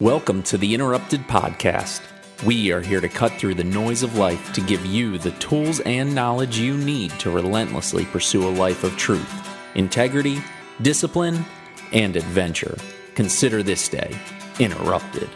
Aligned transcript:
Welcome 0.00 0.42
to 0.44 0.58
the 0.58 0.74
Interrupted 0.74 1.20
Podcast. 1.28 2.00
We 2.44 2.72
are 2.72 2.80
here 2.80 3.00
to 3.00 3.08
cut 3.08 3.30
through 3.34 3.54
the 3.54 3.62
noise 3.62 4.02
of 4.02 4.18
life 4.18 4.52
to 4.54 4.60
give 4.60 4.84
you 4.84 5.18
the 5.18 5.30
tools 5.30 5.78
and 5.78 6.12
knowledge 6.12 6.58
you 6.58 6.76
need 6.76 7.12
to 7.20 7.30
relentlessly 7.30 8.04
pursue 8.06 8.42
a 8.42 8.50
life 8.50 8.82
of 8.82 8.96
truth, 8.96 9.48
integrity, 9.76 10.42
discipline, 10.82 11.44
and 11.92 12.16
adventure. 12.16 12.76
Consider 13.14 13.62
this 13.62 13.88
day 13.88 14.18
interrupted. 14.58 15.30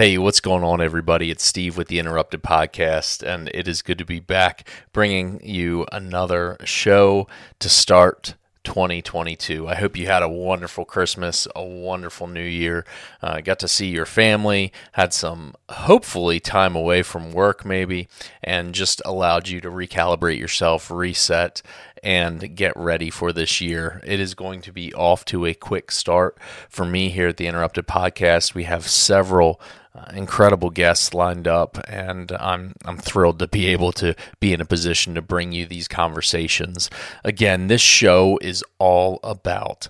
Hey, 0.00 0.16
what's 0.16 0.40
going 0.40 0.64
on, 0.64 0.80
everybody? 0.80 1.30
It's 1.30 1.44
Steve 1.44 1.76
with 1.76 1.88
the 1.88 1.98
Interrupted 1.98 2.42
Podcast, 2.42 3.22
and 3.22 3.50
it 3.52 3.68
is 3.68 3.82
good 3.82 3.98
to 3.98 4.04
be 4.06 4.18
back 4.18 4.66
bringing 4.94 5.42
you 5.44 5.86
another 5.92 6.56
show 6.64 7.26
to 7.58 7.68
start 7.68 8.32
2022. 8.64 9.68
I 9.68 9.74
hope 9.74 9.98
you 9.98 10.06
had 10.06 10.22
a 10.22 10.28
wonderful 10.28 10.86
Christmas, 10.86 11.46
a 11.54 11.62
wonderful 11.62 12.28
New 12.28 12.42
Year. 12.42 12.86
Uh, 13.20 13.42
got 13.42 13.58
to 13.58 13.68
see 13.68 13.88
your 13.88 14.06
family, 14.06 14.72
had 14.92 15.12
some 15.12 15.54
hopefully 15.68 16.40
time 16.40 16.74
away 16.74 17.02
from 17.02 17.32
work, 17.32 17.66
maybe, 17.66 18.08
and 18.42 18.74
just 18.74 19.02
allowed 19.04 19.48
you 19.48 19.60
to 19.60 19.70
recalibrate 19.70 20.38
yourself, 20.38 20.90
reset, 20.90 21.60
and 22.02 22.56
get 22.56 22.72
ready 22.76 23.10
for 23.10 23.32
this 23.32 23.60
year. 23.60 24.00
It 24.06 24.20
is 24.20 24.34
going 24.34 24.62
to 24.62 24.72
be 24.72 24.94
off 24.94 25.24
to 25.26 25.44
a 25.44 25.52
quick 25.52 25.90
start 25.90 26.38
for 26.70 26.86
me 26.86 27.10
here 27.10 27.28
at 27.28 27.36
the 27.36 27.46
Interrupted 27.46 27.86
Podcast. 27.86 28.54
We 28.54 28.64
have 28.64 28.88
several 28.88 29.60
uh, 29.94 30.12
incredible 30.14 30.70
guests 30.70 31.14
lined 31.14 31.48
up, 31.48 31.78
and 31.88 32.32
I'm 32.32 32.74
I'm 32.84 32.98
thrilled 32.98 33.38
to 33.40 33.48
be 33.48 33.66
able 33.66 33.92
to 33.92 34.14
be 34.38 34.52
in 34.52 34.60
a 34.60 34.66
position 34.66 35.14
to 35.14 35.22
bring 35.22 35.52
you 35.52 35.66
these 35.66 35.88
conversations. 35.88 36.90
Again, 37.24 37.66
this 37.66 37.80
show 37.80 38.38
is 38.40 38.64
all 38.78 39.18
about 39.24 39.88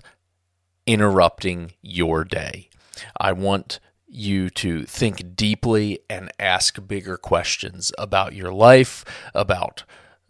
interrupting 0.87 1.73
your 1.81 2.23
day. 2.23 2.69
I 3.17 3.31
want 3.31 3.79
you 4.07 4.49
to 4.49 4.83
think 4.83 5.35
deeply 5.35 5.99
and 6.09 6.31
ask 6.39 6.85
bigger 6.85 7.17
questions 7.17 7.91
about 7.97 8.33
your 8.33 8.51
life, 8.51 9.05
about 9.33 9.83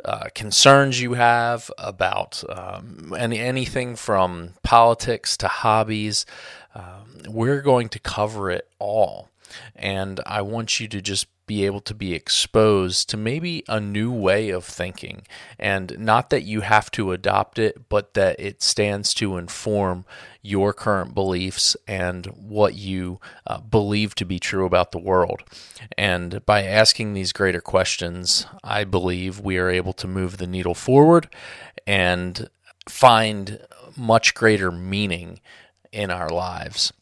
uh, 0.06 0.26
concerns 0.36 1.02
you 1.02 1.14
have, 1.14 1.72
about 1.78 2.44
um, 2.50 3.14
any, 3.18 3.40
anything 3.40 3.96
from 3.96 4.53
politics 4.64 5.36
to 5.38 5.48
hobbies. 5.48 6.26
Um, 6.76 7.22
we're 7.28 7.62
going 7.62 7.90
to 7.90 8.00
cover 8.00 8.52
it 8.52 8.68
all. 8.78 9.31
And 9.76 10.20
I 10.26 10.42
want 10.42 10.80
you 10.80 10.88
to 10.88 11.02
just 11.02 11.28
be 11.52 11.66
able 11.66 11.82
to 11.82 11.94
be 11.94 12.14
exposed 12.14 13.10
to 13.10 13.18
maybe 13.18 13.62
a 13.68 13.78
new 13.78 14.10
way 14.10 14.52
of 14.52 14.64
thinking. 14.64 15.28
And 15.60 16.00
not 16.00 16.30
that 16.30 16.44
you 16.44 16.62
have 16.62 16.90
to 16.92 17.12
adopt 17.12 17.60
it, 17.60 17.90
but 17.90 18.14
that 18.14 18.40
it 18.40 18.64
stands 18.64 19.14
to 19.16 19.36
inform 19.36 20.06
your 20.42 20.72
current 20.72 21.14
beliefs 21.14 21.76
and 21.88 22.26
what 22.28 22.76
you 22.76 23.20
uh, 23.46 23.60
believe 23.60 24.16
to 24.16 24.26
be 24.26 24.40
true 24.40 24.66
about 24.66 24.94
the 24.94 24.98
world. 24.98 25.44
And 25.98 26.46
by 26.46 26.64
asking 26.64 27.14
these 27.14 27.34
greater 27.34 27.60
questions, 27.60 28.46
I 28.64 28.86
believe 28.86 29.42
we 29.42 29.58
are 29.58 29.70
able 29.70 29.94
to 29.94 30.08
move 30.08 30.38
the 30.38 30.48
needle 30.48 30.74
forward 30.74 31.28
and 31.86 32.50
find 32.88 33.60
much 33.98 34.34
greater 34.34 34.72
meaning 34.72 35.42
in 35.92 36.12
our 36.12 36.30
lives. 36.30 36.94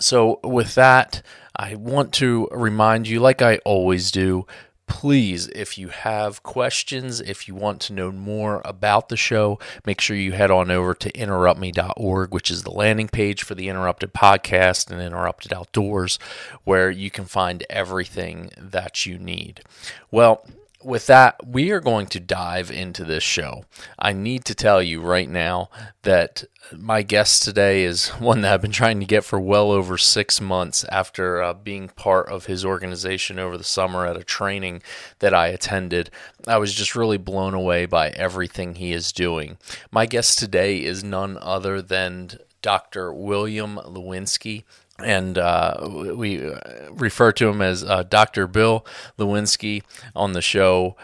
So, 0.00 0.40
with 0.42 0.74
that, 0.74 1.22
I 1.56 1.74
want 1.76 2.12
to 2.14 2.48
remind 2.50 3.06
you, 3.08 3.20
like 3.20 3.40
I 3.40 3.58
always 3.58 4.10
do, 4.10 4.46
please, 4.86 5.48
if 5.48 5.78
you 5.78 5.88
have 5.88 6.42
questions, 6.42 7.20
if 7.20 7.48
you 7.48 7.54
want 7.54 7.80
to 7.82 7.92
know 7.92 8.12
more 8.12 8.60
about 8.64 9.08
the 9.08 9.16
show, 9.16 9.58
make 9.86 10.00
sure 10.00 10.16
you 10.16 10.32
head 10.32 10.50
on 10.50 10.70
over 10.70 10.94
to 10.94 11.12
interruptme.org, 11.12 12.32
which 12.32 12.50
is 12.50 12.62
the 12.62 12.70
landing 12.70 13.08
page 13.08 13.42
for 13.42 13.54
the 13.54 13.68
Interrupted 13.68 14.12
podcast 14.12 14.90
and 14.90 15.00
Interrupted 15.00 15.52
Outdoors, 15.52 16.18
where 16.64 16.90
you 16.90 17.10
can 17.10 17.24
find 17.24 17.64
everything 17.70 18.50
that 18.58 19.06
you 19.06 19.18
need. 19.18 19.62
Well, 20.10 20.46
with 20.84 21.06
that, 21.06 21.46
we 21.46 21.70
are 21.70 21.80
going 21.80 22.06
to 22.08 22.20
dive 22.20 22.70
into 22.70 23.04
this 23.04 23.22
show. 23.22 23.64
I 23.98 24.12
need 24.12 24.44
to 24.46 24.54
tell 24.54 24.82
you 24.82 25.00
right 25.00 25.28
now 25.28 25.70
that 26.02 26.44
my 26.72 27.02
guest 27.02 27.42
today 27.42 27.84
is 27.84 28.08
one 28.18 28.42
that 28.42 28.52
I've 28.52 28.62
been 28.62 28.70
trying 28.70 29.00
to 29.00 29.06
get 29.06 29.24
for 29.24 29.40
well 29.40 29.70
over 29.70 29.96
six 29.96 30.40
months 30.40 30.84
after 30.90 31.42
uh, 31.42 31.54
being 31.54 31.88
part 31.88 32.28
of 32.28 32.46
his 32.46 32.64
organization 32.64 33.38
over 33.38 33.56
the 33.56 33.64
summer 33.64 34.06
at 34.06 34.16
a 34.16 34.24
training 34.24 34.82
that 35.20 35.34
I 35.34 35.48
attended. 35.48 36.10
I 36.46 36.58
was 36.58 36.74
just 36.74 36.94
really 36.94 37.18
blown 37.18 37.54
away 37.54 37.86
by 37.86 38.10
everything 38.10 38.74
he 38.74 38.92
is 38.92 39.12
doing. 39.12 39.56
My 39.90 40.06
guest 40.06 40.38
today 40.38 40.82
is 40.82 41.02
none 41.02 41.38
other 41.40 41.80
than 41.80 42.38
Dr. 42.62 43.12
William 43.12 43.76
Lewinski 43.76 44.64
and 45.02 45.38
uh, 45.38 45.88
we 46.14 46.46
uh, 46.46 46.58
refer 46.90 47.32
to 47.32 47.48
him 47.48 47.60
as 47.60 47.82
uh, 47.82 48.04
Dr. 48.04 48.46
Bill 48.46 48.86
Lewinski 49.18 49.82
on 50.14 50.32
the 50.32 50.42
show. 50.42 50.96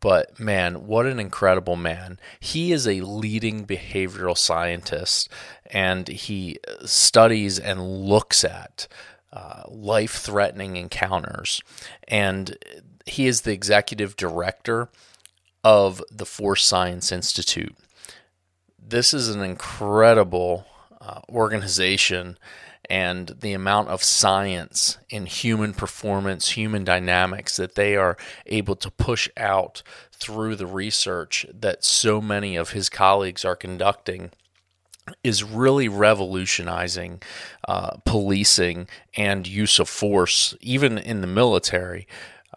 But 0.00 0.40
man, 0.40 0.86
what 0.86 1.06
an 1.06 1.20
incredible 1.20 1.76
man! 1.76 2.18
He 2.40 2.72
is 2.72 2.88
a 2.88 3.02
leading 3.02 3.66
behavioral 3.66 4.36
scientist, 4.36 5.28
and 5.66 6.08
he 6.08 6.58
studies 6.84 7.58
and 7.58 8.04
looks 8.04 8.42
at 8.42 8.88
uh, 9.32 9.62
life-threatening 9.68 10.76
encounters. 10.76 11.60
And 12.08 12.56
he 13.04 13.26
is 13.26 13.42
the 13.42 13.52
executive 13.52 14.16
director 14.16 14.88
of 15.62 16.02
the 16.10 16.26
Force 16.26 16.64
Science 16.64 17.12
Institute. 17.12 17.76
This 18.78 19.14
is 19.14 19.28
an 19.28 19.42
incredible 19.42 20.66
uh, 21.00 21.20
organization 21.28 22.38
and 22.88 23.36
the 23.40 23.52
amount 23.52 23.88
of 23.88 24.02
science 24.02 24.98
in 25.08 25.26
human 25.26 25.72
performance, 25.72 26.50
human 26.50 26.84
dynamics 26.84 27.56
that 27.56 27.74
they 27.74 27.96
are 27.96 28.16
able 28.46 28.76
to 28.76 28.90
push 28.90 29.28
out 29.36 29.82
through 30.12 30.56
the 30.56 30.66
research 30.66 31.46
that 31.52 31.84
so 31.84 32.20
many 32.20 32.56
of 32.56 32.70
his 32.70 32.88
colleagues 32.88 33.44
are 33.44 33.56
conducting 33.56 34.30
is 35.22 35.44
really 35.44 35.88
revolutionizing 35.88 37.22
uh, 37.68 37.96
policing 38.04 38.88
and 39.16 39.46
use 39.46 39.78
of 39.78 39.88
force, 39.88 40.54
even 40.60 40.98
in 40.98 41.20
the 41.20 41.26
military. 41.26 42.06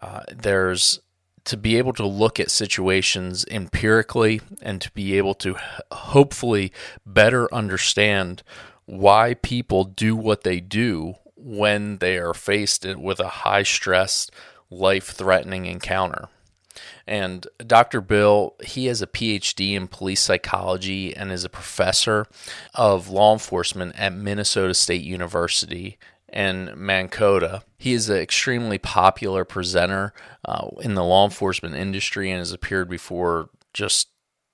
Uh, 0.02 0.22
there's 0.28 1.00
to 1.44 1.56
be 1.56 1.76
able 1.76 1.92
to 1.92 2.06
look 2.06 2.38
at 2.38 2.50
situations 2.50 3.44
empirically 3.50 4.40
and 4.60 4.80
to 4.80 4.90
be 4.92 5.16
able 5.16 5.34
to 5.34 5.56
hopefully 5.90 6.72
better 7.06 7.52
understand 7.52 8.42
why 8.90 9.34
people 9.34 9.84
do 9.84 10.16
what 10.16 10.42
they 10.42 10.58
do 10.58 11.14
when 11.36 11.98
they 11.98 12.18
are 12.18 12.34
faced 12.34 12.84
with 12.84 13.20
a 13.20 13.28
high 13.28 13.62
stress, 13.62 14.28
life 14.68 15.10
threatening 15.10 15.66
encounter. 15.66 16.28
And 17.06 17.46
Dr. 17.64 18.00
Bill, 18.00 18.56
he 18.64 18.86
has 18.86 19.00
a 19.00 19.06
PhD 19.06 19.74
in 19.74 19.86
police 19.86 20.20
psychology 20.20 21.16
and 21.16 21.30
is 21.30 21.44
a 21.44 21.48
professor 21.48 22.26
of 22.74 23.08
law 23.08 23.32
enforcement 23.32 23.94
at 23.96 24.12
Minnesota 24.12 24.74
State 24.74 25.02
University 25.02 25.96
in 26.32 26.72
Mankato. 26.76 27.62
He 27.78 27.92
is 27.92 28.10
an 28.10 28.16
extremely 28.16 28.78
popular 28.78 29.44
presenter 29.44 30.12
uh, 30.44 30.66
in 30.80 30.94
the 30.94 31.04
law 31.04 31.24
enforcement 31.24 31.76
industry 31.76 32.28
and 32.30 32.40
has 32.40 32.52
appeared 32.52 32.88
before 32.88 33.50
just 33.72 34.08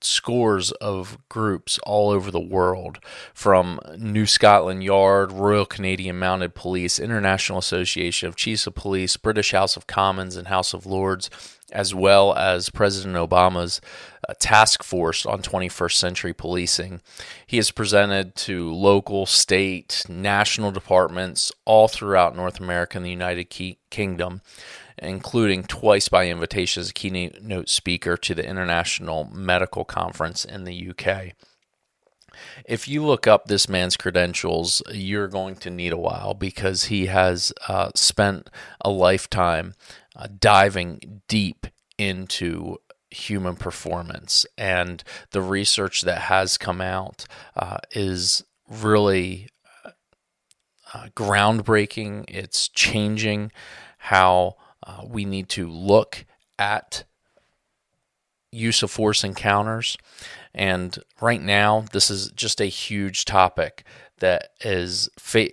scores 0.07 0.71
of 0.73 1.17
groups 1.29 1.79
all 1.83 2.09
over 2.09 2.31
the 2.31 2.39
world 2.39 2.99
from 3.33 3.79
New 3.97 4.25
Scotland 4.25 4.83
Yard, 4.83 5.31
Royal 5.31 5.65
Canadian 5.65 6.17
Mounted 6.17 6.55
Police, 6.55 6.99
International 6.99 7.59
Association 7.59 8.27
of 8.27 8.35
Chiefs 8.35 8.67
of 8.67 8.75
Police, 8.75 9.17
British 9.17 9.51
House 9.51 9.77
of 9.77 9.87
Commons, 9.87 10.35
and 10.35 10.47
House 10.47 10.73
of 10.73 10.85
Lords, 10.85 11.29
as 11.71 11.93
well 11.93 12.33
as 12.33 12.69
President 12.69 13.15
Obama's 13.15 13.81
uh, 14.27 14.33
task 14.39 14.83
force 14.83 15.25
on 15.25 15.41
21st 15.41 15.93
century 15.93 16.33
policing. 16.33 17.01
He 17.45 17.57
has 17.57 17.71
presented 17.71 18.35
to 18.35 18.73
local, 18.73 19.25
state, 19.25 20.03
national 20.07 20.71
departments 20.71 21.51
all 21.65 21.87
throughout 21.87 22.35
North 22.35 22.59
America 22.59 22.97
and 22.97 23.05
the 23.05 23.11
United 23.11 23.45
Kingdom 23.89 24.41
including 24.99 25.63
twice 25.63 26.07
by 26.07 26.27
invitation 26.27 26.81
as 26.81 26.89
a 26.89 26.93
keynote 26.93 27.69
speaker 27.69 28.17
to 28.17 28.33
the 28.33 28.47
International 28.47 29.25
Medical 29.31 29.85
Conference 29.85 30.45
in 30.45 30.63
the 30.63 30.89
UK. 30.89 31.33
If 32.65 32.87
you 32.87 33.03
look 33.03 33.27
up 33.27 33.45
this 33.45 33.69
man's 33.69 33.97
credentials, 33.97 34.81
you're 34.91 35.27
going 35.27 35.55
to 35.57 35.69
need 35.69 35.93
a 35.93 35.97
while 35.97 36.33
because 36.33 36.85
he 36.85 37.07
has 37.07 37.53
uh, 37.67 37.91
spent 37.95 38.49
a 38.81 38.89
lifetime 38.89 39.73
uh, 40.15 40.27
diving 40.39 41.21
deep 41.27 41.67
into 41.97 42.77
human 43.09 43.55
performance. 43.55 44.45
And 44.57 45.03
the 45.31 45.41
research 45.41 46.01
that 46.01 46.23
has 46.23 46.57
come 46.57 46.81
out 46.81 47.25
uh, 47.55 47.77
is 47.91 48.43
really 48.69 49.47
uh, 50.93 51.07
groundbreaking. 51.15 52.25
It's 52.27 52.67
changing 52.67 53.51
how 53.97 54.57
uh, 54.87 55.01
we 55.05 55.25
need 55.25 55.49
to 55.49 55.67
look 55.67 56.25
at 56.57 57.03
use 58.51 58.81
of 58.81 58.89
force 58.89 59.23
encounters. 59.23 59.97
And 60.55 60.97
right 61.21 61.41
now, 61.41 61.85
this 61.91 62.09
is 62.09 62.31
just 62.31 62.61
a 62.61 62.65
huge 62.65 63.25
topic 63.25 63.83
that 64.19 64.49
is 64.61 65.09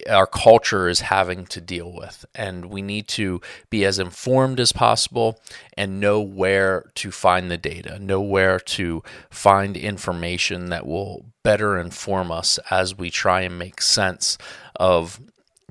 our 0.09 0.27
culture 0.27 0.89
is 0.89 1.01
having 1.01 1.45
to 1.47 1.61
deal 1.61 1.93
with 1.93 2.25
and 2.35 2.67
we 2.67 2.81
need 2.81 3.07
to 3.07 3.41
be 3.69 3.85
as 3.85 3.99
informed 3.99 4.59
as 4.59 4.73
possible 4.73 5.39
and 5.77 6.01
know 6.01 6.21
where 6.21 6.91
to 6.95 7.11
find 7.11 7.51
the 7.51 7.59
data 7.59 7.99
know 7.99 8.21
where 8.21 8.59
to 8.59 9.03
find 9.29 9.77
information 9.77 10.71
that 10.71 10.87
will 10.87 11.27
better 11.43 11.79
inform 11.79 12.33
us 12.33 12.59
as 12.71 12.97
we 12.97 13.11
try 13.11 13.43
and 13.43 13.59
make 13.59 13.83
sense 13.83 14.39
of 14.77 15.21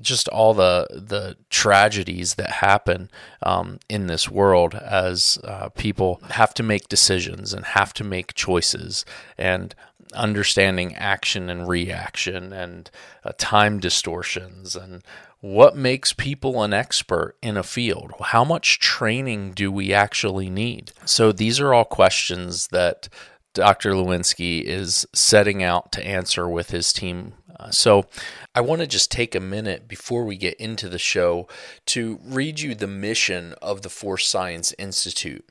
just 0.00 0.28
all 0.28 0.54
the 0.54 0.86
the 0.90 1.36
tragedies 1.50 2.34
that 2.34 2.50
happen 2.50 3.10
um, 3.42 3.78
in 3.88 4.06
this 4.06 4.30
world 4.30 4.74
as 4.74 5.38
uh, 5.44 5.68
people 5.70 6.20
have 6.30 6.54
to 6.54 6.62
make 6.62 6.88
decisions 6.88 7.52
and 7.52 7.64
have 7.64 7.92
to 7.94 8.04
make 8.04 8.34
choices 8.34 9.04
and 9.38 9.74
understanding 10.14 10.94
action 10.94 11.50
and 11.50 11.68
reaction 11.68 12.52
and 12.52 12.90
uh, 13.24 13.32
time 13.38 13.80
distortions 13.80 14.76
and 14.76 15.02
what 15.40 15.76
makes 15.76 16.12
people 16.12 16.62
an 16.62 16.72
expert 16.72 17.36
in 17.42 17.56
a 17.56 17.62
field 17.62 18.12
how 18.26 18.44
much 18.44 18.78
training 18.78 19.52
do 19.52 19.70
we 19.70 19.92
actually 19.92 20.48
need 20.48 20.92
so 21.04 21.32
these 21.32 21.60
are 21.60 21.74
all 21.74 21.84
questions 21.84 22.68
that 22.68 23.08
Dr. 23.54 23.92
Lewinski 23.92 24.62
is 24.62 25.06
setting 25.12 25.62
out 25.62 25.92
to 25.92 26.04
answer 26.04 26.48
with 26.48 26.70
his 26.70 26.92
team 26.92 27.34
uh, 27.58 27.70
so, 27.70 28.06
I 28.54 28.60
want 28.60 28.80
to 28.80 28.86
just 28.86 29.10
take 29.10 29.34
a 29.34 29.40
minute 29.40 29.88
before 29.88 30.24
we 30.24 30.36
get 30.36 30.54
into 30.60 30.88
the 30.88 30.98
show 30.98 31.48
to 31.86 32.20
read 32.24 32.60
you 32.60 32.74
the 32.74 32.86
mission 32.86 33.54
of 33.60 33.82
the 33.82 33.88
Force 33.88 34.26
Science 34.26 34.72
Institute. 34.78 35.44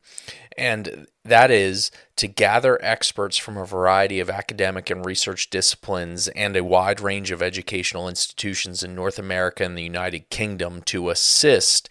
And 0.57 1.07
that 1.25 1.49
is 1.49 1.91
to 2.17 2.27
gather 2.27 2.83
experts 2.83 3.37
from 3.37 3.57
a 3.57 3.65
variety 3.65 4.19
of 4.19 4.29
academic 4.29 4.89
and 4.89 5.05
research 5.05 5.49
disciplines 5.49 6.27
and 6.29 6.55
a 6.55 6.63
wide 6.63 6.99
range 6.99 7.31
of 7.31 7.41
educational 7.41 8.07
institutions 8.07 8.83
in 8.83 8.95
North 8.95 9.17
America 9.17 9.63
and 9.63 9.77
the 9.77 9.83
United 9.83 10.29
Kingdom 10.29 10.81
to 10.83 11.09
assist 11.09 11.89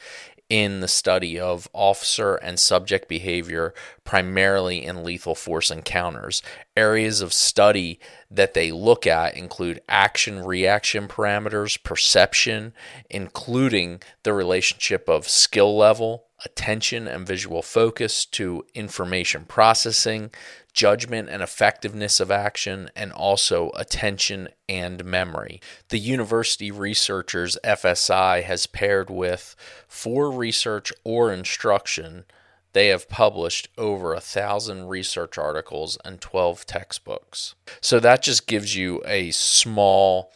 in 0.53 0.81
the 0.81 0.89
study 0.89 1.41
of 1.41 1.67
officer 1.73 2.35
and 2.35 2.61
subject 2.61 3.09
behavior, 3.09 3.73
primarily 4.05 4.85
in 4.85 5.03
lethal 5.03 5.35
force 5.35 5.71
encounters. 5.71 6.43
Areas 6.77 7.21
of 7.21 7.33
study 7.33 8.01
that 8.31 8.55
they 8.55 8.73
look 8.73 9.07
at 9.07 9.37
include 9.37 9.83
action 9.89 10.43
reaction 10.43 11.07
parameters, 11.07 11.83
perception, 11.83 12.73
including 13.11 14.01
the 14.23 14.33
relationship 14.33 15.09
of 15.09 15.29
skill 15.29 15.77
level, 15.77 16.25
attention 16.45 17.07
and 17.07 17.27
visual 17.27 17.63
focus 17.63 18.25
to 18.25 18.65
information 18.75 19.45
processing, 19.45 20.31
judgment 20.73 21.29
and 21.29 21.43
effectiveness 21.43 22.21
of 22.21 22.31
action, 22.31 22.91
and 22.97 23.13
also 23.13 23.71
attention 23.77 24.49
and 24.69 25.05
memory. 25.05 25.61
The 25.91 25.99
university 25.99 26.71
researchers 26.71 27.59
FSI 27.63 28.43
has 28.45 28.67
paired 28.67 29.11
with 29.11 29.55
for 29.87 30.31
research 30.31 30.93
or 31.05 31.33
instruction. 31.33 32.25
They 32.73 32.89
have 32.89 33.09
published 33.09 33.69
over 33.77 34.15
a 34.15 34.21
thousand 34.21 34.89
research 34.89 35.37
articles 35.37 35.99
and 36.05 36.21
12 36.21 36.67
textbooks. 36.67 37.55
So 37.81 38.01
that 38.01 38.23
just 38.23 38.47
gives 38.47 38.75
you 38.77 39.03
a 39.05 39.31
small 39.31 40.33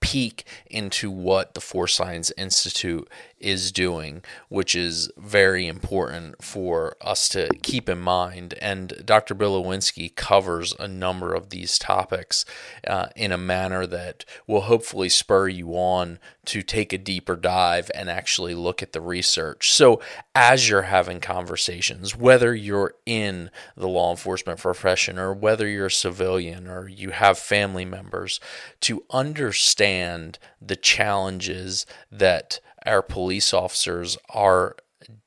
peek 0.00 0.44
into 0.66 1.10
what 1.10 1.54
the 1.54 1.60
Force 1.60 1.94
Science 1.94 2.32
Institute 2.36 3.08
is 3.40 3.72
doing, 3.72 4.22
which 4.48 4.74
is 4.74 5.10
very 5.16 5.66
important 5.66 6.42
for 6.42 6.96
us 7.00 7.28
to 7.30 7.48
keep 7.62 7.88
in 7.88 7.98
mind. 7.98 8.54
And 8.60 9.02
Dr. 9.04 9.34
Bill 9.34 9.62
Lewinski 9.62 10.14
covers 10.14 10.74
a 10.78 10.88
number 10.88 11.34
of 11.34 11.50
these 11.50 11.78
topics 11.78 12.44
uh, 12.86 13.08
in 13.16 13.32
a 13.32 13.38
manner 13.38 13.86
that 13.86 14.24
will 14.46 14.62
hopefully 14.62 15.08
spur 15.08 15.48
you 15.48 15.72
on 15.72 16.18
to 16.46 16.62
take 16.62 16.92
a 16.92 16.98
deeper 16.98 17.36
dive 17.36 17.90
and 17.94 18.08
actually 18.08 18.54
look 18.54 18.82
at 18.82 18.92
the 18.92 19.00
research. 19.00 19.70
So, 19.70 20.00
as 20.34 20.68
you're 20.68 20.82
having 20.82 21.20
conversations, 21.20 22.16
whether 22.16 22.54
you're 22.54 22.94
in 23.04 23.50
the 23.76 23.88
law 23.88 24.10
enforcement 24.10 24.58
profession 24.58 25.18
or 25.18 25.34
whether 25.34 25.68
you're 25.68 25.86
a 25.86 25.90
civilian 25.90 26.66
or 26.66 26.88
you 26.88 27.10
have 27.10 27.38
family 27.38 27.84
members, 27.84 28.40
to 28.80 29.04
understand 29.10 30.38
the 30.60 30.76
challenges 30.76 31.84
that 32.10 32.60
our 32.88 33.02
police 33.02 33.52
officers 33.54 34.18
are 34.30 34.76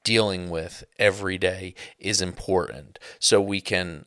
dealing 0.04 0.50
with 0.50 0.84
every 1.00 1.38
day 1.38 1.74
is 2.00 2.22
important. 2.22 3.00
So 3.20 3.40
we 3.40 3.62
can 3.62 4.06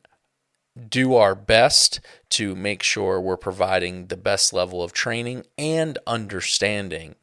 do 0.89 1.15
our 1.15 1.35
best 1.35 2.01
to 2.29 2.55
make 2.55 2.83
sure 2.83 3.19
we're 3.19 3.37
providing 3.37 4.07
the 4.07 4.17
best 4.17 4.51
level 4.51 4.83
of 4.83 4.91
training 4.91 5.45
and 5.57 5.97
understanding 6.05 7.15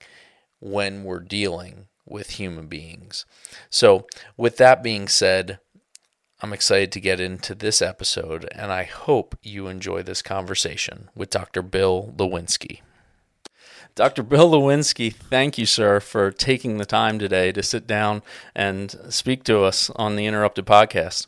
when 0.58 1.04
we're 1.04 1.20
dealing 1.20 1.86
with 2.06 2.30
human 2.30 2.66
beings. 2.66 3.26
So, 3.68 4.06
with 4.36 4.56
that 4.56 4.82
being 4.82 5.06
said, 5.06 5.58
I'm 6.40 6.52
excited 6.52 6.90
to 6.92 7.00
get 7.00 7.20
into 7.20 7.54
this 7.54 7.80
episode, 7.82 8.48
and 8.52 8.72
I 8.72 8.84
hope 8.84 9.36
you 9.42 9.68
enjoy 9.68 10.02
this 10.02 10.22
conversation 10.22 11.08
with 11.14 11.30
Dr. 11.30 11.62
Bill 11.62 12.12
Lewinski. 12.16 12.80
Dr. 13.94 14.22
Bill 14.22 14.50
Lewinski, 14.50 15.12
thank 15.12 15.58
you, 15.58 15.66
sir, 15.66 16.00
for 16.00 16.30
taking 16.30 16.78
the 16.78 16.86
time 16.86 17.18
today 17.18 17.52
to 17.52 17.62
sit 17.62 17.86
down 17.86 18.22
and 18.54 18.96
speak 19.10 19.44
to 19.44 19.62
us 19.62 19.90
on 19.96 20.16
the 20.16 20.24
Interrupted 20.24 20.64
podcast. 20.64 21.26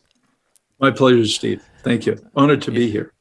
My 0.78 0.90
pleasure, 0.90 1.26
Steve. 1.26 1.62
Thank 1.82 2.06
you. 2.06 2.19
Honored 2.34 2.62
to 2.62 2.70
be 2.70 2.90
here. 2.90 3.12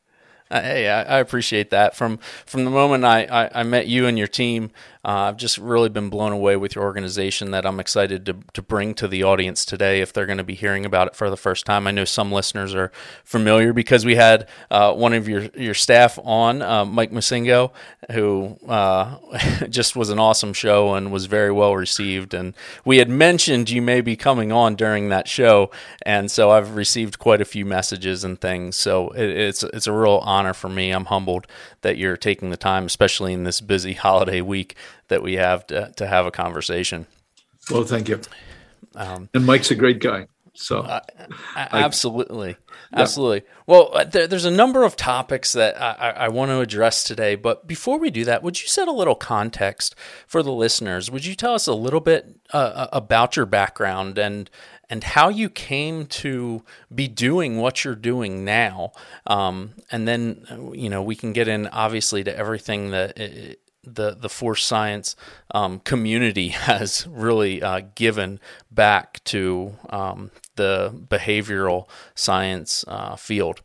Uh, 0.49 0.61
hey, 0.61 0.89
I, 0.89 1.17
I, 1.17 1.19
appreciate 1.19 1.71
that. 1.71 1.95
From 1.95 2.19
from 2.45 2.63
the 2.63 2.69
moment 2.69 3.05
I, 3.05 3.23
I, 3.23 3.61
I 3.61 3.63
met 3.63 3.87
you 3.87 4.05
and 4.05 4.17
your 4.17 4.27
team, 4.27 4.71
uh, 5.05 5.27
I've 5.27 5.37
just 5.37 5.57
really 5.57 5.89
been 5.89 6.09
blown 6.09 6.31
away 6.31 6.55
with 6.55 6.75
your 6.75 6.85
organization 6.85 7.51
that 7.51 7.65
I'm 7.65 7.79
excited 7.79 8.25
to, 8.25 8.37
to 8.53 8.61
bring 8.61 8.93
to 8.95 9.07
the 9.07 9.23
audience 9.23 9.65
today 9.65 9.99
if 9.99 10.13
they're 10.13 10.25
going 10.25 10.37
to 10.37 10.45
be 10.45 10.55
hearing 10.55 10.85
about 10.85 11.07
it 11.07 11.15
for 11.15 11.29
the 11.29 11.35
first 11.35 11.65
time. 11.65 11.87
I 11.87 11.91
know 11.91 12.05
some 12.05 12.31
listeners 12.31 12.73
are 12.73 12.89
familiar 13.25 13.73
because 13.73 14.05
we 14.05 14.15
had 14.15 14.47
uh, 14.71 14.93
one 14.93 15.13
of 15.13 15.27
your, 15.27 15.49
your 15.55 15.73
staff 15.73 16.17
on, 16.23 16.61
uh, 16.61 16.85
Mike 16.85 17.11
Masingo, 17.11 17.71
who 18.11 18.57
uh, 18.67 19.17
just 19.69 19.95
was 19.95 20.09
an 20.09 20.19
awesome 20.19 20.53
show 20.53 20.93
and 20.93 21.11
was 21.11 21.25
very 21.25 21.51
well 21.51 21.75
received. 21.75 22.33
And 22.33 22.53
we 22.85 22.97
had 22.97 23.09
mentioned 23.09 23.69
you 23.69 23.81
may 23.81 23.99
be 23.99 24.15
coming 24.15 24.53
on 24.53 24.75
during 24.75 25.09
that 25.09 25.27
show. 25.27 25.69
And 26.05 26.31
so 26.31 26.51
I've 26.51 26.75
received 26.75 27.19
quite 27.19 27.41
a 27.41 27.45
few 27.45 27.65
messages 27.65 28.23
and 28.23 28.39
things. 28.39 28.77
So 28.77 29.09
it, 29.09 29.29
it's, 29.29 29.63
it's 29.63 29.87
a 29.87 29.91
real 29.91 30.21
honor 30.23 30.53
for 30.53 30.69
me. 30.69 30.91
I'm 30.91 31.05
humbled 31.05 31.45
that 31.81 31.97
you're 31.97 32.15
taking 32.17 32.49
the 32.49 32.57
time, 32.57 32.85
especially 32.85 33.33
in 33.33 33.43
this 33.43 33.59
busy 33.59 33.93
holiday 33.93 34.39
week, 34.41 34.75
that 35.07 35.21
we 35.21 35.33
have 35.33 35.67
to, 35.67 35.91
to 35.97 36.07
have 36.07 36.25
a 36.25 36.31
conversation. 36.31 37.07
Well, 37.69 37.83
thank 37.83 38.09
you. 38.09 38.19
Um, 38.95 39.29
and 39.33 39.45
Mike's 39.45 39.71
a 39.71 39.75
great 39.75 39.99
guy. 39.99 40.27
So, 40.55 40.81
uh, 40.81 40.99
absolutely, 41.55 42.49
yeah. 42.49 42.99
absolutely. 42.99 43.41
Well, 43.65 43.89
uh, 43.91 44.03
there, 44.03 44.27
there's 44.27 44.45
a 44.45 44.51
number 44.51 44.83
of 44.83 44.95
topics 44.95 45.53
that 45.53 45.81
I, 45.81 46.11
I, 46.11 46.27
want 46.27 46.51
to 46.51 46.59
address 46.59 47.03
today. 47.03 47.33
But 47.33 47.65
before 47.65 47.97
we 47.97 48.11
do 48.11 48.23
that, 48.25 48.43
would 48.43 48.61
you 48.61 48.67
set 48.67 48.87
a 48.87 48.91
little 48.91 49.15
context 49.15 49.95
for 50.27 50.43
the 50.43 50.51
listeners? 50.51 51.09
Would 51.09 51.25
you 51.25 51.33
tell 51.33 51.55
us 51.55 51.65
a 51.65 51.73
little 51.73 52.01
bit 52.01 52.39
uh, 52.53 52.57
uh 52.57 52.87
about 52.91 53.35
your 53.35 53.47
background 53.47 54.19
and 54.19 54.47
and 54.89 55.03
how 55.03 55.29
you 55.29 55.49
came 55.49 56.05
to 56.05 56.63
be 56.93 57.07
doing 57.07 57.57
what 57.57 57.83
you're 57.83 57.95
doing 57.95 58.45
now. 58.45 58.91
Um, 59.25 59.73
and 59.91 60.07
then, 60.07 60.45
you 60.73 60.87
know, 60.87 61.01
we 61.01 61.15
can 61.15 61.33
get 61.33 61.47
in 61.47 61.65
obviously 61.67 62.23
to 62.23 62.37
everything 62.37 62.91
that 62.91 63.17
the 63.83 64.15
the 64.15 64.29
force 64.29 64.65
science 64.65 65.15
um, 65.51 65.79
community 65.79 66.47
has 66.69 67.07
really 67.07 67.61
uh, 67.61 67.81
given 67.95 68.39
back 68.71 69.23
to 69.25 69.73
um, 69.89 70.31
the 70.55 70.93
behavioral 71.09 71.87
science 72.15 72.85
uh, 72.87 73.15
field. 73.15 73.61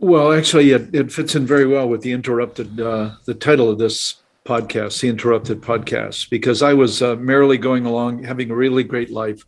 Well, 0.00 0.32
actually, 0.32 0.70
it, 0.70 0.94
it 0.94 1.12
fits 1.12 1.34
in 1.34 1.44
very 1.44 1.66
well 1.66 1.88
with 1.88 2.02
the 2.02 2.12
interrupted 2.12 2.80
uh, 2.80 3.16
the 3.24 3.34
title 3.34 3.68
of 3.68 3.78
this 3.78 4.16
podcast, 4.44 5.00
the 5.00 5.08
Interrupted 5.08 5.60
Podcast, 5.60 6.30
because 6.30 6.62
I 6.62 6.72
was 6.72 7.02
uh, 7.02 7.16
merrily 7.16 7.58
going 7.58 7.84
along, 7.84 8.22
having 8.22 8.50
a 8.50 8.54
really 8.54 8.84
great 8.84 9.10
life 9.10 9.44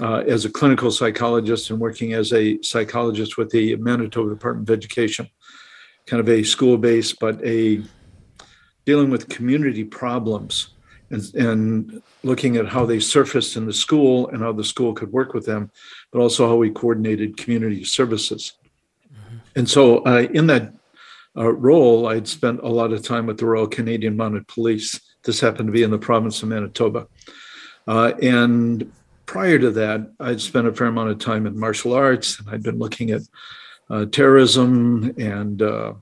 uh, 0.00 0.24
as 0.26 0.44
a 0.44 0.50
clinical 0.50 0.90
psychologist 0.90 1.70
and 1.70 1.78
working 1.78 2.12
as 2.12 2.32
a 2.32 2.60
psychologist 2.62 3.38
with 3.38 3.50
the 3.50 3.76
Manitoba 3.76 4.30
Department 4.30 4.68
of 4.68 4.72
Education, 4.76 5.28
kind 6.06 6.20
of 6.20 6.28
a 6.28 6.42
school 6.42 6.78
based, 6.78 7.18
but 7.20 7.44
a 7.44 7.82
dealing 8.84 9.10
with 9.10 9.28
community 9.28 9.84
problems 9.84 10.70
and, 11.10 11.34
and 11.34 12.02
looking 12.22 12.56
at 12.56 12.68
how 12.68 12.86
they 12.86 13.00
surfaced 13.00 13.56
in 13.56 13.66
the 13.66 13.72
school 13.72 14.28
and 14.28 14.42
how 14.42 14.52
the 14.52 14.64
school 14.64 14.92
could 14.94 15.12
work 15.12 15.34
with 15.34 15.44
them, 15.46 15.70
but 16.12 16.20
also 16.20 16.48
how 16.48 16.56
we 16.56 16.70
coordinated 16.70 17.36
community 17.36 17.84
services. 17.84 18.52
Mm-hmm. 19.12 19.36
And 19.56 19.68
so, 19.68 19.98
uh, 20.04 20.26
in 20.32 20.46
that 20.46 20.72
uh, 21.36 21.52
role, 21.52 22.08
I'd 22.08 22.28
spent 22.28 22.60
a 22.60 22.68
lot 22.68 22.92
of 22.92 23.02
time 23.02 23.26
with 23.26 23.38
the 23.38 23.46
Royal 23.46 23.66
Canadian 23.66 24.16
Mounted 24.16 24.48
Police. 24.48 25.00
This 25.24 25.40
happened 25.40 25.68
to 25.68 25.72
be 25.72 25.82
in 25.82 25.90
the 25.90 25.98
province 25.98 26.42
of 26.42 26.48
Manitoba. 26.48 27.08
Uh, 27.86 28.12
and 28.22 28.90
prior 29.26 29.58
to 29.58 29.70
that, 29.72 30.12
I'd 30.18 30.40
spent 30.40 30.66
a 30.66 30.72
fair 30.72 30.86
amount 30.86 31.10
of 31.10 31.18
time 31.18 31.46
in 31.46 31.58
martial 31.58 31.92
arts, 31.92 32.38
and 32.38 32.48
I'd 32.48 32.62
been 32.62 32.78
looking 32.78 33.10
at 33.10 33.22
terrorism 34.10 35.14
and 35.18 35.62
uh, 35.62 35.94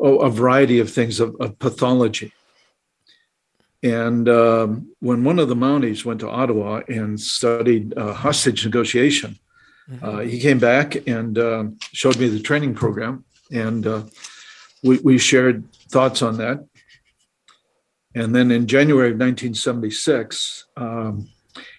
oh, 0.00 0.18
a 0.18 0.30
variety 0.30 0.78
of 0.78 0.90
things 0.90 1.20
of, 1.20 1.36
of 1.40 1.58
pathology. 1.58 2.32
And 3.82 4.28
um, 4.30 4.90
when 5.00 5.24
one 5.24 5.38
of 5.38 5.48
the 5.48 5.54
Mounties 5.54 6.04
went 6.04 6.20
to 6.20 6.30
Ottawa 6.30 6.80
and 6.88 7.20
studied 7.20 7.96
uh, 7.96 8.14
hostage 8.14 8.64
negotiation, 8.64 9.38
mm-hmm. 9.90 10.04
Uh, 10.04 10.20
he 10.20 10.40
came 10.40 10.58
back 10.58 11.06
and 11.06 11.38
uh, 11.38 11.64
showed 11.92 12.18
me 12.18 12.28
the 12.28 12.40
training 12.40 12.74
program, 12.74 13.24
and 13.52 13.86
uh, 13.86 14.02
we, 14.82 14.96
we 14.98 15.18
shared 15.18 15.70
thoughts 15.90 16.22
on 16.22 16.38
that. 16.38 16.66
And 18.14 18.34
then 18.34 18.50
in 18.50 18.66
January 18.66 19.08
of 19.08 19.18
1976, 19.18 20.66
um, 20.78 21.28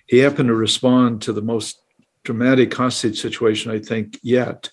he 0.06 0.20
happened 0.20 0.50
to 0.50 0.56
respond 0.56 1.24
to 1.24 1.34
the 1.34 1.42
most 1.42 1.82
dramatic 2.26 2.74
hostage 2.74 3.22
situation, 3.22 3.72
I 3.72 3.80
think, 3.80 4.20
yet 4.22 4.70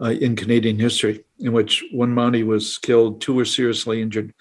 uh, 0.00 0.10
in 0.10 0.34
Canadian 0.34 0.78
history, 0.78 1.24
in 1.38 1.52
which 1.52 1.84
one 1.92 2.12
Mountie 2.12 2.44
was 2.44 2.78
killed, 2.78 3.20
two 3.20 3.34
were 3.34 3.44
seriously 3.44 4.02
injured. 4.02 4.34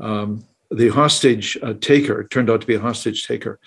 Um, 0.00 0.44
the 0.70 0.88
hostage 0.88 1.56
uh, 1.62 1.74
taker 1.80 2.26
turned 2.28 2.50
out 2.50 2.60
to 2.60 2.66
be 2.66 2.74
a 2.74 2.80
hostage 2.80 3.26
taker, 3.26 3.58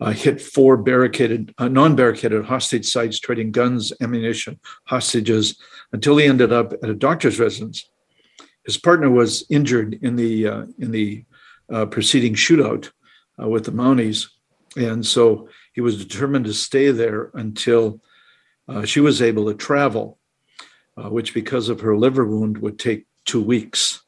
uh, 0.00 0.10
hit 0.10 0.40
four 0.40 0.76
barricaded, 0.76 1.54
uh, 1.58 1.68
non-barricaded 1.68 2.44
hostage 2.44 2.86
sites, 2.86 3.18
trading 3.18 3.50
guns, 3.50 3.92
ammunition, 4.00 4.58
hostages, 4.84 5.58
until 5.92 6.16
he 6.18 6.26
ended 6.26 6.52
up 6.52 6.72
at 6.82 6.90
a 6.90 6.94
doctor's 6.94 7.40
residence. 7.40 7.88
His 8.64 8.76
partner 8.76 9.10
was 9.10 9.46
injured 9.48 9.98
in 10.02 10.16
the 10.16 10.46
uh, 10.46 10.66
in 10.78 10.90
the 10.90 11.24
uh, 11.72 11.86
preceding 11.86 12.34
shootout 12.34 12.90
uh, 13.42 13.48
with 13.48 13.64
the 13.64 13.72
Mounties, 13.72 14.28
and 14.76 15.04
so 15.04 15.48
he 15.72 15.80
was 15.80 16.04
determined 16.04 16.44
to 16.44 16.54
stay 16.54 16.90
there 16.90 17.30
until 17.34 18.00
she 18.84 19.00
was 19.00 19.20
able 19.20 19.46
to 19.46 19.54
travel 19.54 20.20
uh, 21.00 21.08
which 21.08 21.34
because 21.34 21.68
of 21.68 21.80
her 21.80 21.96
liver 21.96 22.26
wound 22.26 22.58
would 22.58 22.78
take 22.78 23.06
two 23.24 23.42
weeks. 23.42 24.02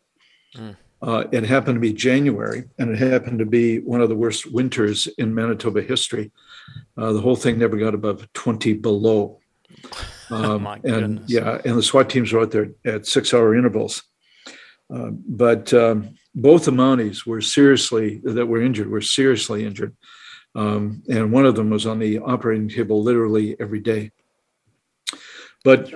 Mm. 0.57 0.77
Uh, 1.01 1.25
it 1.33 1.45
happened 1.45 1.77
to 1.77 1.81
be 1.81 1.93
January, 1.93 2.65
and 2.79 2.91
it 2.91 2.99
happened 2.99 3.39
to 3.41 3.47
be 3.47 3.81
one 3.81 4.01
of 4.01 4.09
the 4.09 4.15
worst 4.15 4.53
winters 4.53 5.09
in 5.19 5.35
Manitoba 5.35 5.83
history. 5.83 6.31
Uh, 6.97 7.13
the 7.13 7.21
whole 7.21 7.35
thing 7.35 7.59
never 7.59 7.77
got 7.77 7.95
above 7.95 8.33
20 8.33 8.75
below. 8.75 9.39
Oh 10.31 10.55
um, 10.55 10.67
and 10.85 11.23
yeah, 11.27 11.61
and 11.63 11.77
the 11.77 11.83
SWAT 11.83 12.09
teams 12.09 12.33
were 12.33 12.41
out 12.41 12.53
there 12.53 12.71
at 12.87 13.07
six 13.07 13.35
hour 13.35 13.55
intervals. 13.55 14.03
Uh, 14.91 15.11
but 15.11 15.75
um, 15.75 16.15
both 16.35 16.65
the 16.65 16.71
Mounties 16.71 17.27
were 17.27 17.43
seriously, 17.43 18.19
that 18.25 18.47
were 18.47 18.63
injured, 18.63 18.89
were 18.89 19.03
seriously 19.03 19.67
injured. 19.67 19.95
Um, 20.55 21.03
and 21.09 21.33
one 21.33 21.47
of 21.47 21.57
them 21.57 21.71
was 21.71 21.87
on 21.87 21.99
the 21.99 22.19
operating 22.19 22.69
table 22.69 23.03
literally 23.03 23.57
every 23.59 23.81
day. 23.81 24.11
But 25.65 25.91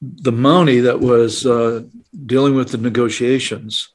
the 0.00 0.32
Mountie 0.32 0.82
that 0.82 1.00
was 1.00 1.46
uh, 1.46 1.84
dealing 2.26 2.54
with 2.54 2.70
the 2.70 2.78
negotiations 2.78 3.90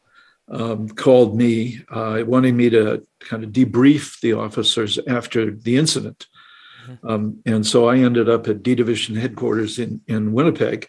um, 0.50 0.88
called 0.90 1.36
me, 1.36 1.82
uh, 1.90 2.24
wanting 2.26 2.56
me 2.56 2.70
to 2.70 3.06
kind 3.20 3.44
of 3.44 3.52
debrief 3.52 4.22
the 4.22 4.34
officers 4.34 4.98
after 5.08 5.52
the 5.52 5.76
incident. 5.78 6.28
Mm-hmm. 6.88 7.08
Um, 7.08 7.40
and 7.46 7.68
so 7.68 7.90
I 7.90 7.98
ended 7.98 8.30
up 8.30 8.48
at 8.48 8.64
D 8.64 8.74
Division 8.76 9.16
headquarters 9.16 9.80
in, 9.80 10.02
in 10.08 10.32
Winnipeg. 10.32 10.88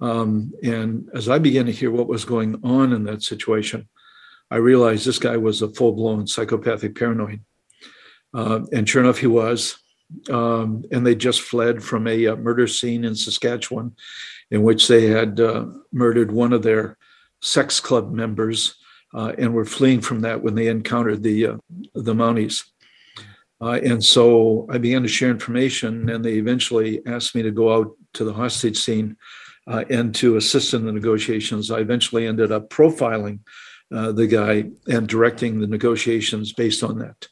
Um, 0.00 0.52
and 0.62 1.08
as 1.14 1.28
I 1.28 1.38
began 1.38 1.66
to 1.66 1.72
hear 1.72 1.90
what 1.90 2.08
was 2.08 2.24
going 2.24 2.58
on 2.64 2.92
in 2.92 3.04
that 3.04 3.22
situation, 3.22 3.88
I 4.50 4.56
realized 4.56 5.06
this 5.06 5.18
guy 5.18 5.36
was 5.36 5.62
a 5.62 5.68
full 5.68 5.92
blown 5.92 6.26
psychopathic 6.26 6.98
paranoid. 6.98 7.40
Uh, 8.34 8.60
and 8.72 8.88
sure 8.88 9.02
enough, 9.02 9.18
he 9.18 9.26
was 9.26 9.82
um, 10.30 10.84
and 10.90 11.06
they 11.06 11.14
just 11.14 11.42
fled 11.42 11.82
from 11.82 12.06
a, 12.06 12.26
uh, 12.26 12.36
murder 12.36 12.66
scene 12.66 13.04
in 13.04 13.14
Saskatchewan, 13.14 13.94
in 14.50 14.62
which 14.62 14.88
they 14.88 15.06
had 15.06 15.40
uh, 15.40 15.66
murdered 15.92 16.32
one 16.32 16.52
of 16.52 16.62
their 16.62 16.98
sex 17.40 17.80
club 17.80 18.12
members, 18.12 18.76
uh, 19.14 19.32
and 19.38 19.52
were 19.52 19.64
fleeing 19.64 20.00
from 20.00 20.20
that 20.20 20.42
when 20.42 20.54
they 20.54 20.68
encountered 20.68 21.22
the 21.22 21.46
uh, 21.46 21.56
the 21.94 22.14
Mounties. 22.14 22.64
Uh, 23.60 23.78
and 23.84 24.02
so 24.02 24.66
I 24.70 24.78
began 24.78 25.02
to 25.02 25.08
share 25.08 25.30
information, 25.30 26.08
and 26.08 26.24
they 26.24 26.34
eventually 26.34 27.04
asked 27.06 27.34
me 27.34 27.42
to 27.42 27.50
go 27.50 27.74
out 27.74 27.92
to 28.14 28.24
the 28.24 28.32
hostage 28.32 28.78
scene 28.78 29.16
uh, 29.66 29.84
and 29.88 30.14
to 30.16 30.36
assist 30.36 30.74
in 30.74 30.84
the 30.84 30.92
negotiations. 30.92 31.70
I 31.70 31.78
eventually 31.78 32.26
ended 32.26 32.50
up 32.50 32.70
profiling 32.70 33.40
the 33.90 34.26
guy 34.26 34.70
and 34.88 35.06
directing 35.06 35.60
the 35.60 35.66
negotiations 35.66 36.54
based 36.54 36.82
on 36.82 36.98
that. 37.00 37.28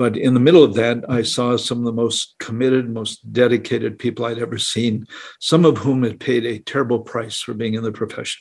But 0.00 0.16
in 0.16 0.32
the 0.32 0.40
middle 0.40 0.64
of 0.64 0.72
that, 0.76 1.04
I 1.10 1.20
saw 1.20 1.58
some 1.58 1.80
of 1.80 1.84
the 1.84 1.92
most 1.92 2.34
committed, 2.38 2.88
most 2.88 3.30
dedicated 3.34 3.98
people 3.98 4.24
I'd 4.24 4.38
ever 4.38 4.56
seen, 4.56 5.06
some 5.40 5.66
of 5.66 5.76
whom 5.76 6.04
had 6.04 6.18
paid 6.18 6.46
a 6.46 6.58
terrible 6.58 7.00
price 7.00 7.42
for 7.42 7.52
being 7.52 7.74
in 7.74 7.82
the 7.82 7.92
profession 7.92 8.40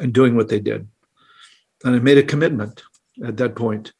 and 0.00 0.12
doing 0.12 0.34
what 0.34 0.48
they 0.48 0.58
did. 0.58 0.88
And 1.84 1.94
I 1.94 2.00
made 2.00 2.18
a 2.18 2.24
commitment 2.24 2.82
at 3.24 3.36
that 3.36 3.54
point 3.54 3.92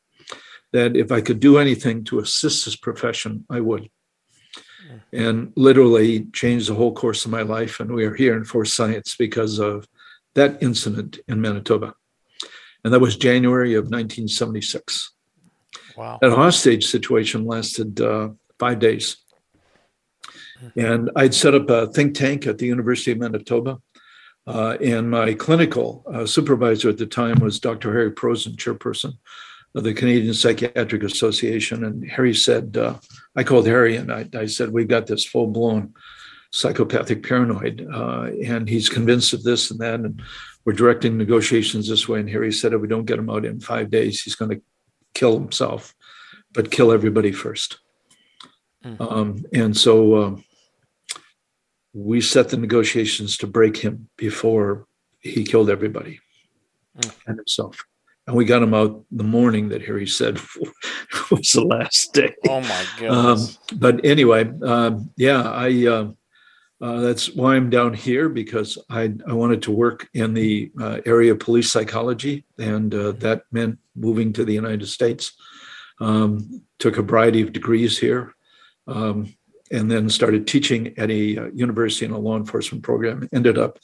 that 0.72 0.96
if 0.96 1.12
I 1.12 1.20
could 1.20 1.38
do 1.38 1.58
anything 1.58 2.02
to 2.06 2.18
assist 2.18 2.64
this 2.64 2.74
profession, 2.74 3.46
I 3.48 3.60
would. 3.60 3.88
Hmm. 4.88 4.96
And 5.12 5.52
literally 5.54 6.24
changed 6.32 6.68
the 6.68 6.74
whole 6.74 6.92
course 6.92 7.24
of 7.24 7.30
my 7.30 7.42
life. 7.42 7.78
And 7.78 7.94
we 7.94 8.04
are 8.04 8.16
here 8.16 8.36
in 8.36 8.42
Force 8.42 8.72
Science 8.72 9.14
because 9.14 9.60
of 9.60 9.86
that 10.34 10.60
incident 10.60 11.20
in 11.28 11.40
Manitoba. 11.40 11.94
And 12.82 12.92
that 12.92 12.98
was 12.98 13.16
January 13.16 13.74
of 13.74 13.84
1976. 13.84 15.12
Wow. 15.96 16.18
That 16.20 16.32
hostage 16.32 16.86
situation 16.86 17.46
lasted 17.46 18.00
uh, 18.00 18.30
five 18.58 18.78
days. 18.78 19.16
And 20.76 21.10
I'd 21.16 21.34
set 21.34 21.54
up 21.54 21.70
a 21.70 21.86
think 21.88 22.14
tank 22.14 22.46
at 22.46 22.58
the 22.58 22.66
University 22.66 23.12
of 23.12 23.18
Manitoba. 23.18 23.78
Uh, 24.46 24.76
and 24.82 25.10
my 25.10 25.34
clinical 25.34 26.04
uh, 26.12 26.26
supervisor 26.26 26.88
at 26.88 26.98
the 26.98 27.06
time 27.06 27.38
was 27.40 27.60
Dr. 27.60 27.92
Harry 27.92 28.10
Prosen, 28.10 28.56
chairperson 28.56 29.14
of 29.74 29.84
the 29.84 29.94
Canadian 29.94 30.34
Psychiatric 30.34 31.02
Association. 31.02 31.84
And 31.84 32.08
Harry 32.10 32.34
said, 32.34 32.76
uh, 32.76 32.96
I 33.36 33.44
called 33.44 33.66
Harry 33.66 33.96
and 33.96 34.12
I, 34.12 34.28
I 34.34 34.46
said, 34.46 34.72
We've 34.72 34.88
got 34.88 35.06
this 35.06 35.24
full 35.24 35.46
blown 35.46 35.94
psychopathic 36.52 37.26
paranoid. 37.26 37.86
Uh, 37.92 38.30
and 38.44 38.68
he's 38.68 38.88
convinced 38.88 39.32
of 39.32 39.44
this 39.44 39.70
and 39.70 39.80
that. 39.80 40.00
And 40.00 40.20
we're 40.64 40.72
directing 40.72 41.16
negotiations 41.16 41.88
this 41.88 42.08
way. 42.08 42.20
And 42.20 42.28
Harry 42.28 42.52
said, 42.52 42.72
If 42.72 42.80
we 42.80 42.88
don't 42.88 43.06
get 43.06 43.18
him 43.18 43.30
out 43.30 43.44
in 43.44 43.60
five 43.60 43.90
days, 43.90 44.22
he's 44.22 44.34
going 44.34 44.50
to 44.50 44.62
kill 45.14 45.38
himself, 45.38 45.94
but 46.52 46.70
kill 46.70 46.92
everybody 46.92 47.32
1st 47.32 47.76
mm-hmm. 48.84 49.02
um, 49.02 49.44
and 49.52 49.76
so 49.76 50.14
uh, 50.14 50.36
we 51.92 52.20
set 52.20 52.48
the 52.48 52.56
negotiations 52.56 53.36
to 53.38 53.46
break 53.46 53.76
him 53.76 54.08
before 54.16 54.86
he 55.20 55.44
killed 55.44 55.70
everybody 55.70 56.20
mm. 56.98 57.12
and 57.26 57.38
himself. 57.38 57.84
And 58.26 58.36
we 58.36 58.44
got 58.44 58.62
him 58.62 58.74
out 58.74 59.04
the 59.10 59.24
morning 59.24 59.70
that 59.70 59.82
Harry 59.82 60.06
said 60.06 60.38
was 61.30 61.52
the 61.52 61.64
last 61.64 62.12
day. 62.12 62.34
Oh 62.48 62.60
my 62.60 62.84
goodness. 62.98 63.58
Um, 63.72 63.78
but 63.78 64.04
anyway, 64.04 64.50
um, 64.62 65.10
yeah, 65.16 65.42
I. 65.42 65.86
Uh, 65.86 66.10
uh, 66.80 67.00
that's 67.00 67.34
why 67.34 67.56
I'm 67.56 67.68
down 67.68 67.92
here 67.92 68.28
because 68.28 68.78
I, 68.88 69.12
I 69.26 69.34
wanted 69.34 69.62
to 69.62 69.70
work 69.70 70.08
in 70.14 70.32
the 70.32 70.72
uh, 70.80 71.00
area 71.04 71.32
of 71.32 71.40
police 71.40 71.70
psychology, 71.70 72.44
and 72.58 72.94
uh, 72.94 73.12
that 73.12 73.42
meant 73.52 73.78
moving 73.94 74.32
to 74.32 74.44
the 74.44 74.54
United 74.54 74.86
States. 74.86 75.32
Um, 76.00 76.62
took 76.78 76.96
a 76.96 77.02
variety 77.02 77.42
of 77.42 77.52
degrees 77.52 77.98
here, 77.98 78.34
um, 78.86 79.34
and 79.70 79.90
then 79.90 80.08
started 80.08 80.46
teaching 80.46 80.94
at 80.98 81.10
a 81.10 81.36
uh, 81.36 81.46
university 81.52 82.06
in 82.06 82.12
a 82.12 82.18
law 82.18 82.38
enforcement 82.38 82.82
program. 82.82 83.28
Ended 83.34 83.58
up 83.58 83.78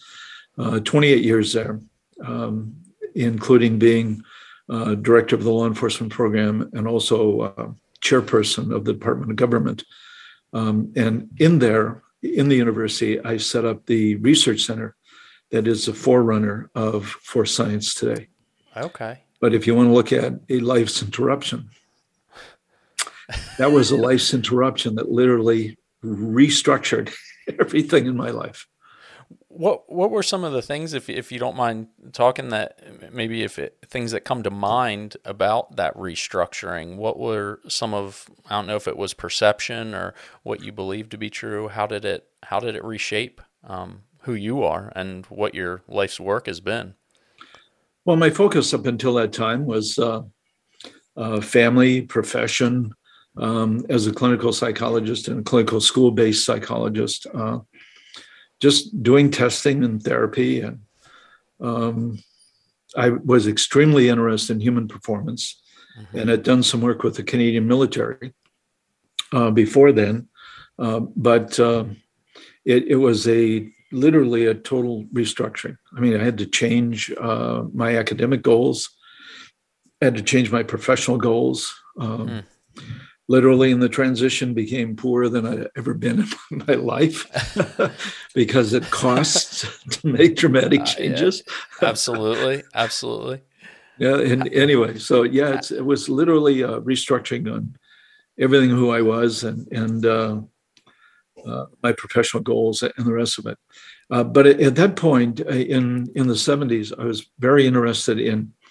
uh, 0.56 0.80
28 0.80 1.22
years 1.22 1.52
there, 1.52 1.80
um, 2.24 2.74
including 3.14 3.78
being 3.78 4.22
director 5.02 5.36
of 5.36 5.44
the 5.44 5.50
law 5.50 5.66
enforcement 5.66 6.12
program 6.12 6.70
and 6.72 6.88
also 6.88 7.76
chairperson 8.00 8.74
of 8.74 8.84
the 8.84 8.92
Department 8.92 9.30
of 9.30 9.36
Government. 9.36 9.84
Um, 10.52 10.92
and 10.96 11.28
in 11.38 11.58
there, 11.58 12.02
in 12.23 12.49
the 12.49 12.56
university, 12.56 13.20
I 13.20 13.37
set 13.37 13.64
up 13.64 13.87
the 13.87 14.16
research 14.16 14.62
center 14.62 14.96
that 15.50 15.66
is 15.66 15.88
a 15.88 15.94
forerunner 15.94 16.70
of 16.75 17.06
Force 17.06 17.54
Science 17.54 17.94
today. 17.94 18.28
Okay. 18.76 19.23
But 19.40 19.54
if 19.54 19.66
you 19.66 19.75
want 19.75 19.88
to 19.88 19.92
look 19.92 20.12
at 20.12 20.35
a 20.49 20.61
life's 20.61 21.02
interruption, 21.02 21.70
that 23.58 23.73
was 23.73 23.90
a 23.90 23.96
life's 23.96 24.32
interruption 24.32 24.94
that 24.96 25.11
literally 25.11 25.78
restructured 26.04 27.12
everything 27.61 28.06
in 28.06 28.16
my 28.16 28.30
life. 28.30 28.66
What 29.58 29.90
what 29.90 30.10
were 30.10 30.22
some 30.22 30.44
of 30.44 30.52
the 30.52 30.62
things, 30.62 30.92
if 30.92 31.08
if 31.08 31.32
you 31.32 31.38
don't 31.38 31.56
mind 31.56 31.88
talking, 32.12 32.50
that 32.50 33.12
maybe 33.12 33.42
if 33.42 33.58
it, 33.58 33.78
things 33.86 34.12
that 34.12 34.25
come 34.25 34.42
to 34.42 34.50
mind 34.50 35.16
about 35.25 35.76
that 35.76 35.94
restructuring? 35.96 36.96
What 36.96 37.18
were 37.18 37.60
some 37.68 37.94
of 37.94 38.28
I 38.50 38.56
don't 38.56 38.66
know 38.66 38.76
if 38.76 38.88
it 38.88 38.96
was 38.96 39.14
perception 39.14 39.94
or 39.94 40.14
what 40.42 40.62
you 40.62 40.72
believed 40.72 41.10
to 41.12 41.18
be 41.18 41.30
true. 41.30 41.68
How 41.68 41.86
did 41.86 42.04
it 42.04 42.28
how 42.42 42.60
did 42.60 42.76
it 42.76 42.84
reshape 42.84 43.40
um, 43.64 44.02
who 44.26 44.34
you 44.34 44.62
are 44.62 44.92
and 44.96 45.25
what 45.26 45.54
your 45.54 45.82
life's 45.88 46.20
work 46.20 46.46
has 46.46 46.60
been. 46.60 46.94
Well, 48.04 48.16
my 48.16 48.30
focus 48.30 48.75
up 48.75 48.86
until 48.86 49.14
that 49.14 49.32
time 49.32 49.66
was 49.66 49.98
uh, 49.98 50.22
uh, 51.16 51.40
family, 51.40 52.02
profession, 52.02 52.92
um, 53.36 53.84
as 53.88 54.06
a 54.06 54.12
clinical 54.12 54.52
psychologist 54.52 55.28
and 55.28 55.44
clinical 55.44 55.80
school 55.80 56.10
based 56.10 56.44
psychologist, 56.44 57.26
uh, 57.34 57.58
just 58.66 59.00
doing 59.00 59.30
testing 59.30 59.85
and 59.85 60.02
therapy. 60.02 60.61
And 60.61 60.80
um, 61.61 62.18
I 62.96 63.11
was 63.11 63.46
extremely 63.46 64.08
interested 64.08 64.54
in 64.54 64.61
human 64.61 64.88
performance 64.88 65.62
mm-hmm. 65.96 66.18
and 66.18 66.30
had 66.30 66.42
done 66.42 66.64
some 66.64 66.80
work 66.80 67.04
with 67.04 67.14
the 67.14 67.23
Canadian 67.23 67.68
military 67.68 68.35
uh, 69.32 69.52
before 69.52 69.92
then. 69.92 70.26
Uh, 70.80 71.00
but 71.14 71.61
uh, 71.61 71.85
it, 72.64 72.88
it, 72.88 72.96
was 72.96 73.28
a 73.28 73.70
literally 73.92 74.46
a 74.46 74.54
total 74.54 75.04
restructuring. 75.12 75.78
I 75.96 76.00
mean, 76.00 76.20
I 76.20 76.25
had 76.25 76.38
to 76.38 76.46
change 76.46 77.12
uh, 77.12 77.62
my 77.73 77.96
academic 77.96 78.42
goals, 78.42 78.90
I 80.02 80.06
had 80.06 80.16
to 80.16 80.23
change 80.23 80.50
my 80.50 80.64
professional 80.64 81.18
goals. 81.18 81.73
Um, 82.00 82.28
mm 82.28 82.44
literally 83.28 83.71
in 83.71 83.80
the 83.80 83.88
transition 83.88 84.54
became 84.54 84.97
poorer 84.97 85.28
than 85.28 85.47
I'd 85.47 85.68
ever 85.76 85.95
been 85.95 86.21
in 86.21 86.64
my 86.66 86.75
life 86.75 87.26
because 88.35 88.73
it 88.73 88.90
costs 88.90 89.66
to 89.90 90.06
make 90.06 90.37
dramatic 90.37 90.85
changes. 90.85 91.42
Uh, 91.47 91.52
yeah. 91.83 91.88
Absolutely. 91.88 92.62
Absolutely. 92.75 93.42
yeah. 93.99 94.18
And 94.18 94.52
anyway, 94.52 94.99
so 94.99 95.23
yeah, 95.23 95.61
it 95.71 95.85
was 95.85 96.09
literally 96.09 96.62
a 96.62 96.80
restructuring 96.80 97.52
on 97.52 97.76
everything 98.38 98.71
who 98.71 98.90
I 98.90 99.02
was 99.02 99.45
and, 99.45 99.66
and, 99.73 100.06
uh, 100.06 100.40
uh, 101.47 101.66
my 101.83 101.92
professional 101.92 102.42
goals 102.42 102.83
and 102.83 103.06
the 103.06 103.12
rest 103.12 103.38
of 103.38 103.47
it. 103.47 103.56
Uh, 104.11 104.25
but 104.25 104.47
at, 104.47 104.61
at, 104.61 104.75
that 104.75 104.97
point 104.97 105.40
uh, 105.40 105.50
in, 105.50 106.09
in 106.16 106.26
the 106.26 106.35
70s, 106.35 106.92
I 106.99 107.04
was 107.04 107.26
very 107.38 107.66
interested 107.66 108.18
in 108.18 108.52
uh, 108.52 108.65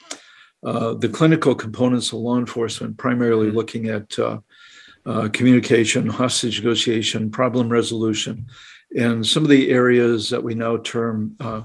the 0.66 1.10
clinical 1.10 1.54
components 1.54 2.12
of 2.12 2.20
law 2.20 2.38
enforcement, 2.38 2.98
primarily 2.98 3.48
mm-hmm. 3.48 3.58
looking 3.58 3.88
at 3.88 4.18
uh, 4.18 4.40
uh, 5.06 5.30
communication, 5.30 6.08
hostage 6.08 6.60
negotiation, 6.60 7.30
problem 7.30 7.70
resolution, 7.70 8.48
and 8.98 9.26
some 9.26 9.44
of 9.44 9.50
the 9.50 9.70
areas 9.70 10.30
that 10.30 10.44
we 10.44 10.56
now 10.56 10.78
term 10.78 11.36
uh, 11.40 11.62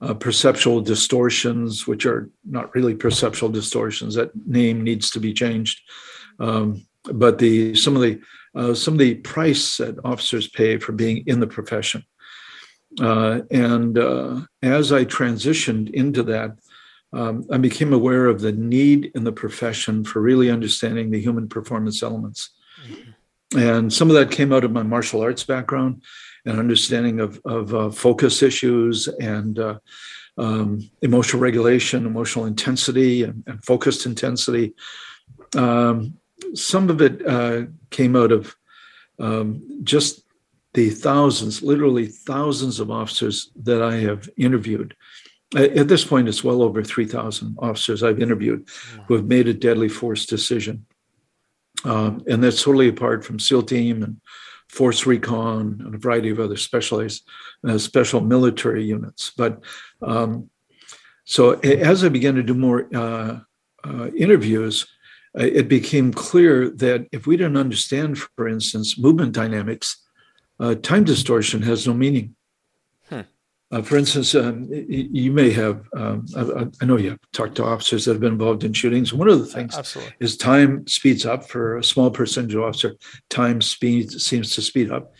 uh, 0.00 0.14
perceptual 0.14 0.80
distortions, 0.80 1.86
which 1.88 2.06
are 2.06 2.30
not 2.44 2.72
really 2.74 2.94
perceptual 2.94 3.48
distortions. 3.48 4.14
That 4.14 4.30
name 4.46 4.82
needs 4.82 5.10
to 5.10 5.20
be 5.20 5.32
changed. 5.32 5.80
Um, 6.38 6.86
but 7.12 7.38
the 7.38 7.74
some 7.74 7.96
of 7.96 8.02
the 8.02 8.20
some 8.74 8.94
of 8.94 8.98
the 8.98 9.16
price 9.16 9.78
that 9.78 9.98
officers 10.04 10.46
pay 10.48 10.78
for 10.78 10.92
being 10.92 11.24
in 11.26 11.40
the 11.40 11.46
profession. 11.48 12.04
and 13.00 13.98
as 14.62 14.92
I 14.92 15.04
transitioned 15.04 15.90
into 15.90 16.22
that, 16.24 16.56
um, 17.12 17.46
I 17.50 17.58
became 17.58 17.92
aware 17.92 18.26
of 18.26 18.40
the 18.40 18.52
need 18.52 19.12
in 19.14 19.24
the 19.24 19.32
profession 19.32 20.04
for 20.04 20.20
really 20.20 20.50
understanding 20.50 21.10
the 21.10 21.20
human 21.20 21.48
performance 21.48 22.02
elements. 22.02 22.50
Mm-hmm. 22.86 23.58
And 23.58 23.92
some 23.92 24.08
of 24.08 24.16
that 24.16 24.30
came 24.30 24.52
out 24.52 24.64
of 24.64 24.72
my 24.72 24.82
martial 24.82 25.20
arts 25.20 25.44
background 25.44 26.02
and 26.46 26.58
understanding 26.58 27.20
of, 27.20 27.40
of 27.44 27.74
uh, 27.74 27.90
focus 27.90 28.42
issues 28.42 29.08
and 29.08 29.58
uh, 29.58 29.78
um, 30.38 30.90
emotional 31.02 31.42
regulation, 31.42 32.06
emotional 32.06 32.46
intensity, 32.46 33.24
and, 33.24 33.44
and 33.46 33.62
focused 33.64 34.06
intensity. 34.06 34.74
Um, 35.54 36.14
some 36.54 36.88
of 36.88 37.02
it 37.02 37.26
uh, 37.26 37.64
came 37.90 38.16
out 38.16 38.32
of 38.32 38.56
um, 39.18 39.80
just 39.84 40.22
the 40.74 40.88
thousands, 40.88 41.62
literally 41.62 42.06
thousands 42.06 42.80
of 42.80 42.90
officers 42.90 43.50
that 43.62 43.82
I 43.82 43.96
have 43.96 44.28
interviewed 44.38 44.96
at 45.54 45.88
this 45.88 46.04
point, 46.04 46.28
it's 46.28 46.44
well 46.44 46.62
over 46.62 46.82
3,000 46.82 47.56
officers 47.58 48.02
I've 48.02 48.20
interviewed 48.20 48.68
who 49.06 49.14
have 49.14 49.26
made 49.26 49.48
a 49.48 49.54
deadly 49.54 49.88
force 49.88 50.26
decision. 50.26 50.86
Um, 51.84 52.22
and 52.28 52.42
that's 52.42 52.62
totally 52.62 52.88
apart 52.88 53.24
from 53.24 53.38
SEAL 53.38 53.64
team 53.64 54.02
and 54.02 54.20
force 54.68 55.04
recon 55.04 55.82
and 55.84 55.94
a 55.94 55.98
variety 55.98 56.30
of 56.30 56.40
other 56.40 56.56
specialized, 56.56 57.28
uh, 57.66 57.76
special 57.76 58.20
military 58.20 58.84
units. 58.84 59.32
But 59.36 59.62
um, 60.00 60.48
so 61.24 61.52
as 61.60 62.04
I 62.04 62.08
began 62.08 62.34
to 62.36 62.42
do 62.42 62.54
more 62.54 62.88
uh, 62.94 63.40
uh, 63.84 64.10
interviews, 64.16 64.86
it 65.34 65.68
became 65.68 66.12
clear 66.12 66.68
that 66.68 67.06
if 67.10 67.26
we 67.26 67.36
didn't 67.36 67.56
understand, 67.56 68.18
for 68.18 68.46
instance, 68.48 68.98
movement 68.98 69.32
dynamics, 69.32 69.96
uh, 70.60 70.74
time 70.74 71.04
distortion 71.04 71.62
has 71.62 71.86
no 71.86 71.94
meaning. 71.94 72.36
Uh, 73.72 73.80
for 73.80 73.96
instance, 73.96 74.34
um, 74.34 74.68
you 74.70 75.32
may 75.32 75.50
have, 75.50 75.88
um, 75.96 76.26
I, 76.36 76.66
I, 76.82 76.84
know 76.84 76.98
you 76.98 77.10
have 77.10 77.18
talked 77.32 77.54
to 77.54 77.64
officers 77.64 78.04
that 78.04 78.12
have 78.12 78.20
been 78.20 78.34
involved 78.34 78.64
in 78.64 78.74
shootings. 78.74 79.14
One 79.14 79.30
of 79.30 79.38
the 79.38 79.46
things 79.46 79.74
Absolutely. 79.74 80.12
is 80.20 80.36
time 80.36 80.86
speeds 80.86 81.24
up 81.24 81.48
for 81.48 81.78
a 81.78 81.84
small 81.84 82.10
percentage 82.10 82.54
of 82.54 82.64
officer. 82.64 82.96
Time 83.30 83.62
speed 83.62 84.12
seems 84.12 84.54
to 84.54 84.60
speed 84.60 84.92
up, 84.92 85.14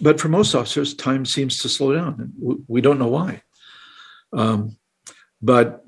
but 0.00 0.20
for 0.20 0.28
most 0.28 0.56
officers, 0.56 0.94
time 0.94 1.24
seems 1.24 1.62
to 1.62 1.68
slow 1.68 1.94
down. 1.94 2.32
We 2.66 2.80
don't 2.80 2.98
know 2.98 3.06
why. 3.06 3.42
Um, 4.32 4.76
but 5.40 5.84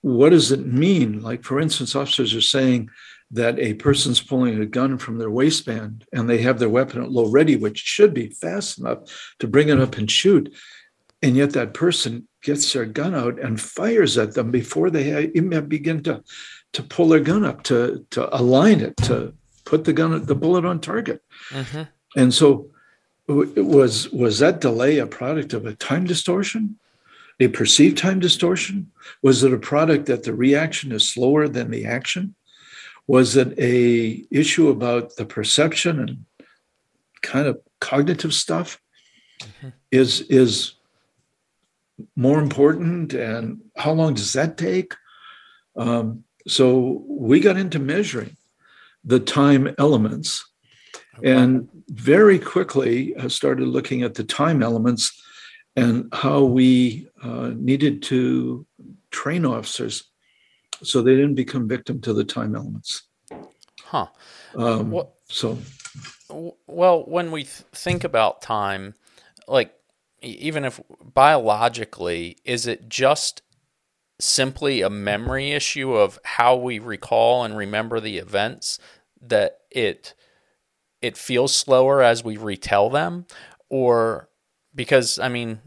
what 0.00 0.30
does 0.30 0.50
it 0.50 0.66
mean? 0.66 1.22
Like, 1.22 1.44
for 1.44 1.60
instance, 1.60 1.94
officers 1.94 2.34
are 2.34 2.40
saying 2.40 2.90
that 3.30 3.58
a 3.60 3.74
person's 3.74 4.20
pulling 4.20 4.60
a 4.60 4.66
gun 4.66 4.98
from 4.98 5.18
their 5.18 5.30
waistband 5.30 6.06
and 6.12 6.28
they 6.28 6.38
have 6.38 6.58
their 6.58 6.68
weapon 6.68 7.02
at 7.02 7.10
low 7.10 7.30
ready, 7.30 7.56
which 7.56 7.78
should 7.78 8.14
be 8.14 8.30
fast 8.30 8.78
enough 8.78 8.98
to 9.38 9.46
bring 9.46 9.68
it 9.68 9.80
up 9.80 9.96
and 9.96 10.10
shoot 10.10 10.52
and 11.22 11.36
yet 11.36 11.50
that 11.52 11.74
person 11.74 12.28
gets 12.42 12.72
their 12.72 12.84
gun 12.84 13.14
out 13.14 13.38
and 13.38 13.60
fires 13.60 14.16
at 14.18 14.34
them 14.34 14.50
before 14.50 14.90
they 14.90 15.30
even 15.34 15.66
begin 15.66 16.02
to 16.02 16.22
to 16.72 16.82
pull 16.82 17.08
their 17.08 17.20
gun 17.20 17.44
up 17.44 17.62
to 17.64 18.06
to 18.10 18.34
align 18.36 18.80
it 18.80 18.96
to 18.98 19.32
put 19.64 19.84
the 19.84 19.92
gun 19.92 20.24
the 20.24 20.34
bullet 20.34 20.64
on 20.64 20.80
target. 20.80 21.22
Mm-hmm. 21.50 21.82
and 22.16 22.32
so 22.34 22.70
was 23.28 24.10
was 24.12 24.38
that 24.38 24.60
delay 24.60 24.98
a 24.98 25.06
product 25.06 25.52
of 25.52 25.66
a 25.66 25.74
time 25.74 26.04
distortion? 26.04 26.78
A 27.38 27.48
perceived 27.48 27.98
time 27.98 28.20
distortion? 28.20 28.90
Was 29.22 29.42
it 29.42 29.52
a 29.52 29.58
product 29.58 30.06
that 30.06 30.22
the 30.22 30.32
reaction 30.32 30.92
is 30.92 31.08
slower 31.08 31.48
than 31.48 31.70
the 31.70 31.84
action? 31.84 32.34
Was 33.06 33.36
it 33.36 33.58
a 33.58 34.24
issue 34.30 34.68
about 34.68 35.16
the 35.16 35.26
perception 35.26 36.00
and 36.00 36.24
kind 37.22 37.46
of 37.46 37.60
cognitive 37.80 38.32
stuff? 38.32 38.80
Mm-hmm. 39.42 39.68
is 39.90 40.22
is 40.22 40.75
more 42.14 42.40
important 42.40 43.14
and 43.14 43.60
how 43.76 43.92
long 43.92 44.14
does 44.14 44.32
that 44.32 44.56
take? 44.56 44.94
Um, 45.76 46.24
so 46.46 47.04
we 47.08 47.40
got 47.40 47.56
into 47.56 47.78
measuring 47.78 48.36
the 49.04 49.20
time 49.20 49.74
elements 49.78 50.44
and 51.22 51.68
very 51.88 52.38
quickly 52.38 53.14
uh, 53.16 53.28
started 53.28 53.68
looking 53.68 54.02
at 54.02 54.14
the 54.14 54.24
time 54.24 54.62
elements 54.62 55.22
and 55.76 56.08
how 56.12 56.42
we 56.42 57.08
uh, 57.22 57.52
needed 57.54 58.02
to 58.02 58.66
train 59.10 59.44
officers 59.44 60.04
so 60.82 61.00
they 61.02 61.14
didn't 61.14 61.34
become 61.34 61.68
victim 61.68 62.00
to 62.02 62.12
the 62.12 62.24
time 62.24 62.54
elements. 62.54 63.02
Huh. 63.82 64.06
Um, 64.56 64.90
well, 64.90 65.14
so 65.28 65.58
well 66.66 67.04
when 67.04 67.30
we 67.30 67.44
th- 67.44 67.64
think 67.72 68.04
about 68.04 68.42
time 68.42 68.94
like 69.48 69.72
even 70.22 70.64
if 70.64 70.80
biologically, 71.14 72.36
is 72.44 72.66
it 72.66 72.88
just 72.88 73.42
simply 74.18 74.80
a 74.80 74.90
memory 74.90 75.52
issue 75.52 75.94
of 75.94 76.18
how 76.24 76.56
we 76.56 76.78
recall 76.78 77.44
and 77.44 77.56
remember 77.56 78.00
the 78.00 78.18
events 78.18 78.78
that 79.20 79.58
it 79.70 80.14
it 81.02 81.16
feels 81.16 81.54
slower 81.54 82.02
as 82.02 82.24
we 82.24 82.36
retell 82.36 82.88
them? 82.90 83.26
Or 83.68 84.28
because 84.74 85.18
i 85.18 85.28
mean 85.28 85.60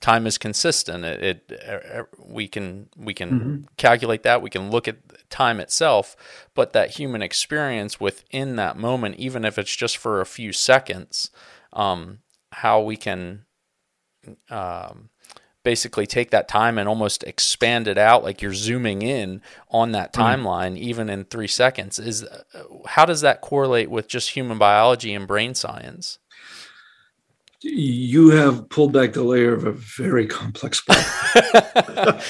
time 0.00 0.26
is 0.26 0.38
consistent. 0.38 1.04
It, 1.04 1.42
it 1.50 2.06
we 2.18 2.48
can 2.48 2.88
we 2.96 3.14
can 3.14 3.30
mm-hmm. 3.30 3.62
calculate 3.76 4.22
that. 4.22 4.42
We 4.42 4.50
can 4.50 4.70
look 4.70 4.86
at 4.86 4.98
time 5.30 5.60
itself. 5.60 6.16
But 6.54 6.72
that 6.72 6.90
human 6.90 7.22
experience 7.22 8.00
within 8.00 8.56
that 8.56 8.76
moment 8.76 9.16
even 9.16 9.44
if 9.44 9.58
it's 9.58 9.74
just 9.74 9.96
for 9.96 10.20
a 10.20 10.26
few 10.26 10.52
seconds 10.52 11.30
um, 11.72 12.18
how 12.52 12.80
we 12.80 12.96
can 12.96 13.44
um, 14.50 15.10
basically 15.62 16.06
take 16.06 16.30
that 16.30 16.48
time 16.48 16.78
and 16.78 16.88
almost 16.88 17.24
expand 17.24 17.88
it 17.88 17.98
out 17.98 18.22
like 18.22 18.40
you're 18.40 18.54
zooming 18.54 19.02
in 19.02 19.42
on 19.70 19.92
that 19.92 20.12
mm-hmm. 20.12 20.22
timeline 20.22 20.72
mm. 20.72 20.78
even 20.78 21.10
in 21.10 21.24
3 21.24 21.46
seconds 21.46 21.98
is 21.98 22.26
how 22.86 23.04
does 23.04 23.20
that 23.20 23.40
correlate 23.40 23.90
with 23.90 24.08
just 24.08 24.30
human 24.30 24.56
biology 24.56 25.12
and 25.12 25.26
brain 25.26 25.54
science 25.54 26.18
you 27.60 28.30
have 28.30 28.68
pulled 28.68 28.92
back 28.92 29.12
the 29.14 29.24
layer 29.24 29.52
of 29.52 29.64
a 29.64 29.72
very 29.72 30.26
complex 30.26 30.80
problem. 30.80 31.04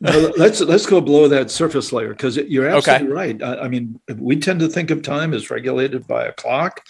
let's 0.36 0.60
let's 0.60 0.86
go 0.86 1.00
below 1.00 1.28
that 1.28 1.48
surface 1.50 1.92
layer 1.92 2.08
because 2.08 2.36
you're 2.36 2.68
absolutely 2.68 3.06
okay. 3.06 3.14
right. 3.14 3.42
I, 3.42 3.64
I, 3.64 3.68
mean, 3.68 4.00
we 4.16 4.34
tend 4.36 4.58
to 4.60 4.68
think 4.68 4.90
of 4.90 5.02
time 5.02 5.32
as 5.32 5.48
regulated 5.48 6.08
by 6.08 6.24
a 6.24 6.32
clock, 6.32 6.84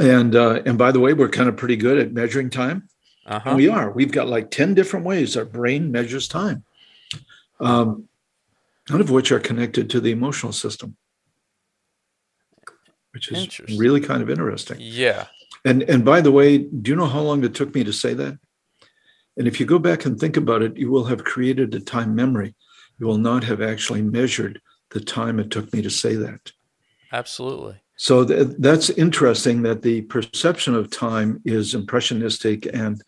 and 0.00 0.34
uh, 0.34 0.62
and 0.66 0.76
by 0.76 0.90
the 0.90 0.98
way, 0.98 1.12
we're 1.12 1.28
kind 1.28 1.48
of 1.48 1.56
pretty 1.56 1.76
good 1.76 1.98
at 1.98 2.12
measuring 2.12 2.50
time. 2.50 2.88
Uh-huh. 3.26 3.54
We 3.56 3.68
are. 3.68 3.90
We've 3.90 4.12
got 4.12 4.28
like 4.28 4.50
10 4.50 4.74
different 4.74 5.06
ways 5.06 5.36
our 5.36 5.44
brain 5.44 5.92
measures 5.92 6.26
time, 6.28 6.64
um, 7.60 8.08
none 8.90 9.00
of 9.00 9.10
which 9.10 9.30
are 9.30 9.38
connected 9.38 9.88
to 9.90 10.00
the 10.00 10.10
emotional 10.10 10.52
system, 10.52 10.96
which 13.12 13.30
is 13.30 13.78
really 13.78 14.00
kind 14.00 14.22
of 14.22 14.30
interesting. 14.30 14.78
Yeah. 14.80 15.26
And, 15.64 15.82
and 15.84 16.04
by 16.04 16.20
the 16.20 16.32
way, 16.32 16.58
do 16.58 16.90
you 16.90 16.96
know 16.96 17.06
how 17.06 17.20
long 17.20 17.44
it 17.44 17.54
took 17.54 17.74
me 17.74 17.84
to 17.84 17.92
say 17.92 18.14
that? 18.14 18.38
And 19.36 19.46
if 19.46 19.60
you 19.60 19.66
go 19.66 19.78
back 19.78 20.04
and 20.04 20.18
think 20.18 20.36
about 20.36 20.62
it, 20.62 20.76
you 20.76 20.90
will 20.90 21.04
have 21.04 21.24
created 21.24 21.74
a 21.74 21.80
time 21.80 22.14
memory. 22.14 22.54
You 22.98 23.06
will 23.06 23.18
not 23.18 23.44
have 23.44 23.62
actually 23.62 24.02
measured 24.02 24.60
the 24.90 25.00
time 25.00 25.38
it 25.38 25.50
took 25.50 25.72
me 25.72 25.80
to 25.82 25.90
say 25.90 26.16
that. 26.16 26.52
Absolutely. 27.12 27.81
So 27.96 28.24
th- 28.24 28.48
that's 28.58 28.90
interesting 28.90 29.62
that 29.62 29.82
the 29.82 30.02
perception 30.02 30.74
of 30.74 30.90
time 30.90 31.40
is 31.44 31.74
impressionistic 31.74 32.66
and 32.72 33.02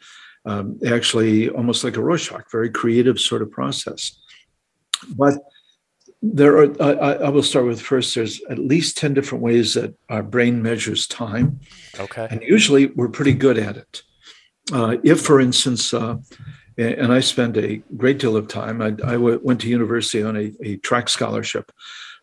um, 0.45 0.79
actually 0.87 1.49
almost 1.49 1.85
like 1.85 1.97
a 1.97 2.03
Rorschach, 2.03 2.51
very 2.51 2.71
creative 2.71 3.19
sort 3.19 3.43
of 3.43 3.51
process. 3.51 4.21
But 5.17 5.39
there 6.23 6.59
are, 6.59 6.83
I, 6.83 7.15
I, 7.27 7.29
will 7.29 7.43
start 7.43 7.67
with 7.67 7.81
first, 7.81 8.15
there's 8.15 8.43
at 8.49 8.59
least 8.59 8.97
10 8.97 9.15
different 9.15 9.43
ways 9.43 9.75
that 9.75 9.95
our 10.09 10.23
brain 10.23 10.63
measures 10.63 11.07
time. 11.07 11.61
Okay. 11.99 12.27
And 12.31 12.43
usually 12.43 12.87
we're 12.87 13.09
pretty 13.09 13.35
good 13.35 13.59
at 13.59 13.77
it. 13.77 14.03
Uh, 14.73 14.97
if, 15.03 15.21
for 15.21 15.41
instance, 15.41 15.93
uh, 15.93 16.17
and 16.79 17.13
I 17.13 17.21
spent 17.21 17.57
a 17.57 17.83
great 17.97 18.19
deal 18.19 18.37
of 18.37 18.49
time, 18.49 18.81
I, 18.83 18.95
I 19.05 19.17
went 19.17 19.61
to 19.61 19.69
university 19.69 20.23
on 20.23 20.37
a, 20.37 20.53
a 20.63 20.77
track 20.79 21.09
scholarship 21.09 21.71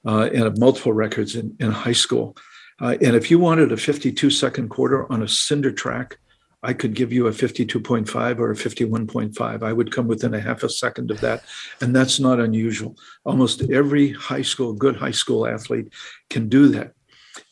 uh, 0.05 0.29
and 0.33 0.43
have 0.43 0.57
multiple 0.57 0.93
records 0.93 1.35
in, 1.35 1.55
in 1.59 1.71
high 1.71 1.93
school. 1.93 2.35
Uh, 2.81 2.97
and 3.01 3.15
if 3.15 3.29
you 3.29 3.37
wanted 3.39 3.71
a 3.71 3.77
52 3.77 4.29
second 4.31 4.69
quarter 4.69 5.11
on 5.11 5.21
a 5.21 5.27
cinder 5.27 5.71
track, 5.71 6.17
I 6.63 6.73
could 6.73 6.93
give 6.93 7.11
you 7.11 7.27
a 7.27 7.31
52.5 7.31 8.39
or 8.39 8.51
a 8.51 8.55
51.5. 8.55 9.63
I 9.63 9.73
would 9.73 9.91
come 9.91 10.07
within 10.07 10.33
a 10.33 10.39
half 10.39 10.63
a 10.63 10.69
second 10.69 11.09
of 11.09 11.19
that. 11.21 11.43
And 11.79 11.95
that's 11.95 12.19
not 12.19 12.39
unusual. 12.39 12.97
Almost 13.25 13.69
every 13.71 14.11
high 14.11 14.43
school, 14.43 14.73
good 14.73 14.95
high 14.95 15.11
school 15.11 15.47
athlete 15.47 15.91
can 16.29 16.49
do 16.49 16.67
that. 16.69 16.93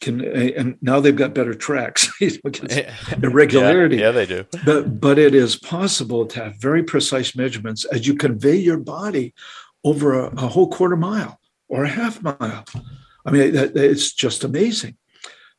Can 0.02 0.24
and 0.26 0.78
now 0.82 1.00
they've 1.00 1.16
got 1.16 1.34
better 1.34 1.54
tracks 1.54 2.10
irregularity. 3.24 3.96
Yeah, 3.96 4.02
yeah, 4.04 4.12
they 4.12 4.26
do. 4.26 4.46
But 4.66 5.00
but 5.00 5.18
it 5.18 5.34
is 5.34 5.56
possible 5.58 6.26
to 6.28 6.44
have 6.44 6.58
very 6.58 6.84
precise 6.84 7.34
measurements 7.34 7.86
as 7.86 8.06
you 8.06 8.16
convey 8.16 8.58
your 8.58 8.78
body 8.78 9.34
over 9.86 10.20
a, 10.20 10.28
a 10.36 10.48
whole 10.48 10.70
quarter 10.70 10.98
mile 10.98 11.40
or 11.70 11.86
a 11.86 11.90
half 11.90 12.22
mile. 12.22 12.66
I 13.26 13.32
mean, 13.32 13.52
it's 13.56 14.12
just 14.12 14.44
amazing. 14.44 14.98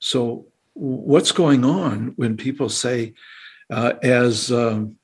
So, 0.01 0.47
what's 0.73 1.31
going 1.31 1.65
on 1.65 2.15
when 2.17 2.37
people 2.37 2.69
say, 2.69 3.15
uh, 3.71 3.93
as 4.03 4.51
um, 4.51 4.97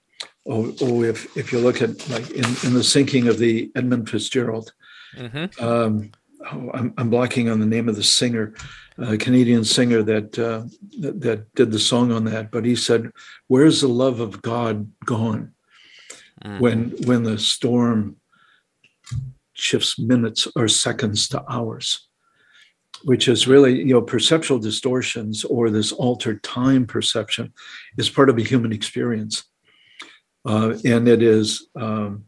oh, 0.47 0.75
oh, 0.81 1.03
if 1.03 1.37
if 1.37 1.53
you 1.53 1.61
look 1.61 1.83
at 1.83 2.09
like 2.09 2.31
in, 2.31 2.45
in 2.65 2.75
the 2.75 2.83
sinking 2.83 3.29
of 3.29 3.39
the 3.39 3.71
Edmund 3.77 4.09
Fitzgerald, 4.09 4.73
mm-hmm. 5.17 5.65
um, 5.65 6.11
oh, 6.51 6.71
I'm, 6.73 6.95
I'm 6.97 7.11
blocking 7.11 7.49
on 7.49 7.61
the 7.61 7.67
name 7.67 7.89
of 7.89 7.97
the 7.97 8.03
singer, 8.03 8.55
a 8.99 9.19
Canadian 9.19 9.65
singer 9.65 10.03
that, 10.03 10.39
uh, 10.39 10.65
that 11.01 11.21
that 11.21 11.55
did 11.55 11.71
the 11.71 11.79
song 11.79 12.11
on 12.11 12.25
that, 12.25 12.51
but 12.51 12.65
he 12.65 12.75
said, 12.75 13.11
"Where's 13.49 13.83
the 13.83 13.89
love 13.89 14.21
of 14.21 14.41
God 14.41 14.91
gone?" 15.05 15.53
Mm-hmm. 16.43 16.59
When 16.59 16.91
when 17.05 17.23
the 17.23 17.39
storm 17.39 18.17
shifts 19.53 19.99
minutes 19.99 20.49
or 20.57 20.69
seconds 20.69 21.29
to 21.29 21.43
hours 21.51 22.06
which 23.07 23.29
is 23.29 23.47
really 23.47 23.79
you 23.79 23.95
know 23.95 24.03
perceptual 24.03 24.59
distortions 24.59 25.45
or 25.45 25.71
this 25.71 25.93
altered 25.93 26.43
time 26.43 26.85
perception 26.85 27.53
is 27.97 28.11
part 28.11 28.29
of 28.29 28.37
a 28.37 28.43
human 28.43 28.73
experience. 28.73 29.45
Uh, 30.45 30.77
and 30.85 31.07
it 31.07 31.23
is 31.23 31.69
um, 31.77 32.25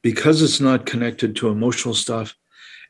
because 0.00 0.40
it's 0.40 0.60
not 0.60 0.86
connected 0.86 1.34
to 1.34 1.48
emotional 1.48 1.92
stuff 1.92 2.36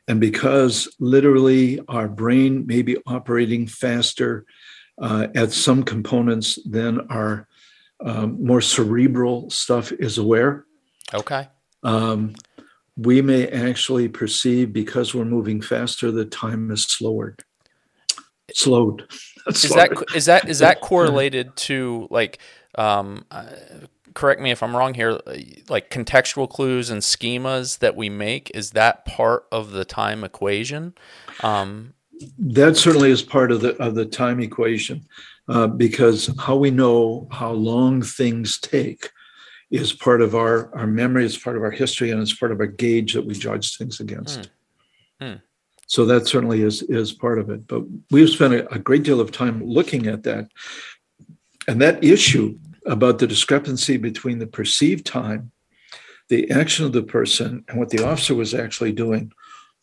and 0.07 0.19
because 0.19 0.87
literally 0.99 1.79
our 1.87 2.07
brain 2.07 2.67
may 2.67 2.83
be 2.83 2.97
operating 3.07 3.65
faster 3.65 4.45
uh, 5.01 5.25
at 5.33 5.51
some 5.51 5.81
components 5.81 6.59
than 6.65 6.99
our 7.09 7.47
um, 8.05 8.45
more 8.45 8.61
cerebral 8.61 9.49
stuff 9.49 9.91
is 9.93 10.19
aware. 10.19 10.65
Okay. 11.15 11.47
Um, 11.81 12.35
we 12.95 13.21
may 13.21 13.47
actually 13.47 14.07
perceive 14.07 14.71
because 14.71 15.13
we're 15.13 15.25
moving 15.25 15.61
faster, 15.61 16.11
the 16.11 16.25
time 16.25 16.71
is 16.71 16.83
slower. 16.83 17.35
Slowed. 18.53 19.07
Is 19.47 19.69
that 19.69 19.91
is 20.15 20.25
that 20.25 20.47
is 20.47 20.59
that 20.59 20.81
correlated 20.81 21.55
to 21.55 22.07
like 22.11 22.39
um, 22.75 23.25
uh, 23.31 23.45
correct 24.13 24.41
me 24.41 24.51
if 24.51 24.61
I'm 24.61 24.75
wrong 24.75 24.93
here, 24.93 25.19
like 25.69 25.89
contextual 25.89 26.49
clues 26.49 26.89
and 26.89 27.01
schemas 27.01 27.79
that 27.79 27.95
we 27.95 28.09
make, 28.09 28.51
is 28.53 28.71
that 28.71 29.05
part 29.05 29.45
of 29.51 29.71
the 29.71 29.85
time 29.85 30.23
equation? 30.23 30.93
Um, 31.41 31.93
that 32.37 32.77
certainly 32.77 33.09
is 33.11 33.21
part 33.21 33.51
of 33.51 33.61
the 33.61 33.75
of 33.81 33.95
the 33.95 34.05
time 34.05 34.39
equation, 34.39 35.05
uh, 35.47 35.67
because 35.67 36.29
how 36.39 36.55
we 36.55 36.71
know 36.71 37.27
how 37.31 37.51
long 37.51 38.01
things 38.01 38.59
take 38.59 39.09
is 39.73 39.91
part 39.91 40.21
of 40.21 40.35
our, 40.35 40.73
our 40.75 40.85
memory, 40.85 41.25
it's 41.25 41.37
part 41.37 41.57
of 41.57 41.63
our 41.63 41.71
history, 41.71 42.11
and 42.11 42.21
it's 42.21 42.33
part 42.33 42.51
of 42.51 42.59
our 42.59 42.67
gauge 42.67 43.13
that 43.13 43.25
we 43.25 43.33
judge 43.33 43.75
things 43.75 43.99
against. 43.99 44.51
Mm. 45.19 45.27
Mm. 45.27 45.41
So 45.87 46.05
that 46.05 46.27
certainly 46.27 46.61
is 46.61 46.81
is 46.83 47.11
part 47.11 47.39
of 47.39 47.49
it. 47.49 47.67
But 47.67 47.83
we've 48.11 48.29
spent 48.29 48.53
a, 48.53 48.71
a 48.73 48.79
great 48.79 49.03
deal 49.03 49.19
of 49.19 49.31
time 49.31 49.63
looking 49.65 50.07
at 50.07 50.23
that. 50.23 50.49
And 51.67 51.81
that 51.81 52.03
issue 52.03 52.57
about 52.85 53.19
the 53.19 53.27
discrepancy 53.27 53.97
between 53.97 54.39
the 54.39 54.47
perceived 54.47 55.05
time, 55.05 55.51
the 56.29 56.49
action 56.51 56.85
of 56.85 56.93
the 56.93 57.03
person, 57.03 57.63
and 57.67 57.79
what 57.79 57.89
the 57.89 58.05
officer 58.05 58.35
was 58.35 58.53
actually 58.53 58.91
doing, 58.91 59.31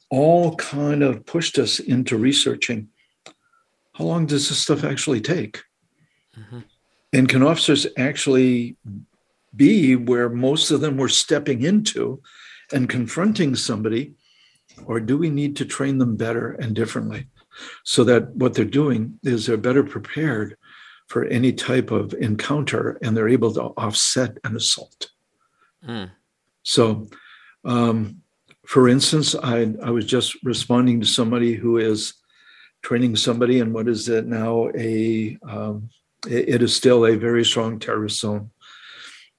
all 0.09 0.55
kind 0.57 1.03
of 1.03 1.27
pushed 1.27 1.59
us 1.59 1.81
into 1.81 2.17
researching 2.17 2.89
how 4.01 4.05
long 4.07 4.25
does 4.25 4.49
this 4.49 4.59
stuff 4.59 4.83
actually 4.83 5.21
take? 5.21 5.63
Mm-hmm. 6.39 6.61
And 7.13 7.29
can 7.29 7.43
officers 7.43 7.87
actually 7.99 8.77
be 9.55 9.97
where 9.97 10.29
most 10.29 10.71
of 10.71 10.81
them 10.81 10.97
were 10.97 11.09
stepping 11.09 11.63
into 11.63 12.23
and 12.73 12.89
confronting 12.89 13.55
somebody? 13.55 14.15
Or 14.87 15.01
do 15.01 15.19
we 15.19 15.31
need 15.31 15.57
to 15.57 15.65
train 15.65 15.99
them 15.99 16.17
better 16.17 16.53
and 16.53 16.75
differently 16.75 17.27
so 17.85 18.05
that 18.05 18.35
what 18.35 18.55
they're 18.55 18.65
doing 18.65 19.19
is 19.23 19.47
they're 19.47 19.57
better 19.57 19.83
prepared 19.83 20.57
for 21.09 21.25
any 21.25 21.53
type 21.53 21.91
of 21.91 22.15
encounter 22.15 22.99
and 23.03 23.17
they're 23.17 23.29
able 23.29 23.53
to 23.55 23.63
offset 23.63 24.39
an 24.45 24.57
assault? 24.57 25.11
Mm. 25.87 26.11
So, 26.63 27.09
um, 27.65 28.23
for 28.65 28.89
instance, 28.89 29.35
I, 29.35 29.75
I 29.83 29.91
was 29.91 30.07
just 30.07 30.37
responding 30.45 31.01
to 31.01 31.07
somebody 31.07 31.55
who 31.55 31.79
is 31.79 32.15
training 32.83 33.17
somebody 33.17 33.59
in 33.59 33.73
what 33.73 33.89
is 33.89 34.09
it 34.09 34.27
now 34.27 34.71
a 34.77 35.37
um, 35.49 35.91
it 36.29 36.63
is 36.63 36.75
still 36.75 37.07
a 37.07 37.17
very 37.17 37.45
strong 37.45 37.79
terrorist 37.79 38.21
zone 38.21 38.51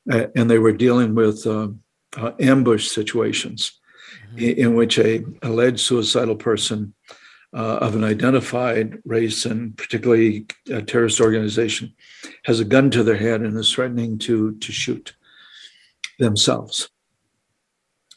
and 0.10 0.50
they 0.50 0.60
were 0.60 0.72
dealing 0.72 1.16
with 1.16 1.46
uh, 1.46 1.70
uh, 2.18 2.32
ambush 2.40 2.88
situations 2.88 3.80
mm-hmm. 4.30 4.40
in, 4.40 4.58
in, 4.58 4.76
which 4.76 4.98
a 4.98 5.24
alleged 5.44 5.80
suicidal 5.80 6.36
person 6.36 6.94
uh, 7.54 7.78
of 7.78 7.96
an 7.96 8.04
identified 8.04 8.98
race 9.06 9.46
and 9.46 9.78
particularly 9.78 10.46
a 10.72 10.82
terrorist 10.82 11.20
organization 11.20 11.94
has 12.46 12.60
a 12.60 12.66
gun 12.66 12.90
to 12.90 13.04
their 13.04 13.18
head 13.18 13.42
and 13.42 13.58
is 13.58 13.72
threatening 13.72 14.18
to 14.18 14.56
to 14.60 14.72
shoot 14.72 15.14
themselves 16.20 16.90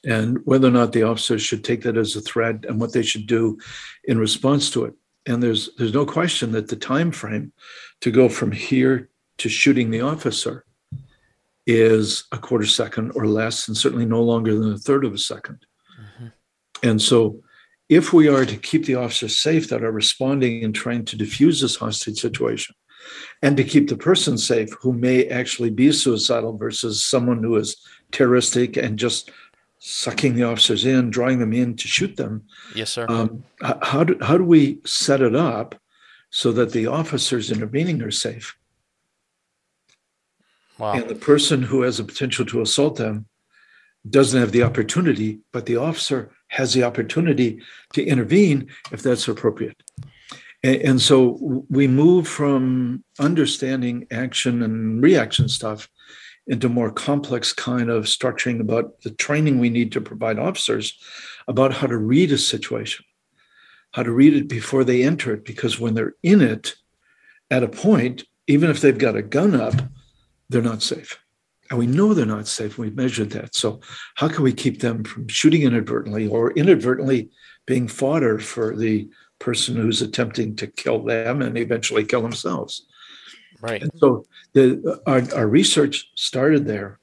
and 0.04 0.38
whether 0.44 0.68
or 0.68 0.72
not 0.72 0.92
the 0.92 1.02
officers 1.02 1.42
should 1.42 1.64
take 1.64 1.82
that 1.82 1.96
as 1.96 2.14
a 2.14 2.20
threat 2.20 2.64
and 2.68 2.80
what 2.80 2.92
they 2.92 3.02
should 3.02 3.26
do 3.26 3.58
in 4.04 4.18
response 4.18 4.70
to 4.70 4.84
it 4.84 4.94
and 5.26 5.42
there's 5.42 5.70
there's 5.76 5.94
no 5.94 6.06
question 6.06 6.52
that 6.52 6.68
the 6.68 6.76
time 6.76 7.10
frame 7.10 7.52
to 8.00 8.10
go 8.10 8.28
from 8.28 8.52
here 8.52 9.08
to 9.38 9.48
shooting 9.48 9.90
the 9.90 10.00
officer 10.00 10.64
is 11.66 12.24
a 12.32 12.38
quarter 12.38 12.66
second 12.66 13.12
or 13.14 13.26
less, 13.26 13.68
and 13.68 13.76
certainly 13.76 14.06
no 14.06 14.22
longer 14.22 14.58
than 14.58 14.72
a 14.72 14.78
third 14.78 15.04
of 15.04 15.12
a 15.12 15.16
2nd 15.16 15.58
mm-hmm. 15.58 16.26
And 16.82 17.00
so, 17.00 17.40
if 17.88 18.12
we 18.12 18.28
are 18.28 18.46
to 18.46 18.56
keep 18.56 18.86
the 18.86 18.94
officers 18.94 19.38
safe 19.38 19.68
that 19.68 19.84
are 19.84 19.92
responding 19.92 20.64
and 20.64 20.74
trying 20.74 21.04
to 21.06 21.16
defuse 21.16 21.60
this 21.60 21.76
hostage 21.76 22.18
situation, 22.18 22.74
and 23.42 23.56
to 23.56 23.64
keep 23.64 23.88
the 23.88 23.96
person 23.96 24.38
safe 24.38 24.70
who 24.80 24.92
may 24.92 25.26
actually 25.28 25.70
be 25.70 25.92
suicidal 25.92 26.56
versus 26.56 27.04
someone 27.04 27.42
who 27.42 27.56
is 27.56 27.76
terroristic 28.12 28.76
and 28.76 28.98
just 28.98 29.30
sucking 29.78 30.34
the 30.34 30.44
officers 30.44 30.86
in, 30.86 31.10
drawing 31.10 31.38
them 31.38 31.52
in 31.52 31.76
to 31.76 31.86
shoot 31.86 32.16
them. 32.16 32.42
Yes, 32.74 32.90
sir. 32.90 33.06
Um, 33.08 33.44
how 33.60 34.04
do 34.04 34.16
how 34.22 34.38
do 34.38 34.44
we 34.44 34.80
set 34.84 35.20
it 35.20 35.34
up 35.34 35.74
so 36.30 36.52
that 36.52 36.72
the 36.72 36.86
officers 36.86 37.50
intervening 37.50 38.02
are 38.02 38.10
safe? 38.10 38.56
Wow. 40.78 40.94
And 40.94 41.08
the 41.08 41.14
person 41.14 41.62
who 41.62 41.82
has 41.82 41.98
the 41.98 42.04
potential 42.04 42.44
to 42.46 42.60
assault 42.60 42.96
them 42.96 43.26
doesn't 44.08 44.38
have 44.38 44.52
the 44.52 44.62
opportunity, 44.62 45.40
but 45.52 45.66
the 45.66 45.76
officer 45.76 46.30
has 46.48 46.74
the 46.74 46.82
opportunity 46.82 47.60
to 47.92 48.04
intervene 48.04 48.68
if 48.92 49.02
that's 49.02 49.28
appropriate. 49.28 49.82
And, 50.62 50.76
and 50.76 51.00
so 51.00 51.64
we 51.70 51.86
move 51.86 52.28
from 52.28 53.04
understanding 53.18 54.06
action 54.10 54.62
and 54.62 55.02
reaction 55.02 55.48
stuff 55.48 55.88
into 56.46 56.68
more 56.68 56.90
complex 56.90 57.52
kind 57.52 57.88
of 57.88 58.04
structuring 58.04 58.60
about 58.60 59.00
the 59.02 59.10
training 59.10 59.58
we 59.58 59.70
need 59.70 59.92
to 59.92 60.00
provide 60.00 60.38
officers 60.38 60.98
about 61.48 61.72
how 61.72 61.86
to 61.86 61.96
read 61.96 62.32
a 62.32 62.38
situation, 62.38 63.04
how 63.92 64.02
to 64.02 64.12
read 64.12 64.34
it 64.34 64.48
before 64.48 64.84
they 64.84 65.02
enter 65.02 65.32
it, 65.34 65.44
because 65.44 65.80
when 65.80 65.94
they're 65.94 66.14
in 66.22 66.42
it 66.42 66.74
at 67.50 67.62
a 67.62 67.68
point, 67.68 68.24
even 68.46 68.68
if 68.68 68.80
they've 68.80 68.98
got 68.98 69.16
a 69.16 69.22
gun 69.22 69.54
up, 69.54 69.74
they're 70.48 70.62
not 70.62 70.82
safe. 70.82 71.18
And 71.70 71.78
we 71.78 71.86
know 71.86 72.12
they're 72.12 72.26
not 72.26 72.46
safe. 72.46 72.76
We've 72.76 72.94
measured 72.94 73.30
that. 73.30 73.54
So, 73.54 73.80
how 74.16 74.28
can 74.28 74.42
we 74.42 74.52
keep 74.52 74.80
them 74.80 75.02
from 75.04 75.28
shooting 75.28 75.62
inadvertently 75.62 76.28
or 76.28 76.52
inadvertently 76.52 77.30
being 77.66 77.88
fodder 77.88 78.38
for 78.38 78.76
the 78.76 79.08
person 79.38 79.74
who's 79.74 80.02
attempting 80.02 80.56
to 80.56 80.66
kill 80.66 81.02
them 81.02 81.40
and 81.40 81.56
eventually 81.56 82.04
kill 82.04 82.22
themselves? 82.22 82.86
Right. 83.60 83.82
And 83.82 83.90
so, 83.96 84.26
the, 84.52 85.00
our, 85.06 85.22
our 85.34 85.48
research 85.48 86.10
started 86.14 86.66
there, 86.66 86.98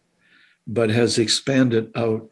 but 0.67 0.91
has 0.91 1.17
expanded 1.17 1.91
out 1.95 2.29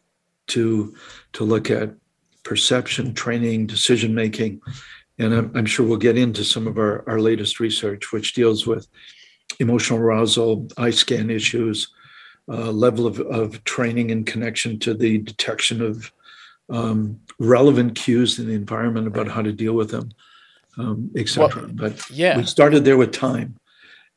to 0.48 0.96
to 1.34 1.44
look 1.44 1.72
at 1.72 1.96
perception, 2.44 3.14
training, 3.14 3.68
decision 3.68 4.14
making, 4.14 4.62
and 5.20 5.34
I'm, 5.34 5.52
I'm, 5.54 5.66
sure 5.66 5.86
we'll 5.86 5.98
get 5.98 6.18
into 6.18 6.44
some 6.44 6.66
of 6.66 6.78
our, 6.78 7.08
our 7.08 7.20
latest 7.20 7.60
research, 7.60 8.12
which 8.12 8.34
deals 8.34 8.66
with 8.66 8.88
emotional 9.60 10.00
arousal, 10.00 10.68
eye 10.78 10.92
scan 10.92 11.30
issues, 11.30 11.90
uh, 12.50 12.72
level 12.72 13.06
of, 13.06 13.20
of 13.20 13.64
training 13.64 14.10
in 14.10 14.24
connection 14.24 14.80
to 14.80 14.94
the 14.94 15.20
detection 15.20 15.82
of 15.82 16.12
um, 16.70 17.20
relevant 17.40 17.96
cues 17.96 18.40
in 18.40 18.48
the 18.48 18.54
environment 18.54 19.08
about 19.08 19.28
how 19.28 19.42
to 19.42 19.52
deal 19.52 19.74
with 19.74 19.92
them, 19.92 20.12
um, 20.78 21.12
etc. 21.16 21.64
Well, 21.64 21.72
but 21.74 22.10
yeah, 22.10 22.38
we 22.38 22.46
started 22.46 22.86
there 22.86 22.98
with 22.98 23.12
time, 23.12 23.56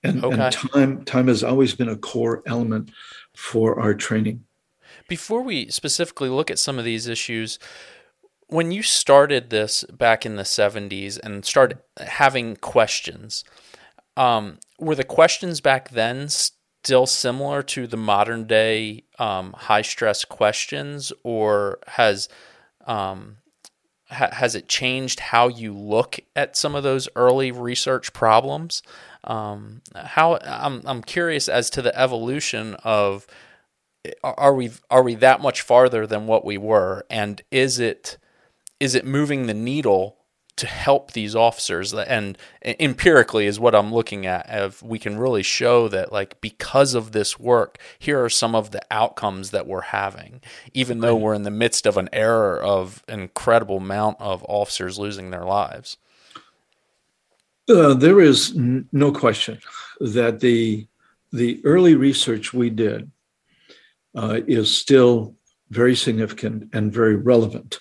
and, 0.02 0.24
okay. 0.24 0.40
and 0.40 0.52
time 0.52 1.04
time 1.04 1.28
has 1.28 1.42
always 1.42 1.74
been 1.74 1.88
a 1.88 1.96
core 1.96 2.42
element 2.46 2.90
for 3.34 3.80
our 3.80 3.94
training. 3.94 4.44
Before 5.08 5.42
we 5.42 5.68
specifically 5.70 6.28
look 6.28 6.50
at 6.50 6.58
some 6.58 6.78
of 6.78 6.84
these 6.84 7.06
issues, 7.06 7.58
when 8.46 8.70
you 8.70 8.82
started 8.82 9.50
this 9.50 9.84
back 9.84 10.24
in 10.26 10.36
the 10.36 10.42
70s 10.42 11.18
and 11.22 11.44
started 11.44 11.78
having 11.98 12.56
questions, 12.56 13.44
um, 14.16 14.58
were 14.82 14.94
the 14.94 15.04
questions 15.04 15.60
back 15.60 15.90
then 15.90 16.28
still 16.28 17.06
similar 17.06 17.62
to 17.62 17.86
the 17.86 17.96
modern 17.96 18.46
day 18.46 19.04
um, 19.18 19.52
high 19.52 19.82
stress 19.82 20.24
questions, 20.24 21.12
or 21.22 21.78
has 21.86 22.28
um, 22.86 23.36
ha- 24.10 24.32
has 24.32 24.54
it 24.54 24.68
changed 24.68 25.20
how 25.20 25.48
you 25.48 25.72
look 25.72 26.18
at 26.34 26.56
some 26.56 26.74
of 26.74 26.82
those 26.82 27.08
early 27.14 27.52
research 27.52 28.12
problems? 28.12 28.82
Um, 29.24 29.82
how 29.94 30.38
I'm 30.42 30.82
I'm 30.84 31.02
curious 31.02 31.48
as 31.48 31.70
to 31.70 31.82
the 31.82 31.96
evolution 31.98 32.74
of 32.82 33.26
are 34.24 34.54
we 34.54 34.72
are 34.90 35.02
we 35.02 35.14
that 35.16 35.40
much 35.40 35.62
farther 35.62 36.06
than 36.06 36.26
what 36.26 36.44
we 36.44 36.58
were, 36.58 37.06
and 37.08 37.40
is 37.50 37.78
it 37.78 38.18
is 38.80 38.96
it 38.96 39.06
moving 39.06 39.46
the 39.46 39.54
needle 39.54 40.16
to 40.62 40.66
help 40.68 41.12
these 41.12 41.34
officers 41.34 41.92
and 41.92 42.38
empirically 42.64 43.46
is 43.46 43.60
what 43.60 43.74
i'm 43.74 43.92
looking 43.92 44.26
at 44.26 44.46
if 44.48 44.82
we 44.82 44.98
can 44.98 45.18
really 45.18 45.42
show 45.42 45.88
that 45.88 46.12
like 46.12 46.40
because 46.40 46.94
of 46.94 47.12
this 47.12 47.38
work 47.38 47.78
here 47.98 48.22
are 48.22 48.30
some 48.30 48.54
of 48.54 48.70
the 48.70 48.82
outcomes 48.90 49.50
that 49.50 49.66
we're 49.66 49.82
having. 49.82 50.40
Even 50.74 51.00
though 51.00 51.16
we're 51.16 51.34
in 51.34 51.42
the 51.42 51.50
midst 51.50 51.86
of 51.86 51.96
an 51.96 52.08
era 52.12 52.56
of 52.56 53.02
an 53.08 53.20
incredible 53.20 53.78
amount 53.78 54.20
of 54.20 54.44
officers 54.48 54.98
losing 54.98 55.30
their 55.30 55.44
lives. 55.44 55.96
Uh, 57.68 57.94
there 57.94 58.20
is 58.20 58.54
n- 58.56 58.88
no 58.92 59.12
question 59.12 59.58
that 60.00 60.40
the 60.40 60.86
the 61.32 61.60
early 61.64 61.94
research 61.94 62.52
we 62.52 62.68
did 62.68 63.10
uh, 64.14 64.40
is 64.46 64.76
still 64.76 65.34
very 65.70 65.96
significant 65.96 66.68
and 66.74 66.92
very 66.92 67.16
relevant. 67.16 67.80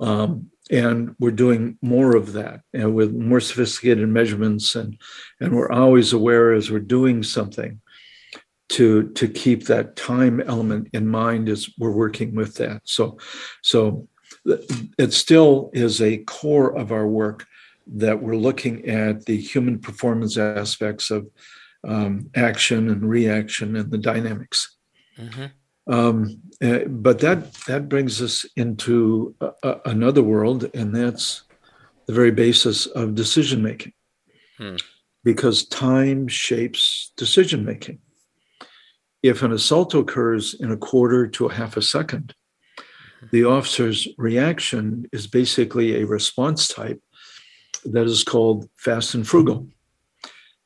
Um, 0.00 0.50
and 0.70 1.14
we're 1.18 1.30
doing 1.30 1.76
more 1.82 2.16
of 2.16 2.32
that 2.32 2.60
know, 2.72 2.90
with 2.90 3.12
more 3.12 3.40
sophisticated 3.40 4.08
measurements 4.08 4.74
and 4.74 4.98
and 5.40 5.54
we're 5.54 5.72
always 5.72 6.12
aware 6.12 6.52
as 6.52 6.70
we're 6.70 6.78
doing 6.78 7.22
something 7.22 7.80
to 8.68 9.10
to 9.10 9.28
keep 9.28 9.64
that 9.64 9.96
time 9.96 10.40
element 10.40 10.88
in 10.92 11.06
mind 11.06 11.48
as 11.48 11.68
we're 11.78 11.90
working 11.90 12.34
with 12.34 12.54
that 12.54 12.80
so 12.84 13.18
so 13.62 14.06
it 14.98 15.12
still 15.12 15.70
is 15.74 16.00
a 16.00 16.18
core 16.18 16.76
of 16.76 16.92
our 16.92 17.06
work 17.06 17.46
that 17.86 18.22
we're 18.22 18.36
looking 18.36 18.88
at 18.88 19.26
the 19.26 19.36
human 19.36 19.78
performance 19.78 20.38
aspects 20.38 21.10
of 21.10 21.28
um, 21.82 22.30
action 22.36 22.88
and 22.88 23.08
reaction 23.08 23.74
and 23.74 23.90
the 23.90 23.98
dynamics 23.98 24.76
mm-hmm. 25.18 25.46
Um, 25.86 26.40
uh, 26.62 26.80
but 26.86 27.20
that 27.20 27.52
that 27.66 27.88
brings 27.88 28.20
us 28.20 28.44
into 28.56 29.34
a, 29.40 29.50
a, 29.62 29.80
another 29.86 30.22
world, 30.22 30.70
and 30.74 30.94
that's 30.94 31.42
the 32.06 32.12
very 32.12 32.30
basis 32.30 32.86
of 32.86 33.14
decision 33.14 33.62
making, 33.62 33.92
hmm. 34.58 34.76
because 35.24 35.66
time 35.66 36.28
shapes 36.28 37.12
decision 37.16 37.64
making. 37.64 37.98
If 39.22 39.42
an 39.42 39.52
assault 39.52 39.94
occurs 39.94 40.54
in 40.54 40.70
a 40.70 40.76
quarter 40.76 41.26
to 41.28 41.46
a 41.46 41.52
half 41.52 41.76
a 41.76 41.82
second, 41.82 42.34
the 43.32 43.44
officer's 43.44 44.08
reaction 44.16 45.06
is 45.12 45.26
basically 45.26 45.96
a 45.96 46.06
response 46.06 46.68
type 46.68 47.02
that 47.84 48.06
is 48.06 48.24
called 48.24 48.68
fast 48.76 49.14
and 49.14 49.26
frugal. 49.26 49.68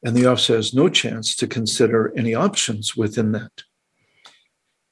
And 0.04 0.16
the 0.16 0.26
officer 0.26 0.56
has 0.56 0.74
no 0.74 0.88
chance 0.88 1.34
to 1.36 1.46
consider 1.46 2.12
any 2.16 2.34
options 2.34 2.96
within 2.96 3.32
that 3.32 3.62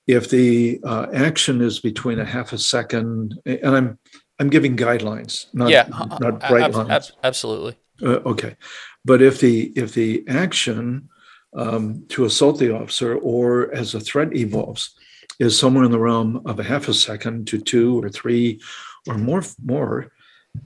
if 0.06 0.30
the 0.30 0.80
uh, 0.84 1.06
action 1.12 1.60
is 1.60 1.80
between 1.80 2.18
a 2.18 2.24
half 2.24 2.52
a 2.52 2.58
second, 2.58 3.38
and 3.46 3.76
I'm 3.76 3.98
I'm 4.38 4.50
giving 4.50 4.76
guidelines, 4.76 5.46
not 5.54 5.70
yeah, 5.70 5.86
not 6.20 6.40
bright 6.40 6.64
ab- 6.64 6.74
lines. 6.74 6.90
Ab- 6.90 7.16
absolutely. 7.22 7.76
Uh, 8.02 8.20
okay, 8.26 8.56
but 9.04 9.22
if 9.22 9.40
the 9.40 9.72
if 9.76 9.94
the 9.94 10.24
action 10.28 11.08
um, 11.56 12.04
to 12.08 12.24
assault 12.24 12.58
the 12.58 12.74
officer 12.74 13.16
or 13.16 13.72
as 13.74 13.94
a 13.94 14.00
threat 14.00 14.34
evolves 14.34 14.94
is 15.38 15.58
somewhere 15.58 15.84
in 15.84 15.90
the 15.90 15.98
realm 15.98 16.42
of 16.46 16.58
a 16.58 16.62
half 16.64 16.88
a 16.88 16.94
second 16.94 17.46
to 17.48 17.58
two 17.58 18.02
or 18.02 18.08
three 18.08 18.60
or 19.06 19.18
more 19.18 19.42
more, 19.64 20.10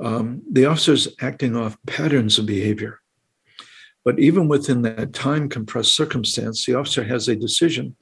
um, 0.01 0.43
the 0.51 0.65
officer's 0.65 1.09
acting 1.21 1.57
off 1.57 1.77
patterns 1.87 2.39
of 2.39 2.47
behavior. 2.47 3.01
But 4.05 4.19
even 4.21 4.49
within 4.49 4.83
that 4.83 5.13
time 5.13 5.49
compressed 5.49 5.95
circumstance, 5.95 6.65
the 6.65 6.75
officer 6.75 7.03
has 7.05 7.29
a 7.29 7.37
decision 7.37 7.97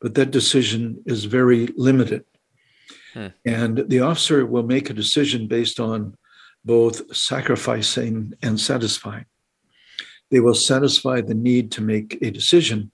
but 0.00 0.14
that 0.14 0.30
decision 0.30 1.02
is 1.06 1.24
very 1.24 1.68
limited. 1.76 2.24
Hmm. 3.12 3.28
And 3.44 3.84
the 3.88 4.00
officer 4.00 4.46
will 4.46 4.62
make 4.62 4.88
a 4.88 4.94
decision 4.94 5.46
based 5.46 5.78
on 5.78 6.16
both 6.64 7.14
sacrificing 7.14 8.34
and 8.42 8.58
satisfying. 8.58 9.26
They 10.30 10.40
will 10.40 10.54
satisfy 10.54 11.20
the 11.20 11.34
need 11.34 11.72
to 11.72 11.82
make 11.82 12.18
a 12.22 12.30
decision 12.30 12.92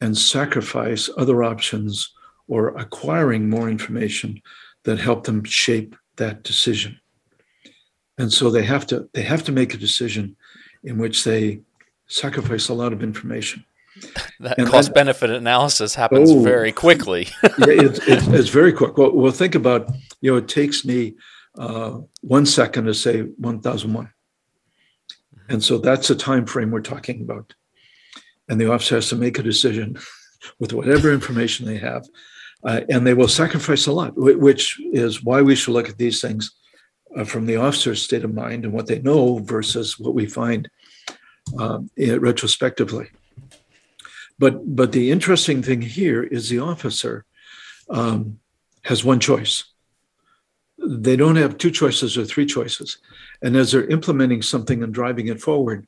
and 0.00 0.16
sacrifice 0.16 1.08
other 1.16 1.42
options 1.42 2.12
or 2.48 2.68
acquiring 2.76 3.48
more 3.48 3.70
information 3.70 4.42
that 4.84 4.98
help 4.98 5.24
them 5.24 5.44
shape 5.44 5.96
that 6.16 6.42
decision. 6.42 6.98
And 8.18 8.32
so 8.32 8.50
they 8.50 8.64
have 8.64 8.86
to 8.88 9.08
they 9.14 9.22
have 9.22 9.44
to 9.44 9.52
make 9.52 9.72
a 9.72 9.78
decision 9.78 10.36
in 10.84 10.98
which 10.98 11.24
they 11.24 11.60
sacrifice 12.06 12.68
a 12.68 12.74
lot 12.74 12.92
of 12.92 13.02
information 13.02 13.64
that 14.40 14.58
and 14.58 14.66
cost 14.68 14.94
benefit 14.94 15.30
analysis 15.30 15.94
happens 15.94 16.30
oh, 16.30 16.42
very 16.42 16.72
quickly. 16.72 17.28
yeah, 17.42 17.50
it's, 17.68 17.98
it's, 18.06 18.26
it's, 18.28 18.48
very 18.48 18.72
quick. 18.72 18.96
Well, 18.96 19.12
well, 19.12 19.32
think 19.32 19.54
about 19.54 19.90
you 20.20 20.32
know 20.32 20.38
it 20.38 20.48
takes 20.48 20.84
me 20.84 21.14
uh, 21.58 21.98
one 22.20 22.46
second 22.46 22.86
to 22.86 22.94
say 22.94 23.22
one 23.22 23.60
thousand 23.60 23.92
one, 23.92 24.12
and 25.48 25.62
so 25.62 25.78
that's 25.78 26.08
the 26.08 26.14
time 26.14 26.46
frame 26.46 26.70
we're 26.70 26.80
talking 26.80 27.22
about. 27.22 27.54
And 28.48 28.60
the 28.60 28.70
officer 28.72 28.96
has 28.96 29.08
to 29.10 29.16
make 29.16 29.38
a 29.38 29.44
decision 29.44 29.96
with 30.58 30.72
whatever 30.72 31.12
information 31.12 31.66
they 31.66 31.78
have, 31.78 32.04
uh, 32.64 32.80
and 32.88 33.06
they 33.06 33.14
will 33.14 33.28
sacrifice 33.28 33.86
a 33.86 33.92
lot, 33.92 34.14
which 34.16 34.80
is 34.92 35.22
why 35.22 35.40
we 35.40 35.54
should 35.54 35.74
look 35.74 35.88
at 35.88 35.98
these 35.98 36.20
things 36.20 36.50
uh, 37.16 37.24
from 37.24 37.46
the 37.46 37.56
officer's 37.56 38.02
state 38.02 38.24
of 38.24 38.34
mind 38.34 38.64
and 38.64 38.72
what 38.72 38.86
they 38.86 39.00
know 39.00 39.38
versus 39.38 39.98
what 39.98 40.14
we 40.14 40.26
find 40.26 40.68
um, 41.58 41.90
retrospectively. 41.96 43.08
But 44.40 44.74
but 44.74 44.92
the 44.92 45.10
interesting 45.10 45.62
thing 45.62 45.82
here 45.82 46.22
is 46.22 46.48
the 46.48 46.60
officer 46.60 47.26
um, 47.90 48.40
has 48.84 49.04
one 49.04 49.20
choice. 49.20 49.64
They 50.78 51.14
don't 51.14 51.36
have 51.36 51.58
two 51.58 51.70
choices 51.70 52.16
or 52.16 52.24
three 52.24 52.46
choices. 52.46 52.96
And 53.42 53.54
as 53.54 53.70
they're 53.70 53.86
implementing 53.98 54.40
something 54.40 54.82
and 54.82 54.94
driving 54.94 55.28
it 55.28 55.42
forward, 55.42 55.86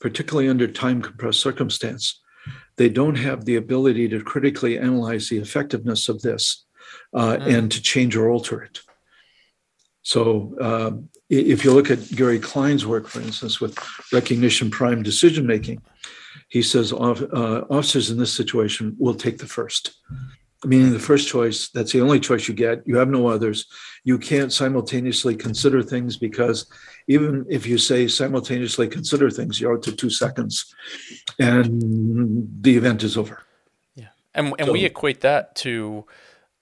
particularly 0.00 0.50
under 0.50 0.68
time 0.68 1.00
compressed 1.00 1.40
circumstance, 1.40 2.20
they 2.76 2.90
don't 2.90 3.14
have 3.14 3.46
the 3.46 3.56
ability 3.56 4.08
to 4.10 4.22
critically 4.22 4.78
analyze 4.78 5.30
the 5.30 5.38
effectiveness 5.38 6.10
of 6.10 6.20
this 6.20 6.66
uh, 7.14 7.38
mm. 7.38 7.56
and 7.56 7.72
to 7.72 7.80
change 7.80 8.16
or 8.16 8.28
alter 8.28 8.62
it. 8.62 8.80
So, 10.02 10.54
uh, 10.60 10.90
if 11.30 11.64
you 11.64 11.72
look 11.72 11.90
at 11.90 12.14
Gary 12.14 12.38
Klein's 12.38 12.84
work, 12.84 13.08
for 13.08 13.22
instance, 13.22 13.58
with 13.62 13.78
recognition 14.12 14.70
prime 14.70 15.02
decision 15.02 15.46
making, 15.46 15.80
he 16.48 16.62
says 16.62 16.92
uh, 16.92 17.64
officers 17.70 18.10
in 18.10 18.18
this 18.18 18.32
situation 18.32 18.96
will 18.98 19.14
take 19.14 19.38
the 19.38 19.46
first. 19.46 19.94
Meaning 20.64 20.92
the 20.92 20.98
first 20.98 21.28
choice 21.28 21.68
that's 21.68 21.92
the 21.92 22.00
only 22.00 22.18
choice 22.18 22.48
you 22.48 22.54
get. 22.54 22.86
You 22.86 22.96
have 22.96 23.08
no 23.08 23.26
others. 23.26 23.66
You 24.02 24.18
can't 24.18 24.50
simultaneously 24.50 25.36
consider 25.36 25.82
things 25.82 26.16
because 26.16 26.66
even 27.06 27.44
if 27.50 27.66
you 27.66 27.76
say 27.76 28.08
simultaneously 28.08 28.88
consider 28.88 29.30
things 29.30 29.60
you're 29.60 29.74
out 29.74 29.82
to 29.82 29.92
two 29.92 30.08
seconds 30.08 30.74
and 31.38 32.48
the 32.62 32.76
event 32.76 33.02
is 33.02 33.18
over. 33.18 33.42
Yeah. 33.94 34.06
And, 34.34 34.54
and 34.58 34.68
so, 34.68 34.72
we 34.72 34.86
equate 34.86 35.20
that 35.20 35.54
to 35.56 36.06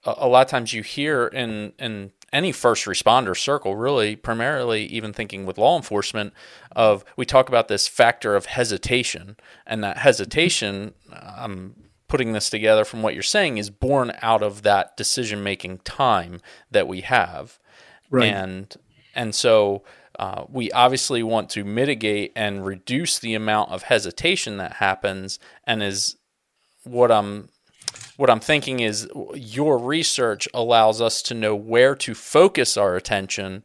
a, 0.03 0.15
a 0.17 0.27
lot 0.27 0.41
of 0.41 0.47
times 0.47 0.73
you 0.73 0.83
hear 0.83 1.27
in 1.27 1.71
in 1.79 2.11
any 2.33 2.51
first 2.51 2.85
responder 2.85 3.37
circle, 3.37 3.75
really, 3.75 4.15
primarily 4.15 4.85
even 4.87 5.13
thinking 5.13 5.45
with 5.45 5.57
law 5.57 5.77
enforcement, 5.77 6.33
of 6.75 7.05
we 7.15 7.25
talk 7.25 7.47
about 7.47 7.67
this 7.67 7.87
factor 7.87 8.35
of 8.35 8.47
hesitation, 8.47 9.37
and 9.65 9.83
that 9.83 9.99
hesitation, 9.99 10.93
I'm 11.11 11.75
putting 12.07 12.33
this 12.33 12.49
together 12.49 12.83
from 12.83 13.03
what 13.03 13.13
you're 13.13 13.23
saying, 13.23 13.59
is 13.59 13.69
born 13.69 14.11
out 14.21 14.41
of 14.41 14.63
that 14.63 14.97
decision 14.97 15.43
making 15.43 15.77
time 15.79 16.41
that 16.71 16.87
we 16.87 17.01
have, 17.01 17.59
right. 18.09 18.33
and 18.33 18.75
and 19.15 19.33
so. 19.33 19.83
Uh, 20.19 20.45
we 20.47 20.71
obviously 20.73 21.23
want 21.23 21.49
to 21.49 21.63
mitigate 21.63 22.31
and 22.35 22.63
reduce 22.63 23.17
the 23.17 23.33
amount 23.33 23.71
of 23.71 23.81
hesitation 23.81 24.57
that 24.57 24.73
happens, 24.73 25.39
and 25.65 25.81
is 25.81 26.17
what 26.83 27.11
I'm 27.11 27.49
what 28.17 28.29
I'm 28.29 28.39
thinking 28.39 28.79
is 28.79 29.07
your 29.33 29.77
research 29.77 30.47
allows 30.53 31.01
us 31.01 31.21
to 31.23 31.33
know 31.33 31.55
where 31.55 31.95
to 31.95 32.13
focus 32.13 32.77
our 32.77 32.95
attention 32.95 33.63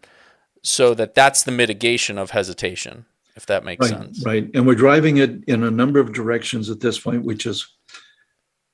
so 0.62 0.94
that 0.94 1.14
that's 1.14 1.42
the 1.42 1.52
mitigation 1.52 2.18
of 2.18 2.30
hesitation, 2.30 3.06
if 3.36 3.46
that 3.46 3.64
makes 3.64 3.90
right, 3.90 4.00
sense. 4.00 4.24
Right. 4.24 4.50
And 4.54 4.66
we're 4.66 4.74
driving 4.74 5.18
it 5.18 5.44
in 5.44 5.62
a 5.62 5.70
number 5.70 6.00
of 6.00 6.12
directions 6.12 6.70
at 6.70 6.80
this 6.80 6.98
point, 6.98 7.24
which 7.24 7.46
is 7.46 7.66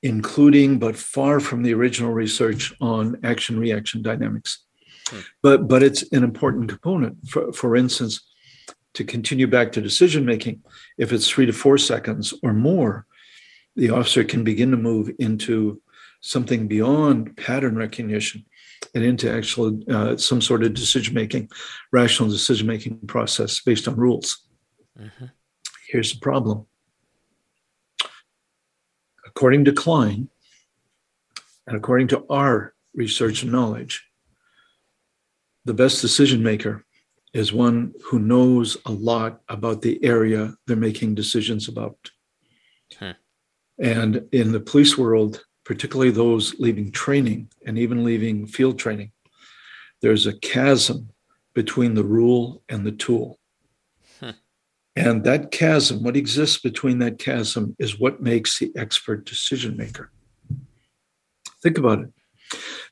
including 0.01 0.79
but 0.79 0.95
far 0.95 1.39
from 1.39 1.63
the 1.63 1.73
original 1.73 2.11
research 2.11 2.73
on 2.79 3.17
action 3.23 3.59
reaction 3.59 4.01
dynamics. 4.01 4.63
Hmm. 5.09 5.19
But 5.41 5.67
but 5.67 5.83
it's 5.83 6.03
an 6.11 6.23
important 6.23 6.69
component. 6.69 7.17
For, 7.27 7.51
for 7.53 7.75
instance, 7.75 8.21
to 8.93 9.03
continue 9.03 9.47
back 9.47 9.71
to 9.73 9.81
decision 9.81 10.25
making, 10.25 10.63
if 10.97 11.11
it's 11.11 11.29
three 11.29 11.45
to 11.45 11.53
four 11.53 11.77
seconds 11.77 12.33
or 12.43 12.53
more, 12.53 13.05
the 13.75 13.89
officer 13.89 14.23
can 14.23 14.43
begin 14.43 14.71
to 14.71 14.77
move 14.77 15.11
into 15.19 15.81
something 16.21 16.67
beyond 16.67 17.35
pattern 17.37 17.75
recognition 17.75 18.45
and 18.93 19.03
into 19.03 19.31
actual 19.31 19.79
uh, 19.89 20.17
some 20.17 20.41
sort 20.41 20.63
of 20.63 20.73
decision 20.73 21.13
making, 21.13 21.49
rational 21.91 22.29
decision 22.29 22.67
making 22.67 22.99
process 23.07 23.61
based 23.61 23.87
on 23.87 23.95
rules. 23.95 24.47
Mm-hmm. 24.99 25.25
Here's 25.87 26.13
the 26.13 26.19
problem. 26.19 26.65
According 29.25 29.65
to 29.65 29.73
Klein, 29.73 30.29
and 31.67 31.75
according 31.75 32.07
to 32.09 32.25
our 32.29 32.73
research 32.93 33.43
and 33.43 33.51
knowledge, 33.51 34.07
the 35.65 35.73
best 35.73 36.01
decision 36.01 36.43
maker 36.43 36.85
is 37.33 37.51
one 37.51 37.93
who 38.03 38.19
knows 38.19 38.77
a 38.85 38.91
lot 38.91 39.41
about 39.49 39.81
the 39.81 40.01
area 40.03 40.53
they're 40.65 40.77
making 40.77 41.15
decisions 41.15 41.67
about. 41.67 42.11
And 43.79 44.27
in 44.31 44.51
the 44.51 44.59
police 44.59 44.97
world, 44.97 45.43
particularly 45.65 46.11
those 46.11 46.55
leaving 46.59 46.91
training 46.91 47.49
and 47.65 47.77
even 47.77 48.03
leaving 48.03 48.47
field 48.47 48.79
training, 48.79 49.11
there's 50.01 50.27
a 50.27 50.37
chasm 50.39 51.09
between 51.53 51.95
the 51.95 52.03
rule 52.03 52.61
and 52.69 52.85
the 52.85 52.91
tool. 52.91 53.39
Hmm. 54.19 54.31
And 54.95 55.23
that 55.23 55.51
chasm, 55.51 56.03
what 56.03 56.17
exists 56.17 56.59
between 56.59 56.99
that 56.99 57.19
chasm, 57.19 57.75
is 57.79 57.99
what 57.99 58.21
makes 58.21 58.59
the 58.59 58.71
expert 58.75 59.25
decision 59.25 59.75
maker. 59.75 60.11
Think 61.61 61.77
about 61.77 61.99
it. 61.99 62.13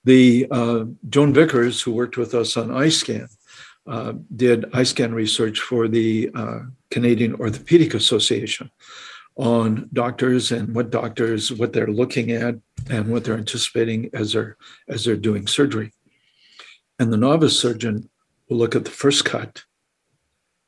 The 0.03 0.47
uh, 0.49 0.85
Joan 1.09 1.33
Vickers, 1.33 1.81
who 1.81 1.91
worked 1.93 2.17
with 2.17 2.33
us 2.33 2.57
on 2.57 2.71
eye 2.71 2.89
scan, 2.89 3.27
uh, 3.85 4.13
did 4.35 4.65
eye 4.73 4.83
scan 4.83 5.13
research 5.13 5.59
for 5.59 5.87
the 5.87 6.31
uh, 6.33 6.59
Canadian 6.89 7.35
Orthopedic 7.35 7.93
Association 7.93 8.71
on 9.35 9.89
doctors 9.93 10.51
and 10.51 10.75
what 10.75 10.91
doctors 10.91 11.51
what 11.51 11.73
they're 11.73 11.87
looking 11.87 12.31
at 12.31 12.55
and 12.89 13.07
what 13.07 13.23
they're 13.23 13.37
anticipating 13.37 14.09
as 14.13 14.33
they're 14.33 14.57
as 14.87 15.05
they're 15.05 15.15
doing 15.15 15.47
surgery. 15.47 15.91
And 16.99 17.11
the 17.11 17.17
novice 17.17 17.59
surgeon 17.59 18.09
will 18.47 18.57
look 18.57 18.75
at 18.75 18.85
the 18.85 18.91
first 18.91 19.25
cut 19.25 19.63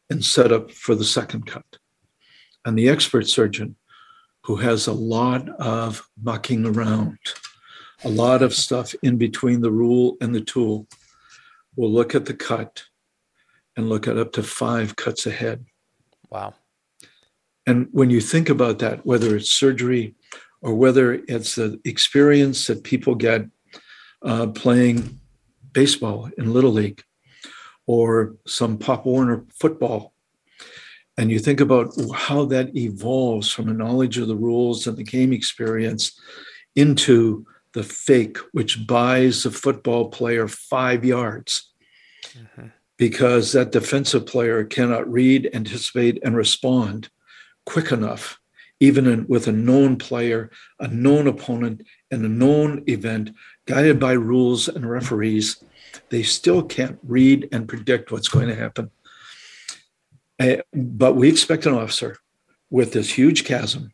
and 0.10 0.24
set 0.26 0.52
up 0.52 0.72
for 0.72 0.96
the 0.96 1.04
second 1.04 1.46
cut. 1.46 1.78
And 2.64 2.78
the 2.78 2.90
expert 2.90 3.28
surgeon 3.28 3.76
who 4.44 4.58
has 4.58 4.88
a 4.88 4.94
lot 4.94 5.48
of 5.60 6.08
mucking 6.22 6.66
around 6.66 7.18
a 8.04 8.10
lot 8.10 8.44
of 8.44 8.54
stuff 8.54 8.94
in 9.02 9.18
between 9.18 9.62
the 9.62 9.72
rule 9.72 10.18
and 10.22 10.34
the 10.34 10.42
tool 10.42 10.88
will 11.76 11.90
look 11.90 12.14
at 12.14 12.26
the 12.26 12.34
cut 12.34 12.84
and 13.76 13.90
look 13.90 14.08
at 14.08 14.18
up 14.18 14.32
to 14.34 14.44
five 14.44 14.96
cuts 14.96 15.26
ahead. 15.26 15.66
Wow 16.30 16.54
and 17.66 17.88
when 17.92 18.10
you 18.10 18.22
think 18.22 18.50
about 18.50 18.80
that, 18.80 19.06
whether 19.06 19.36
it's 19.36 19.52
surgery 19.52 20.16
or 20.62 20.76
whether 20.76 21.14
it's 21.28 21.56
the 21.56 21.80
experience 21.84 22.68
that 22.68 22.84
people 22.84 23.16
get 23.16 23.46
uh, 24.22 24.48
playing 24.48 25.20
baseball 25.74 26.30
in 26.38 26.54
Little 26.54 26.72
League 26.72 27.04
or 27.88 28.36
some 28.46 28.78
Pop 28.78 29.06
Warner 29.06 29.46
football, 29.60 30.14
and 31.18 31.32
you 31.32 31.40
think 31.40 31.62
about 31.62 31.94
how 32.14 32.46
that 32.46 32.76
evolves 32.76 33.52
from 33.52 33.70
a 33.70 33.74
knowledge 33.74 34.18
of 34.18 34.28
the 34.28 34.36
rules 34.36 34.86
and 34.86 34.98
the 34.98 35.04
game 35.04 35.32
experience 35.32 36.20
into 36.76 37.46
the 37.74 37.84
fake, 37.84 38.38
which 38.52 38.86
buys 38.86 39.44
the 39.44 39.52
football 39.52 40.10
player 40.10 40.48
five 40.48 41.06
yards. 41.06 41.72
Mm-hmm. 42.38 42.68
Because 42.98 43.52
that 43.52 43.74
defensive 43.74 44.26
player 44.26 44.64
cannot 44.64 45.12
read, 45.12 45.50
anticipate, 45.54 46.18
and 46.24 46.36
respond 46.36 47.10
quick 47.66 47.92
enough, 47.92 48.40
even 48.80 49.08
in, 49.08 49.28
with 49.28 49.48
a 49.48 49.52
known 49.52 49.98
player, 49.98 50.52
a 50.80 50.88
known 50.88 51.28
opponent, 51.28 51.82
and 52.12 52.24
a 52.26 52.30
known 52.30 52.84
event, 52.88 53.32
guided 53.66 54.00
by 54.00 54.14
rules 54.14 54.68
and 54.68 54.90
referees, 54.90 55.64
they 56.10 56.24
still 56.24 56.64
can't 56.64 57.00
read 57.04 57.48
and 57.52 57.68
predict 57.68 58.12
what's 58.12 58.28
going 58.28 58.48
to 58.48 58.56
happen. 58.56 58.92
Uh, 60.40 60.58
but 60.74 61.16
we 61.16 61.30
expect 61.30 61.66
an 61.66 61.74
officer 61.74 62.18
with 62.70 62.94
this 62.94 63.14
huge 63.14 63.46
chasm 63.46 63.92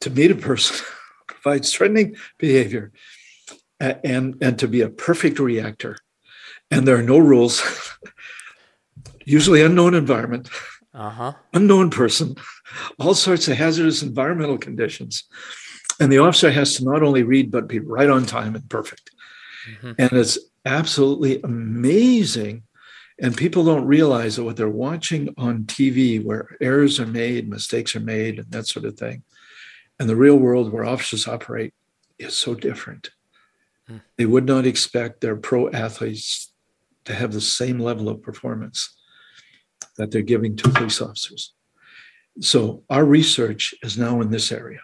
to 0.00 0.10
meet 0.10 0.30
a 0.30 0.34
person 0.34 0.76
who 1.18 1.34
provides 1.34 1.72
threatening 1.72 2.16
behavior 2.38 2.92
uh, 3.80 3.94
and, 4.04 4.36
and 4.42 4.58
to 4.58 4.68
be 4.68 4.80
a 4.80 4.88
perfect 4.88 5.38
reactor. 5.38 5.96
And 6.70 6.86
there 6.88 6.96
are 6.96 7.02
no 7.02 7.18
rules, 7.18 7.62
usually 9.24 9.62
unknown 9.62 9.94
environment 9.94 10.48
uh-huh. 10.94 11.32
unknown 11.54 11.90
person, 11.90 12.36
all 12.98 13.14
sorts 13.14 13.48
of 13.48 13.56
hazardous 13.56 14.02
environmental 14.02 14.58
conditions. 14.58 15.24
And 16.00 16.10
the 16.10 16.18
officer 16.18 16.50
has 16.50 16.76
to 16.76 16.84
not 16.84 17.02
only 17.02 17.22
read, 17.22 17.50
but 17.50 17.68
be 17.68 17.78
right 17.78 18.10
on 18.10 18.26
time 18.26 18.54
and 18.54 18.68
perfect. 18.68 19.10
Mm-hmm. 19.70 19.92
And 19.98 20.12
it's 20.12 20.38
absolutely 20.64 21.40
amazing. 21.42 22.64
And 23.20 23.36
people 23.36 23.64
don't 23.64 23.86
realize 23.86 24.36
that 24.36 24.44
what 24.44 24.56
they're 24.56 24.68
watching 24.68 25.32
on 25.36 25.64
TV, 25.64 26.22
where 26.22 26.56
errors 26.60 26.98
are 26.98 27.06
made, 27.06 27.48
mistakes 27.48 27.94
are 27.94 28.00
made, 28.00 28.38
and 28.38 28.50
that 28.50 28.66
sort 28.66 28.84
of 28.84 28.98
thing, 28.98 29.22
and 29.98 30.08
the 30.08 30.16
real 30.16 30.36
world 30.36 30.72
where 30.72 30.84
officers 30.84 31.28
operate 31.28 31.74
is 32.18 32.36
so 32.36 32.54
different. 32.54 33.10
Mm. 33.88 34.00
They 34.16 34.26
would 34.26 34.46
not 34.46 34.66
expect 34.66 35.20
their 35.20 35.36
pro 35.36 35.70
athletes 35.70 36.52
to 37.04 37.14
have 37.14 37.32
the 37.32 37.40
same 37.40 37.78
level 37.78 38.08
of 38.08 38.22
performance 38.22 38.96
that 39.96 40.10
they're 40.10 40.22
giving 40.22 40.56
to 40.56 40.68
police 40.70 41.00
officers. 41.00 41.52
So 42.40 42.82
our 42.88 43.04
research 43.04 43.74
is 43.82 43.98
now 43.98 44.20
in 44.20 44.30
this 44.30 44.52
area. 44.52 44.80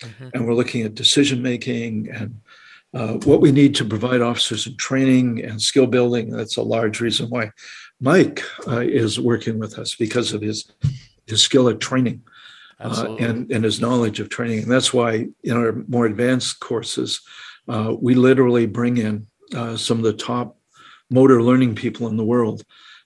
Mm-hmm. 0.00 0.28
And 0.34 0.46
we're 0.46 0.54
looking 0.54 0.82
at 0.82 0.94
decision 0.94 1.42
making 1.42 2.10
and 2.10 2.40
uh, 2.94 3.14
what 3.24 3.40
we 3.40 3.52
need 3.52 3.74
to 3.76 3.84
provide 3.84 4.20
officers 4.20 4.66
in 4.66 4.76
training 4.76 5.42
and 5.44 5.60
skill 5.60 5.86
building. 5.86 6.30
That's 6.30 6.56
a 6.56 6.62
large 6.62 7.00
reason 7.00 7.30
why 7.30 7.50
Mike 8.00 8.42
uh, 8.66 8.80
is 8.80 9.18
working 9.18 9.58
with 9.58 9.78
us 9.78 9.94
because 9.94 10.32
of 10.32 10.42
his 10.42 10.70
his 11.26 11.42
skill 11.42 11.68
at 11.68 11.80
training 11.80 12.22
uh, 12.80 13.16
and 13.18 13.50
and 13.50 13.64
his 13.64 13.80
knowledge 13.80 14.20
of 14.20 14.28
training. 14.28 14.64
And 14.64 14.70
that's 14.70 14.92
why 14.92 15.28
in 15.42 15.56
our 15.56 15.72
more 15.88 16.04
advanced 16.04 16.60
courses, 16.60 17.20
uh, 17.68 17.94
we 17.98 18.14
literally 18.14 18.66
bring 18.66 18.98
in 18.98 19.26
uh, 19.54 19.76
some 19.76 19.98
of 19.98 20.04
the 20.04 20.12
top 20.12 20.58
motor 21.10 21.42
learning 21.42 21.74
people 21.74 22.08
in 22.08 22.16
the 22.16 22.24
world 22.24 22.64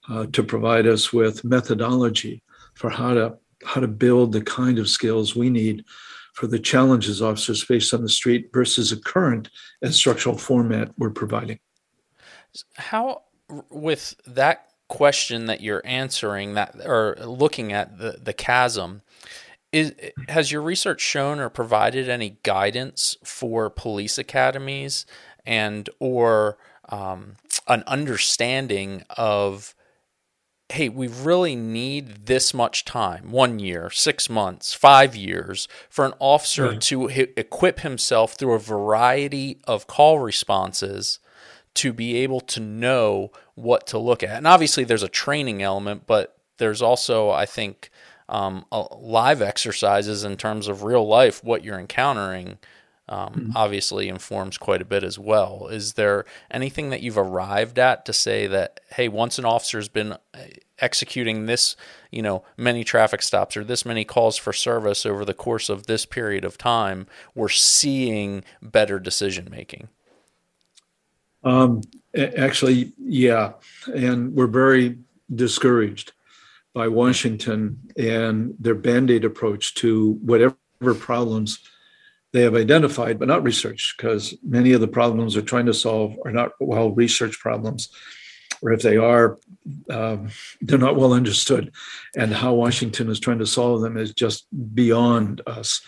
uh, 0.09 0.25
to 0.27 0.43
provide 0.43 0.87
us 0.87 1.11
with 1.11 1.43
methodology 1.43 2.41
for 2.73 2.89
how 2.89 3.13
to 3.13 3.37
how 3.65 3.81
to 3.81 3.87
build 3.87 4.31
the 4.31 4.41
kind 4.41 4.77
of 4.77 4.87
skills 4.87 5.35
we 5.35 5.49
need 5.49 5.83
for 6.33 6.45
the 6.45 6.59
challenges 6.59 7.21
officers 7.21 7.63
face 7.63 7.93
on 7.93 8.03
the 8.03 8.09
street 8.09 8.49
versus 8.53 8.91
a 8.91 9.01
current 9.01 9.49
instructional 9.81 10.37
format 10.37 10.91
we're 10.97 11.09
providing. 11.09 11.57
How, 12.75 13.23
with 13.71 14.15
that 14.27 14.67
question 14.87 15.47
that 15.47 15.61
you're 15.61 15.81
answering, 15.83 16.53
that 16.53 16.75
or 16.85 17.17
looking 17.21 17.73
at 17.73 17.97
the 17.97 18.19
the 18.21 18.33
chasm, 18.33 19.01
is 19.71 19.93
has 20.29 20.51
your 20.51 20.61
research 20.61 21.01
shown 21.01 21.39
or 21.39 21.49
provided 21.49 22.07
any 22.07 22.37
guidance 22.43 23.17
for 23.23 23.69
police 23.69 24.17
academies 24.17 25.05
and 25.45 25.89
or 25.99 26.57
um, 26.89 27.33
an 27.67 27.83
understanding 27.87 29.03
of 29.17 29.73
hey 30.69 30.89
we 30.89 31.07
really 31.07 31.55
need 31.55 32.25
this 32.25 32.53
much 32.53 32.83
time 32.83 33.31
one 33.31 33.59
year 33.59 33.89
six 33.89 34.29
months 34.29 34.73
five 34.73 35.15
years 35.15 35.67
for 35.89 36.05
an 36.05 36.13
officer 36.19 36.69
right. 36.69 36.81
to 36.81 37.09
h- 37.09 37.29
equip 37.37 37.79
himself 37.79 38.33
through 38.33 38.53
a 38.53 38.59
variety 38.59 39.59
of 39.65 39.87
call 39.87 40.19
responses 40.19 41.19
to 41.73 41.93
be 41.93 42.17
able 42.17 42.41
to 42.41 42.59
know 42.59 43.31
what 43.55 43.87
to 43.87 43.97
look 43.97 44.23
at 44.23 44.37
and 44.37 44.47
obviously 44.47 44.83
there's 44.83 45.03
a 45.03 45.09
training 45.09 45.61
element 45.61 46.03
but 46.05 46.37
there's 46.57 46.81
also 46.81 47.29
i 47.29 47.45
think 47.45 47.89
um, 48.29 48.65
live 48.91 49.41
exercises 49.41 50.23
in 50.23 50.35
terms 50.35 50.67
of 50.67 50.83
real 50.83 51.07
life, 51.07 51.43
what 51.43 51.63
you're 51.63 51.79
encountering, 51.79 52.57
um, 53.09 53.33
mm-hmm. 53.33 53.51
obviously 53.55 54.09
informs 54.09 54.57
quite 54.57 54.81
a 54.81 54.85
bit 54.85 55.03
as 55.03 55.17
well. 55.17 55.67
Is 55.67 55.93
there 55.93 56.25
anything 56.51 56.89
that 56.89 57.01
you've 57.01 57.17
arrived 57.17 57.79
at 57.79 58.05
to 58.05 58.13
say 58.13 58.47
that, 58.47 58.79
hey, 58.95 59.07
once 59.07 59.39
an 59.39 59.45
officer's 59.45 59.87
been 59.87 60.13
uh, 60.13 60.17
executing 60.79 61.45
this, 61.45 61.75
you 62.11 62.21
know, 62.21 62.43
many 62.57 62.83
traffic 62.83 63.21
stops 63.21 63.55
or 63.55 63.63
this 63.63 63.85
many 63.85 64.03
calls 64.03 64.37
for 64.37 64.53
service 64.53 65.05
over 65.05 65.23
the 65.23 65.33
course 65.33 65.69
of 65.69 65.87
this 65.87 66.05
period 66.05 66.43
of 66.43 66.57
time, 66.57 67.07
we're 67.33 67.49
seeing 67.49 68.43
better 68.61 68.99
decision 68.99 69.47
making? 69.49 69.87
Um, 71.43 71.81
actually, 72.15 72.91
yeah, 72.97 73.53
and 73.93 74.33
we're 74.33 74.47
very 74.47 74.97
discouraged 75.33 76.11
by 76.73 76.87
Washington 76.87 77.79
and 77.97 78.53
their 78.59 78.75
band 78.75 79.09
aid 79.09 79.23
approach 79.23 79.73
to 79.75 80.13
whatever 80.21 80.57
problems 80.99 81.59
they 82.37 82.43
have 82.43 82.55
identified, 82.55 83.17
but 83.17 83.27
not 83.27 83.43
researched, 83.43 83.97
because 83.97 84.35
many 84.43 84.71
of 84.73 84.81
the 84.81 84.87
problems 84.87 85.33
they're 85.33 85.41
trying 85.41 85.65
to 85.65 85.73
solve 85.73 86.13
are 86.23 86.31
not 86.31 86.51
well 86.59 86.91
researched 86.91 87.39
problems, 87.39 87.89
or 88.61 88.71
if 88.71 88.83
they 88.83 88.95
are, 88.95 89.39
um, 89.89 90.29
they're 90.61 90.77
not 90.77 90.95
well 90.95 91.13
understood. 91.13 91.71
And 92.15 92.31
how 92.31 92.53
Washington 92.53 93.09
is 93.09 93.19
trying 93.19 93.39
to 93.39 93.47
solve 93.47 93.81
them 93.81 93.97
is 93.97 94.13
just 94.13 94.45
beyond 94.75 95.41
us. 95.47 95.81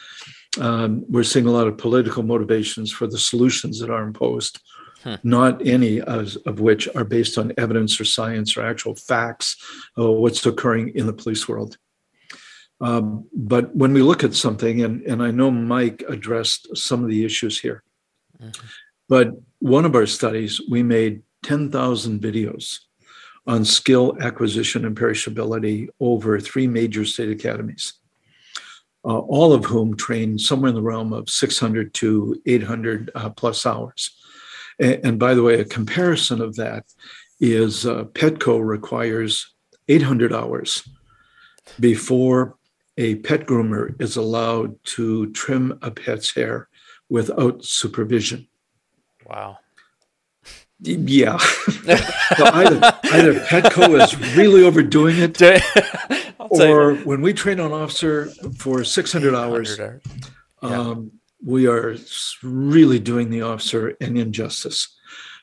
Um, 0.59 1.05
we're 1.07 1.23
seeing 1.23 1.45
a 1.45 1.51
lot 1.51 1.67
of 1.67 1.77
political 1.77 2.23
motivations 2.23 2.91
for 2.91 3.05
the 3.05 3.19
solutions 3.19 3.79
that 3.79 3.91
are 3.91 4.01
imposed 4.01 4.59
hmm. 5.03 5.15
not 5.23 5.65
any 5.67 6.01
of, 6.01 6.35
of, 6.47 6.59
which 6.59 6.89
are 6.95 7.03
based 7.03 7.37
on 7.37 7.53
evidence 7.59 8.01
or 8.01 8.05
science 8.05 8.57
or 8.57 8.65
actual 8.65 8.95
facts 8.95 9.55
of 9.95 10.15
what's 10.15 10.43
occurring 10.47 10.89
in 10.95 11.05
the 11.05 11.13
police 11.13 11.47
world. 11.47 11.77
Um, 12.81 13.25
but 13.33 13.75
when 13.75 13.93
we 13.93 14.01
look 14.01 14.23
at 14.23 14.33
something, 14.33 14.83
and, 14.83 15.01
and 15.01 15.21
I 15.21 15.31
know 15.31 15.51
Mike 15.51 16.03
addressed 16.07 16.77
some 16.77 17.03
of 17.03 17.09
the 17.09 17.25
issues 17.25 17.59
here, 17.59 17.83
mm-hmm. 18.41 18.65
but 19.07 19.31
one 19.59 19.85
of 19.85 19.95
our 19.95 20.05
studies, 20.05 20.61
we 20.69 20.81
made 20.83 21.23
10,000 21.43 22.21
videos 22.21 22.79
on 23.47 23.65
skill 23.65 24.15
acquisition 24.21 24.85
and 24.85 24.95
perishability 24.95 25.89
over 25.99 26.39
three 26.39 26.67
major 26.67 27.03
state 27.03 27.29
academies. 27.29 27.93
Uh, 29.05 29.17
all 29.17 29.53
of 29.53 29.65
whom 29.65 29.95
trained 29.95 30.41
somewhere 30.41 30.69
in 30.69 30.75
the 30.75 30.81
realm 30.81 31.13
of 31.13 31.29
600 31.29 31.93
to 31.93 32.41
800 32.45 33.09
uh, 33.15 33.29
plus 33.29 33.65
hours. 33.65 34.11
And, 34.77 34.99
and 35.05 35.19
by 35.19 35.33
the 35.33 35.43
way, 35.43 35.59
a 35.59 35.65
comparison 35.65 36.41
of 36.41 36.57
that 36.57 36.85
is 37.39 37.85
uh, 37.85 38.03
Petco 38.05 38.61
requires 38.61 39.53
800 39.87 40.33
hours 40.33 40.87
before 41.79 42.58
a 42.99 43.15
pet 43.15 43.47
groomer 43.47 43.99
is 44.01 44.17
allowed 44.17 44.75
to 44.83 45.31
trim 45.31 45.79
a 45.81 45.89
pet's 45.89 46.35
hair 46.35 46.67
without 47.07 47.63
supervision. 47.63 48.47
Wow. 49.25 49.59
Yeah. 50.81 51.37
so 51.37 52.45
either, 52.45 52.99
either 53.13 53.33
Petco 53.45 54.01
is 54.01 54.35
really 54.35 54.63
overdoing 54.63 55.15
it, 55.17 55.41
or 56.39 56.95
when 56.95 57.21
we 57.21 57.33
train 57.33 57.59
an 57.59 57.71
officer 57.71 58.27
for 58.57 58.83
600 58.83 59.33
hours, 59.33 59.77
yeah. 59.77 59.99
um, 60.61 61.11
we 61.45 61.67
are 61.67 61.95
really 62.43 62.99
doing 62.99 63.29
the 63.29 63.43
officer 63.43 63.95
an 64.01 64.17
injustice. 64.17 64.93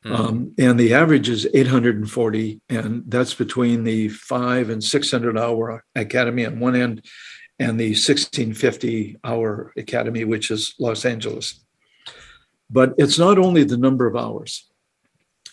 Mm-hmm. 0.04 0.14
Um, 0.14 0.54
and 0.58 0.78
the 0.78 0.94
average 0.94 1.28
is 1.28 1.48
840, 1.52 2.60
and 2.68 3.02
that's 3.08 3.34
between 3.34 3.84
the 3.84 4.08
five 4.08 4.68
and 4.68 4.84
600 4.84 5.38
hour 5.38 5.84
academy 5.94 6.44
on 6.44 6.60
one 6.60 6.76
end 6.76 7.02
and 7.58 7.80
the 7.80 7.90
1650 7.90 9.16
hour 9.24 9.72
academy, 9.76 10.24
which 10.24 10.50
is 10.50 10.74
Los 10.78 11.04
Angeles. 11.04 11.64
But 12.70 12.94
it's 12.98 13.18
not 13.18 13.38
only 13.38 13.64
the 13.64 13.76
number 13.76 14.06
of 14.06 14.16
hours, 14.16 14.68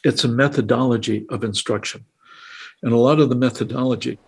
it's 0.03 0.23
a 0.23 0.27
methodology 0.27 1.25
of 1.29 1.43
instruction. 1.43 2.05
And 2.81 2.91
a 2.91 2.97
lot 2.97 3.19
of 3.19 3.29
the 3.29 3.35
methodology, 3.35 4.19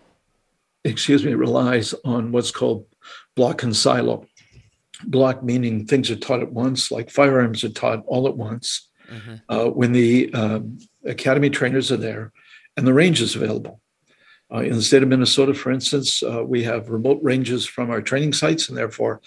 excuse 0.84 1.24
me, 1.24 1.34
relies 1.34 1.94
on 2.04 2.32
what's 2.32 2.50
called 2.50 2.86
block 3.34 3.62
and 3.62 3.76
silo 3.76 4.26
block 5.04 5.42
meaning 5.42 5.86
things 5.86 6.10
are 6.10 6.16
taught 6.16 6.42
at 6.42 6.52
once, 6.52 6.90
like 6.90 7.10
firearms 7.10 7.64
are 7.64 7.70
taught 7.70 8.02
all 8.06 8.26
at 8.26 8.36
once. 8.36 8.88
Mm-hmm. 9.10 9.34
Uh, 9.48 9.66
when 9.66 9.92
the 9.92 10.32
um, 10.34 10.78
academy 11.04 11.48
trainers 11.48 11.92
are 11.92 11.96
there 11.96 12.32
and 12.76 12.86
the 12.86 12.94
range 12.94 13.20
is 13.20 13.36
available. 13.36 13.80
Uh, 14.52 14.58
in 14.58 14.74
the 14.74 14.82
state 14.82 15.02
of 15.02 15.08
Minnesota, 15.08 15.54
for 15.54 15.72
instance, 15.72 16.22
uh, 16.22 16.44
we 16.44 16.62
have 16.62 16.90
remote 16.90 17.18
ranges 17.22 17.66
from 17.66 17.90
our 17.90 18.00
training 18.00 18.32
sites, 18.32 18.68
and 18.68 18.78
therefore 18.78 19.20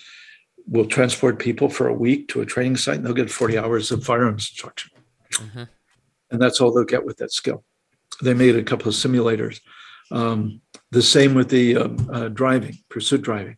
we'll 0.70 0.86
transport 0.86 1.40
people 1.40 1.68
for 1.68 1.88
a 1.88 1.94
week 1.94 2.28
to 2.30 2.42
a 2.42 2.46
training 2.46 2.78
site 2.78 2.98
and 2.98 3.06
they'll 3.06 3.14
get 3.14 3.32
40 3.32 3.58
hours 3.58 3.92
of 3.92 4.04
firearms 4.04 4.50
instruction. 4.52 4.92
Mm-hmm. 5.34 5.64
And 6.32 6.42
that's 6.42 6.62
all 6.62 6.72
they'll 6.72 6.84
get 6.84 7.06
with 7.06 7.18
that 7.18 7.34
skill. 7.34 7.64
They 8.22 8.34
made 8.34 8.56
a 8.56 8.64
couple 8.64 8.88
of 8.88 8.94
simulators. 8.94 9.62
Um, 10.12 10.62
the 10.92 11.02
same 11.02 11.34
with 11.34 11.50
the 11.50 11.78
um, 11.78 12.10
uh, 12.12 12.28
driving, 12.30 12.78
pursuit 12.90 13.22
driving. 13.22 13.58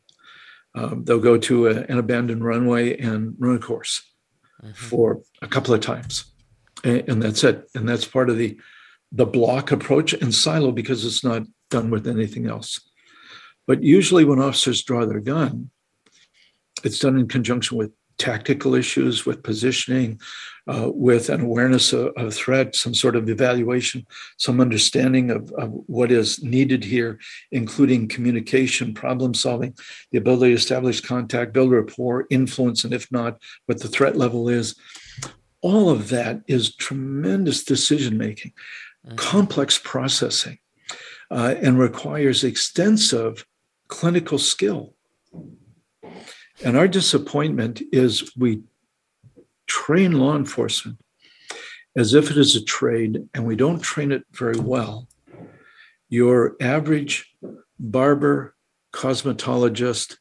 Um, 0.74 1.04
they'll 1.04 1.20
go 1.20 1.38
to 1.38 1.68
a, 1.68 1.72
an 1.84 1.98
abandoned 1.98 2.46
runway 2.46 2.98
and 2.98 3.36
run 3.38 3.56
a 3.56 3.60
course 3.60 4.02
mm-hmm. 4.64 4.72
for 4.72 5.22
a 5.42 5.48
couple 5.48 5.74
of 5.74 5.82
times, 5.82 6.26
and, 6.84 7.08
and, 7.10 7.22
that's 7.22 7.44
it. 7.44 7.70
And 7.76 7.88
that's 7.88 8.06
part 8.06 8.30
of 8.30 8.38
the 8.38 8.58
the 9.12 9.26
block 9.26 9.72
approach 9.72 10.14
and 10.14 10.34
silo 10.34 10.72
because 10.72 11.06
it's 11.06 11.24
not 11.24 11.44
done 11.70 11.90
with 11.90 12.08
anything 12.08 12.48
else. 12.48 12.80
But 13.68 13.84
usually, 13.84 14.26
when 14.26 14.40
officers 14.40 14.84
draw 14.84 15.06
their 15.06 15.20
gun, 15.20 15.70
it's 16.84 17.00
done 17.00 17.18
in 17.18 17.28
conjunction 17.28 17.78
with 17.78 17.92
tactical 18.18 18.76
issues, 18.76 19.26
with 19.26 19.42
positioning, 19.42 20.20
uh, 20.68 20.90
with 20.94 21.30
an 21.30 21.42
awareness 21.42 21.92
of, 21.92 22.12
of, 22.18 22.34
threat, 22.34 22.76
some 22.76 22.94
sort 22.94 23.16
of 23.16 23.28
evaluation, 23.28 24.06
some 24.38 24.62
understanding 24.62 25.32
of, 25.32 25.52
of, 25.54 25.72
what 25.88 26.12
is 26.12 26.44
needed 26.44 26.84
here, 26.84 27.20
including 27.52 28.08
communication, 28.08 28.94
problem 28.94 29.34
solving, 29.34 29.76
the 30.12 30.20
ability 30.20 30.52
to 30.52 30.58
establish 30.58 31.02
contact, 31.02 31.52
build 31.52 31.72
rapport, 31.72 32.28
influence, 32.30 32.84
and 32.84 32.94
if 32.94 33.12
not, 33.12 33.42
what 33.66 33.82
the 33.82 33.88
threat 33.88 34.16
level 34.16 34.48
is. 34.48 34.76
All 35.62 35.90
of 35.90 36.10
that 36.10 36.42
is 36.48 36.76
tremendous 36.76 37.64
decision 37.64 38.18
making, 38.18 38.54
mm-hmm. 39.06 39.16
complex 39.16 39.78
processing, 39.78 40.60
uh, 41.30 41.56
and 41.62 41.80
requires 41.80 42.44
extensive 42.44 43.46
clinical 43.88 44.38
skill. 44.38 44.94
And 46.64 46.78
our 46.78 46.88
disappointment 46.88 47.82
is 47.92 48.36
we 48.38 48.62
train 49.68 50.14
law 50.14 50.36
enforcement 50.36 51.00
as 51.96 52.14
if 52.14 52.32
it 52.32 52.38
is 52.38 52.56
a 52.56 52.64
trade 52.64 53.28
and 53.34 53.46
we 53.46 53.56
don't 53.56 53.82
train 53.82 54.12
it 54.12 54.24
very 54.32 54.60
well. 54.60 55.08
Your 56.10 56.56
average 56.62 57.34
barber, 57.80 58.56
cosmetologist 58.94 60.18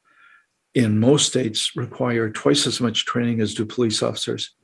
in 0.74 1.00
most 1.00 1.26
states 1.26 1.72
require 1.74 2.30
twice 2.30 2.66
as 2.66 2.80
much 2.80 3.04
training 3.04 3.40
as 3.40 3.54
do 3.54 3.66
police 3.66 4.02
officers. 4.02 4.54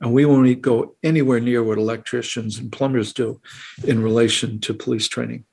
And 0.00 0.12
we 0.12 0.26
won't 0.26 0.60
go 0.60 0.96
anywhere 1.02 1.40
near 1.40 1.62
what 1.62 1.78
electricians 1.78 2.58
and 2.58 2.70
plumbers 2.70 3.12
do 3.12 3.40
in 3.84 4.02
relation 4.02 4.60
to 4.60 4.74
police 4.74 5.08
training. 5.08 5.44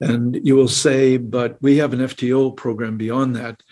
And 0.00 0.40
you 0.42 0.56
will 0.56 0.68
say, 0.68 1.18
but 1.18 1.60
we 1.60 1.76
have 1.76 1.92
an 1.92 2.00
FTO 2.00 2.56
program 2.56 2.96
beyond 2.96 3.36
that 3.36 3.62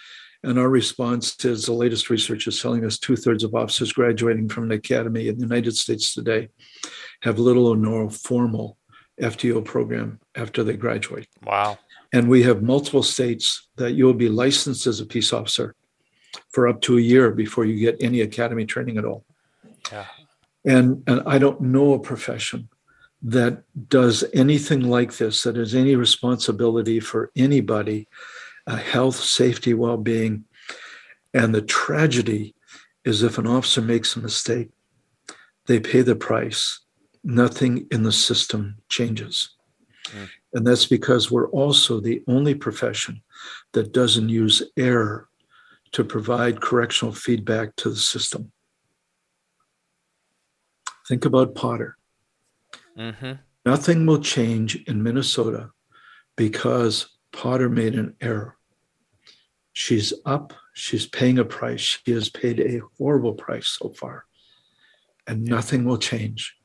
and 0.44 0.58
our 0.58 0.68
response 0.68 1.44
is 1.44 1.66
the 1.66 1.72
latest 1.72 2.10
research 2.10 2.46
is 2.46 2.60
telling 2.60 2.84
us 2.84 2.98
two 2.98 3.16
thirds 3.16 3.44
of 3.44 3.54
officers 3.54 3.92
graduating 3.92 4.48
from 4.48 4.64
an 4.64 4.72
academy 4.72 5.28
in 5.28 5.36
the 5.36 5.42
United 5.42 5.76
States 5.76 6.14
today 6.14 6.48
have 7.22 7.38
little 7.38 7.66
or 7.66 7.76
no 7.76 8.08
formal 8.10 8.76
FTO 9.20 9.64
program 9.64 10.18
after 10.34 10.64
they 10.64 10.76
graduate. 10.76 11.28
Wow. 11.44 11.78
And 12.12 12.28
we 12.28 12.42
have 12.42 12.62
multiple 12.62 13.04
states 13.04 13.68
that 13.76 13.92
you'll 13.92 14.14
be 14.14 14.28
licensed 14.28 14.86
as 14.86 15.00
a 15.00 15.06
peace 15.06 15.32
officer 15.32 15.76
for 16.48 16.66
up 16.66 16.80
to 16.82 16.98
a 16.98 17.00
year 17.00 17.30
before 17.30 17.64
you 17.64 17.78
get 17.78 18.02
any 18.02 18.20
academy 18.20 18.66
training 18.66 18.98
at 18.98 19.04
all. 19.04 19.24
Yeah. 19.90 20.06
And, 20.64 21.02
and 21.06 21.22
I 21.26 21.38
don't 21.38 21.60
know 21.60 21.94
a 21.94 21.98
profession 21.98 22.68
that 23.22 23.62
does 23.88 24.24
anything 24.32 24.82
like 24.82 25.16
this, 25.16 25.42
that 25.42 25.56
has 25.56 25.74
any 25.74 25.96
responsibility 25.96 27.00
for 27.00 27.30
anybody 27.36 28.08
uh, 28.66 28.76
health, 28.76 29.16
safety, 29.16 29.74
well 29.74 29.96
being. 29.96 30.44
And 31.34 31.54
the 31.54 31.62
tragedy 31.62 32.54
is 33.04 33.22
if 33.22 33.38
an 33.38 33.46
officer 33.46 33.80
makes 33.80 34.14
a 34.14 34.20
mistake, 34.20 34.70
they 35.66 35.80
pay 35.80 36.02
the 36.02 36.16
price. 36.16 36.80
Nothing 37.24 37.86
in 37.90 38.02
the 38.02 38.12
system 38.12 38.76
changes. 38.88 39.50
Mm. 40.06 40.28
And 40.54 40.66
that's 40.66 40.86
because 40.86 41.30
we're 41.30 41.48
also 41.50 42.00
the 42.00 42.22
only 42.26 42.54
profession 42.54 43.22
that 43.72 43.92
doesn't 43.92 44.28
use 44.28 44.62
error 44.76 45.28
to 45.92 46.04
provide 46.04 46.60
correctional 46.60 47.14
feedback 47.14 47.76
to 47.76 47.90
the 47.90 47.96
system. 47.96 48.50
Think 51.12 51.26
about 51.26 51.54
Potter. 51.54 51.98
Mm-hmm. 52.96 53.32
Nothing 53.66 54.06
will 54.06 54.22
change 54.22 54.76
in 54.86 55.02
Minnesota 55.02 55.68
because 56.36 57.18
Potter 57.32 57.68
made 57.68 57.96
an 57.96 58.16
error. 58.22 58.56
She's 59.74 60.14
up, 60.24 60.54
she's 60.72 61.06
paying 61.06 61.38
a 61.38 61.44
price. 61.44 62.00
She 62.02 62.12
has 62.12 62.30
paid 62.30 62.60
a 62.60 62.80
horrible 62.96 63.34
price 63.34 63.76
so 63.78 63.90
far, 63.90 64.24
and 65.26 65.44
nothing 65.44 65.84
will 65.84 65.98
change. 65.98 66.56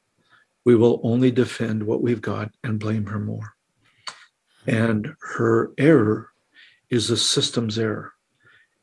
We 0.64 0.78
will 0.78 1.02
only 1.04 1.30
defend 1.30 1.84
what 1.84 2.02
we've 2.02 2.22
got 2.22 2.50
and 2.64 2.80
blame 2.80 3.08
her 3.08 3.20
more. 3.20 3.56
And 4.66 5.14
her 5.36 5.74
error 5.78 6.30
is 6.90 7.10
a 7.10 7.18
system's 7.18 7.78
error. 7.78 8.14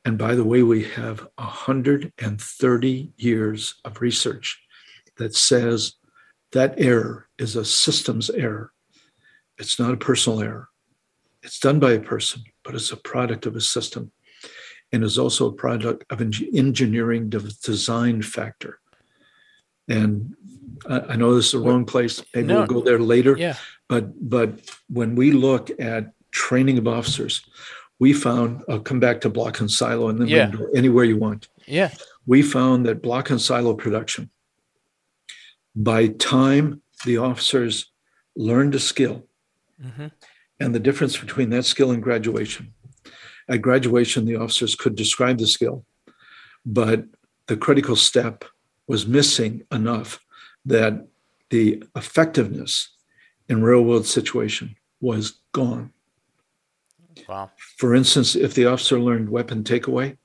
And 0.05 0.19
by 0.19 0.35
the 0.35 0.45
way, 0.45 0.63
we 0.63 0.85
have 0.91 1.27
130 1.37 3.13
years 3.17 3.75
of 3.87 4.03
research 4.03 4.61
that 5.17 5.35
says 5.35 5.95
that 6.53 6.75
error 6.79 7.29
is 7.39 7.57
a 7.57 7.65
systems 7.65 8.31
error. 8.31 8.73
It's 9.59 9.79
not 9.79 9.95
a 9.95 9.99
personal 9.99 10.41
error. 10.41 10.69
It's 11.43 11.59
done 11.59 11.79
by 11.79 11.93
a 11.93 12.01
person, 12.01 12.43
but 12.63 12.75
it's 12.75 12.91
a 12.91 12.97
product 12.97 13.47
of 13.47 13.55
a 13.55 13.61
system 13.61 14.13
and 14.93 15.03
is 15.03 15.19
also 15.19 15.49
a 15.49 15.53
product 15.53 16.05
of 16.11 16.21
an 16.21 16.33
engineering 16.55 17.29
design 17.29 18.23
factor. 18.23 18.79
And 19.89 20.35
I 20.89 21.17
know 21.17 21.35
this 21.35 21.47
is 21.47 21.53
the 21.53 21.59
wrong 21.59 21.85
place. 21.85 22.23
Maybe 22.35 22.49
no. 22.49 22.59
we'll 22.59 22.67
go 22.67 22.81
there 22.83 22.99
later. 22.99 23.37
Yeah. 23.37 23.57
But 23.89 24.29
but 24.29 24.61
when 24.89 25.15
we 25.15 25.33
look 25.33 25.71
at 25.79 26.13
training 26.31 26.79
of 26.79 26.89
officers, 26.89 27.45
we 27.99 28.13
found 28.13 28.63
I'll 28.69 28.81
come 28.81 29.01
back 29.01 29.21
to 29.23 29.31
block 29.31 29.61
and 29.61 29.71
silo 29.71 30.09
and 30.09 30.21
then 30.21 30.29
yeah. 30.29 30.53
anywhere 30.75 31.05
you 31.05 31.19
want. 31.19 31.49
Yeah. 31.67 31.91
We 32.27 32.43
found 32.43 32.87
that 32.87 33.03
block 33.03 33.31
and 33.31 33.41
silo 33.41 33.75
production, 33.75 34.31
by 35.75 36.09
time 36.09 36.83
the 37.05 37.19
officers 37.19 37.91
learned 38.37 38.75
a 38.75 38.81
skill, 38.81 39.27
mm-hmm 39.83 40.07
and 40.61 40.75
the 40.75 40.81
difference 40.81 41.17
between 41.17 41.51
that 41.51 41.65
skill 41.65 41.91
and 41.91 42.03
graduation. 42.03 42.73
At 43.49 43.63
graduation, 43.63 44.25
the 44.25 44.37
officers 44.37 44.75
could 44.75 44.95
describe 44.95 45.39
the 45.39 45.47
skill, 45.47 45.85
but 46.65 47.05
the 47.47 47.57
critical 47.57 47.97
step 47.97 48.45
was 48.87 49.07
missing 49.07 49.63
enough 49.71 50.21
that 50.65 51.07
the 51.51 51.83
effectiveness 51.95 52.91
in 53.49 53.63
real 53.63 53.85
world 53.85 54.07
situation 54.07 54.77
was 55.01 55.41
gone. 55.53 55.93
Wow. 57.29 57.51
For 57.77 57.95
instance, 57.95 58.35
if 58.35 58.55
the 58.55 58.67
officer 58.67 58.99
learned 58.99 59.29
weapon 59.29 59.63
takeaway, 59.63 60.17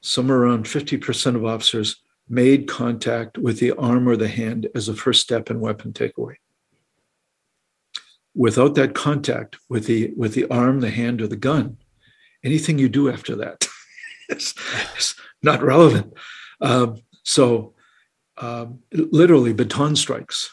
somewhere 0.00 0.38
around 0.38 0.64
50% 0.64 1.36
of 1.36 1.44
officers 1.44 1.96
made 2.28 2.66
contact 2.66 3.38
with 3.38 3.58
the 3.58 3.72
arm 3.72 4.08
or 4.08 4.16
the 4.16 4.28
hand 4.28 4.68
as 4.74 4.88
a 4.88 4.94
first 4.94 5.20
step 5.20 5.50
in 5.50 5.60
weapon 5.60 5.92
takeaway 5.92 6.36
without 8.34 8.74
that 8.74 8.94
contact 8.94 9.56
with 9.68 9.86
the 9.86 10.12
with 10.16 10.34
the 10.34 10.46
arm, 10.46 10.80
the 10.80 10.90
hand, 10.90 11.22
or 11.22 11.26
the 11.26 11.36
gun, 11.36 11.78
anything 12.42 12.78
you 12.78 12.88
do 12.88 13.08
after 13.08 13.36
that 13.36 13.66
is, 14.28 14.54
is 14.98 15.14
not 15.42 15.62
relevant. 15.62 16.12
Um, 16.60 16.96
so, 17.22 17.74
um, 18.38 18.80
literally, 18.92 19.52
baton 19.52 19.96
strikes. 19.96 20.50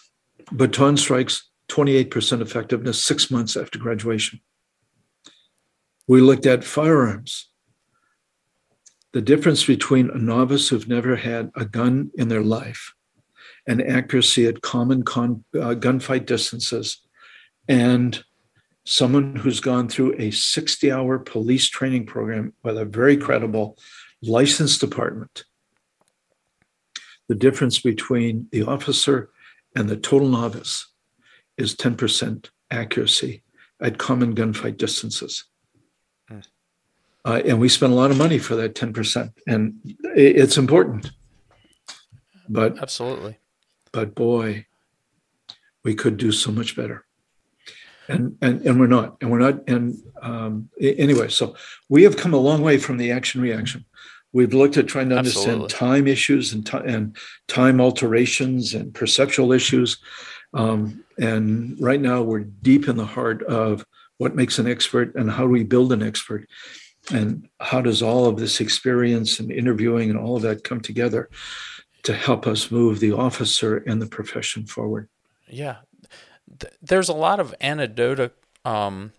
Baton 0.52 0.98
strikes, 0.98 1.50
28% 1.70 2.42
effectiveness 2.42 3.02
six 3.02 3.32
months 3.32 3.56
after 3.56 3.80
graduation. 3.80 4.42
We 6.08 6.20
looked 6.20 6.46
at 6.46 6.64
firearms. 6.64 7.48
The 9.14 9.22
difference 9.22 9.66
between 9.66 10.10
a 10.10 10.18
novice 10.18 10.70
who've 10.70 10.88
never 10.88 11.18
had 11.18 11.52
a 11.56 11.66
gun 11.66 12.12
in 12.16 12.30
their 12.30 12.44
life 12.44 12.94
and 13.68 13.82
accuracy 13.82 14.46
at 14.48 14.62
common 14.62 15.04
con, 15.04 15.44
uh, 15.54 15.76
gunfight 15.76 16.26
distances 16.26 17.02
and 17.68 18.24
someone 18.86 19.36
who's 19.36 19.60
gone 19.60 19.88
through 19.88 20.16
a 20.18 20.32
60 20.32 20.92
hour 20.92 21.20
police 21.20 21.70
training 21.70 22.06
program 22.06 22.54
with 22.64 22.78
a 22.78 22.86
very 22.86 23.18
credible 23.18 23.78
licensed 24.22 24.80
department. 24.80 25.44
The 27.28 27.36
difference 27.36 27.80
between 27.80 28.48
the 28.52 28.64
officer 28.64 29.30
and 29.76 29.90
the 29.90 29.98
total 29.98 30.28
novice 30.28 30.88
is 31.58 31.76
10% 31.76 32.50
accuracy 32.72 33.44
at 33.80 33.98
common 33.98 34.36
gunfight 34.36 34.78
distances. 34.78 35.46
Uh, 37.24 37.42
and 37.46 37.60
we 37.60 37.70
spend 37.70 37.94
a 37.94 37.96
lot 37.96 38.12
of 38.12 38.18
money 38.18 38.40
for 38.40 38.56
that 38.56 38.74
10%, 38.74 39.32
and 39.46 39.76
it's 40.16 40.58
important. 40.58 41.12
But 42.50 42.82
absolutely. 42.82 43.38
But 43.92 44.16
boy, 44.16 44.66
we 45.84 45.94
could 45.94 46.18
do 46.18 46.32
so 46.32 46.52
much 46.52 46.76
better 46.76 47.06
and 48.12 48.38
and 48.42 48.62
and 48.62 48.80
we're 48.80 48.88
not 48.88 49.18
and 49.22 49.32
we're 49.32 49.40
not 49.40 49.68
and 49.68 49.98
um, 50.22 50.70
anyway 50.80 51.28
so 51.28 51.56
we 51.90 52.04
have 52.04 52.18
come 52.18 52.34
a 52.34 52.38
long 52.38 52.62
way 52.62 52.78
from 52.78 52.98
the 52.98 53.12
action 53.12 53.42
reaction 53.42 53.86
we've 54.34 54.54
looked 54.54 54.78
at 54.78 54.88
trying 54.88 55.10
to 55.10 55.18
understand 55.18 55.64
Absolutely. 55.64 55.78
time 55.78 56.08
issues 56.08 56.54
and, 56.54 56.66
t- 56.66 56.78
and 56.86 57.18
time 57.48 57.82
alterations 57.82 58.74
and 58.74 58.94
perceptual 58.94 59.52
issues 59.52 59.98
um, 60.54 61.04
and 61.18 61.80
right 61.80 62.02
now 62.02 62.22
we're 62.22 62.40
deep 62.40 62.88
in 62.88 62.98
the 62.98 63.06
heart 63.06 63.44
of 63.44 63.86
what 64.18 64.36
makes 64.36 64.60
an 64.60 64.68
expert 64.68 65.16
and 65.16 65.32
how 65.32 65.44
do 65.44 65.50
we 65.50 65.64
build 65.64 65.92
an 65.92 66.04
expert 66.04 66.48
and 67.12 67.48
how 67.60 67.82
does 67.82 68.02
all 68.02 68.26
of 68.26 68.38
this 68.38 68.62
experience 68.62 69.40
and 69.40 69.52
interviewing 69.52 70.10
and 70.10 70.20
all 70.20 70.36
of 70.36 70.44
that 70.44 70.64
come 70.64 70.82
together 70.82 71.30
to 72.04 72.14
help 72.14 72.48
us 72.48 72.72
move 72.72 73.00
the 73.00 73.12
officer 73.12 73.78
and 73.78 74.02
the 74.02 74.08
profession 74.08 74.66
forward? 74.66 75.10
Yeah. 75.48 75.78
There's 76.82 77.10
a 77.10 77.14
lot 77.14 77.40
of 77.40 77.56
anecdotal 77.62 78.30
um, 78.64 79.14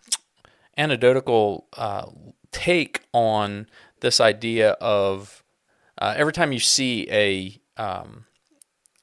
anecdotal 0.76 1.66
uh, 1.76 2.07
take 2.53 3.03
on 3.12 3.66
this 4.01 4.20
idea 4.20 4.72
of 4.72 5.43
uh, 5.99 6.14
every 6.16 6.33
time 6.33 6.53
you 6.53 6.59
see 6.59 7.09
a 7.11 7.61
um, 7.76 8.26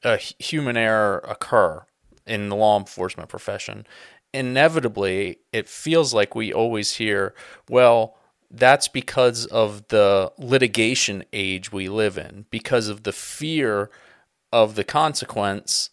a 0.04 0.18
human 0.18 0.78
error 0.78 1.24
occur 1.28 1.86
in 2.26 2.50
the 2.50 2.56
law 2.56 2.80
enforcement 2.80 3.30
profession, 3.30 3.86
inevitably 4.34 5.40
it 5.52 5.68
feels 5.68 6.14
like 6.14 6.36
we 6.36 6.54
always 6.54 6.96
hear, 6.96 7.34
well, 7.68 8.19
that's 8.52 8.88
because 8.88 9.46
of 9.48 9.88
the 9.90 10.32
litigation 10.38 11.24
age 11.32 11.72
we 11.72 11.88
live 11.88 12.18
in, 12.18 12.46
because 12.50 12.88
of 12.88 13.04
the 13.04 13.12
fear 13.12 13.90
of 14.52 14.76
the 14.76 14.84
consequence 14.84 15.92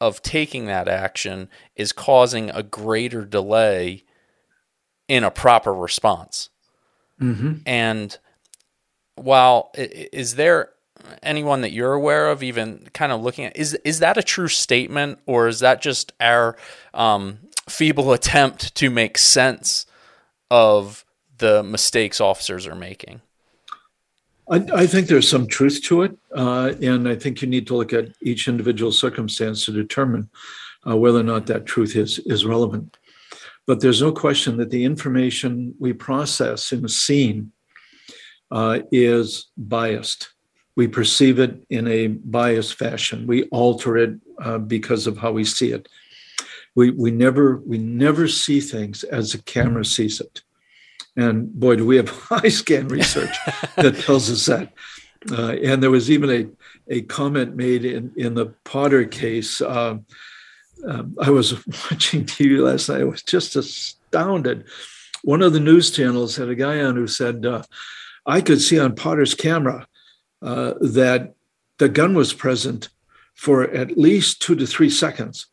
of 0.00 0.22
taking 0.22 0.64
that 0.66 0.88
action 0.88 1.48
is 1.76 1.92
causing 1.92 2.48
a 2.50 2.62
greater 2.62 3.24
delay 3.24 4.04
in 5.08 5.24
a 5.24 5.30
proper 5.30 5.74
response. 5.74 6.48
Mm-hmm. 7.20 7.54
And 7.66 8.16
while 9.16 9.70
is 9.76 10.36
there 10.36 10.70
anyone 11.22 11.60
that 11.62 11.72
you're 11.72 11.92
aware 11.92 12.30
of 12.30 12.42
even 12.42 12.88
kind 12.92 13.12
of 13.12 13.20
looking 13.22 13.44
at 13.44 13.56
is 13.56 13.74
is 13.84 14.00
that 14.00 14.18
a 14.18 14.22
true 14.22 14.48
statement 14.48 15.18
or 15.26 15.48
is 15.48 15.60
that 15.60 15.80
just 15.80 16.12
our 16.20 16.56
um, 16.94 17.38
feeble 17.68 18.12
attempt 18.14 18.74
to 18.76 18.90
make 18.90 19.18
sense 19.18 19.86
of 20.50 21.04
the 21.40 21.62
mistakes 21.62 22.20
officers 22.20 22.66
are 22.66 22.74
making? 22.74 23.20
I, 24.50 24.64
I, 24.74 24.86
think 24.86 25.06
there's 25.06 25.28
some 25.28 25.46
truth 25.46 25.82
to 25.84 26.02
it. 26.02 26.16
Uh, 26.34 26.72
and 26.82 27.08
I 27.08 27.14
think 27.14 27.40
you 27.40 27.48
need 27.48 27.66
to 27.68 27.76
look 27.76 27.92
at 27.92 28.08
each 28.22 28.48
individual 28.48 28.92
circumstance 28.92 29.64
to 29.64 29.72
determine 29.72 30.28
uh, 30.86 30.96
whether 30.96 31.20
or 31.20 31.24
not 31.24 31.46
that 31.46 31.66
truth 31.66 31.96
is, 31.96 32.18
is 32.20 32.44
relevant. 32.46 32.96
But 33.66 33.80
there's 33.80 34.02
no 34.02 34.12
question 34.12 34.56
that 34.56 34.70
the 34.70 34.84
information 34.84 35.74
we 35.78 35.92
process 35.92 36.72
in 36.72 36.84
a 36.84 36.88
scene 36.88 37.52
uh, 38.50 38.80
is 38.90 39.46
biased. 39.56 40.30
We 40.74 40.88
perceive 40.88 41.38
it 41.38 41.64
in 41.70 41.86
a 41.86 42.08
biased 42.08 42.74
fashion. 42.74 43.26
We 43.26 43.44
alter 43.44 43.96
it 43.98 44.14
uh, 44.42 44.58
because 44.58 45.06
of 45.06 45.18
how 45.18 45.32
we 45.32 45.44
see 45.44 45.72
it. 45.72 45.88
We, 46.74 46.90
we 46.90 47.10
never 47.10 47.56
we 47.58 47.78
never 47.78 48.28
see 48.28 48.60
things 48.60 49.02
as 49.04 49.32
the 49.32 49.38
camera 49.42 49.84
sees 49.84 50.20
it. 50.20 50.42
And 51.20 51.52
boy, 51.52 51.76
do 51.76 51.86
we 51.86 51.96
have 51.96 52.08
high 52.30 52.48
scan 52.48 52.88
research 52.98 53.36
that 53.76 53.98
tells 53.98 54.30
us 54.30 54.46
that. 54.46 54.72
Uh, 55.30 55.56
and 55.62 55.82
there 55.82 55.90
was 55.90 56.10
even 56.10 56.30
a, 56.30 56.46
a 56.88 57.02
comment 57.02 57.54
made 57.54 57.84
in, 57.84 58.12
in 58.16 58.34
the 58.34 58.46
Potter 58.64 59.04
case. 59.04 59.60
Uh, 59.60 59.98
um, 60.86 61.16
I 61.20 61.30
was 61.30 61.54
watching 61.90 62.24
TV 62.24 62.58
last 62.58 62.88
night. 62.88 63.02
I 63.02 63.04
was 63.04 63.22
just 63.22 63.54
astounded 63.54 64.64
one 65.22 65.42
of 65.42 65.52
the 65.52 65.60
news 65.60 65.90
channels 65.90 66.36
had 66.36 66.48
a 66.48 66.54
guy 66.54 66.80
on 66.80 66.96
who 66.96 67.06
said, 67.06 67.44
uh, 67.44 67.62
I 68.26 68.40
could 68.40 68.60
see 68.60 68.78
on 68.78 68.94
Potter's 68.94 69.34
camera 69.34 69.86
uh, 70.42 70.74
that 70.80 71.34
the 71.78 71.88
gun 71.88 72.14
was 72.14 72.32
present 72.32 72.88
for 73.34 73.62
at 73.62 73.98
least 73.98 74.42
two 74.42 74.54
to 74.56 74.66
three 74.66 74.90
seconds. 74.90 75.46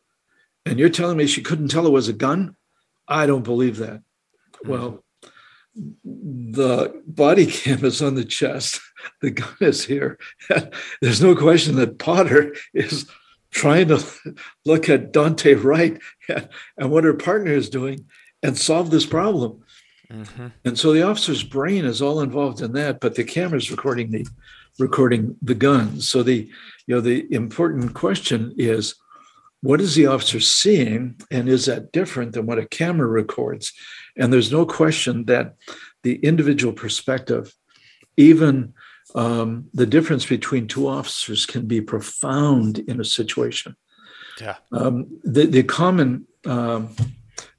And 0.66 0.78
you're 0.78 0.88
telling 0.88 1.16
me 1.16 1.26
she 1.26 1.42
couldn't 1.42 1.68
tell 1.68 1.86
it 1.86 1.90
was 1.90 2.08
a 2.08 2.12
gun? 2.12 2.56
I 3.06 3.26
don't 3.26 3.42
believe 3.42 3.78
that. 3.78 4.02
Well, 4.64 5.02
the 6.04 7.02
body 7.06 7.46
cam 7.46 7.84
is 7.84 8.02
on 8.02 8.14
the 8.14 8.24
chest, 8.24 8.80
the 9.22 9.30
gun 9.30 9.56
is 9.60 9.84
here. 9.84 10.18
There's 11.00 11.22
no 11.22 11.34
question 11.36 11.76
that 11.76 11.98
Potter 11.98 12.54
is 12.74 13.08
trying 13.50 13.88
to 13.88 14.04
look 14.64 14.88
at 14.88 15.12
Daunte 15.12 15.62
Wright 15.62 16.00
and 16.76 16.90
what 16.90 17.04
her 17.04 17.14
partner 17.14 17.52
is 17.52 17.70
doing 17.70 18.06
and 18.42 18.56
solve 18.56 18.90
this 18.90 19.06
problem. 19.06 19.62
Mm-hmm. 20.12 20.48
And 20.64 20.78
so 20.78 20.92
the 20.92 21.02
officer's 21.02 21.42
brain 21.42 21.84
is 21.84 22.00
all 22.00 22.20
involved 22.20 22.62
in 22.62 22.72
that, 22.72 23.00
but 23.00 23.14
the 23.14 23.24
camera's 23.24 23.70
recording 23.70 24.10
the 24.10 24.26
recording 24.78 25.36
the 25.42 25.54
guns. 25.54 26.08
So 26.08 26.22
the 26.22 26.48
you 26.86 26.94
know 26.94 27.00
the 27.00 27.30
important 27.32 27.94
question 27.94 28.54
is 28.56 28.94
what 29.60 29.80
is 29.80 29.94
the 29.94 30.06
officer 30.06 30.40
seeing 30.40 31.20
and 31.30 31.48
is 31.48 31.66
that 31.66 31.92
different 31.92 32.32
than 32.32 32.46
what 32.46 32.58
a 32.58 32.66
camera 32.66 33.08
records? 33.08 33.72
And 34.18 34.32
there's 34.32 34.52
no 34.52 34.66
question 34.66 35.24
that 35.26 35.54
the 36.02 36.16
individual 36.16 36.72
perspective, 36.72 37.54
even 38.16 38.74
um, 39.14 39.68
the 39.72 39.86
difference 39.86 40.26
between 40.26 40.66
two 40.66 40.88
officers 40.88 41.46
can 41.46 41.66
be 41.66 41.80
profound 41.80 42.80
in 42.80 43.00
a 43.00 43.04
situation. 43.04 43.76
Yeah. 44.40 44.56
Um, 44.72 45.06
the, 45.24 45.46
the 45.46 45.62
common 45.62 46.26
um, 46.46 46.94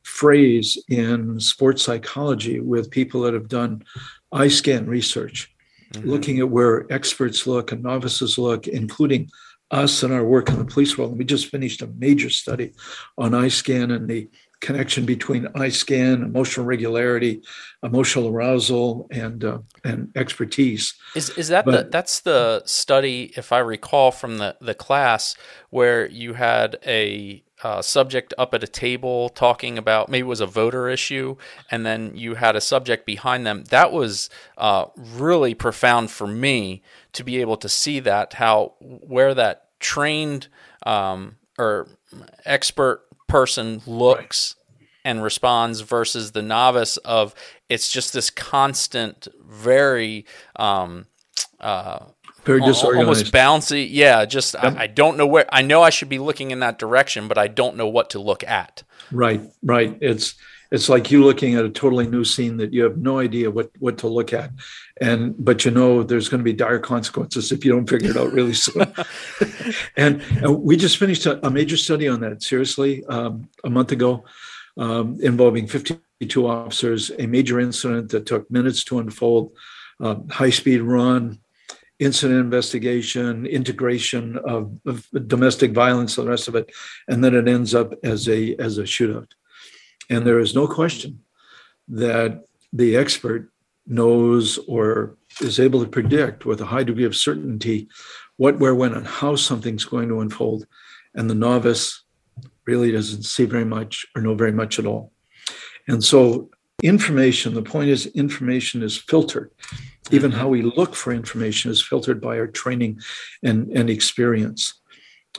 phrase 0.04 0.78
in 0.90 1.40
sports 1.40 1.84
psychology 1.84 2.60
with 2.60 2.92
people 2.92 3.22
that 3.22 3.34
have 3.34 3.48
done 3.48 3.84
eye 4.32 4.48
scan 4.48 4.86
research, 4.88 5.54
mm-hmm. 5.94 6.10
looking 6.10 6.40
at 6.40 6.50
where 6.50 6.92
experts 6.92 7.48
look 7.48 7.72
and 7.72 7.84
novices 7.84 8.38
look, 8.38 8.68
including 8.68 9.30
us 9.72 10.04
and 10.04 10.14
our 10.14 10.24
work 10.24 10.50
in 10.50 10.58
the 10.58 10.66
police 10.66 10.98
world. 10.98 11.18
We 11.18 11.26
just 11.26 11.48
finished 11.48 11.82
a 11.82 11.88
major 11.88 12.30
study 12.30 12.74
on 13.18 13.34
eye 13.34 13.50
scan 13.50 13.92
and 13.92 14.08
the 14.08 14.30
connection 14.62 15.06
between 15.06 15.48
eye 15.56 15.70
scan, 15.70 16.22
emotional 16.22 16.66
regularity, 16.66 17.42
emotional 17.84 18.28
arousal, 18.28 19.08
and 19.12 19.44
uh, 19.44 19.60
and 19.84 20.12
expertise. 20.16 20.94
Is 21.16 21.30
is 21.32 21.48
that 21.50 21.66
but, 21.66 21.72
the 21.72 21.90
that's 21.90 22.20
the 22.22 22.64
study, 22.66 23.32
if 23.36 23.52
I 23.52 23.60
recall 23.60 24.12
from 24.12 24.38
the 24.38 24.56
the 24.60 24.76
class, 24.76 25.36
where 25.70 26.10
you 26.10 26.34
had 26.34 26.78
a 26.86 27.44
uh, 27.64 27.82
subject 27.82 28.34
up 28.38 28.54
at 28.54 28.64
a 28.64 28.68
table 28.68 29.30
talking 29.30 29.78
about 29.78 30.10
maybe 30.10 30.22
it 30.22 30.28
was 30.28 30.42
a 30.42 30.46
voter 30.46 30.90
issue, 30.90 31.36
and 31.72 31.86
then 31.86 32.12
you 32.16 32.36
had 32.36 32.56
a 32.56 32.62
subject 32.62 33.06
behind 33.06 33.46
them. 33.46 33.64
That 33.66 33.92
was 33.92 34.30
uh, 34.58 34.86
really 34.96 35.54
profound 35.54 36.12
for 36.12 36.28
me 36.28 36.82
to 37.14 37.24
be 37.24 37.42
able 37.42 37.58
to 37.58 37.70
see 37.70 38.00
that 38.02 38.34
how 38.34 38.74
where 38.80 39.34
that 39.34 39.80
trained 39.80 40.48
um, 40.84 41.38
or 41.58 41.88
expert 42.46 43.06
person 43.30 43.82
looks 43.86 44.56
right. 44.80 44.88
and 45.06 45.24
responds 45.24 45.82
versus 45.82 46.34
the 46.34 46.42
novice 46.42 46.98
of 46.98 47.34
it's 47.70 47.92
just 47.92 48.14
this 48.14 48.30
constant, 48.30 49.28
very 49.48 50.26
um, 50.56 51.06
uh, 51.60 52.06
very 52.44 52.62
disorganized, 52.62 53.08
almost 53.08 53.34
bouncy. 53.34 53.88
Yeah, 53.90 54.26
just 54.26 54.56
yep. 54.56 54.76
I, 54.78 54.84
I, 54.84 54.88
don't 54.88 55.18
know 55.18 55.28
where. 55.28 55.46
I 55.52 55.62
know 55.62 55.84
I 55.84 55.90
should 55.90 56.10
be 56.10 56.20
looking 56.20 56.52
in 56.52 56.60
that 56.60 56.80
direction, 56.80 57.28
but 57.28 57.38
I 57.38 57.48
don't 57.48 57.78
know 57.78 57.88
what 57.88 58.10
to 58.12 58.20
look 58.20 58.44
at. 58.44 58.84
Right, 59.12 59.42
right. 59.64 59.98
It's 60.02 60.36
it's 60.72 60.90
like 60.90 61.10
you 61.10 61.24
looking 61.24 61.56
at 61.56 61.66
a 61.66 61.70
totally 61.70 62.08
new 62.08 62.24
scene 62.24 62.58
that 62.58 62.74
you 62.74 62.84
have 62.84 62.98
no 62.98 63.20
idea 63.20 63.50
what 63.50 63.72
what 63.80 63.98
to 64.00 64.08
look 64.08 64.34
at, 64.34 64.52
and 65.02 65.34
but 65.38 65.66
you 65.66 65.72
know 65.72 66.04
there's 66.04 66.30
going 66.30 66.40
to 66.40 66.44
be 66.44 66.54
dire 66.54 66.80
consequences 66.80 67.52
if 67.52 67.66
you 67.66 67.72
don't 67.72 67.90
figure 67.90 68.12
it 68.12 68.18
out 68.18 68.32
really 68.32 68.54
soon. 68.54 68.86
and, 69.98 70.22
and, 70.22 70.62
we 70.62 70.78
just 70.78 70.98
finished 70.98 71.26
a, 71.26 71.46
a, 71.46 71.50
major 71.50 71.78
study 71.78 72.08
on 72.08 72.22
that. 72.22 72.44
Seriously, 72.44 73.04
um, 73.06 73.50
a 73.64 73.70
month 73.70 73.92
ago, 73.92 74.26
um, 74.78 75.18
involving 75.22 75.68
52 75.68 76.48
officers, 76.48 77.12
a 77.18 77.26
major 77.26 77.60
incident 77.60 78.12
that 78.12 78.28
took 78.28 78.50
minutes 78.52 78.84
to 78.86 79.00
unfold, 79.00 79.52
uh, 80.00 80.18
high 80.30 80.52
speed 80.52 80.82
run, 80.82 81.40
incident 81.98 82.40
investigation, 82.40 83.46
integration 83.46 84.38
of, 84.38 84.80
of, 84.86 85.08
domestic 85.28 85.72
violence, 85.72 86.16
the 86.16 86.26
rest 86.26 86.48
of 86.48 86.56
it, 86.56 86.72
and 87.08 87.24
then 87.24 87.34
it 87.34 87.48
ends 87.48 87.74
up 87.74 87.94
as 88.04 88.30
a 88.30 88.56
as 88.58 88.78
a 88.78 88.84
shootout. 88.84 89.32
And 90.10 90.26
there 90.26 90.40
is 90.40 90.56
no 90.56 90.68
question 90.68 91.20
that 91.88 92.46
the 92.74 92.96
expert 92.98 93.52
knows 93.86 94.60
or 94.68 95.18
is 95.42 95.60
able 95.60 95.84
to 95.84 95.90
predict 95.90 96.46
with 96.46 96.62
a 96.62 96.66
high 96.66 96.84
degree 96.84 97.06
of 97.06 97.16
certainty 97.16 97.90
what, 98.38 98.60
where, 98.60 98.76
when, 98.76 98.94
and 98.94 99.06
how 99.06 99.36
something's 99.36 99.86
going 99.86 100.08
to 100.10 100.22
unfold. 100.22 100.66
And 101.16 101.30
the 101.30 101.36
novice 101.36 102.04
really 102.66 102.92
doesn't 102.92 103.24
see 103.24 103.46
very 103.46 103.66
much 103.66 104.06
or 104.16 104.22
know 104.22 104.36
very 104.36 104.52
much 104.52 104.80
at 104.80 104.86
all. 104.86 105.12
And 105.88 106.04
so, 106.04 106.50
information, 106.82 107.54
the 107.54 107.62
point 107.62 107.90
is, 107.90 108.06
information 108.08 108.84
is 108.84 108.96
filtered 108.96 109.52
even 110.12 110.32
how 110.32 110.48
we 110.48 110.62
look 110.62 110.96
for 110.96 111.14
information 111.14 111.72
is 111.72 111.82
filtered 111.82 112.22
by 112.22 112.40
our 112.40 112.48
training 112.48 113.00
and, 113.44 113.70
and 113.70 113.90
experience. 113.90 114.76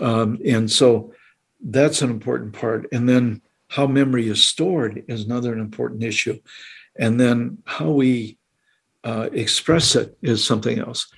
Um, 0.00 0.38
and 0.46 0.70
so 0.70 1.12
that's 1.60 2.02
an 2.02 2.10
important 2.10 2.52
part. 2.52 2.86
And 2.92 3.08
then 3.08 3.42
how 3.70 3.86
memory 3.86 4.28
is 4.28 4.44
stored 4.44 5.04
is 5.06 5.24
another 5.24 5.54
important 5.56 6.02
issue. 6.02 6.38
And 6.98 7.20
then 7.20 7.58
how 7.64 7.90
we 7.90 8.36
uh, 9.04 9.30
express 9.32 9.94
it 9.94 10.18
is 10.22 10.44
something 10.44 10.78
else. 10.80 11.08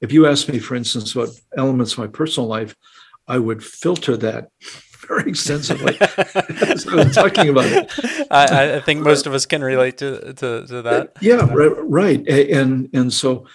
If 0.00 0.12
you 0.12 0.26
ask 0.26 0.48
me, 0.48 0.58
for 0.58 0.74
instance, 0.74 1.14
about 1.14 1.30
elements 1.56 1.92
of 1.92 2.00
my 2.00 2.08
personal 2.08 2.48
life, 2.48 2.74
I 3.28 3.38
would 3.38 3.64
filter 3.64 4.16
that 4.18 4.48
very 5.08 5.30
extensively. 5.30 5.96
so 6.76 6.98
I'm 6.98 7.12
talking 7.12 7.48
about 7.48 7.66
it. 7.66 7.92
I, 8.30 8.76
I, 8.76 8.80
think 8.80 9.00
most 9.00 9.26
of 9.26 9.32
us 9.32 9.46
can 9.46 9.62
relate 9.62 9.98
to, 9.98 10.34
to, 10.34 10.66
to 10.66 10.82
that. 10.82 11.12
Yeah, 11.20 11.48
right. 11.52 12.26
And, 12.28 12.88
and 12.92 13.12
so 13.12 13.46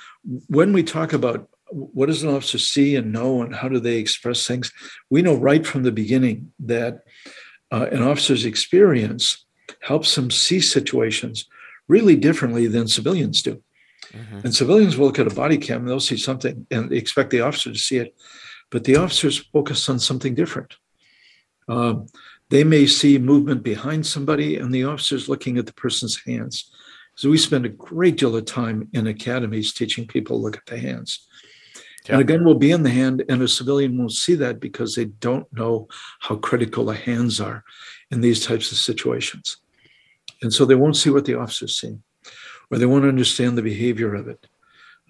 when 0.48 0.72
we 0.72 0.84
talk 0.84 1.12
about 1.12 1.50
what 1.72 2.06
does 2.06 2.24
an 2.24 2.30
officer 2.30 2.58
see 2.58 2.96
and 2.96 3.12
know 3.12 3.42
and 3.42 3.54
how 3.54 3.68
do 3.68 3.80
they 3.80 3.98
express 3.98 4.48
things, 4.48 4.72
we 5.10 5.22
know 5.22 5.36
right 5.36 5.68
from 5.68 5.84
the 5.84 5.92
beginning 5.92 6.52
that 6.60 7.02
uh, 7.72 7.88
an 7.92 8.04
officer's 8.04 8.46
experience 8.46 9.46
helps 9.82 10.16
them 10.16 10.32
see 10.32 10.60
situations 10.60 11.46
really 11.88 12.16
differently 12.16 12.68
than 12.68 12.88
civilians 12.88 13.42
do. 13.42 13.62
Mm-hmm. 14.12 14.40
And 14.44 14.56
civilians 14.56 14.98
will 14.98 15.08
look 15.08 15.20
at 15.20 15.32
a 15.32 15.36
body 15.36 15.58
cam 15.58 15.82
and 15.82 15.90
they'll 15.90 16.00
see 16.00 16.18
something 16.18 16.66
and 16.72 16.92
expect 16.92 17.30
the 17.30 17.42
officer 17.42 17.72
to 17.72 17.78
see 17.78 17.98
it. 17.98 18.16
But 18.72 18.84
the 18.84 18.96
officers 18.96 19.38
focus 19.38 19.90
on 19.90 20.00
something 20.00 20.36
different. 20.36 20.76
Um, 21.68 22.08
they 22.50 22.64
may 22.64 22.88
see 22.88 23.18
movement 23.20 23.62
behind 23.64 24.08
somebody, 24.08 24.58
and 24.58 24.74
the 24.74 24.84
officer's 24.84 25.30
looking 25.30 25.58
at 25.58 25.68
the 25.68 25.74
person's 25.74 26.20
hands. 26.26 26.72
So 27.16 27.30
we 27.30 27.38
spend 27.38 27.66
a 27.66 27.70
great 27.70 28.18
deal 28.18 28.36
of 28.36 28.46
time 28.46 28.88
in 28.94 29.06
academies 29.06 29.74
teaching 29.74 30.08
people 30.08 30.38
to 30.38 30.44
look 30.44 30.58
at 30.58 30.66
the 30.66 30.80
hands. 30.80 31.28
Yeah. 32.10 32.16
And 32.16 32.22
a 32.22 32.26
gun 32.26 32.44
will 32.44 32.56
be 32.56 32.72
in 32.72 32.82
the 32.82 32.90
hand, 32.90 33.24
and 33.30 33.42
a 33.44 33.48
civilian 33.48 33.96
won't 33.96 34.14
see 34.14 34.34
that 34.36 34.60
because 34.60 34.96
they 34.96 35.06
don't 35.06 35.46
know 35.54 35.88
how 36.22 36.38
critical 36.38 36.86
the 36.86 36.96
hands 36.96 37.40
are 37.40 37.64
in 38.10 38.22
these 38.22 38.44
types 38.44 38.72
of 38.72 38.80
situations. 38.80 39.58
And 40.42 40.52
so 40.52 40.66
they 40.66 40.74
won't 40.76 40.98
see 40.98 41.12
what 41.12 41.26
the 41.26 41.36
officer's 41.36 41.80
seeing, 41.80 42.02
or 42.72 42.80
they 42.80 42.88
won't 42.88 43.06
understand 43.06 43.58
the 43.58 43.62
behavior 43.62 44.16
of 44.16 44.28
it. 44.28 44.48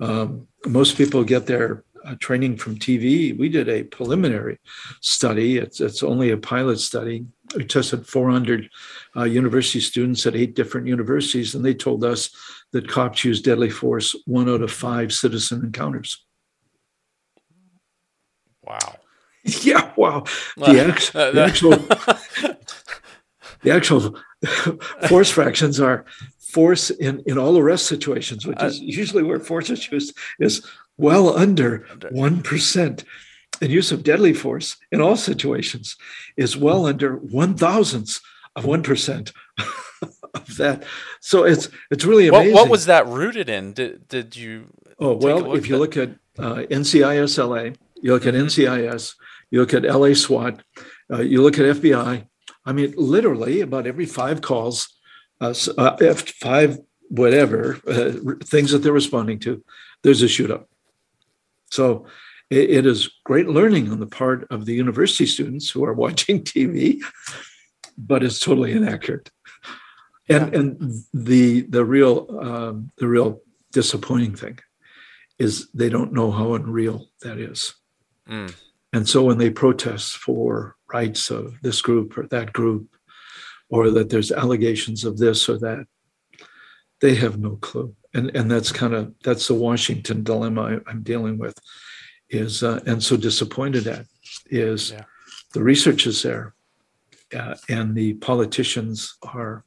Um, 0.01 0.47
most 0.65 0.97
people 0.97 1.23
get 1.23 1.45
their 1.45 1.85
uh, 2.05 2.15
training 2.19 2.57
from 2.57 2.77
TV, 2.77 3.37
we 3.37 3.49
did 3.49 3.69
a 3.69 3.83
preliminary 3.83 4.57
study. 5.01 5.57
It's, 5.57 5.81
it's 5.81 6.03
only 6.03 6.31
a 6.31 6.37
pilot 6.37 6.79
study. 6.79 7.25
We 7.55 7.65
tested 7.65 8.07
400 8.07 8.69
uh, 9.15 9.23
university 9.23 9.79
students 9.79 10.25
at 10.25 10.35
eight 10.35 10.55
different 10.55 10.87
universities, 10.87 11.55
and 11.55 11.63
they 11.63 11.73
told 11.73 12.03
us 12.03 12.29
that 12.71 12.87
cops 12.87 13.23
use 13.23 13.41
deadly 13.41 13.69
force 13.69 14.15
one 14.25 14.49
out 14.49 14.61
of 14.61 14.71
five 14.71 15.11
citizen 15.13 15.63
encounters. 15.63 16.25
Wow. 18.69 18.95
Yeah, 19.63 19.93
wow. 19.95 20.25
The, 20.57 20.85
ex- 20.89 21.11
the 21.11 21.41
actual, 21.41 21.71
the 23.61 23.71
actual 23.71 24.19
force 25.07 25.31
fractions 25.31 25.79
are 25.79 26.05
force 26.39 26.89
in, 26.89 27.23
in 27.25 27.37
all 27.37 27.57
arrest 27.57 27.85
situations, 27.87 28.45
which 28.45 28.61
is 28.61 28.79
usually 28.81 29.23
where 29.23 29.39
force 29.39 29.69
is 29.69 29.89
used, 29.91 30.15
is 30.39 30.65
well 30.97 31.37
under 31.37 31.79
1%. 31.99 33.03
And 33.61 33.71
use 33.71 33.91
of 33.91 34.03
deadly 34.03 34.33
force 34.33 34.77
in 34.91 35.01
all 35.01 35.15
situations 35.15 35.95
is 36.37 36.57
well 36.57 36.85
under 36.85 37.15
one 37.15 37.55
thousandths 37.55 38.21
of 38.55 38.65
1% 38.65 39.31
of 40.33 40.57
that. 40.57 40.83
So 41.21 41.43
it's 41.43 41.69
it's 41.91 42.05
really 42.05 42.27
amazing. 42.27 42.53
What, 42.53 42.63
what 42.63 42.71
was 42.71 42.85
that 42.85 43.07
rooted 43.07 43.49
in? 43.49 43.73
Did, 43.73 44.07
did 44.07 44.35
you? 44.35 44.65
Oh, 44.99 45.15
well, 45.15 45.55
if 45.55 45.67
you 45.67 45.77
look 45.77 45.97
at 45.97 46.09
uh, 46.37 46.63
NCIS 46.69 47.37
LA, 47.37 47.73
you 48.01 48.13
look 48.13 48.25
at. 48.25 48.33
NCIS, 48.33 49.15
you 49.51 49.59
look 49.59 49.73
at 49.73 49.83
LA 49.83 50.13
SWAT, 50.13 50.61
uh, 51.11 51.21
you 51.21 51.41
look 51.41 51.57
at 51.59 51.77
FBI. 51.77 52.25
I 52.65 52.71
mean, 52.71 52.93
literally, 52.97 53.61
about 53.61 53.87
every 53.87 54.05
five 54.05 54.41
calls, 54.41 54.95
uh, 55.41 55.53
uh, 55.77 56.13
five 56.13 56.79
whatever 57.09 57.79
uh, 57.87 58.11
things 58.43 58.71
that 58.71 58.79
they're 58.79 58.93
responding 58.93 59.39
to, 59.39 59.63
there's 60.03 60.21
a 60.21 60.27
shootout. 60.27 60.65
So 61.71 62.05
it, 62.49 62.69
it 62.69 62.85
is 62.85 63.09
great 63.23 63.47
learning 63.47 63.91
on 63.91 63.99
the 63.99 64.07
part 64.07 64.47
of 64.51 64.65
the 64.65 64.73
university 64.73 65.25
students 65.25 65.69
who 65.69 65.83
are 65.83 65.93
watching 66.05 66.43
TV, 66.43 66.99
but 67.97 68.23
it's 68.23 68.39
totally 68.39 68.71
inaccurate. 68.71 69.29
And 70.27 70.53
yeah. 70.53 70.59
and 70.59 71.03
the 71.13 71.61
the 71.61 71.83
real 71.83 72.27
um, 72.41 72.91
the 72.97 73.07
real 73.07 73.41
disappointing 73.71 74.35
thing 74.35 74.59
is 75.39 75.69
they 75.71 75.89
don't 75.89 76.13
know 76.13 76.31
how 76.31 76.53
unreal 76.53 77.07
that 77.21 77.39
is. 77.39 77.73
Mm. 78.29 78.55
And 78.93 79.07
so 79.07 79.23
when 79.23 79.37
they 79.37 79.49
protest 79.49 80.17
for 80.17 80.75
rights 80.91 81.29
of 81.29 81.59
this 81.61 81.81
group 81.81 82.17
or 82.17 82.27
that 82.27 82.53
group, 82.53 82.87
or 83.69 83.91
that 83.91 84.09
there's 84.09 84.31
allegations 84.31 85.05
of 85.05 85.17
this 85.17 85.47
or 85.47 85.57
that, 85.59 85.85
they 87.01 87.15
have 87.15 87.39
no 87.39 87.55
clue. 87.57 87.95
And 88.13 88.35
and 88.35 88.49
that's 88.49 88.71
kind 88.71 88.93
of 88.93 89.13
that's 89.23 89.47
the 89.47 89.53
Washington 89.53 90.23
dilemma 90.23 90.81
I, 90.87 90.91
am 90.91 91.03
dealing 91.03 91.37
with, 91.37 91.57
is 92.29 92.63
uh, 92.63 92.79
and 92.87 93.03
so 93.03 93.15
disappointed 93.15 93.85
at 93.85 94.05
is 94.49 94.91
yeah. 94.91 95.03
the 95.53 95.63
research 95.63 96.07
is 96.07 96.23
there, 96.23 96.55
uh, 97.35 97.55
and 97.69 97.93
the 97.93 98.13
politicians 98.15 99.15
are 99.21 99.63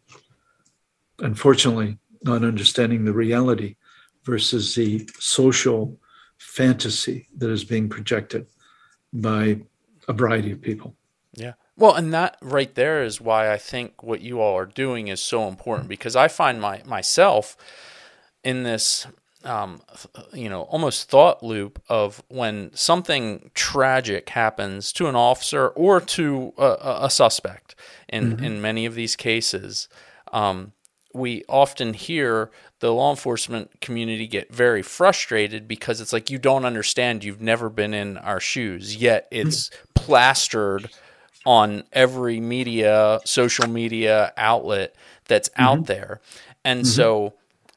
unfortunately 1.20 1.98
not 2.24 2.44
understanding 2.44 3.04
the 3.04 3.12
reality 3.12 3.76
versus 4.24 4.74
the 4.74 5.08
social 5.18 5.98
fantasy 6.38 7.28
that 7.36 7.50
is 7.50 7.62
being 7.62 7.88
projected 7.88 8.46
by 9.12 9.60
a 10.08 10.12
variety 10.12 10.52
of 10.52 10.60
people. 10.60 10.94
Yeah. 11.34 11.54
Well, 11.76 11.94
and 11.94 12.12
that 12.12 12.36
right 12.42 12.74
there 12.74 13.02
is 13.02 13.20
why 13.20 13.50
I 13.52 13.58
think 13.58 14.02
what 14.02 14.20
you 14.20 14.40
all 14.40 14.56
are 14.56 14.66
doing 14.66 15.08
is 15.08 15.20
so 15.20 15.48
important 15.48 15.88
because 15.88 16.14
I 16.14 16.28
find 16.28 16.60
my 16.60 16.82
myself 16.84 17.56
in 18.44 18.62
this 18.62 19.06
um, 19.44 19.82
you 20.32 20.48
know, 20.48 20.62
almost 20.62 21.08
thought 21.08 21.42
loop 21.42 21.82
of 21.88 22.22
when 22.28 22.70
something 22.74 23.50
tragic 23.54 24.28
happens 24.30 24.92
to 24.92 25.08
an 25.08 25.16
officer 25.16 25.68
or 25.68 26.00
to 26.00 26.52
a, 26.58 26.98
a 27.02 27.10
suspect. 27.10 27.74
In 28.08 28.36
mm-hmm. 28.36 28.44
in 28.44 28.62
many 28.62 28.86
of 28.86 28.94
these 28.94 29.16
cases, 29.16 29.88
um, 30.32 30.72
we 31.14 31.44
often 31.48 31.94
hear 31.94 32.50
the 32.82 32.92
law 32.92 33.10
enforcement 33.10 33.80
community 33.80 34.26
get 34.26 34.52
very 34.52 34.82
frustrated 34.82 35.68
because 35.68 36.00
it's 36.00 36.12
like 36.12 36.30
you 36.30 36.38
don't 36.38 36.64
understand. 36.64 37.22
You've 37.22 37.40
never 37.40 37.68
been 37.68 37.94
in 37.94 38.18
our 38.18 38.40
shoes. 38.40 38.96
Yet 38.96 39.28
it's 39.30 39.70
plastered 39.94 40.90
on 41.46 41.84
every 41.92 42.40
media 42.40 43.20
social 43.24 43.68
media 43.68 44.32
outlet 44.36 44.96
that's 45.26 45.48
mm-hmm. 45.50 45.62
out 45.62 45.86
there. 45.86 46.20
And 46.64 46.80
mm-hmm. 46.80 46.88
so 46.88 47.34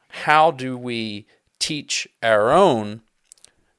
how 0.09 0.49
do 0.49 0.75
we 0.75 1.27
teach 1.59 2.07
our 2.23 2.51
own 2.51 3.01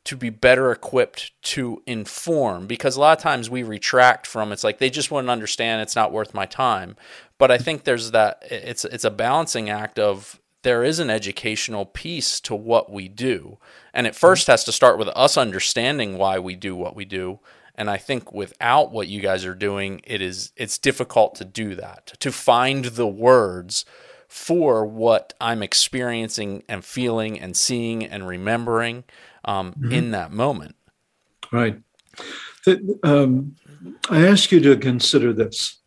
to 0.05 0.17
be 0.17 0.31
better 0.31 0.71
equipped 0.71 1.33
to 1.43 1.83
inform? 1.89 2.69
Because 2.69 2.95
a 2.95 3.01
lot 3.01 3.19
of 3.19 3.23
times 3.23 3.51
we 3.51 3.65
retract 3.65 4.29
from 4.29 4.53
it's 4.53 4.63
like 4.63 4.79
they 4.79 4.91
just 4.91 5.11
wouldn't 5.11 5.31
understand. 5.31 5.83
It's 5.83 5.97
not 5.97 6.13
worth 6.13 6.35
my 6.35 6.47
time. 6.47 6.95
But 7.39 7.51
i 7.51 7.59
think 7.59 7.85
there's 7.85 8.13
that 8.13 8.43
it's 8.51 8.87
it's 8.87 9.05
a 9.05 9.11
balancing 9.11 9.69
act 9.69 9.99
of 9.99 10.41
there 10.67 10.83
is 10.83 10.99
an 10.99 11.11
educational 11.11 11.87
piece 11.87 12.41
to 12.41 12.53
what 12.53 12.91
we 12.91 13.07
do. 13.07 13.57
And 13.95 14.05
it 14.05 14.17
first 14.17 14.49
has 14.49 14.65
to 14.65 14.73
start 14.73 14.99
with 14.99 15.07
us 15.15 15.37
understanding 15.37 16.19
why 16.19 16.41
we 16.41 16.57
do 16.57 16.75
what 16.75 16.97
we 16.97 17.05
do. 17.05 17.39
And 17.77 17.89
I 17.89 17.99
think 17.99 18.33
without 18.33 18.91
what 18.91 19.07
you 19.07 19.21
guys 19.21 19.45
are 19.45 19.55
doing, 19.55 20.01
it 20.03 20.21
is 20.21 20.51
it's 20.57 20.77
difficult 20.77 21.37
to 21.37 21.45
do 21.45 21.77
that. 21.77 22.15
To 22.19 22.33
find 22.33 22.87
the 22.87 23.07
words 23.07 23.85
for 24.27 24.85
what 24.85 25.35
I'm 25.41 25.63
experiencing 25.63 26.65
and 26.69 26.85
feeling 26.85 27.39
and 27.39 27.57
seeing 27.57 28.05
and 28.05 28.27
remembering 28.27 29.05
um, 29.45 29.71
mm-hmm. 29.71 29.93
in 29.93 30.11
that 30.11 30.33
moment. 30.33 30.75
Right. 31.53 31.81
The, 32.65 32.99
um, 33.05 33.55
I 34.11 34.27
ask 34.27 34.51
you 34.51 34.59
to 34.59 34.77
consider 34.77 35.33
this. 35.33 35.79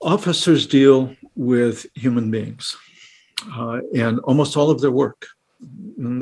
Officers 0.00 0.68
deal 0.68 1.16
with 1.36 1.86
human 1.94 2.30
beings. 2.30 2.76
Uh, 3.52 3.80
and 3.94 4.20
almost 4.20 4.56
all 4.56 4.70
of 4.70 4.80
their 4.80 4.90
work, 4.90 5.26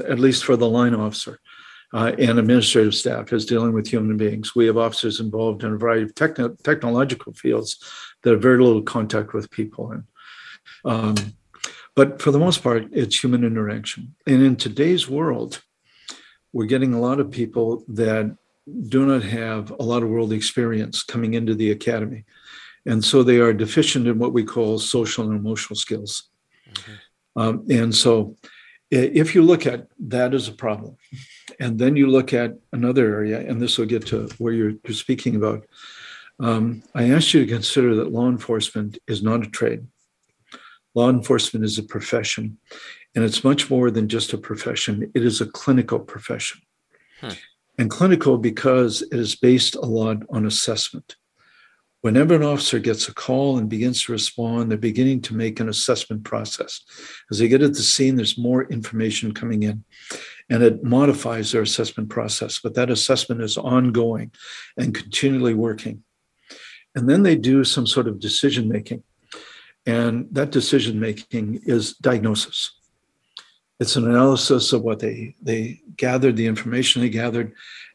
at 0.09 0.19
least 0.19 0.45
for 0.45 0.57
the 0.57 0.69
line 0.69 0.95
officer 0.95 1.39
uh, 1.93 2.13
and 2.19 2.39
administrative 2.39 2.95
staff, 2.95 3.33
is 3.33 3.47
dealing 3.47 3.73
with 3.73 3.87
human 3.87 4.17
beings. 4.17 4.55
We 4.55 4.67
have 4.67 4.79
officers 4.79 5.21
involved 5.21 5.63
in 5.63 5.73
a 5.73 5.77
variety 5.77 6.05
of 6.05 6.15
techno- 6.15 6.57
technological 6.63 7.33
fields 7.33 7.77
that 8.23 8.33
have 8.33 8.43
very 8.43 8.63
little 8.63 8.83
contact 8.83 9.35
with 9.35 9.51
people. 9.51 9.93
And, 9.93 10.05
um, 10.85 11.15
but 11.95 12.21
for 12.21 12.31
the 12.31 12.39
most 12.39 12.63
part, 12.63 12.89
it's 12.93 13.23
human 13.23 13.45
interaction. 13.45 14.15
And 14.27 14.43
in 14.43 14.57
today's 14.57 15.09
world, 15.09 15.63
we're 16.53 16.67
getting 16.67 16.95
a 16.95 17.01
lot 17.01 17.21
of 17.21 17.31
people 17.31 17.85
that 17.89 18.37
do 18.89 19.05
not 19.07 19.23
have 19.23 19.71
a 19.71 19.83
lot 19.83 20.03
of 20.03 20.09
world 20.09 20.33
experience 20.33 21.03
coming 21.03 21.35
into 21.35 21.55
the 21.55 21.71
academy. 21.71 22.25
And 22.87 23.05
so 23.05 23.23
they 23.23 23.39
are 23.39 23.53
deficient 23.53 24.07
in 24.07 24.19
what 24.19 24.33
we 24.33 24.45
call 24.45 24.79
social 24.79 25.25
and 25.25 25.39
emotional 25.39 25.77
skills. 25.77 26.31
Mm-hmm. 26.69 27.41
Um, 27.41 27.65
and 27.71 27.95
so 27.95 28.37
if 28.91 29.35
you 29.35 29.43
look 29.43 29.67
at 29.67 29.87
that 30.01 30.35
as 30.35 30.49
a 30.49 30.53
problem, 30.53 30.97
and 31.59 31.79
then 31.79 31.97
you 31.97 32.09
look 32.09 32.35
at 32.35 32.59
another 32.73 33.07
area, 33.15 33.41
and 33.41 33.61
this 33.61 33.79
will 33.79 33.87
get 33.87 34.07
to 34.09 34.29
where 34.39 34.53
you're, 34.53 34.75
you're 34.85 34.95
speaking 34.95 35.37
about, 35.37 35.65
um, 36.41 36.83
I 36.95 37.11
asked 37.11 37.33
you 37.33 37.41
to 37.45 37.53
consider 37.53 37.95
that 37.97 38.13
law 38.13 38.29
enforcement 38.29 38.99
is 39.07 39.23
not 39.23 39.47
a 39.47 39.51
trade. 39.51 39.87
Law 40.95 41.09
enforcement 41.09 41.65
is 41.65 41.79
a 41.79 41.83
profession, 41.83 42.59
and 43.15 43.25
it's 43.25 43.45
much 43.45 43.71
more 43.71 43.91
than 43.91 44.09
just 44.09 44.35
a 44.35 44.39
profession, 44.39 45.11
it 45.15 45.25
is 45.25 45.41
a 45.41 45.47
clinical 45.47 45.99
profession. 45.99 46.61
Hmm. 47.21 47.31
And 47.79 47.91
clinical 47.91 48.37
because 48.37 49.01
it 49.01 49.19
is 49.19 49.35
based 49.35 49.75
a 49.75 49.81
lot 49.87 50.19
on 50.29 50.45
assessment. 50.45 51.17
Whenever 52.03 52.35
an 52.35 52.43
officer 52.43 52.81
gets 52.81 53.09
a 53.09 53.15
call 53.15 53.59
and 53.59 53.69
begins 53.69 54.03
to 54.03 54.13
respond, 54.13 54.69
they're 54.69 54.79
beginning 54.79 55.23
to 55.23 55.35
make 55.35 55.61
an 55.61 55.69
assessment 55.69 56.25
process. 56.25 56.83
As 57.31 57.39
they 57.39 57.47
get 57.47 57.63
at 57.63 57.75
the 57.75 57.83
scene, 57.83 58.17
there's 58.17 58.37
more 58.37 58.65
information 58.65 59.33
coming 59.33 59.63
in 59.63 59.85
and 60.51 60.65
it 60.65 60.83
modifies 60.83 61.53
their 61.53 61.63
assessment 61.63 62.09
process. 62.09 62.59
But 62.59 62.75
that 62.75 62.91
assessment 62.91 63.41
is 63.41 63.57
ongoing 63.57 64.33
and 64.77 64.93
continually 64.93 65.55
working. 65.55 66.03
And 66.97 67.09
then 67.09 67.23
they 67.23 67.37
do 67.37 67.63
some 67.63 67.87
sort 67.87 68.09
of 68.09 68.19
decision 68.19 68.69
making. 68.69 69.05
And 69.87 70.27
that 70.33 70.51
decision 70.51 70.99
making 70.99 71.61
is 71.65 71.95
diagnosis. 71.95 72.73
It's 73.79 73.97
an 73.97 74.09
analysis 74.09 74.73
of 74.73 74.83
what 74.83 74.99
they, 74.99 75.35
they 75.41 75.81
gathered, 75.97 76.37
the 76.37 76.47
information 76.47 77.03
they 77.03 77.09
gathered, 77.09 77.53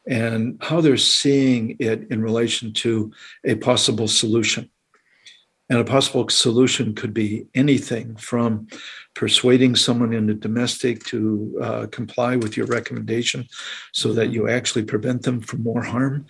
and 0.08 0.58
how 0.62 0.82
they're 0.82 0.98
seeing 0.98 1.76
it 1.80 2.08
in 2.10 2.22
relation 2.22 2.74
to 2.74 3.12
a 3.44 3.56
possible 3.56 4.08
solution. 4.08 4.70
And 5.70 5.80
a 5.80 5.84
possible 5.84 6.30
solution 6.30 6.96
could 6.96 7.14
be 7.14 7.46
anything 7.54 8.16
from 8.16 8.68
persuading 9.16 9.76
someone 9.76 10.14
in 10.14 10.30
a 10.30 10.34
domestic 10.34 11.04
to 11.06 11.60
uh, 11.62 11.88
comply 11.88 12.38
with 12.38 12.56
your 12.56 12.68
recommendation 12.68 13.48
so 13.92 14.14
that 14.14 14.32
you 14.32 14.48
actually 14.48 14.86
prevent 14.86 15.24
them 15.24 15.42
from 15.42 15.64
more 15.64 15.84
harm, 15.84 16.26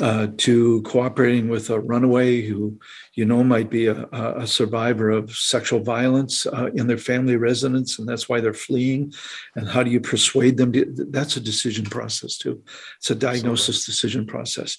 uh, 0.00 0.28
to 0.38 0.82
cooperating 0.82 1.48
with 1.48 1.68
a 1.68 1.80
runaway 1.80 2.42
who 2.42 2.78
you 3.14 3.24
know 3.24 3.42
might 3.42 3.68
be 3.68 3.86
a, 3.86 4.06
a 4.12 4.46
survivor 4.46 5.10
of 5.10 5.30
sexual 5.32 5.80
violence 5.80 6.46
uh, 6.46 6.70
in 6.74 6.86
their 6.86 6.98
family 6.98 7.36
residence 7.36 7.98
and 7.98 8.08
that's 8.08 8.28
why 8.28 8.40
they're 8.40 8.54
fleeing. 8.54 9.12
And 9.56 9.68
how 9.68 9.82
do 9.82 9.90
you 9.90 10.00
persuade 10.00 10.56
them 10.56 10.72
to, 10.72 10.86
that's 11.10 11.36
a 11.36 11.40
decision 11.40 11.84
process 11.84 12.38
too. 12.38 12.62
It's 12.98 13.10
a 13.10 13.14
diagnosis 13.14 13.84
decision 13.84 14.26
process. 14.26 14.78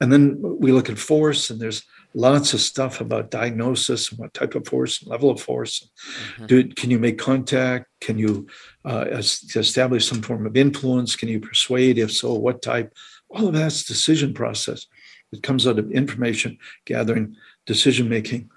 And 0.00 0.12
then 0.12 0.38
we 0.40 0.72
look 0.72 0.88
at 0.88 0.98
force 0.98 1.50
and 1.50 1.60
there's 1.60 1.84
lots 2.14 2.54
of 2.54 2.60
stuff 2.60 3.00
about 3.00 3.30
diagnosis 3.30 4.10
and 4.10 4.18
what 4.18 4.34
type 4.34 4.54
of 4.54 4.66
force 4.66 5.00
and 5.00 5.10
level 5.10 5.30
of 5.30 5.40
force. 5.40 5.88
Mm-hmm. 6.34 6.46
Do, 6.46 6.68
can 6.68 6.90
you 6.90 6.98
make 6.98 7.18
contact? 7.18 7.86
Can 8.00 8.18
you 8.18 8.46
uh, 8.84 9.06
establish 9.10 10.08
some 10.08 10.22
form 10.22 10.46
of 10.46 10.56
influence? 10.56 11.14
Can 11.14 11.28
you 11.28 11.40
persuade? 11.40 11.98
If 11.98 12.12
so 12.12 12.34
what 12.34 12.62
type 12.62 12.92
all 13.34 13.48
of 13.48 13.54
that's 13.54 13.84
decision 13.84 14.34
process. 14.34 14.86
It 15.32 15.42
comes 15.42 15.66
out 15.66 15.78
of 15.78 15.90
information 15.90 16.58
gathering, 16.84 17.36
decision 17.66 18.08
making, 18.08 18.50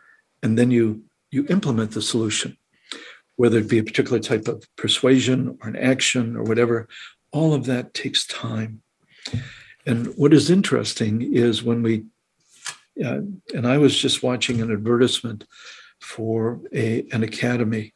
and 0.43 0.57
then 0.57 0.71
you 0.71 1.03
you 1.31 1.45
implement 1.49 1.91
the 1.91 2.01
solution, 2.01 2.57
whether 3.35 3.59
it 3.59 3.69
be 3.69 3.79
a 3.79 3.83
particular 3.83 4.19
type 4.19 4.47
of 4.47 4.63
persuasion 4.77 5.57
or 5.61 5.69
an 5.69 5.75
action 5.75 6.35
or 6.35 6.43
whatever. 6.43 6.87
All 7.31 7.53
of 7.53 7.65
that 7.65 7.93
takes 7.93 8.25
time. 8.27 8.81
And 9.85 10.07
what 10.15 10.33
is 10.33 10.49
interesting 10.49 11.33
is 11.33 11.63
when 11.63 11.83
we, 11.83 12.05
uh, 13.03 13.21
and 13.53 13.67
I 13.67 13.77
was 13.77 13.97
just 13.97 14.23
watching 14.23 14.61
an 14.61 14.71
advertisement 14.71 15.45
for 15.99 16.61
a, 16.73 17.05
an 17.11 17.23
academy, 17.23 17.93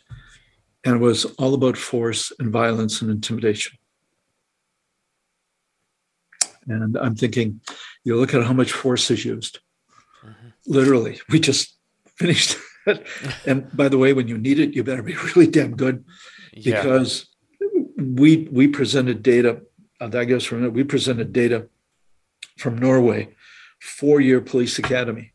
and 0.84 0.96
it 0.96 1.00
was 1.00 1.26
all 1.38 1.54
about 1.54 1.78
force 1.78 2.32
and 2.40 2.52
violence 2.52 3.02
and 3.02 3.10
intimidation. 3.10 3.78
And 6.70 6.98
I'm 6.98 7.16
thinking, 7.16 7.62
you 8.04 8.16
look 8.16 8.34
at 8.34 8.44
how 8.44 8.54
much 8.54 8.72
force 8.72 9.10
is 9.12 9.26
used. 9.26 9.60
Mm-hmm. 10.24 10.48
Literally, 10.68 11.20
we 11.30 11.40
just 11.40 11.76
finished 12.16 12.58
and 13.46 13.76
by 13.76 13.90
the 13.90 13.98
way, 13.98 14.14
when 14.14 14.28
you 14.28 14.38
need 14.38 14.60
it, 14.60 14.74
you 14.74 14.84
better 14.84 15.04
be 15.04 15.16
really 15.36 15.48
damn 15.48 15.76
good 15.76 16.04
because 16.54 17.28
yeah. 17.60 17.68
we 17.98 18.48
we 18.52 18.68
presented 18.68 19.24
data. 19.24 19.62
Uh, 20.02 20.10
I 20.14 20.26
guess 20.26 20.44
from 20.44 20.72
we 20.74 20.84
presented 20.84 21.34
data 21.34 21.68
from 22.58 22.78
Norway, 22.78 23.36
four 23.80 24.22
year 24.22 24.42
police 24.42 24.80
academy, 24.80 25.34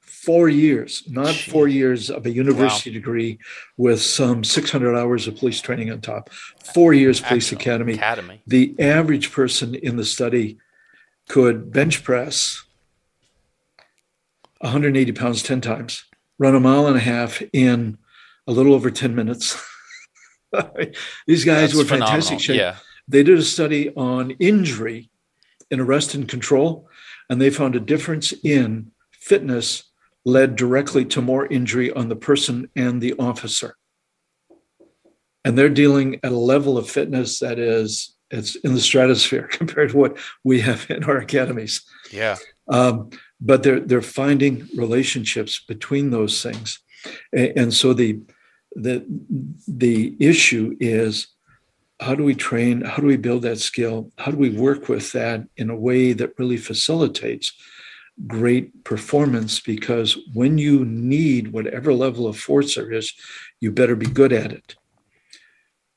four 0.00 0.48
years, 0.48 1.04
not 1.08 1.28
Jeez. 1.28 1.50
four 1.50 1.68
years 1.68 2.10
of 2.10 2.26
a 2.26 2.30
university 2.30 2.90
wow. 2.90 2.94
degree 2.94 3.38
with 3.76 4.00
some 4.00 4.44
600 4.44 4.96
hours 4.96 5.26
of 5.26 5.36
police 5.36 5.60
training 5.60 5.90
on 5.90 6.00
top. 6.00 6.30
Four 6.74 6.94
years 6.94 7.20
police 7.20 7.52
academy. 7.52 7.94
academy. 7.94 8.42
The 8.46 8.74
average 8.78 9.32
person 9.32 9.74
in 9.74 9.96
the 9.96 10.04
study 10.04 10.58
could 11.28 11.72
bench 11.72 12.04
press 12.04 12.64
180 14.60 15.12
pounds 15.12 15.42
10 15.42 15.60
times, 15.60 16.04
run 16.38 16.54
a 16.54 16.60
mile 16.60 16.86
and 16.86 16.96
a 16.96 17.00
half 17.00 17.42
in 17.52 17.98
a 18.46 18.52
little 18.52 18.74
over 18.74 18.90
10 18.90 19.14
minutes. 19.14 19.62
These 21.26 21.44
guys 21.44 21.72
That's 21.72 21.74
were 21.74 21.84
phenomenal. 21.84 22.08
fantastic 22.08 22.40
shape. 22.40 22.56
Yeah. 22.56 22.76
They 23.08 23.22
did 23.22 23.38
a 23.38 23.42
study 23.42 23.94
on 23.94 24.32
injury 24.32 25.10
in 25.70 25.80
arrest 25.80 26.14
and 26.14 26.28
control, 26.28 26.88
and 27.28 27.40
they 27.40 27.50
found 27.50 27.76
a 27.76 27.80
difference 27.80 28.32
in 28.42 28.90
fitness 29.12 29.84
led 30.24 30.56
directly 30.56 31.04
to 31.04 31.20
more 31.20 31.46
injury 31.46 31.92
on 31.92 32.08
the 32.08 32.16
person 32.16 32.68
and 32.74 33.00
the 33.00 33.14
officer. 33.18 33.76
And 35.44 35.56
they're 35.56 35.68
dealing 35.68 36.16
at 36.24 36.32
a 36.32 36.36
level 36.36 36.76
of 36.76 36.90
fitness 36.90 37.38
that 37.38 37.60
is 37.60 38.15
it's 38.30 38.56
in 38.56 38.74
the 38.74 38.80
stratosphere 38.80 39.42
compared 39.50 39.90
to 39.90 39.96
what 39.96 40.16
we 40.44 40.60
have 40.60 40.90
in 40.90 41.04
our 41.04 41.18
academies. 41.18 41.82
Yeah. 42.10 42.36
Um, 42.68 43.10
but 43.40 43.62
they're 43.62 43.80
they're 43.80 44.02
finding 44.02 44.68
relationships 44.76 45.60
between 45.60 46.10
those 46.10 46.42
things, 46.42 46.80
and, 47.32 47.52
and 47.56 47.74
so 47.74 47.92
the 47.92 48.20
the 48.74 49.04
the 49.68 50.16
issue 50.18 50.76
is 50.80 51.28
how 52.00 52.14
do 52.14 52.22
we 52.22 52.34
train 52.34 52.82
how 52.82 52.96
do 52.96 53.06
we 53.06 53.16
build 53.16 53.42
that 53.42 53.58
skill 53.58 54.10
how 54.18 54.30
do 54.30 54.36
we 54.36 54.50
work 54.50 54.88
with 54.88 55.12
that 55.12 55.46
in 55.56 55.70
a 55.70 55.76
way 55.76 56.12
that 56.12 56.38
really 56.38 56.58
facilitates 56.58 57.52
great 58.26 58.84
performance 58.84 59.60
because 59.60 60.18
when 60.34 60.58
you 60.58 60.84
need 60.84 61.52
whatever 61.52 61.92
level 61.92 62.26
of 62.26 62.38
force 62.38 62.74
there 62.74 62.92
is 62.92 63.14
you 63.60 63.70
better 63.70 63.96
be 63.96 64.06
good 64.06 64.32
at 64.32 64.52
it 64.52 64.74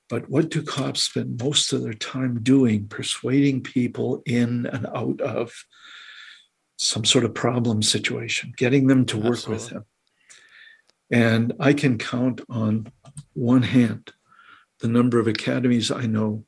but 0.10 0.28
what 0.30 0.49
do 0.49 0.64
cops 0.64 1.03
spend 1.03 1.39
most 1.39 1.72
of 1.72 1.84
their 1.84 1.93
time 1.93 2.39
doing 2.41 2.88
persuading 2.88 3.62
people 3.62 4.22
in 4.26 4.66
and 4.66 4.88
out 4.88 5.22
of 5.22 5.53
some 6.78 7.05
sort 7.05 7.26
of 7.26 7.34
problem 7.34 7.84
situation, 7.84 8.53
getting 8.57 8.88
them 8.88 9.05
to 9.05 9.18
work 9.18 9.34
Absolutely. 9.34 9.64
with 9.64 9.70
them. 9.70 9.86
And 11.12 11.53
I 11.60 11.74
can 11.74 11.97
count 11.97 12.41
on 12.49 12.91
one 13.34 13.64
hand 13.64 14.12
the 14.80 14.88
number 14.88 15.20
of 15.20 15.28
academies 15.28 15.91
I 15.91 16.05
know 16.05 16.45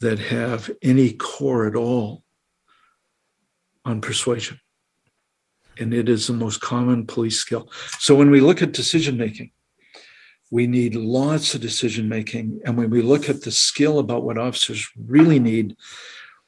that 0.00 0.18
have 0.18 0.70
any 0.82 1.12
core 1.12 1.66
at 1.66 1.76
all 1.76 2.22
on 3.84 4.00
persuasion. 4.00 4.60
And 5.78 5.94
it 5.94 6.08
is 6.08 6.26
the 6.26 6.34
most 6.34 6.60
common 6.60 7.06
police 7.06 7.38
skill. 7.38 7.70
So 7.98 8.14
when 8.14 8.30
we 8.30 8.40
look 8.40 8.62
at 8.62 8.72
decision 8.72 9.16
making, 9.16 9.52
we 10.52 10.66
need 10.66 10.94
lots 10.94 11.54
of 11.54 11.62
decision 11.62 12.10
making. 12.10 12.60
And 12.66 12.76
when 12.76 12.90
we 12.90 13.00
look 13.00 13.30
at 13.30 13.40
the 13.40 13.50
skill 13.50 13.98
about 13.98 14.22
what 14.22 14.36
officers 14.36 14.86
really 15.08 15.38
need, 15.38 15.76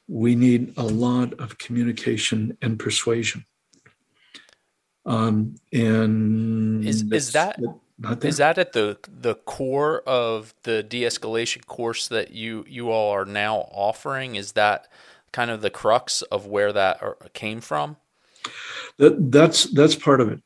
we 0.07 0.35
need 0.35 0.75
a 0.77 0.83
lot 0.83 1.33
of 1.39 1.57
communication 1.57 2.55
and 2.61 2.77
persuasion. 2.77 3.45
Um, 5.07 5.55
and 5.73 6.85
is 6.85 7.03
is 7.11 7.31
that 7.33 7.59
is 8.21 8.37
that 8.37 8.59
at 8.59 8.73
the 8.73 8.99
the 9.07 9.33
core 9.33 10.01
of 10.01 10.53
the 10.63 10.83
de-escalation 10.83 11.65
course 11.65 12.07
that 12.07 12.29
you 12.29 12.63
you 12.67 12.91
all 12.91 13.11
are 13.11 13.25
now 13.25 13.67
offering? 13.71 14.35
Is 14.35 14.51
that 14.51 14.87
kind 15.31 15.49
of 15.49 15.61
the 15.61 15.71
crux 15.71 16.21
of 16.21 16.45
where 16.45 16.71
that 16.71 17.33
came 17.33 17.59
from? 17.59 17.97
That, 18.97 19.31
that's 19.31 19.63
that's 19.63 19.95
part 19.95 20.21
of 20.21 20.31
it. 20.31 20.41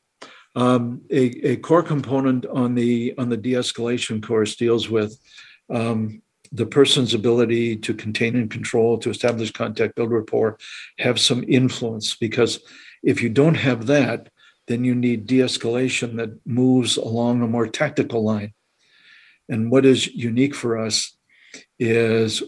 Um, 0.56 1.02
a, 1.10 1.52
a 1.52 1.56
core 1.56 1.82
component 1.82 2.44
on 2.46 2.74
the 2.74 3.14
on 3.18 3.28
the 3.28 3.36
de-escalation 3.36 4.20
course 4.20 4.56
deals 4.56 4.88
with 4.90 5.16
um, 5.72 6.22
the 6.52 6.66
person's 6.66 7.14
ability 7.14 7.76
to 7.76 7.94
contain 7.94 8.34
and 8.34 8.50
control, 8.50 8.98
to 8.98 9.10
establish 9.10 9.52
contact, 9.52 9.94
build 9.94 10.10
rapport, 10.10 10.58
have 10.98 11.20
some 11.20 11.44
influence. 11.46 12.16
Because 12.16 12.60
if 13.02 13.22
you 13.22 13.28
don't 13.28 13.54
have 13.54 13.86
that, 13.86 14.28
then 14.66 14.84
you 14.84 14.94
need 14.94 15.26
de 15.26 15.38
escalation 15.38 16.16
that 16.16 16.30
moves 16.46 16.96
along 16.96 17.42
a 17.42 17.46
more 17.46 17.66
tactical 17.68 18.24
line. 18.24 18.52
And 19.48 19.70
what 19.70 19.86
is 19.86 20.06
unique 20.06 20.54
for 20.54 20.78
us 20.78 21.16
is 21.78 22.42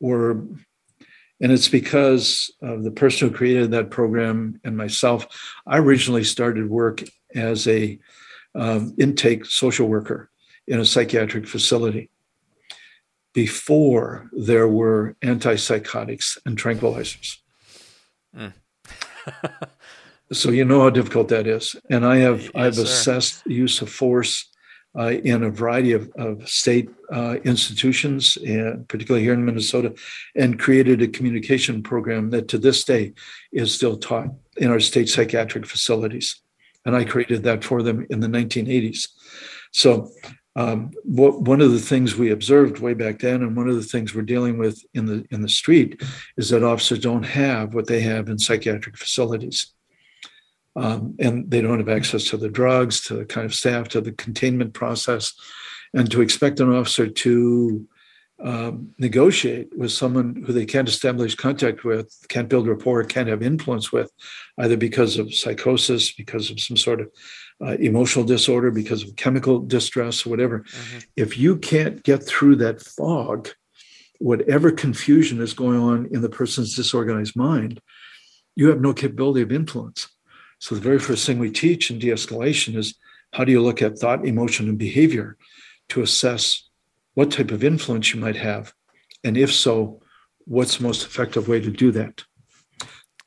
we're, 0.00 0.32
and 0.32 1.52
it's 1.52 1.68
because 1.68 2.52
of 2.62 2.84
the 2.84 2.90
person 2.90 3.28
who 3.28 3.34
created 3.34 3.70
that 3.70 3.90
program 3.90 4.60
and 4.64 4.76
myself. 4.76 5.26
I 5.66 5.78
originally 5.78 6.24
started 6.24 6.68
work 6.68 7.02
as 7.34 7.66
a 7.66 7.98
um, 8.54 8.94
intake 8.98 9.44
social 9.46 9.88
worker 9.88 10.30
in 10.66 10.80
a 10.80 10.84
psychiatric 10.84 11.46
facility 11.46 12.10
before 13.32 14.30
there 14.32 14.68
were 14.68 15.16
antipsychotics 15.22 16.38
and 16.46 16.56
tranquilizers. 16.56 17.38
Mm. 18.34 18.52
so 20.32 20.50
you 20.50 20.64
know 20.64 20.80
how 20.80 20.90
difficult 20.90 21.28
that 21.28 21.46
is. 21.46 21.76
And 21.90 22.06
I 22.06 22.18
have 22.18 22.42
yes, 22.42 22.50
I've 22.54 22.74
sir. 22.76 22.82
assessed 22.82 23.44
the 23.44 23.54
use 23.54 23.82
of 23.82 23.90
force 23.90 24.48
uh, 24.96 25.10
in 25.24 25.42
a 25.42 25.50
variety 25.50 25.92
of, 25.92 26.10
of 26.12 26.48
state 26.48 26.88
uh, 27.12 27.36
institutions, 27.44 28.38
and 28.46 28.86
particularly 28.88 29.24
here 29.24 29.34
in 29.34 29.44
Minnesota, 29.44 29.92
and 30.36 30.58
created 30.58 31.02
a 31.02 31.08
communication 31.08 31.82
program 31.82 32.30
that 32.30 32.46
to 32.48 32.58
this 32.58 32.84
day 32.84 33.12
is 33.52 33.74
still 33.74 33.96
taught 33.96 34.28
in 34.56 34.70
our 34.70 34.78
state 34.78 35.08
psychiatric 35.08 35.66
facilities. 35.66 36.40
And 36.84 36.94
I 36.94 37.04
created 37.04 37.42
that 37.44 37.64
for 37.64 37.82
them 37.82 38.06
in 38.10 38.20
the 38.20 38.26
1980s. 38.28 39.08
So 39.72 40.10
um, 40.56 40.92
what, 41.02 41.40
one 41.40 41.60
of 41.60 41.72
the 41.72 41.80
things 41.80 42.14
we 42.14 42.30
observed 42.30 42.78
way 42.78 42.94
back 42.94 43.18
then, 43.18 43.42
and 43.42 43.56
one 43.56 43.68
of 43.68 43.74
the 43.74 43.82
things 43.82 44.14
we're 44.14 44.22
dealing 44.22 44.56
with 44.56 44.84
in 44.94 45.06
the 45.06 45.26
in 45.30 45.42
the 45.42 45.48
street, 45.48 46.00
is 46.36 46.50
that 46.50 46.62
officers 46.62 47.00
don't 47.00 47.24
have 47.24 47.74
what 47.74 47.88
they 47.88 48.00
have 48.00 48.28
in 48.28 48.38
psychiatric 48.38 48.96
facilities, 48.96 49.72
um, 50.76 51.16
and 51.18 51.50
they 51.50 51.60
don't 51.60 51.80
have 51.80 51.88
access 51.88 52.24
to 52.24 52.36
the 52.36 52.48
drugs, 52.48 53.00
to 53.02 53.14
the 53.14 53.24
kind 53.24 53.44
of 53.44 53.54
staff, 53.54 53.88
to 53.88 54.00
the 54.00 54.12
containment 54.12 54.74
process, 54.74 55.34
and 55.92 56.08
to 56.12 56.20
expect 56.20 56.60
an 56.60 56.72
officer 56.72 57.08
to 57.08 57.88
um, 58.42 58.90
negotiate 58.98 59.76
with 59.76 59.92
someone 59.92 60.42
who 60.46 60.52
they 60.52 60.66
can't 60.66 60.88
establish 60.88 61.34
contact 61.34 61.84
with, 61.84 62.14
can't 62.28 62.48
build 62.48 62.66
rapport, 62.66 63.04
can't 63.04 63.28
have 63.28 63.42
influence 63.42 63.92
with, 63.92 64.10
either 64.58 64.76
because 64.76 65.18
of 65.18 65.34
psychosis, 65.34 66.12
because 66.12 66.50
of 66.50 66.60
some 66.60 66.76
sort 66.76 67.00
of 67.00 67.10
uh, 67.64 67.76
emotional 67.78 68.24
disorder, 68.24 68.70
because 68.70 69.02
of 69.02 69.16
chemical 69.16 69.60
distress, 69.60 70.26
or 70.26 70.30
whatever. 70.30 70.60
Mm-hmm. 70.60 70.98
If 71.16 71.38
you 71.38 71.56
can't 71.56 72.02
get 72.02 72.24
through 72.24 72.56
that 72.56 72.82
fog, 72.82 73.50
whatever 74.18 74.72
confusion 74.72 75.40
is 75.40 75.54
going 75.54 75.78
on 75.78 76.08
in 76.10 76.20
the 76.20 76.28
person's 76.28 76.74
disorganized 76.74 77.36
mind, 77.36 77.80
you 78.56 78.68
have 78.68 78.80
no 78.80 78.92
capability 78.92 79.42
of 79.42 79.52
influence. 79.52 80.08
So, 80.58 80.74
the 80.74 80.80
very 80.80 80.98
first 80.98 81.26
thing 81.26 81.38
we 81.38 81.50
teach 81.50 81.90
in 81.90 81.98
de 81.98 82.08
escalation 82.08 82.76
is 82.76 82.94
how 83.32 83.44
do 83.44 83.52
you 83.52 83.62
look 83.62 83.82
at 83.82 83.98
thought, 83.98 84.26
emotion, 84.26 84.68
and 84.68 84.78
behavior 84.78 85.36
to 85.90 86.02
assess 86.02 86.68
what 87.14 87.30
type 87.30 87.50
of 87.50 87.64
influence 87.64 88.12
you 88.12 88.20
might 88.20 88.36
have? 88.36 88.72
And 89.22 89.36
if 89.36 89.52
so, 89.52 90.02
what's 90.44 90.76
the 90.76 90.82
most 90.82 91.04
effective 91.06 91.48
way 91.48 91.60
to 91.60 91.70
do 91.70 91.90
that? 91.92 92.24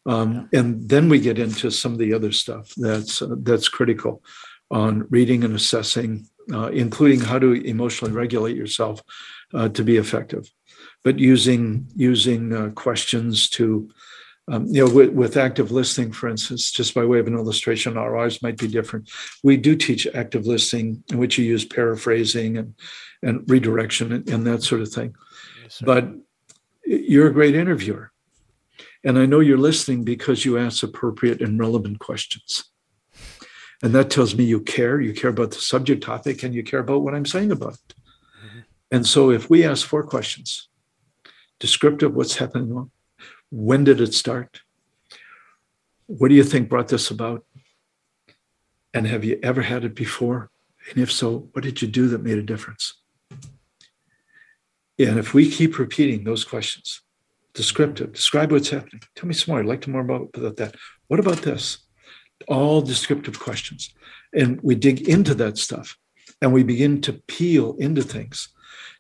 Um, 0.06 0.50
and 0.54 0.88
then 0.88 1.10
we 1.10 1.20
get 1.20 1.38
into 1.38 1.70
some 1.70 1.92
of 1.92 1.98
the 1.98 2.14
other 2.14 2.32
stuff 2.32 2.74
that's 2.78 3.22
uh, 3.22 3.36
that's 3.40 3.68
critical 3.68 4.24
on 4.72 5.06
reading 5.10 5.44
and 5.44 5.54
assessing, 5.54 6.28
uh, 6.54 6.68
including 6.68 7.20
how 7.20 7.40
to 7.40 7.54
emotionally 7.54 8.14
regulate 8.14 8.56
yourself 8.56 9.02
uh, 9.54 9.68
to 9.70 9.84
be 9.84 9.98
effective, 9.98 10.50
but 11.04 11.20
using 11.20 11.88
using 11.96 12.54
uh, 12.54 12.70
questions 12.70 13.50
to 13.50 13.90
um, 14.50 14.66
you 14.68 14.86
know, 14.86 14.94
with, 14.94 15.10
with, 15.10 15.36
active 15.36 15.72
listening, 15.72 16.14
for 16.14 16.30
instance, 16.30 16.72
just 16.72 16.94
by 16.94 17.04
way 17.04 17.20
of 17.20 17.28
an 17.28 17.34
illustration, 17.34 17.98
our 17.98 18.16
ours 18.16 18.42
might 18.42 18.58
be 18.58 18.70
different. 18.70 19.12
We 19.44 19.58
do 19.58 19.76
teach 19.76 20.08
active 20.16 20.48
listening, 20.48 21.04
in 21.12 21.18
which 21.18 21.38
you 21.38 21.44
use 21.44 21.66
paraphrasing 21.66 22.58
and 22.58 22.74
and 23.24 23.50
redirection 23.50 24.12
and, 24.12 24.30
and 24.30 24.46
that 24.48 24.64
sort 24.64 24.82
of 24.82 24.92
thing. 24.92 25.16
Yes, 25.64 25.82
but 25.84 26.10
you're 26.86 27.28
a 27.28 27.34
great 27.34 27.56
interviewer. 27.56 28.12
And 29.04 29.18
I 29.18 29.26
know 29.26 29.40
you're 29.40 29.58
listening 29.58 30.04
because 30.04 30.46
you 30.46 30.58
ask 30.58 30.84
appropriate 30.84 31.42
and 31.42 31.60
relevant 31.60 32.00
questions. 32.00 32.66
And 33.84 33.94
that 33.94 34.10
tells 34.10 34.36
me 34.36 34.44
you 34.44 34.62
care, 34.62 35.00
you 35.00 35.14
care 35.14 35.30
about 35.30 35.52
the 35.52 35.60
subject 35.60 36.04
topic, 36.04 36.44
and 36.44 36.54
you 36.54 36.64
care 36.64 36.80
about 36.80 37.04
what 37.04 37.14
I'm 37.14 37.26
saying 37.26 37.52
about 37.52 37.74
it. 37.74 37.96
Mm-hmm. 38.46 38.60
And 38.92 39.06
so 39.06 39.30
if 39.30 39.50
we 39.50 39.64
ask 39.64 39.86
four 39.86 40.04
questions, 40.04 40.68
descriptive, 41.60 42.16
what's 42.16 42.38
happening, 42.38 42.90
when 43.52 43.84
did 43.84 44.02
it 44.02 44.14
start? 44.14 44.62
What 46.08 46.30
do 46.30 46.36
you 46.36 46.44
think 46.44 46.70
brought 46.70 46.88
this 46.88 47.12
about? 47.12 47.46
And 48.94 49.06
have 49.06 49.24
you 49.24 49.40
ever 49.44 49.62
had 49.62 49.84
it 49.84 49.94
before? 49.94 50.50
And 50.90 51.04
if 51.04 51.12
so, 51.12 51.50
what 51.52 51.64
did 51.64 51.82
you 51.82 51.88
do 51.88 52.08
that 52.08 52.24
made 52.24 52.38
a 52.38 52.44
difference? 52.44 52.97
And 55.00 55.20
if 55.20 55.34
we 55.34 55.50
keep 55.50 55.78
repeating 55.78 56.24
those 56.24 56.44
questions, 56.44 57.02
descriptive, 57.54 58.14
describe 58.14 58.52
what's 58.52 58.70
happening. 58.70 59.02
Tell 59.16 59.28
me 59.28 59.34
some 59.34 59.52
more. 59.52 59.60
I'd 59.60 59.68
like 59.68 59.82
to 59.82 59.90
more 59.90 60.02
about, 60.02 60.30
about 60.34 60.58
that. 60.58 60.76
What 61.08 61.20
about 61.20 61.42
this? 61.44 61.80
All 62.48 62.82
descriptive 62.82 63.40
questions. 63.40 63.94
And 64.34 64.60
we 64.62 64.76
dig 64.76 65.08
into 65.08 65.34
that 65.36 65.58
stuff 65.58 65.98
and 66.42 66.54
we 66.54 66.64
begin 66.64 67.02
to 67.02 67.14
peel 67.28 67.76
into 67.80 68.02
things 68.02 68.50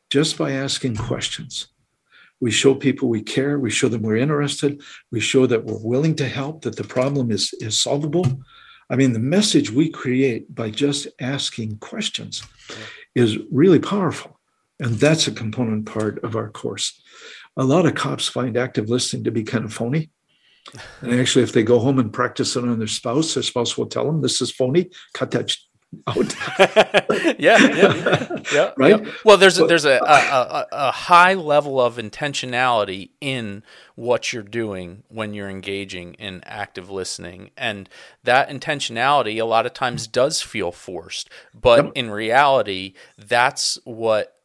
just 0.10 0.38
by 0.38 0.52
asking 0.52 0.96
questions. 0.96 1.68
We 2.40 2.52
show 2.52 2.76
people 2.76 3.10
we 3.10 3.24
care, 3.24 3.60
we 3.60 3.72
show 3.72 3.88
them 3.88 4.04
we're 4.04 4.18
interested, 4.18 4.82
we 5.12 5.20
show 5.20 5.48
that 5.48 5.66
we're 5.66 5.84
willing 5.84 6.16
to 6.16 6.28
help, 6.28 6.62
that 6.62 6.76
the 6.76 6.84
problem 6.84 7.32
is, 7.32 7.54
is 7.60 7.80
solvable. 7.80 8.26
I 8.90 8.96
mean, 8.96 9.14
the 9.14 9.20
message 9.20 9.72
we 9.72 9.90
create 9.90 10.54
by 10.54 10.70
just 10.70 11.08
asking 11.20 11.78
questions 11.80 12.44
is 13.16 13.38
really 13.52 13.80
powerful. 13.80 14.37
And 14.80 14.96
that's 14.96 15.28
a 15.28 15.32
component 15.32 15.86
part 15.86 16.24
of 16.24 16.36
our 16.36 16.50
course. 16.50 17.02
A 17.56 17.64
lot 17.64 17.86
of 17.86 17.96
cops 17.96 18.28
find 18.28 18.56
active 18.56 18.90
listening 18.90 19.24
to 19.24 19.32
be 19.32 19.44
kind 19.44 19.66
of 19.66 19.74
phony. 19.74 20.10
And 21.02 21.20
actually, 21.20 21.44
if 21.44 21.54
they 21.54 21.64
go 21.64 21.80
home 21.80 21.98
and 21.98 22.12
practice 22.12 22.56
it 22.56 22.64
on 22.64 22.78
their 22.78 22.88
spouse, 22.88 23.34
their 23.34 23.44
spouse 23.44 23.78
will 23.78 23.88
tell 23.88 24.06
them 24.06 24.22
this 24.22 24.42
is 24.42 24.52
phony, 24.52 24.90
cut 25.14 25.32
that 25.32 25.56
out. 26.08 26.36
yeah, 27.40 27.58
yeah, 27.58 28.42
yeah, 28.52 28.72
right. 28.78 29.04
Yeah. 29.04 29.12
Well, 29.24 29.38
there's 29.38 29.58
a, 29.58 29.66
there's 29.66 29.86
a, 29.86 29.98
a, 29.98 30.68
a 30.72 30.92
high 30.92 31.34
level 31.34 31.80
of 31.80 31.96
intentionality 31.96 33.12
in 33.22 33.64
what 33.96 34.34
you're 34.34 34.44
doing 34.44 35.04
when 35.08 35.34
you're 35.34 35.50
engaging 35.50 36.16
in 36.16 36.42
active 36.44 36.90
listening, 36.90 37.52
and 37.58 37.90
that 38.24 38.50
intentionality 38.50 39.42
a 39.42 39.46
lot 39.46 39.66
of 39.66 39.74
times 39.74 40.08
does 40.08 40.42
feel 40.42 40.72
forced, 40.72 41.30
but 41.54 41.86
yep. 41.86 41.94
in 41.96 42.12
reality, 42.12 42.94
that's 43.18 43.80
what 43.86 44.37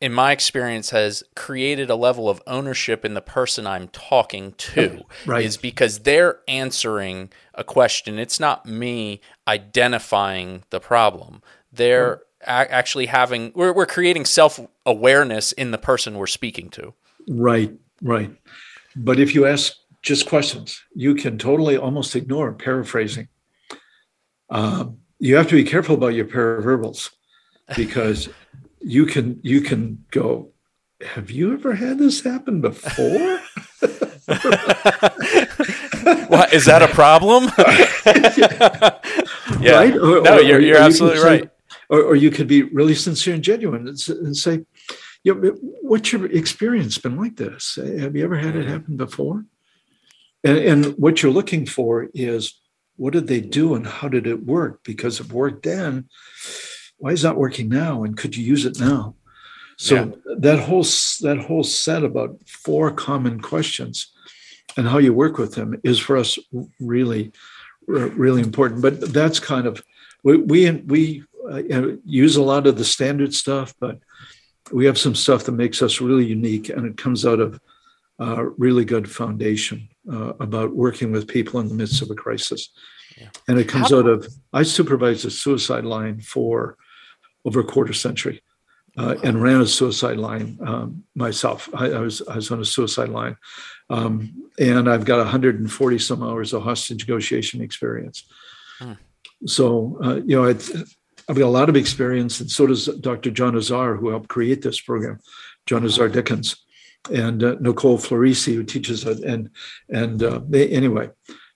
in 0.00 0.12
my 0.12 0.32
experience 0.32 0.90
has 0.90 1.24
created 1.34 1.90
a 1.90 1.96
level 1.96 2.28
of 2.28 2.40
ownership 2.46 3.04
in 3.04 3.14
the 3.14 3.20
person 3.20 3.66
I'm 3.66 3.88
talking 3.88 4.52
to 4.52 5.02
right. 5.26 5.44
is 5.44 5.56
because 5.56 6.00
they're 6.00 6.38
answering 6.46 7.30
a 7.54 7.64
question. 7.64 8.18
It's 8.18 8.38
not 8.38 8.64
me 8.64 9.20
identifying 9.46 10.62
the 10.70 10.78
problem. 10.78 11.42
They're 11.72 12.20
right. 12.46 12.66
a- 12.68 12.72
actually 12.72 13.06
having 13.06 13.52
we're 13.54 13.72
we're 13.72 13.86
creating 13.86 14.24
self-awareness 14.24 15.52
in 15.52 15.72
the 15.72 15.78
person 15.78 16.16
we're 16.16 16.26
speaking 16.26 16.68
to. 16.70 16.94
Right, 17.28 17.72
right. 18.00 18.30
But 18.94 19.18
if 19.18 19.34
you 19.34 19.46
ask 19.46 19.74
just 20.02 20.28
questions, 20.28 20.80
you 20.94 21.14
can 21.16 21.38
totally 21.38 21.76
almost 21.76 22.14
ignore 22.14 22.52
paraphrasing. 22.52 23.28
Um, 24.48 24.98
you 25.18 25.36
have 25.36 25.48
to 25.48 25.56
be 25.56 25.64
careful 25.64 25.96
about 25.96 26.14
your 26.14 26.24
paraverbals 26.24 27.10
because 27.76 28.28
you 28.80 29.06
can 29.06 29.40
you 29.42 29.60
can 29.60 30.04
go 30.10 30.50
have 31.00 31.30
you 31.30 31.52
ever 31.52 31.74
had 31.74 31.98
this 31.98 32.22
happen 32.22 32.60
before? 32.60 33.40
What, 36.28 36.52
is 36.52 36.66
that 36.66 36.82
a 36.82 36.88
problem? 36.88 37.50
Yeah. 39.60 39.72
Right? 39.72 39.94
Or, 39.94 40.20
no 40.20 40.36
or, 40.36 40.40
you're, 40.42 40.60
you're 40.60 40.78
absolutely 40.78 41.18
you 41.18 41.24
right. 41.24 41.44
say, 41.44 41.50
or, 41.88 42.02
or 42.02 42.16
you 42.16 42.30
could 42.30 42.46
be 42.46 42.62
really 42.62 42.94
sincere 42.94 43.34
and 43.34 43.42
genuine 43.42 43.88
and, 43.88 44.08
and 44.08 44.36
say 44.36 44.64
you 45.24 45.34
know, 45.34 45.50
what's 45.82 46.12
your 46.12 46.26
experience 46.26 46.98
been 46.98 47.16
like 47.16 47.36
this? 47.36 47.76
Have 47.76 48.14
you 48.14 48.24
ever 48.24 48.36
had 48.36 48.54
it 48.54 48.60
mm-hmm. 48.60 48.70
happen 48.70 48.96
before? 48.96 49.44
And, 50.44 50.58
and 50.58 50.84
what 50.98 51.22
you're 51.22 51.32
looking 51.32 51.66
for 51.66 52.08
is 52.14 52.60
what 52.96 53.14
did 53.14 53.26
they 53.26 53.40
do 53.40 53.74
and 53.74 53.86
how 53.86 54.08
did 54.08 54.26
it 54.26 54.44
work? 54.44 54.84
Because 54.84 55.18
it 55.18 55.32
worked 55.32 55.64
then 55.64 56.08
why 56.98 57.10
is 57.10 57.22
that 57.22 57.36
working 57.36 57.68
now 57.68 58.04
and 58.04 58.16
could 58.16 58.36
you 58.36 58.44
use 58.44 58.64
it 58.66 58.78
now 58.78 59.14
so 59.76 59.94
yeah. 59.94 60.34
that 60.38 60.58
whole 60.58 60.82
that 61.20 61.44
whole 61.46 61.64
set 61.64 62.04
about 62.04 62.36
four 62.46 62.90
common 62.90 63.40
questions 63.40 64.12
and 64.76 64.86
how 64.86 64.98
you 64.98 65.12
work 65.12 65.38
with 65.38 65.54
them 65.54 65.80
is 65.82 65.98
for 65.98 66.16
us 66.16 66.38
really 66.80 67.32
really 67.86 68.42
important 68.42 68.82
but 68.82 69.00
that's 69.12 69.40
kind 69.40 69.66
of 69.66 69.82
we 70.22 70.36
we, 70.36 70.70
we 70.70 71.24
uh, 71.50 71.92
use 72.04 72.36
a 72.36 72.42
lot 72.42 72.66
of 72.66 72.76
the 72.76 72.84
standard 72.84 73.32
stuff 73.32 73.74
but 73.80 73.98
we 74.72 74.84
have 74.84 74.98
some 74.98 75.14
stuff 75.14 75.44
that 75.44 75.52
makes 75.52 75.80
us 75.80 76.00
really 76.00 76.26
unique 76.26 76.68
and 76.68 76.84
it 76.84 76.96
comes 76.96 77.24
out 77.24 77.40
of 77.40 77.58
uh, 78.20 78.42
really 78.58 78.84
good 78.84 79.10
foundation 79.10 79.88
uh, 80.12 80.32
about 80.40 80.74
working 80.74 81.12
with 81.12 81.28
people 81.28 81.60
in 81.60 81.68
the 81.68 81.74
midst 81.74 82.02
of 82.02 82.10
a 82.10 82.14
crisis 82.14 82.70
yeah. 83.16 83.28
and 83.46 83.58
it 83.58 83.68
comes 83.68 83.90
How- 83.90 83.98
out 83.98 84.06
of 84.06 84.28
i 84.52 84.62
supervise 84.62 85.24
a 85.24 85.30
suicide 85.30 85.84
line 85.84 86.20
for 86.20 86.76
over 87.44 87.60
a 87.60 87.64
quarter 87.64 87.92
century. 87.92 88.42
Uh, 88.96 89.14
and 89.22 89.40
ran 89.40 89.60
a 89.60 89.66
suicide 89.66 90.16
line 90.16 90.58
um, 90.66 91.04
myself. 91.14 91.68
I, 91.72 91.86
I, 91.90 92.00
was 92.00 92.20
I 92.26 92.34
was 92.34 92.50
on 92.50 92.60
a 92.60 92.64
suicide 92.64 93.10
line, 93.10 93.36
um, 93.90 94.50
and 94.58 94.90
I've 94.90 95.04
got 95.04 95.18
140 95.18 95.98
some 96.00 96.20
hours 96.20 96.52
of 96.52 96.64
hostage 96.64 97.06
negotiation 97.06 97.60
experience. 97.60 98.24
Hmm. 98.80 98.94
So 99.46 100.00
uh, 100.02 100.16
you 100.26 100.34
know, 100.34 100.52
I've 101.28 101.36
got 101.36 101.44
a 101.44 101.46
lot 101.46 101.68
of 101.68 101.76
experience, 101.76 102.40
and 102.40 102.50
so 102.50 102.66
does 102.66 102.86
Dr. 102.86 103.30
John 103.30 103.56
Azar, 103.56 103.96
who 103.96 104.08
helped 104.08 104.28
create 104.28 104.62
this 104.62 104.80
program, 104.80 105.20
John 105.66 105.84
Azar 105.84 106.08
Dickens, 106.08 106.56
and 107.12 107.44
uh, 107.44 107.56
Nicole 107.60 107.98
Florisi, 107.98 108.54
who 108.54 108.64
teaches 108.64 109.04
it. 109.04 109.22
And 109.22 109.50
and 109.90 110.22
uh, 110.22 110.40
they, 110.48 110.68
anyway, 110.68 111.10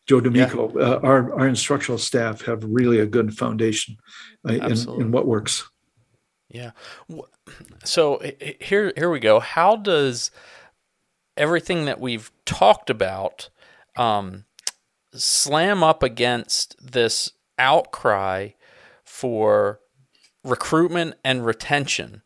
Joe 0.07 0.21
D'Amico, 0.21 0.73
yeah. 0.77 0.83
Uh, 0.83 1.01
our 1.03 1.33
our 1.41 1.49
instructional 1.49 1.99
staff 1.99 2.43
have 2.43 2.63
really 2.65 3.01
a 3.01 3.07
good 3.07 3.35
foundation 3.35 3.97
uh, 4.47 4.53
in, 4.53 5.01
in 5.01 5.11
what 5.11 5.27
works. 5.27 5.69
Yeah. 6.53 6.73
So 7.85 8.21
here 8.61 8.93
here 8.95 9.11
we 9.11 9.21
go. 9.21 9.41
How 9.41 9.75
does 9.75 10.31
everything 11.37 11.87
that 11.87 11.99
we've 11.99 12.31
talked 12.45 12.91
about 12.91 13.49
um, 13.97 14.45
slam 15.15 15.83
up 15.83 16.03
against 16.03 16.77
this 16.81 17.33
outcry 17.59 18.51
for 19.03 19.81
recruitment 20.45 21.15
and 21.25 21.47
retention 21.47 22.23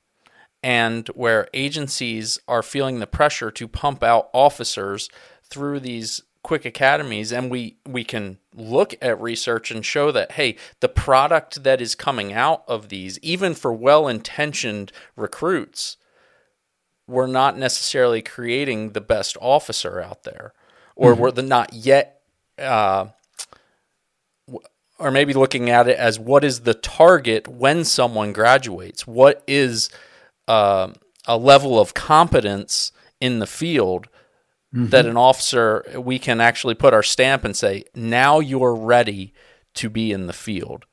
and 0.60 1.06
where 1.08 1.48
agencies 1.54 2.40
are 2.48 2.62
feeling 2.62 2.98
the 2.98 3.06
pressure 3.06 3.52
to 3.52 3.68
pump 3.68 4.02
out 4.02 4.28
officers 4.32 5.08
through 5.44 5.78
these 5.78 6.22
quick 6.46 6.64
academies 6.64 7.32
and 7.32 7.50
we 7.50 7.76
we 7.84 8.04
can 8.04 8.38
look 8.54 8.94
at 9.02 9.20
research 9.20 9.72
and 9.72 9.84
show 9.84 10.12
that 10.12 10.30
hey 10.32 10.54
the 10.78 10.88
product 10.88 11.64
that 11.64 11.80
is 11.80 11.96
coming 11.96 12.32
out 12.32 12.62
of 12.68 12.88
these 12.88 13.18
even 13.18 13.52
for 13.52 13.72
well-intentioned 13.72 14.92
recruits 15.16 15.96
we're 17.08 17.26
not 17.26 17.58
necessarily 17.58 18.22
creating 18.22 18.92
the 18.92 19.00
best 19.00 19.36
officer 19.40 20.00
out 20.00 20.22
there 20.22 20.52
or 20.94 21.14
mm-hmm. 21.14 21.22
we're 21.22 21.32
the 21.32 21.42
not 21.42 21.72
yet 21.72 22.20
uh, 22.60 23.06
or 25.00 25.10
maybe 25.10 25.32
looking 25.32 25.68
at 25.68 25.88
it 25.88 25.98
as 25.98 26.16
what 26.16 26.44
is 26.44 26.60
the 26.60 26.74
target 26.74 27.48
when 27.48 27.82
someone 27.82 28.32
graduates 28.32 29.04
what 29.04 29.42
is 29.48 29.90
uh, 30.46 30.92
a 31.26 31.36
level 31.36 31.80
of 31.80 31.92
competence 31.92 32.92
in 33.20 33.40
the 33.40 33.48
field 33.48 34.06
mm-hmm. 34.76 34.90
that 34.90 35.06
an 35.06 35.16
officer 35.16 35.84
we 35.96 36.18
can 36.18 36.40
actually 36.40 36.74
put 36.74 36.92
our 36.92 37.02
stamp 37.02 37.44
and 37.44 37.56
say 37.56 37.84
now 37.94 38.38
you're 38.38 38.74
ready 38.74 39.32
to 39.74 39.88
be 39.88 40.12
in 40.12 40.26
the 40.26 40.32
field 40.32 40.84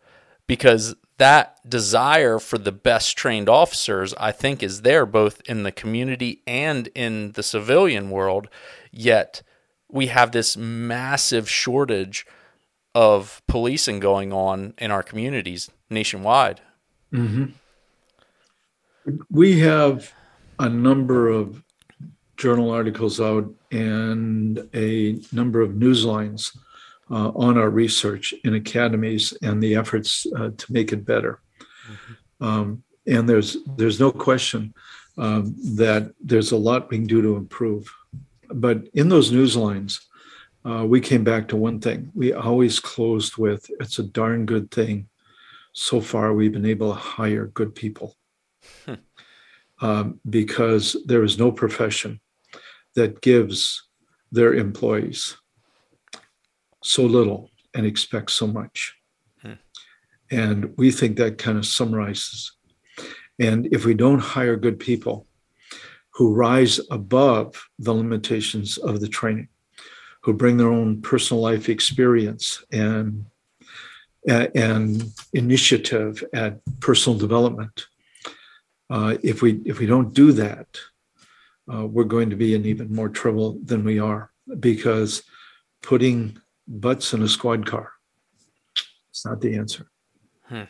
because 0.47 0.95
that 1.17 1.57
desire 1.69 2.39
for 2.39 2.57
the 2.57 2.71
best 2.71 3.17
trained 3.17 3.49
officers 3.49 4.13
i 4.17 4.31
think 4.31 4.63
is 4.63 4.81
there 4.81 5.05
both 5.05 5.41
in 5.45 5.63
the 5.63 5.71
community 5.71 6.41
and 6.47 6.87
in 6.95 7.33
the 7.33 7.43
civilian 7.43 8.09
world 8.09 8.47
yet 8.91 9.41
we 9.89 10.07
have 10.07 10.31
this 10.31 10.55
massive 10.55 11.49
shortage 11.49 12.25
of 12.95 13.41
policing 13.47 13.99
going 13.99 14.31
on 14.31 14.73
in 14.77 14.91
our 14.91 15.03
communities 15.03 15.69
nationwide 15.89 16.61
mm-hmm. 17.11 17.45
we 19.29 19.59
have 19.59 20.13
a 20.59 20.69
number 20.69 21.27
of 21.27 21.63
journal 22.37 22.71
articles 22.71 23.19
out 23.19 23.51
and 23.71 24.67
a 24.73 25.19
number 25.31 25.61
of 25.61 25.75
news 25.75 26.05
lines 26.05 26.51
uh, 27.11 27.29
on 27.29 27.57
our 27.57 27.69
research 27.69 28.33
in 28.43 28.55
academies 28.55 29.33
and 29.41 29.61
the 29.61 29.75
efforts 29.75 30.25
uh, 30.37 30.49
to 30.57 30.73
make 30.73 30.91
it 30.91 31.05
better. 31.05 31.39
Mm-hmm. 31.87 32.43
Um, 32.43 32.83
and 33.05 33.27
there's 33.27 33.57
there's 33.75 33.99
no 33.99 34.11
question 34.11 34.73
um, 35.17 35.53
that 35.75 36.13
there's 36.21 36.51
a 36.51 36.57
lot 36.57 36.89
we 36.89 36.97
can 36.97 37.07
do 37.07 37.21
to 37.21 37.35
improve. 37.35 37.93
But 38.49 38.87
in 38.93 39.09
those 39.09 39.31
news 39.31 39.55
lines, 39.57 40.01
uh, 40.65 40.85
we 40.85 41.01
came 41.01 41.23
back 41.23 41.47
to 41.49 41.57
one 41.57 41.79
thing. 41.79 42.11
We 42.15 42.33
always 42.33 42.79
closed 42.79 43.37
with, 43.37 43.69
"It's 43.79 43.99
a 43.99 44.03
darn 44.03 44.45
good 44.45 44.71
thing." 44.71 45.09
So 45.73 45.99
far, 45.99 46.33
we've 46.33 46.53
been 46.53 46.65
able 46.65 46.93
to 46.93 46.99
hire 46.99 47.47
good 47.47 47.75
people. 47.75 48.15
Um, 49.81 50.21
because 50.29 50.95
there 51.07 51.23
is 51.23 51.37
no 51.37 51.51
profession 51.51 52.21
that 52.95 53.21
gives 53.21 53.83
their 54.31 54.53
employees 54.53 55.37
so 56.83 57.03
little 57.03 57.49
and 57.73 57.85
expects 57.85 58.33
so 58.33 58.47
much. 58.47 58.95
Hmm. 59.41 59.53
And 60.31 60.73
we 60.77 60.91
think 60.91 61.17
that 61.17 61.37
kind 61.37 61.57
of 61.57 61.65
summarizes. 61.65 62.51
And 63.39 63.67
if 63.71 63.85
we 63.85 63.93
don't 63.93 64.19
hire 64.19 64.55
good 64.55 64.79
people 64.79 65.27
who 66.11 66.33
rise 66.33 66.79
above 66.91 67.67
the 67.79 67.93
limitations 67.93 68.77
of 68.77 69.01
the 69.01 69.07
training, 69.07 69.47
who 70.21 70.33
bring 70.33 70.57
their 70.57 70.71
own 70.71 71.01
personal 71.01 71.41
life 71.41 71.69
experience 71.69 72.63
and 72.71 73.25
and 74.25 75.03
initiative 75.33 76.23
at 76.33 76.59
personal 76.79 77.17
development. 77.17 77.87
Uh, 78.89 79.17
if 79.23 79.41
we 79.41 79.61
if 79.65 79.79
we 79.79 79.85
don't 79.85 80.13
do 80.13 80.31
that, 80.31 80.67
uh, 81.71 81.85
we're 81.85 82.03
going 82.03 82.29
to 82.29 82.35
be 82.35 82.55
in 82.55 82.65
even 82.65 82.93
more 82.93 83.09
trouble 83.09 83.59
than 83.63 83.83
we 83.83 83.99
are 83.99 84.31
because 84.59 85.23
putting 85.81 86.37
butts 86.67 87.13
in 87.13 87.21
a 87.21 87.27
squad 87.27 87.65
car 87.65 87.91
is 89.13 89.23
not 89.25 89.41
the 89.41 89.55
answer. 89.55 89.87
Hmm. 90.45 90.63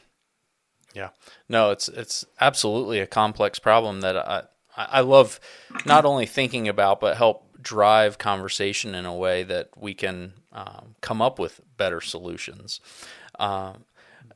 Yeah, 0.93 1.09
no, 1.49 1.71
it's 1.71 1.87
it's 1.87 2.25
absolutely 2.39 2.99
a 2.99 3.07
complex 3.07 3.57
problem 3.57 4.01
that 4.01 4.15
I 4.15 4.43
I 4.75 5.01
love 5.01 5.39
not 5.85 6.05
only 6.05 6.25
thinking 6.25 6.67
about 6.67 6.99
but 6.99 7.17
help 7.17 7.43
drive 7.61 8.17
conversation 8.17 8.93
in 8.93 9.05
a 9.05 9.15
way 9.15 9.43
that 9.43 9.69
we 9.75 9.93
can 9.93 10.33
um, 10.51 10.95
come 11.01 11.21
up 11.21 11.39
with 11.39 11.61
better 11.77 12.01
solutions. 12.01 12.79
Um, 13.39 13.85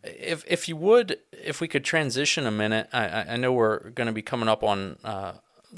if 0.04 0.44
if 0.48 0.68
you 0.68 0.76
would, 0.78 1.20
if 1.32 1.62
we 1.62 1.68
could 1.68 1.84
transition 1.84 2.46
a 2.48 2.52
minute, 2.52 2.88
I, 2.92 3.34
I 3.34 3.38
know 3.38 3.52
we're 3.52 3.92
going 3.92 4.08
to 4.08 4.14
be 4.14 4.22
coming 4.22 4.50
up 4.50 4.64
on 4.64 4.98
uh, 5.04 5.34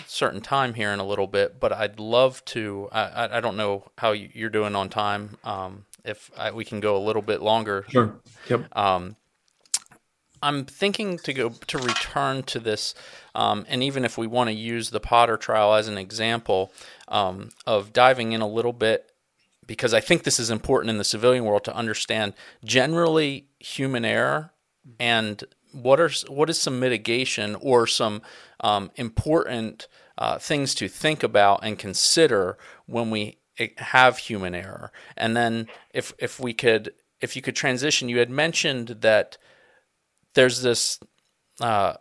certain 0.06 0.42
time 0.42 0.74
here 0.74 0.92
in 0.92 1.00
a 1.00 1.06
little 1.06 1.28
bit, 1.28 1.60
but 1.60 1.72
I'd 1.72 2.00
love 2.00 2.44
to. 2.46 2.90
I, 2.92 3.38
I 3.38 3.40
don't 3.40 3.58
know 3.58 3.90
how 3.98 4.12
you're 4.12 4.50
doing 4.50 4.76
on 4.76 4.90
time. 4.90 5.38
Um, 5.44 5.86
if 6.06 6.32
I, 6.38 6.52
we 6.52 6.66
can 6.66 6.80
go 6.80 6.96
a 6.96 7.04
little 7.04 7.22
bit 7.22 7.42
longer, 7.42 7.86
sure. 7.90 8.16
Yep. 8.50 8.76
Um, 8.78 9.16
I'm 10.42 10.66
thinking 10.66 11.18
to 11.20 11.34
go 11.34 11.50
to 11.50 11.78
return 11.78 12.44
to 12.44 12.60
this, 12.60 12.96
um, 13.36 13.66
and 13.68 13.84
even 13.84 14.06
if 14.06 14.18
we 14.18 14.26
want 14.26 14.50
to 14.50 14.54
use 14.54 14.90
the 14.90 15.02
Potter 15.02 15.36
trial 15.36 15.74
as 15.74 15.88
an 15.88 15.98
example 15.98 16.72
um, 17.10 17.50
of 17.68 17.92
diving 17.92 18.32
in 18.32 18.42
a 18.42 18.48
little 18.48 18.74
bit 18.74 19.12
because 19.70 19.94
I 19.94 20.00
think 20.00 20.24
this 20.24 20.40
is 20.40 20.50
important 20.50 20.90
in 20.90 20.98
the 20.98 21.04
civilian 21.04 21.46
world 21.46 21.64
to 21.66 21.76
understand 21.76 22.34
generally 22.66 23.46
human 23.60 24.04
error 24.04 24.52
and 25.00 25.44
what 25.72 26.00
are 26.00 26.10
what 26.28 26.50
is 26.50 26.60
some 26.60 26.80
mitigation 26.80 27.56
or 27.62 27.86
some 27.86 28.24
um, 28.62 28.92
important 28.96 29.88
uh, 30.18 30.38
things 30.38 30.76
to 30.76 30.88
think 30.88 31.24
about 31.24 31.60
and 31.64 31.80
consider 31.80 32.58
when 32.86 33.10
we 33.10 33.38
eh, 33.58 33.70
have 33.78 34.18
human 34.18 34.54
error 34.54 34.92
and 35.16 35.36
then 35.36 35.68
if 35.94 36.14
if 36.20 36.40
we 36.40 36.54
could 36.54 36.94
if 37.22 37.36
you 37.36 37.42
could 37.42 37.56
transition 37.56 38.10
you 38.10 38.20
had 38.20 38.30
mentioned 38.30 38.98
that 39.02 39.38
there's 40.34 40.62
this 40.62 41.00
uh, 41.62 41.94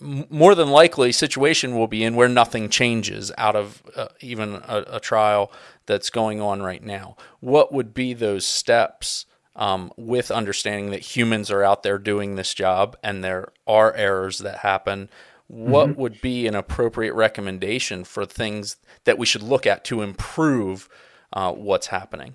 more 0.00 0.54
than 0.54 0.68
likely 0.68 1.12
situation 1.12 1.76
we'll 1.76 1.86
be 1.86 2.04
in 2.04 2.16
where 2.16 2.28
nothing 2.28 2.68
changes 2.68 3.30
out 3.38 3.56
of 3.56 3.82
uh, 3.96 4.08
even 4.20 4.54
a, 4.54 4.84
a, 4.88 5.00
trial 5.00 5.52
that's 5.86 6.10
going 6.10 6.40
on 6.40 6.62
right 6.62 6.82
now. 6.82 7.16
What 7.40 7.72
would 7.72 7.94
be 7.94 8.12
those 8.12 8.44
steps 8.44 9.24
um, 9.54 9.92
with 9.96 10.30
understanding 10.30 10.90
that 10.90 11.16
humans 11.16 11.50
are 11.50 11.62
out 11.62 11.84
there 11.84 11.98
doing 11.98 12.34
this 12.34 12.54
job 12.54 12.96
and 13.02 13.22
there 13.22 13.52
are 13.66 13.94
errors 13.94 14.38
that 14.38 14.58
happen? 14.58 15.08
What 15.54 15.90
mm-hmm. 15.90 16.00
would 16.00 16.20
be 16.20 16.48
an 16.48 16.56
appropriate 16.56 17.14
recommendation 17.14 18.02
for 18.02 18.26
things 18.26 18.74
that 19.04 19.18
we 19.18 19.24
should 19.24 19.42
look 19.44 19.68
at 19.68 19.84
to 19.84 20.02
improve 20.02 20.88
uh, 21.32 21.52
what's 21.52 21.86
happening? 21.86 22.34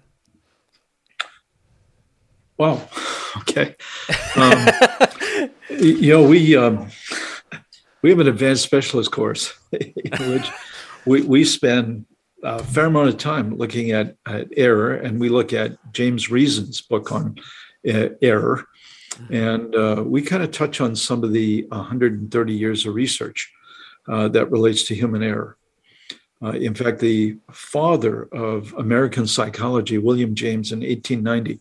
Well, 2.58 2.90
okay. 3.40 3.76
Um, 4.38 4.68
you 5.70 6.14
know, 6.14 6.24
we 6.24 6.56
um, 6.56 6.90
we 8.02 8.10
have 8.10 8.20
an 8.22 8.30
advanced 8.30 8.64
specialist 8.64 9.12
course 9.12 9.54
in 9.74 9.92
which 10.30 10.50
we, 11.06 11.22
we 11.24 11.44
spend 11.44 12.06
a 12.42 12.64
fair 12.64 12.86
amount 12.86 13.10
of 13.10 13.18
time 13.18 13.58
looking 13.58 13.92
at, 13.92 14.16
at 14.28 14.48
error, 14.56 14.96
and 14.96 15.20
we 15.20 15.28
look 15.28 15.52
at 15.52 15.78
James 15.92 16.32
Reason's 16.32 16.80
book 16.80 17.12
on 17.12 17.36
uh, 17.94 18.10
error. 18.22 18.64
And 19.30 19.76
uh, 19.76 20.04
we 20.06 20.22
kind 20.22 20.44
of 20.44 20.52
touch 20.52 20.82
on 20.82 20.96
some 20.96 21.24
of 21.24 21.34
the 21.34 21.64
130 21.70 22.54
years 22.54 22.86
of 22.86 22.96
research 22.96 23.52
uh, 24.08 24.28
that 24.30 24.52
relates 24.52 24.84
to 24.84 24.96
human 24.96 25.24
error. 25.24 25.58
Uh, 26.42 26.52
in 26.52 26.74
fact, 26.74 27.00
the 27.00 27.38
father 27.52 28.24
of 28.32 28.74
American 28.78 29.28
psychology, 29.28 29.98
William 29.98 30.36
James, 30.36 30.72
in 30.72 30.80
1890, 30.80 31.60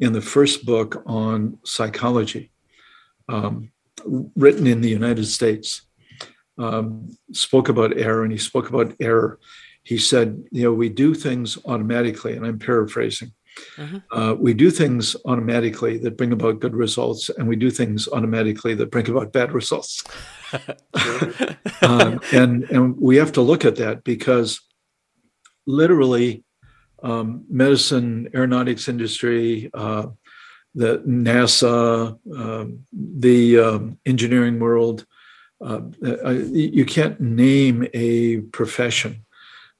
in 0.00 0.12
the 0.12 0.20
first 0.20 0.66
book 0.66 1.02
on 1.06 1.58
psychology, 1.64 2.50
um, 3.28 3.70
written 4.04 4.66
in 4.66 4.80
the 4.80 4.88
United 4.88 5.26
States, 5.26 5.82
um, 6.58 7.16
spoke 7.32 7.68
about 7.68 7.96
error, 7.96 8.24
and 8.24 8.32
he 8.32 8.38
spoke 8.38 8.68
about 8.68 8.94
error. 9.00 9.38
He 9.84 9.98
said, 9.98 10.44
you 10.50 10.64
know, 10.64 10.72
we 10.72 10.88
do 10.88 11.14
things 11.14 11.56
automatically, 11.64 12.36
and 12.36 12.44
I'm 12.44 12.58
paraphrasing. 12.58 13.32
Mm-hmm. 13.76 13.98
Uh, 14.10 14.34
we 14.34 14.54
do 14.54 14.70
things 14.70 15.16
automatically 15.24 15.98
that 15.98 16.16
bring 16.16 16.32
about 16.32 16.60
good 16.60 16.74
results, 16.74 17.28
and 17.30 17.48
we 17.48 17.56
do 17.56 17.70
things 17.70 18.08
automatically 18.08 18.74
that 18.74 18.90
bring 18.90 19.08
about 19.08 19.32
bad 19.32 19.52
results. 19.52 20.02
um, 21.82 22.20
and 22.32 22.64
and 22.64 22.96
we 22.98 23.16
have 23.16 23.32
to 23.32 23.40
look 23.40 23.64
at 23.64 23.76
that 23.76 24.04
because 24.04 24.60
literally, 25.66 26.44
um, 27.02 27.44
medicine, 27.48 28.28
aeronautics 28.34 28.88
industry, 28.88 29.70
uh, 29.74 30.06
the 30.74 30.98
NASA, 31.00 32.18
um, 32.36 32.84
the 32.92 33.58
um, 33.58 33.98
engineering 34.06 34.58
world. 34.58 35.06
Uh, 35.64 35.82
uh, 36.04 36.30
you 36.30 36.84
can't 36.84 37.20
name 37.20 37.86
a 37.94 38.38
profession 38.52 39.24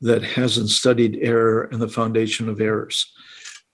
that 0.01 0.23
hasn't 0.23 0.69
studied 0.69 1.19
error 1.21 1.65
and 1.73 1.81
the 1.81 1.89
foundation 1.89 2.49
of 2.49 2.61
errors. 2.61 3.13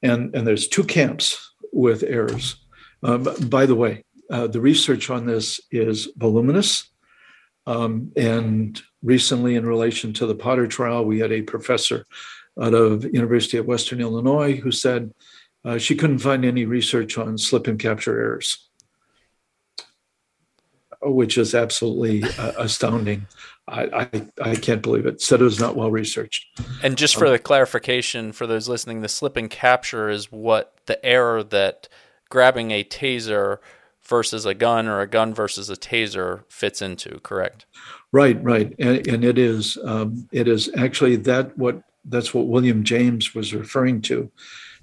And, 0.03 0.35
and 0.35 0.47
there's 0.47 0.69
two 0.69 0.85
camps 0.85 1.53
with 1.73 2.03
errors. 2.03 2.57
Uh, 3.03 3.19
by 3.19 3.67
the 3.67 3.75
way, 3.75 4.05
uh, 4.31 4.47
the 4.47 4.61
research 4.61 5.11
on 5.11 5.27
this 5.27 5.61
is 5.71 6.09
voluminous. 6.17 6.91
Um, 7.67 8.13
and 8.17 8.81
recently, 9.03 9.55
in 9.55 9.67
relation 9.67 10.13
to 10.15 10.27
the 10.27 10.35
Potter 10.35 10.67
trial, 10.67 11.05
we 11.05 11.19
had 11.19 11.33
a 11.33 11.43
professor 11.43 12.07
out 12.61 12.75
of 12.75 13.05
University 13.05 13.59
of 13.59 13.67
Western 13.67 14.01
Illinois 14.01 14.57
who 14.57 14.73
said 14.73 15.13
uh, 15.65 15.79
she 15.79 15.95
couldn't 15.95 16.19
find 16.19 16.45
any 16.45 16.65
research 16.65 17.19
on 17.19 17.39
slip 17.39 17.67
and 17.67 17.79
capture 17.79 18.19
errors, 18.19 18.69
which 21.03 21.37
is 21.39 21.55
absolutely 21.55 22.25
uh, 22.39 22.53
astounding. 22.59 23.27
I, 23.69 24.09
I, 24.13 24.51
I, 24.51 24.55
can't 24.57 24.83
believe 24.83 25.07
it. 25.07 25.21
Said 25.21 25.41
it 25.41 25.45
was 25.45 25.61
not 25.61 25.77
well 25.77 25.91
researched. 25.91 26.47
And 26.83 26.97
just 26.97 27.17
for 27.17 27.27
um, 27.27 27.33
the 27.33 27.39
clarification 27.39 28.33
for 28.33 28.47
those 28.47 28.69
listening, 28.69 29.03
the 29.03 29.09
slip 29.09 29.37
and 29.37 29.51
capture 29.51 30.09
is 30.09 30.33
what 30.33 30.75
the 30.87 31.05
error 31.05 31.43
that 31.43 31.89
grabbing 32.29 32.71
a 32.71 32.85
taser 32.85 33.59
versus 34.03 34.47
a 34.47 34.55
gun 34.55 34.89
or 34.89 35.01
a 35.01 35.07
gun 35.07 35.35
versus 35.35 35.69
a 35.71 35.77
taser 35.77 36.45
fits 36.49 36.83
into. 36.83 37.21
Correct. 37.21 37.67
Right, 38.11 38.43
right, 38.43 38.75
and, 38.79 39.07
and 39.07 39.25
it 39.25 39.37
is 39.37 39.77
um, 39.85 40.27
it 40.33 40.49
is 40.49 40.71
actually 40.77 41.17
that 41.17 41.57
what 41.59 41.83
that's 42.07 42.33
what 42.33 42.47
William 42.47 42.83
James 42.83 43.35
was 43.35 43.53
referring 43.53 44.01
to 44.03 44.31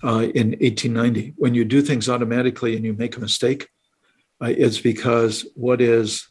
uh, 0.04 0.28
in 0.36 0.52
1890. 0.52 1.34
When 1.38 1.56
you 1.56 1.66
do 1.66 1.82
things 1.82 2.08
automatically 2.08 2.76
and 2.76 2.86
you 2.86 2.94
make 2.94 3.18
a 3.18 3.20
mistake, 3.20 3.70
uh, 4.42 4.54
it's 4.56 4.80
because 4.80 5.48
what 5.56 5.82
is 5.82 6.28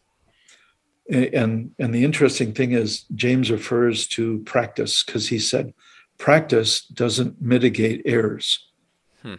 and 1.11 1.73
and 1.79 1.95
the 1.95 2.05
interesting 2.05 2.53
thing 2.53 2.73
is 2.73 3.05
James 3.15 3.51
refers 3.51 4.07
to 4.09 4.39
practice 4.41 5.03
because 5.05 5.29
he 5.29 5.39
said 5.39 5.75
practice 6.19 6.87
doesn't 6.87 7.41
mitigate 7.41 8.03
errors. 8.05 8.67
Hmm. 9.23 9.35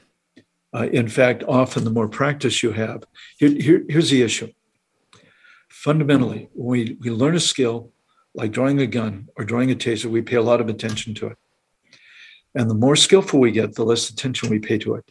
Uh, 0.74 0.88
in 0.92 1.08
fact, 1.08 1.44
often 1.48 1.84
the 1.84 1.90
more 1.90 2.08
practice 2.08 2.62
you 2.62 2.72
have, 2.72 3.06
here, 3.38 3.50
here, 3.50 3.86
here's 3.88 4.10
the 4.10 4.22
issue. 4.22 4.52
Fundamentally, 5.70 6.50
when 6.54 6.68
we, 6.68 6.98
we 7.00 7.10
learn 7.10 7.36
a 7.36 7.40
skill 7.40 7.92
like 8.34 8.52
drawing 8.52 8.80
a 8.82 8.88
gun 8.88 9.30
or 9.38 9.46
drawing 9.46 9.72
a 9.72 9.76
taser, 9.76 10.06
we 10.08 10.22
pay 10.22 10.36
a 10.36 10.42
lot 10.42 10.60
of 10.60 10.68
attention 10.68 11.14
to 11.16 11.28
it. 11.28 11.38
And 12.54 12.70
the 12.70 12.76
more 12.76 12.96
skillful 12.96 13.40
we 13.40 13.52
get, 13.52 13.76
the 13.76 13.86
less 13.86 14.10
attention 14.10 14.50
we 14.50 14.60
pay 14.60 14.78
to 14.80 14.96
it. 14.96 15.10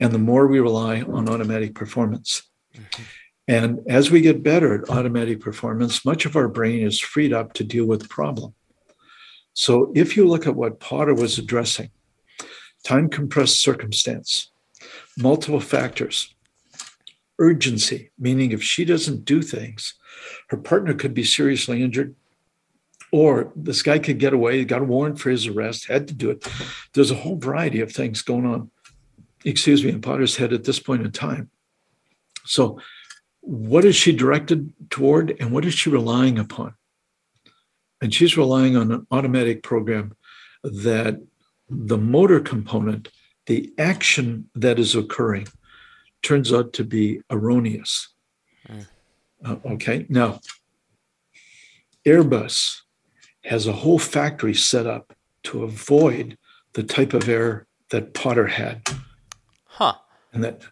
And 0.00 0.12
the 0.12 0.18
more 0.18 0.46
we 0.46 0.60
rely 0.60 1.02
on 1.02 1.28
automatic 1.28 1.74
performance. 1.74 2.42
Mm-hmm. 2.74 3.02
And 3.48 3.80
as 3.86 4.10
we 4.10 4.20
get 4.20 4.42
better 4.42 4.74
at 4.74 4.90
automatic 4.90 5.40
performance, 5.40 6.04
much 6.04 6.26
of 6.26 6.34
our 6.34 6.48
brain 6.48 6.84
is 6.84 6.98
freed 6.98 7.32
up 7.32 7.52
to 7.54 7.64
deal 7.64 7.86
with 7.86 8.08
problem. 8.08 8.54
So 9.54 9.92
if 9.94 10.16
you 10.16 10.26
look 10.26 10.46
at 10.46 10.56
what 10.56 10.80
Potter 10.80 11.14
was 11.14 11.38
addressing, 11.38 11.90
time 12.84 13.08
compressed 13.08 13.60
circumstance, 13.60 14.50
multiple 15.16 15.60
factors, 15.60 16.34
urgency, 17.38 18.10
meaning 18.18 18.52
if 18.52 18.62
she 18.62 18.84
doesn't 18.84 19.24
do 19.24 19.42
things, 19.42 19.94
her 20.48 20.56
partner 20.56 20.94
could 20.94 21.14
be 21.14 21.24
seriously 21.24 21.82
injured, 21.82 22.14
or 23.12 23.52
this 23.54 23.82
guy 23.82 23.98
could 23.98 24.18
get 24.18 24.32
away, 24.32 24.64
got 24.64 24.82
a 24.82 24.84
warrant 24.84 25.20
for 25.20 25.30
his 25.30 25.46
arrest, 25.46 25.86
had 25.86 26.08
to 26.08 26.14
do 26.14 26.30
it. 26.30 26.46
There's 26.92 27.10
a 27.10 27.16
whole 27.16 27.36
variety 27.36 27.80
of 27.80 27.92
things 27.92 28.22
going 28.22 28.44
on, 28.44 28.70
excuse 29.44 29.84
me, 29.84 29.90
in 29.90 30.00
Potter's 30.00 30.36
head 30.36 30.52
at 30.52 30.64
this 30.64 30.80
point 30.80 31.04
in 31.04 31.12
time. 31.12 31.50
So, 32.44 32.80
what 33.46 33.84
is 33.84 33.94
she 33.94 34.12
directed 34.12 34.72
toward 34.90 35.36
and 35.38 35.52
what 35.52 35.64
is 35.64 35.72
she 35.72 35.88
relying 35.88 36.36
upon? 36.36 36.74
And 38.00 38.12
she's 38.12 38.36
relying 38.36 38.76
on 38.76 38.90
an 38.90 39.06
automatic 39.12 39.62
program 39.62 40.16
that 40.64 41.20
the 41.68 41.96
motor 41.96 42.40
component, 42.40 43.08
the 43.46 43.72
action 43.78 44.50
that 44.56 44.80
is 44.80 44.96
occurring, 44.96 45.46
turns 46.22 46.52
out 46.52 46.72
to 46.72 46.82
be 46.82 47.20
erroneous. 47.30 48.08
Mm. 48.68 48.86
Uh, 49.44 49.56
okay, 49.66 50.06
now 50.08 50.40
Airbus 52.04 52.80
has 53.44 53.68
a 53.68 53.72
whole 53.72 54.00
factory 54.00 54.54
set 54.54 54.88
up 54.88 55.14
to 55.44 55.62
avoid 55.62 56.36
the 56.72 56.82
type 56.82 57.14
of 57.14 57.28
error 57.28 57.68
that 57.90 58.12
Potter 58.12 58.48
had. 58.48 58.82
Huh. 59.66 59.94
And 60.32 60.42
that 60.42 60.62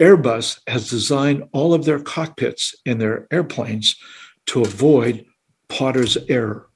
Airbus 0.00 0.60
has 0.66 0.90
designed 0.90 1.44
all 1.52 1.72
of 1.72 1.84
their 1.84 2.00
cockpits 2.00 2.74
in 2.84 2.98
their 2.98 3.26
airplanes 3.30 3.96
to 4.46 4.62
avoid 4.62 5.24
Potter's 5.68 6.16
error. 6.28 6.68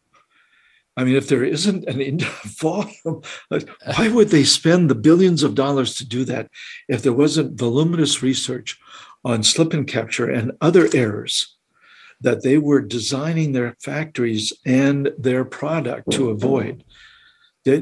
I 0.96 1.04
mean, 1.04 1.14
if 1.14 1.28
there 1.28 1.44
isn't 1.44 1.84
an 1.84 2.00
in 2.00 2.18
volume, 2.44 3.22
why 3.48 4.08
would 4.08 4.28
they 4.30 4.44
spend 4.44 4.88
the 4.90 4.96
billions 4.96 5.42
of 5.42 5.54
dollars 5.54 5.94
to 5.96 6.06
do 6.06 6.24
that 6.24 6.50
if 6.88 7.02
there 7.02 7.12
wasn't 7.12 7.58
voluminous 7.58 8.22
research 8.22 8.78
on 9.24 9.42
slip 9.42 9.72
and 9.72 9.86
capture 9.86 10.28
and 10.28 10.52
other 10.60 10.88
errors 10.94 11.56
that 12.20 12.42
they 12.42 12.58
were 12.58 12.80
designing 12.80 13.52
their 13.52 13.76
factories 13.80 14.52
and 14.66 15.10
their 15.18 15.44
product 15.44 16.10
to 16.10 16.30
avoid? 16.30 16.84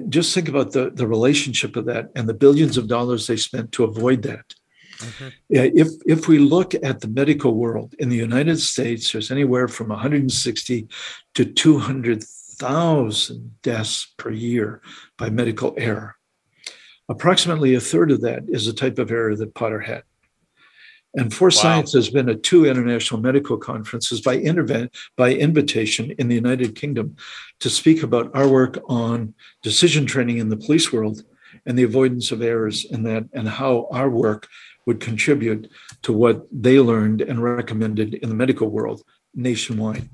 just 0.08 0.34
think 0.34 0.48
about 0.48 0.72
the, 0.72 0.90
the 0.90 1.06
relationship 1.06 1.76
of 1.76 1.84
that 1.86 2.10
and 2.16 2.28
the 2.28 2.34
billions 2.34 2.76
of 2.76 2.88
dollars 2.88 3.26
they 3.26 3.36
spent 3.36 3.70
to 3.72 3.84
avoid 3.84 4.22
that. 4.22 4.54
Mm-hmm. 4.98 5.28
If 5.50 5.88
if 6.06 6.28
we 6.28 6.38
look 6.38 6.74
at 6.74 7.00
the 7.00 7.08
medical 7.08 7.54
world 7.54 7.94
in 7.98 8.08
the 8.08 8.16
United 8.16 8.60
States, 8.60 9.12
there's 9.12 9.30
anywhere 9.30 9.68
from 9.68 9.88
160 9.88 10.88
to 11.34 11.44
200,000 11.44 13.54
deaths 13.62 14.14
per 14.16 14.30
year 14.30 14.80
by 15.18 15.30
medical 15.30 15.74
error. 15.76 16.16
Approximately 17.08 17.74
a 17.74 17.80
third 17.80 18.10
of 18.10 18.20
that 18.22 18.44
is 18.48 18.66
the 18.66 18.72
type 18.72 18.98
of 18.98 19.10
error 19.10 19.36
that 19.36 19.54
Potter 19.54 19.80
had. 19.80 20.02
And 21.14 21.32
Force 21.32 21.56
wow. 21.56 21.62
Science 21.62 21.92
has 21.94 22.10
been 22.10 22.28
at 22.28 22.42
two 22.42 22.66
international 22.66 23.20
medical 23.20 23.56
conferences 23.56 24.20
by, 24.20 24.36
intervent, 24.36 24.94
by 25.16 25.32
invitation 25.32 26.10
in 26.18 26.28
the 26.28 26.34
United 26.34 26.74
Kingdom 26.74 27.16
to 27.60 27.70
speak 27.70 28.02
about 28.02 28.34
our 28.34 28.46
work 28.46 28.78
on 28.86 29.32
decision 29.62 30.04
training 30.04 30.38
in 30.38 30.50
the 30.50 30.58
police 30.58 30.92
world 30.92 31.22
and 31.64 31.78
the 31.78 31.84
avoidance 31.84 32.32
of 32.32 32.42
errors 32.42 32.84
in 32.84 33.04
that 33.04 33.24
and 33.32 33.48
how 33.48 33.88
our 33.90 34.10
work 34.10 34.48
would 34.86 35.00
contribute 35.00 35.68
to 36.02 36.12
what 36.12 36.46
they 36.50 36.78
learned 36.80 37.20
and 37.20 37.42
recommended 37.42 38.14
in 38.14 38.28
the 38.28 38.34
medical 38.34 38.68
world 38.68 39.02
nationwide. 39.34 40.08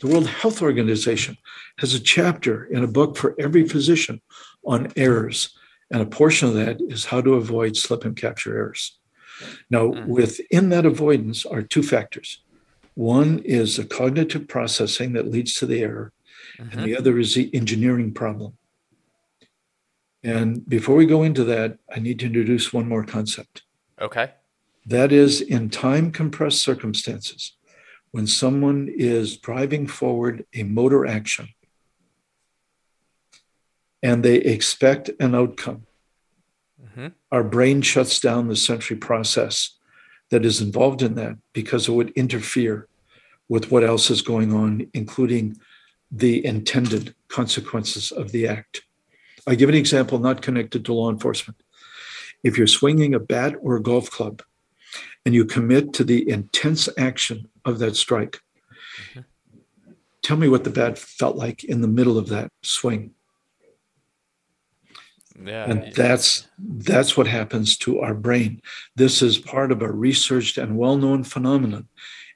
The 0.00 0.08
World 0.08 0.26
Health 0.26 0.62
Organization 0.62 1.36
has 1.78 1.94
a 1.94 2.00
chapter 2.00 2.64
in 2.66 2.84
a 2.84 2.88
book 2.88 3.16
for 3.16 3.34
every 3.38 3.66
physician 3.66 4.20
on 4.64 4.92
errors, 4.96 5.56
and 5.90 6.02
a 6.02 6.06
portion 6.06 6.48
of 6.48 6.54
that 6.54 6.80
is 6.80 7.06
how 7.06 7.20
to 7.22 7.34
avoid 7.34 7.76
slip 7.76 8.04
and 8.04 8.16
capture 8.16 8.56
errors. 8.56 8.98
Now, 9.70 9.86
mm-hmm. 9.86 10.08
within 10.08 10.68
that 10.68 10.86
avoidance 10.86 11.46
are 11.46 11.62
two 11.62 11.82
factors. 11.82 12.42
One 12.94 13.38
is 13.40 13.76
the 13.76 13.84
cognitive 13.84 14.48
processing 14.48 15.14
that 15.14 15.30
leads 15.30 15.54
to 15.54 15.66
the 15.66 15.80
error, 15.80 16.12
mm-hmm. 16.58 16.78
and 16.78 16.86
the 16.86 16.96
other 16.96 17.18
is 17.18 17.34
the 17.34 17.52
engineering 17.54 18.12
problem. 18.12 18.58
And 20.22 20.68
before 20.68 20.96
we 20.96 21.06
go 21.06 21.22
into 21.22 21.44
that, 21.44 21.78
I 21.94 21.98
need 21.98 22.18
to 22.18 22.26
introduce 22.26 22.72
one 22.72 22.86
more 22.86 23.04
concept. 23.04 23.62
Okay. 24.00 24.32
That 24.86 25.12
is 25.12 25.40
in 25.40 25.70
time 25.70 26.10
compressed 26.10 26.62
circumstances, 26.62 27.52
when 28.12 28.26
someone 28.26 28.88
is 28.90 29.36
driving 29.36 29.86
forward 29.86 30.46
a 30.54 30.62
motor 30.62 31.06
action 31.06 31.48
and 34.02 34.24
they 34.24 34.36
expect 34.36 35.10
an 35.20 35.34
outcome, 35.34 35.86
mm-hmm. 36.82 37.08
our 37.30 37.44
brain 37.44 37.82
shuts 37.82 38.18
down 38.18 38.48
the 38.48 38.56
sensory 38.56 38.96
process 38.96 39.76
that 40.30 40.44
is 40.44 40.60
involved 40.60 41.02
in 41.02 41.14
that 41.16 41.36
because 41.52 41.88
it 41.88 41.92
would 41.92 42.10
interfere 42.10 42.88
with 43.48 43.70
what 43.70 43.84
else 43.84 44.10
is 44.10 44.22
going 44.22 44.52
on, 44.54 44.86
including 44.94 45.56
the 46.10 46.44
intended 46.44 47.14
consequences 47.28 48.10
of 48.10 48.32
the 48.32 48.46
act. 48.46 48.82
I 49.46 49.54
give 49.56 49.68
an 49.68 49.74
example 49.74 50.18
not 50.18 50.42
connected 50.42 50.84
to 50.84 50.94
law 50.94 51.10
enforcement 51.10 51.60
if 52.42 52.56
you're 52.56 52.66
swinging 52.66 53.14
a 53.14 53.20
bat 53.20 53.54
or 53.60 53.76
a 53.76 53.82
golf 53.82 54.10
club 54.10 54.42
and 55.24 55.34
you 55.34 55.44
commit 55.44 55.92
to 55.94 56.04
the 56.04 56.28
intense 56.28 56.88
action 56.98 57.48
of 57.64 57.78
that 57.78 57.96
strike, 57.96 58.40
mm-hmm. 59.12 59.20
tell 60.22 60.36
me 60.36 60.48
what 60.48 60.64
the 60.64 60.70
bat 60.70 60.98
felt 60.98 61.36
like 61.36 61.64
in 61.64 61.80
the 61.80 61.88
middle 61.88 62.18
of 62.18 62.28
that 62.28 62.50
swing. 62.62 63.12
Yeah. 65.42 65.70
And 65.70 65.94
that's 65.94 66.48
that's 66.58 67.16
what 67.16 67.26
happens 67.26 67.76
to 67.78 68.00
our 68.00 68.14
brain. 68.14 68.60
This 68.96 69.22
is 69.22 69.38
part 69.38 69.72
of 69.72 69.80
a 69.80 69.90
researched 69.90 70.58
and 70.58 70.76
well-known 70.76 71.24
phenomenon 71.24 71.88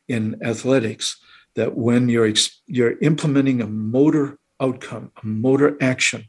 in 0.09 0.37
athletics 0.43 1.19
that 1.55 1.77
when 1.77 2.09
you're 2.09 2.33
you're 2.67 2.99
implementing 3.01 3.61
a 3.61 3.67
motor 3.67 4.39
outcome, 4.61 5.13
a 5.23 5.27
motor 5.27 5.77
action, 5.81 6.25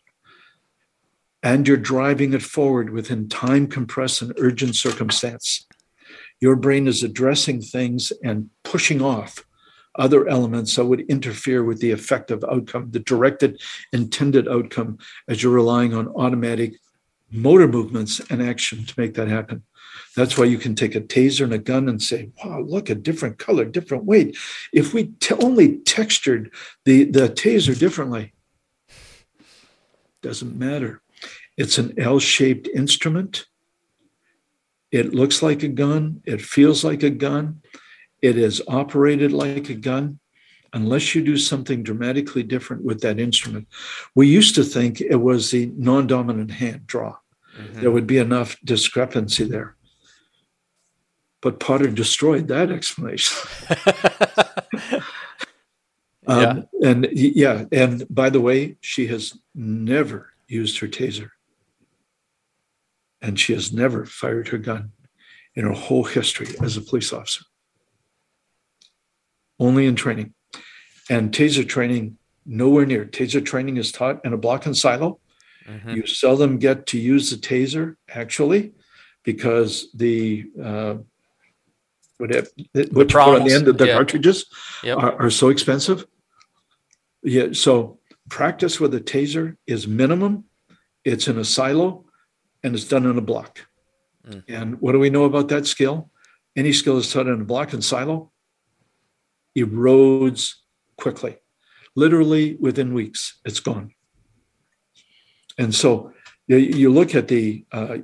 and 1.45 1.67
you're 1.67 1.77
driving 1.77 2.33
it 2.33 2.41
forward 2.41 2.89
within 2.89 3.29
time 3.29 3.67
compressed 3.67 4.23
and 4.23 4.33
urgent 4.39 4.75
circumstance. 4.75 5.67
Your 6.41 6.55
brain 6.55 6.87
is 6.87 7.03
addressing 7.03 7.61
things 7.61 8.11
and 8.23 8.49
pushing 8.63 8.99
off 8.99 9.45
other 9.93 10.27
elements 10.27 10.75
that 10.75 10.85
would 10.85 11.01
interfere 11.01 11.63
with 11.63 11.79
the 11.79 11.91
effective 11.91 12.43
outcome, 12.51 12.89
the 12.89 12.99
directed 12.99 13.61
intended 13.93 14.47
outcome, 14.47 14.97
as 15.29 15.43
you're 15.43 15.53
relying 15.53 15.93
on 15.93 16.07
automatic 16.09 16.73
motor 17.31 17.67
movements 17.67 18.19
and 18.31 18.41
action 18.41 18.83
to 18.83 18.99
make 18.99 19.13
that 19.13 19.27
happen. 19.27 19.61
That's 20.15 20.39
why 20.39 20.45
you 20.45 20.57
can 20.57 20.73
take 20.73 20.95
a 20.95 21.01
taser 21.01 21.43
and 21.43 21.53
a 21.53 21.59
gun 21.59 21.87
and 21.87 22.01
say, 22.01 22.31
wow, 22.43 22.61
look, 22.61 22.89
a 22.89 22.95
different 22.95 23.37
color, 23.37 23.65
different 23.65 24.05
weight. 24.05 24.35
If 24.73 24.95
we 24.95 25.05
t- 25.19 25.35
only 25.35 25.77
textured 25.77 26.51
the, 26.85 27.03
the 27.03 27.29
taser 27.29 27.77
differently, 27.77 28.33
doesn't 30.23 30.57
matter. 30.57 31.01
It's 31.57 31.77
an 31.77 31.97
L 31.99 32.19
shaped 32.19 32.67
instrument. 32.67 33.45
It 34.91 35.13
looks 35.13 35.41
like 35.41 35.63
a 35.63 35.67
gun. 35.67 36.21
It 36.25 36.41
feels 36.41 36.83
like 36.83 37.03
a 37.03 37.09
gun. 37.09 37.61
It 38.21 38.37
is 38.37 38.61
operated 38.67 39.31
like 39.31 39.69
a 39.69 39.75
gun 39.75 40.19
unless 40.73 41.15
you 41.15 41.23
do 41.23 41.37
something 41.37 41.83
dramatically 41.83 42.43
different 42.43 42.83
with 42.83 43.01
that 43.01 43.19
instrument. 43.19 43.67
We 44.13 44.27
used 44.27 44.55
to 44.55 44.63
think 44.63 44.99
it 44.99 45.15
was 45.15 45.51
the 45.51 45.71
non 45.77 46.07
dominant 46.07 46.51
hand 46.51 46.87
draw. 46.87 47.17
Mm-hmm. 47.57 47.81
There 47.81 47.91
would 47.91 48.07
be 48.07 48.17
enough 48.17 48.57
discrepancy 48.63 49.45
there. 49.45 49.75
But 51.41 51.59
Potter 51.59 51.87
destroyed 51.87 52.47
that 52.49 52.71
explanation. 52.71 53.37
um, 56.27 56.41
yeah. 56.41 56.61
And 56.83 57.07
yeah, 57.11 57.65
and 57.71 58.05
by 58.09 58.29
the 58.29 58.41
way, 58.41 58.77
she 58.81 59.07
has 59.07 59.37
never 59.53 60.33
used 60.47 60.79
her 60.79 60.87
taser 60.87 61.29
and 63.21 63.39
she 63.39 63.53
has 63.53 63.73
never 63.73 64.05
fired 64.05 64.49
her 64.49 64.57
gun 64.57 64.91
in 65.55 65.65
her 65.65 65.73
whole 65.73 66.03
history 66.03 66.47
as 66.61 66.77
a 66.77 66.81
police 66.81 67.13
officer. 67.13 67.43
Only 69.59 69.85
in 69.85 69.95
training. 69.95 70.33
And 71.09 71.31
taser 71.31 71.67
training, 71.67 72.17
nowhere 72.45 72.85
near. 72.85 73.05
Taser 73.05 73.43
training 73.43 73.77
is 73.77 73.91
taught 73.91 74.25
in 74.25 74.33
a 74.33 74.37
block 74.37 74.65
and 74.65 74.75
silo. 74.75 75.19
Mm-hmm. 75.67 75.91
You 75.91 76.07
seldom 76.07 76.57
get 76.57 76.87
to 76.87 76.99
use 76.99 77.29
the 77.29 77.37
taser, 77.37 77.95
actually, 78.09 78.73
because 79.23 79.87
the 79.93 80.45
uh, 80.61 80.95
what, 82.17 82.31
it, 82.31 82.49
what 82.73 82.85
you 82.85 82.93
put 82.93 83.15
on 83.15 83.45
the 83.45 83.53
end 83.53 83.67
of 83.67 83.77
the 83.77 83.87
yeah. 83.87 83.93
cartridges 83.93 84.45
yep. 84.83 84.97
are, 84.97 85.21
are 85.21 85.29
so 85.29 85.49
expensive. 85.49 86.05
Yeah, 87.23 87.47
so 87.53 87.99
practice 88.29 88.79
with 88.79 88.93
a 88.93 89.01
taser 89.01 89.57
is 89.65 89.87
minimum. 89.87 90.45
It's 91.03 91.27
in 91.27 91.37
a 91.37 91.43
silo 91.45 92.04
and 92.65 92.73
it's 92.73 92.85
done 92.85 93.05
in 93.05 93.15
a 93.15 93.21
block. 93.21 93.67
Mm. 94.27 94.43
And 94.47 94.81
what 94.81 94.93
do 94.93 94.99
we 94.99 95.11
know 95.11 95.25
about 95.25 95.49
that 95.49 95.67
skill? 95.67 96.09
Any 96.55 96.73
skill 96.73 96.95
that's 96.95 97.13
taught 97.13 97.27
in 97.27 97.41
a 97.41 97.45
block 97.45 97.73
and 97.73 97.83
silo 97.83 98.31
erodes 99.55 100.55
quickly. 100.97 101.37
Literally 101.95 102.55
within 102.59 102.95
weeks, 102.95 103.39
it's 103.45 103.59
gone. 103.59 103.93
And 105.59 105.75
so 105.75 106.11
you, 106.47 106.57
you 106.57 106.89
look 106.91 107.13
at 107.13 107.27
the 107.27 107.65
uh, 107.71 107.99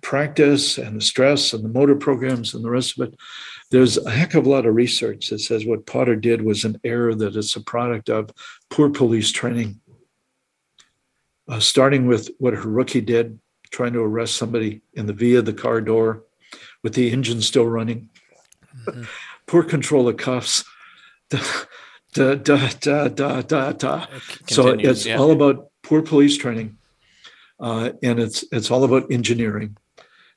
practice 0.00 0.78
and 0.78 0.96
the 0.96 1.04
stress 1.04 1.52
and 1.52 1.62
the 1.62 1.68
motor 1.68 1.94
programs 1.94 2.54
and 2.54 2.64
the 2.64 2.70
rest 2.70 2.98
of 2.98 3.08
it. 3.08 3.18
There's 3.70 3.98
a 3.98 4.10
heck 4.10 4.34
of 4.34 4.46
a 4.46 4.48
lot 4.48 4.64
of 4.64 4.74
research 4.74 5.28
that 5.28 5.40
says 5.40 5.66
what 5.66 5.84
Potter 5.84 6.16
did 6.16 6.40
was 6.40 6.64
an 6.64 6.80
error 6.84 7.14
that 7.14 7.36
it's 7.36 7.54
a 7.54 7.60
product 7.60 8.08
of 8.08 8.30
poor 8.70 8.88
police 8.88 9.30
training. 9.30 9.80
Uh, 11.48 11.60
starting 11.60 12.06
with 12.06 12.30
what 12.38 12.54
her 12.54 12.68
rookie 12.68 13.00
did 13.00 13.38
trying 13.76 13.92
to 13.92 14.00
arrest 14.00 14.36
somebody 14.36 14.80
in 14.94 15.04
the 15.04 15.12
via 15.12 15.42
the 15.42 15.52
car 15.52 15.82
door 15.82 16.24
with 16.82 16.94
the 16.94 17.10
engine 17.12 17.42
still 17.42 17.66
running. 17.66 18.08
mm-hmm. 18.86 19.02
poor 19.46 19.62
control 19.62 20.08
of 20.08 20.16
cuffs. 20.16 20.64
Da, 22.14 22.34
da, 22.34 22.70
da, 22.80 23.08
da, 23.08 23.42
da, 23.42 23.72
da. 23.72 24.06
So 24.48 24.68
it's 24.68 25.04
yeah. 25.04 25.18
all 25.18 25.32
about 25.32 25.68
poor 25.82 26.00
police 26.00 26.38
training, 26.38 26.78
uh, 27.60 27.90
and 28.02 28.18
it's 28.18 28.42
it's 28.50 28.70
all 28.70 28.84
about 28.84 29.12
engineering. 29.12 29.76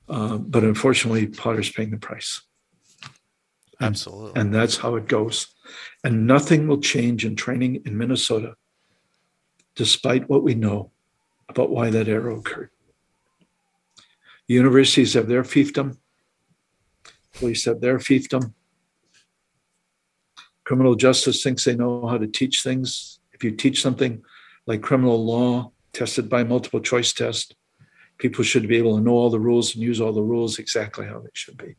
Uh, 0.10 0.40
but 0.40 0.66
unfortunately, 0.66 1.28
Potter's 1.28 1.72
paying 1.72 1.92
the 1.92 1.98
price. 1.98 2.42
Absolutely, 3.80 4.42
and 4.42 4.54
that's 4.54 4.76
how 4.76 4.96
it 4.96 5.08
goes. 5.08 5.48
And 6.04 6.28
nothing 6.28 6.68
will 6.68 6.82
change 6.82 7.24
in 7.24 7.38
training 7.38 7.84
in 7.86 7.98
Minnesota, 7.98 8.56
despite 9.76 10.28
what 10.28 10.44
we 10.44 10.56
know 10.56 10.92
about 11.48 11.70
why 11.70 11.92
that 11.92 12.10
error 12.10 12.32
occurred. 12.32 12.72
Universities 14.50 15.14
have 15.14 15.28
their 15.28 15.44
fiefdom, 15.44 15.98
police 17.36 17.66
have 17.66 17.82
their 17.82 18.00
fiefdom. 18.00 18.54
Criminal 20.64 20.96
justice 20.96 21.44
thinks 21.44 21.64
they 21.64 21.76
know 21.76 22.08
how 22.08 22.18
to 22.18 22.26
teach 22.26 22.64
things. 22.64 23.20
If 23.32 23.44
you 23.44 23.52
teach 23.52 23.80
something 23.80 24.24
like 24.66 24.82
criminal 24.82 25.24
law, 25.24 25.72
tested 25.94 26.30
by 26.30 26.44
multiple 26.44 26.80
choice 26.80 27.14
test, 27.14 27.56
people 28.18 28.44
should 28.44 28.68
be 28.68 28.78
able 28.78 28.98
to 28.98 29.04
know 29.04 29.12
all 29.12 29.30
the 29.30 29.40
rules 29.40 29.76
and 29.76 29.84
use 29.84 30.02
all 30.02 30.14
the 30.14 30.24
rules 30.24 30.58
exactly 30.58 31.06
how 31.06 31.20
they 31.20 31.30
should 31.34 31.58
be. 31.58 31.76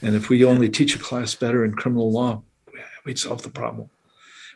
And 0.00 0.14
if 0.14 0.28
we 0.28 0.44
only 0.44 0.68
teach 0.68 0.94
a 0.94 1.00
class 1.00 1.34
better 1.34 1.64
in 1.64 1.72
criminal 1.72 2.12
law, 2.12 2.44
we'd 3.04 3.18
solve 3.18 3.42
the 3.42 3.50
problem. 3.50 3.90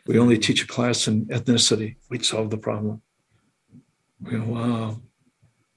We 0.07 0.17
only 0.17 0.37
teach 0.37 0.63
a 0.63 0.67
class 0.67 1.05
in 1.05 1.25
ethnicity, 1.25 1.97
we'd 2.09 2.23
solve 2.23 2.49
the 2.49 2.57
problem. 2.57 3.01
We 4.21 4.31
go, 4.31 4.43
wow, 4.45 5.01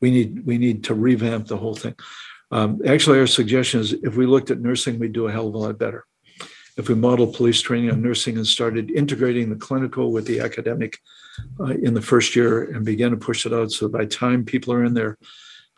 we 0.00 0.10
need 0.10 0.44
we 0.44 0.58
need 0.58 0.84
to 0.84 0.94
revamp 0.94 1.46
the 1.46 1.56
whole 1.56 1.74
thing. 1.74 1.94
Um, 2.50 2.80
actually, 2.86 3.18
our 3.18 3.26
suggestion 3.26 3.80
is 3.80 3.92
if 3.92 4.16
we 4.16 4.26
looked 4.26 4.50
at 4.50 4.60
nursing, 4.60 4.98
we'd 4.98 5.12
do 5.12 5.26
a 5.26 5.32
hell 5.32 5.48
of 5.48 5.54
a 5.54 5.58
lot 5.58 5.78
better. 5.78 6.04
If 6.76 6.88
we 6.88 6.94
model 6.94 7.26
police 7.26 7.60
training 7.60 7.90
on 7.90 8.02
nursing 8.02 8.36
and 8.36 8.46
started 8.46 8.90
integrating 8.90 9.48
the 9.48 9.56
clinical 9.56 10.12
with 10.12 10.26
the 10.26 10.40
academic 10.40 10.98
uh, 11.60 11.66
in 11.66 11.94
the 11.94 12.02
first 12.02 12.34
year 12.34 12.64
and 12.64 12.84
began 12.84 13.12
to 13.12 13.16
push 13.16 13.46
it 13.46 13.52
out, 13.52 13.70
so 13.70 13.88
by 13.88 14.04
time 14.06 14.44
people 14.44 14.72
are 14.72 14.84
in 14.84 14.94
their 14.94 15.16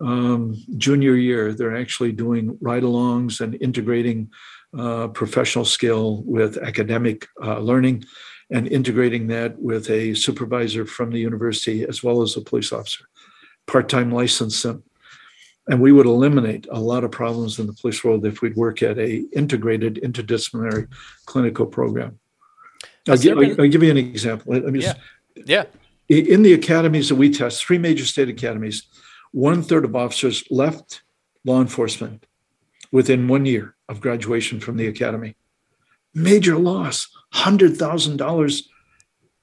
um, 0.00 0.56
junior 0.76 1.14
year, 1.14 1.52
they're 1.52 1.76
actually 1.76 2.12
doing 2.12 2.56
ride-alongs 2.60 3.40
and 3.40 3.60
integrating 3.60 4.30
uh, 4.78 5.08
professional 5.08 5.64
skill 5.64 6.22
with 6.26 6.58
academic 6.58 7.26
uh, 7.42 7.58
learning 7.58 8.04
and 8.50 8.68
integrating 8.68 9.26
that 9.26 9.58
with 9.58 9.90
a 9.90 10.14
supervisor 10.14 10.86
from 10.86 11.10
the 11.10 11.18
university 11.18 11.84
as 11.84 12.02
well 12.02 12.22
as 12.22 12.36
a 12.36 12.40
police 12.40 12.72
officer, 12.72 13.04
part 13.66 13.88
time 13.88 14.10
license 14.10 14.62
them. 14.62 14.82
And 15.68 15.80
we 15.80 15.90
would 15.90 16.06
eliminate 16.06 16.68
a 16.70 16.78
lot 16.78 17.02
of 17.02 17.10
problems 17.10 17.58
in 17.58 17.66
the 17.66 17.72
police 17.72 18.04
world 18.04 18.24
if 18.24 18.40
we'd 18.40 18.56
work 18.56 18.82
at 18.82 18.98
a 18.98 19.24
integrated 19.32 19.96
interdisciplinary 19.96 20.88
clinical 21.24 21.66
program. 21.66 22.20
I'll, 23.08 23.16
give. 23.16 23.38
I'll 23.38 23.68
give 23.68 23.82
you 23.82 23.90
an 23.90 23.96
example. 23.96 24.54
Let 24.54 24.64
me 24.64 24.80
just, 24.80 24.96
yeah. 25.34 25.64
yeah. 26.08 26.16
In 26.16 26.42
the 26.42 26.52
academies 26.52 27.08
that 27.08 27.16
we 27.16 27.30
test, 27.30 27.64
three 27.64 27.78
major 27.78 28.04
state 28.04 28.28
academies, 28.28 28.84
one 29.32 29.62
third 29.62 29.84
of 29.84 29.96
officers 29.96 30.44
left 30.50 31.02
law 31.44 31.60
enforcement 31.60 32.26
within 32.92 33.28
one 33.28 33.44
year 33.44 33.74
of 33.88 34.00
graduation 34.00 34.60
from 34.60 34.76
the 34.76 34.86
academy. 34.86 35.36
Major 36.14 36.56
loss, 36.56 37.08
$100,000 37.34 38.62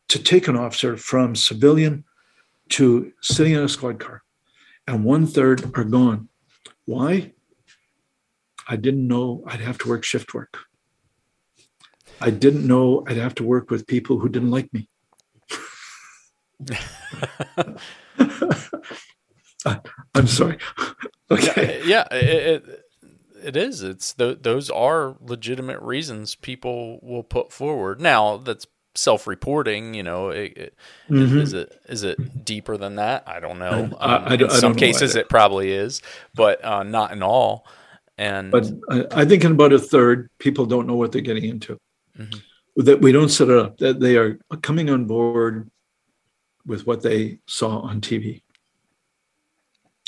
to 0.10 0.24
take 0.24 0.48
an 0.48 0.56
officer 0.56 0.98
from 0.98 1.36
civilian 1.36 2.04
to 2.70 3.12
sitting 3.22 3.54
in 3.54 3.64
a 3.64 3.70
squad 3.70 4.00
car. 4.00 4.24
And 4.88 5.04
one 5.04 5.28
third 5.28 5.78
are 5.78 5.84
gone. 5.84 6.30
Why? 6.86 7.34
I 8.68 8.76
didn't 8.76 9.08
know 9.08 9.44
I'd 9.48 9.62
have 9.62 9.78
to 9.80 9.90
work 9.90 10.04
shift 10.04 10.34
work. 10.34 10.58
I 12.22 12.30
didn't 12.30 12.66
know 12.66 13.04
I'd 13.08 13.18
have 13.18 13.36
to 13.36 13.44
work 13.44 13.70
with 13.70 13.88
people 13.88 14.20
who 14.20 14.30
didn't 14.30 14.52
like 14.52 14.72
me. 14.74 14.90
Uh, 19.66 19.78
I'm 20.14 20.28
sorry. 20.28 20.58
Okay. 21.32 21.82
Yeah, 21.86 22.06
yeah 22.12 22.18
it, 22.18 22.64
it, 22.64 22.86
it 23.44 23.56
is. 23.58 23.82
It's 23.82 24.14
th- 24.14 24.40
those 24.42 24.70
are 24.70 25.16
legitimate 25.20 25.82
reasons 25.82 26.36
people 26.36 27.00
will 27.02 27.24
put 27.24 27.52
forward. 27.52 28.00
Now 28.00 28.38
that's 28.38 28.68
self-reporting. 28.96 29.94
You 29.94 30.04
know, 30.04 30.30
it, 30.30 30.58
it, 30.58 30.76
mm-hmm. 31.10 31.40
is 31.40 31.54
it 31.54 31.82
is 31.88 32.04
it 32.04 32.46
deeper 32.46 32.78
than 32.78 32.96
that? 32.96 33.24
I 33.28 33.40
don't 33.40 33.60
know. 33.60 33.86
Um, 33.86 33.96
I, 34.00 34.16
I, 34.16 34.34
in 34.36 34.44
I 34.46 34.48
some 34.56 34.76
cases, 34.76 35.16
it 35.16 35.30
probably 35.30 35.72
is, 35.72 36.02
but 36.34 36.64
uh, 36.64 36.84
not 36.84 37.12
in 37.12 37.24
all. 37.24 37.68
And 38.18 38.52
but 38.52 38.68
I 39.12 39.26
think 39.26 39.44
in 39.44 39.54
about 39.54 39.74
a 39.74 39.80
third, 39.80 40.30
people 40.38 40.66
don't 40.66 40.88
know 40.88 40.96
what 40.96 41.12
they're 41.12 41.22
getting 41.22 41.46
into. 41.46 41.78
Mm-hmm. 42.18 42.40
That 42.84 43.02
we 43.02 43.12
don't 43.12 43.30
set 43.30 43.50
it 43.50 43.58
up. 43.58 43.78
That 43.78 44.00
they 44.00 44.18
are 44.18 44.40
coming 44.62 44.90
on 44.90 45.06
board 45.06 45.70
with 46.66 46.86
what 46.88 47.02
they 47.02 47.40
saw 47.48 47.80
on 47.80 48.02
TV 48.02 48.42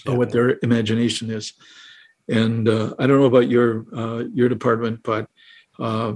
yeah. 0.05 0.11
or 0.11 0.17
what 0.17 0.31
their 0.31 0.57
imagination 0.61 1.29
is. 1.29 1.53
And 2.27 2.67
uh, 2.67 2.93
I 2.97 3.05
don't 3.05 3.19
know 3.19 3.25
about 3.25 3.49
your 3.49 3.85
uh, 3.95 4.23
your 4.33 4.49
department, 4.49 5.01
but 5.03 5.29
uh, 5.79 6.13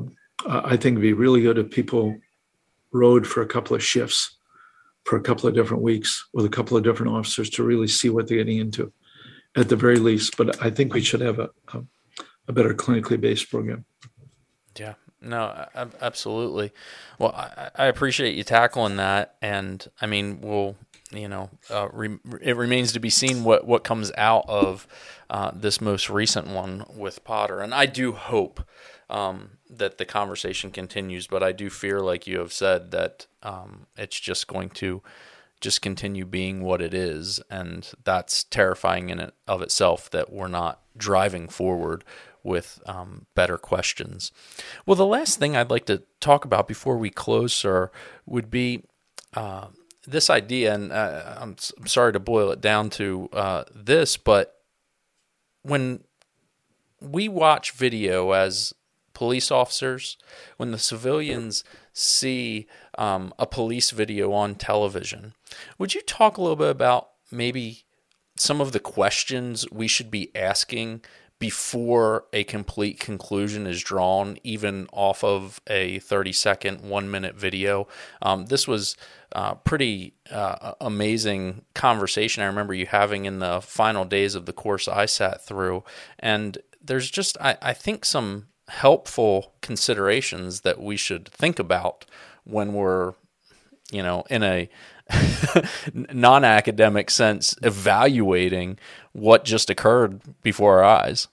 I 0.47 0.77
think 0.77 0.93
it'd 0.93 1.01
be 1.01 1.13
really 1.13 1.41
good 1.41 1.57
if 1.57 1.69
people 1.69 2.15
rode 2.91 3.27
for 3.27 3.41
a 3.41 3.47
couple 3.47 3.75
of 3.75 3.83
shifts, 3.83 4.37
for 5.05 5.17
a 5.17 5.21
couple 5.21 5.47
of 5.47 5.55
different 5.55 5.83
weeks 5.83 6.27
with 6.33 6.45
a 6.45 6.49
couple 6.49 6.77
of 6.77 6.83
different 6.83 7.13
officers 7.13 7.49
to 7.51 7.63
really 7.63 7.87
see 7.87 8.09
what 8.09 8.27
they're 8.27 8.37
getting 8.37 8.59
into, 8.59 8.91
at 9.55 9.69
the 9.69 9.75
very 9.75 9.97
least. 9.97 10.37
But 10.37 10.61
I 10.61 10.69
think 10.69 10.93
we 10.93 11.01
should 11.01 11.21
have 11.21 11.39
a 11.39 11.49
a, 11.73 11.83
a 12.47 12.53
better 12.53 12.73
clinically 12.73 13.19
based 13.19 13.49
program. 13.49 13.85
Yeah, 14.77 14.93
no, 15.21 15.67
absolutely. 16.01 16.71
Well, 17.17 17.33
I, 17.35 17.69
I, 17.75 17.85
appreciate 17.87 18.35
you 18.35 18.43
tackling 18.43 18.95
that, 18.95 19.35
and 19.41 19.85
I 19.99 20.05
mean, 20.05 20.39
we'll 20.41 20.77
you 21.11 21.27
know, 21.27 21.49
uh, 21.69 21.89
re- 21.91 22.19
it 22.41 22.55
remains 22.55 22.93
to 22.93 22.99
be 22.99 23.09
seen 23.09 23.43
what 23.43 23.65
what 23.65 23.83
comes 23.83 24.11
out 24.17 24.45
of 24.47 24.87
uh, 25.29 25.51
this 25.53 25.81
most 25.81 26.09
recent 26.09 26.47
one 26.47 26.85
with 26.95 27.23
Potter, 27.23 27.61
and 27.61 27.73
I 27.73 27.85
do 27.85 28.11
hope 28.11 28.61
um, 29.09 29.51
that 29.69 29.97
the 29.97 30.05
conversation 30.05 30.71
continues. 30.71 31.27
But 31.27 31.43
I 31.43 31.51
do 31.51 31.69
fear, 31.69 31.99
like 31.99 32.27
you 32.27 32.39
have 32.39 32.53
said, 32.53 32.91
that 32.91 33.27
um, 33.43 33.87
it's 33.97 34.19
just 34.19 34.47
going 34.47 34.69
to 34.71 35.01
just 35.61 35.81
continue 35.81 36.25
being 36.25 36.61
what 36.61 36.81
it 36.81 36.93
is, 36.93 37.41
and 37.49 37.91
that's 38.03 38.45
terrifying 38.45 39.09
in 39.09 39.19
it 39.19 39.33
of 39.47 39.61
itself. 39.61 40.09
That 40.09 40.31
we're 40.31 40.47
not 40.47 40.81
driving 40.97 41.47
forward 41.47 42.03
with 42.43 42.81
um, 42.85 43.25
better 43.35 43.57
questions. 43.57 44.31
Well, 44.85 44.95
the 44.95 45.05
last 45.05 45.39
thing 45.39 45.55
I'd 45.55 45.69
like 45.69 45.85
to 45.85 46.03
talk 46.19 46.45
about 46.45 46.67
before 46.67 46.97
we 46.97 47.09
close, 47.09 47.53
sir, 47.53 47.91
would 48.25 48.49
be. 48.49 48.83
Uh, 49.33 49.67
this 50.07 50.29
idea, 50.29 50.73
and 50.73 50.91
uh, 50.91 51.35
I'm, 51.39 51.55
I'm, 51.77 51.85
sorry 51.85 52.13
to 52.13 52.19
boil 52.19 52.49
it 52.49 52.61
down 52.61 52.89
to 52.91 53.29
uh, 53.31 53.63
this, 53.75 54.17
but 54.17 54.59
when 55.61 56.03
we 57.01 57.27
watch 57.27 57.71
video 57.71 58.31
as 58.31 58.73
police 59.19 59.51
officers, 59.51 60.15
when 60.55 60.71
the 60.71 60.77
civilians 60.77 61.65
see 61.91 62.65
um, 62.97 63.33
a 63.37 63.45
police 63.45 63.91
video 63.91 64.31
on 64.31 64.55
television, 64.55 65.33
would 65.77 65.93
you 65.93 66.01
talk 66.03 66.37
a 66.37 66.41
little 66.41 66.55
bit 66.55 66.69
about 66.69 67.09
maybe 67.29 67.83
some 68.37 68.61
of 68.61 68.71
the 68.71 68.79
questions 68.79 69.69
we 69.73 69.89
should 69.89 70.09
be 70.09 70.33
asking 70.33 71.01
before 71.37 72.27
a 72.31 72.45
complete 72.45 72.97
conclusion 72.97 73.67
is 73.67 73.83
drawn, 73.83 74.37
even 74.45 74.87
off 74.93 75.21
of 75.21 75.59
a 75.67 75.99
30 75.99 76.31
second, 76.31 76.89
one 76.89 77.11
minute 77.11 77.35
video. 77.35 77.89
Um, 78.21 78.45
this 78.45 78.69
was 78.69 78.95
uh, 79.33 79.55
pretty 79.55 80.13
uh, 80.31 80.75
amazing 80.79 81.65
conversation 81.73 82.41
I 82.41 82.45
remember 82.45 82.73
you 82.73 82.85
having 82.85 83.25
in 83.25 83.39
the 83.39 83.59
final 83.59 84.05
days 84.05 84.33
of 84.33 84.45
the 84.45 84.53
course 84.53 84.87
I 84.87 85.07
sat 85.07 85.45
through. 85.45 85.83
And 86.19 86.57
there's 86.81 87.11
just, 87.11 87.37
I, 87.41 87.57
I 87.61 87.73
think, 87.73 88.05
some 88.05 88.47
helpful 88.69 89.53
considerations 89.61 90.61
that 90.61 90.81
we 90.81 90.95
should 90.95 91.27
think 91.27 91.59
about 91.59 92.05
when 92.43 92.73
we're, 92.73 93.13
you 93.91 94.01
know, 94.01 94.23
in 94.29 94.43
a 94.43 94.69
non 95.93 96.43
academic 96.43 97.09
sense, 97.09 97.55
evaluating 97.63 98.77
what 99.11 99.43
just 99.43 99.69
occurred 99.69 100.21
before 100.41 100.79
our 100.79 100.83
eyes. 100.83 101.27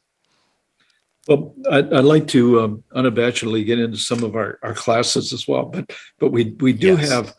Well, 1.28 1.54
I'd, 1.70 1.92
I'd 1.92 2.04
like 2.04 2.28
to 2.28 2.60
um, 2.60 2.84
unabashedly 2.94 3.66
get 3.66 3.80
into 3.80 3.98
some 3.98 4.22
of 4.22 4.36
our, 4.36 4.58
our 4.62 4.74
classes 4.74 5.32
as 5.32 5.48
well, 5.48 5.64
but 5.64 5.92
but 6.18 6.30
we 6.30 6.56
we 6.60 6.72
do 6.72 6.96
yes. 6.96 7.10
have 7.10 7.34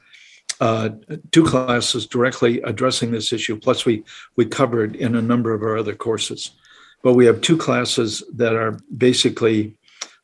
uh, 0.59 0.89
two 1.31 1.43
classes 1.43 2.05
directly 2.05 2.61
addressing 2.61 3.11
this 3.11 3.31
issue. 3.31 3.57
Plus, 3.57 3.85
we 3.85 4.03
we 4.35 4.45
covered 4.45 4.95
in 4.95 5.15
a 5.15 5.21
number 5.21 5.53
of 5.53 5.61
our 5.63 5.77
other 5.77 5.95
courses, 5.95 6.51
but 7.01 7.13
we 7.13 7.25
have 7.25 7.39
two 7.39 7.57
classes 7.57 8.23
that 8.33 8.55
are 8.55 8.77
basically 8.97 9.77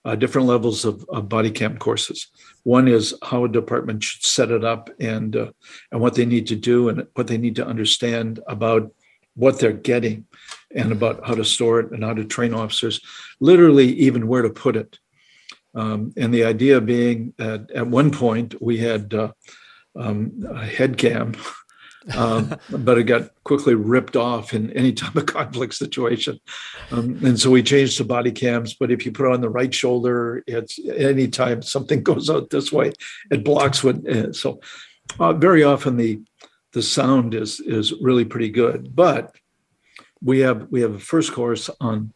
uh, 0.05 0.15
different 0.15 0.47
levels 0.47 0.85
of, 0.85 1.05
of, 1.09 1.29
body 1.29 1.49
cam 1.49 1.77
courses. 1.77 2.27
One 2.63 2.87
is 2.87 3.15
how 3.23 3.45
a 3.45 3.49
department 3.49 4.03
should 4.03 4.23
set 4.23 4.51
it 4.51 4.63
up 4.63 4.89
and 4.99 5.35
uh, 5.35 5.51
and 5.91 6.01
what 6.01 6.15
they 6.15 6.25
need 6.25 6.47
to 6.47 6.55
do 6.55 6.89
and 6.89 7.07
what 7.13 7.27
they 7.27 7.37
need 7.37 7.55
to 7.55 7.65
understand 7.65 8.39
about 8.47 8.91
what 9.35 9.59
they're 9.59 9.71
getting 9.71 10.25
and 10.75 10.91
about 10.91 11.25
how 11.25 11.35
to 11.35 11.45
store 11.45 11.79
it 11.79 11.91
and 11.91 12.03
how 12.03 12.13
to 12.13 12.25
train 12.25 12.53
officers, 12.53 12.99
literally 13.39 13.87
even 13.93 14.27
where 14.27 14.41
to 14.41 14.49
put 14.49 14.75
it. 14.75 14.99
Um, 15.75 16.13
and 16.17 16.33
the 16.33 16.43
idea 16.43 16.81
being 16.81 17.33
that 17.37 17.71
at 17.71 17.87
one 17.87 18.11
point 18.11 18.61
we 18.61 18.77
had 18.77 19.13
uh, 19.13 19.31
um, 19.95 20.45
a 20.49 20.65
head 20.65 20.97
cam, 20.97 21.33
um, 22.15 22.55
but 22.69 22.97
it 22.97 23.03
got 23.03 23.31
quickly 23.43 23.75
ripped 23.75 24.15
off 24.15 24.53
in 24.53 24.71
any 24.71 24.93
type 24.93 25.15
of 25.15 25.25
conflict 25.27 25.73
situation. 25.73 26.39
Um, 26.91 27.19
and 27.25 27.39
so 27.39 27.49
we 27.49 27.63
changed 27.63 27.97
to 27.97 28.03
body 28.03 28.31
cams. 28.31 28.73
But 28.73 28.91
if 28.91 29.05
you 29.05 29.11
put 29.11 29.27
it 29.27 29.33
on 29.33 29.41
the 29.41 29.49
right 29.49 29.73
shoulder, 29.73 30.43
it's 30.47 30.79
anytime 30.95 31.61
something 31.61 32.03
goes 32.11 32.29
out 32.29 32.49
this 32.49 32.71
way, 32.71 32.93
it 33.31 33.43
blocks 33.43 33.83
what. 33.83 34.07
Uh, 34.07 34.33
so 34.33 34.59
uh, 35.19 35.33
very 35.33 35.63
often 35.63 35.97
the 35.97 36.21
the 36.73 36.81
sound 36.81 37.33
is 37.33 37.59
is 37.59 37.93
really 38.01 38.25
pretty 38.25 38.49
good. 38.49 38.95
But 38.95 39.35
we 40.21 40.39
have 40.39 40.67
we 40.71 40.81
have 40.81 40.95
a 40.95 40.99
first 40.99 41.33
course 41.33 41.69
on 41.79 42.13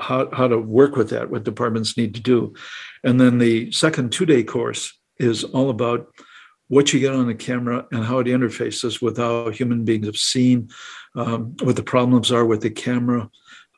how, 0.00 0.28
how 0.32 0.48
to 0.48 0.58
work 0.58 0.96
with 0.96 1.10
that, 1.10 1.30
what 1.30 1.44
departments 1.44 1.96
need 1.96 2.14
to 2.14 2.20
do. 2.20 2.54
And 3.02 3.20
then 3.20 3.38
the 3.38 3.72
second 3.72 4.12
two 4.12 4.26
day 4.26 4.44
course 4.44 4.96
is 5.18 5.44
all 5.44 5.70
about 5.70 6.08
what 6.68 6.92
you 6.92 7.00
get 7.00 7.14
on 7.14 7.26
the 7.26 7.34
camera 7.34 7.86
and 7.92 8.04
how 8.04 8.18
it 8.18 8.26
interfaces 8.26 9.02
with 9.02 9.16
how 9.16 9.50
human 9.50 9.84
beings 9.84 10.06
have 10.06 10.16
seen, 10.16 10.68
um, 11.14 11.56
what 11.62 11.76
the 11.76 11.82
problems 11.82 12.30
are 12.30 12.44
with 12.44 12.60
the 12.60 12.70
camera, 12.70 13.28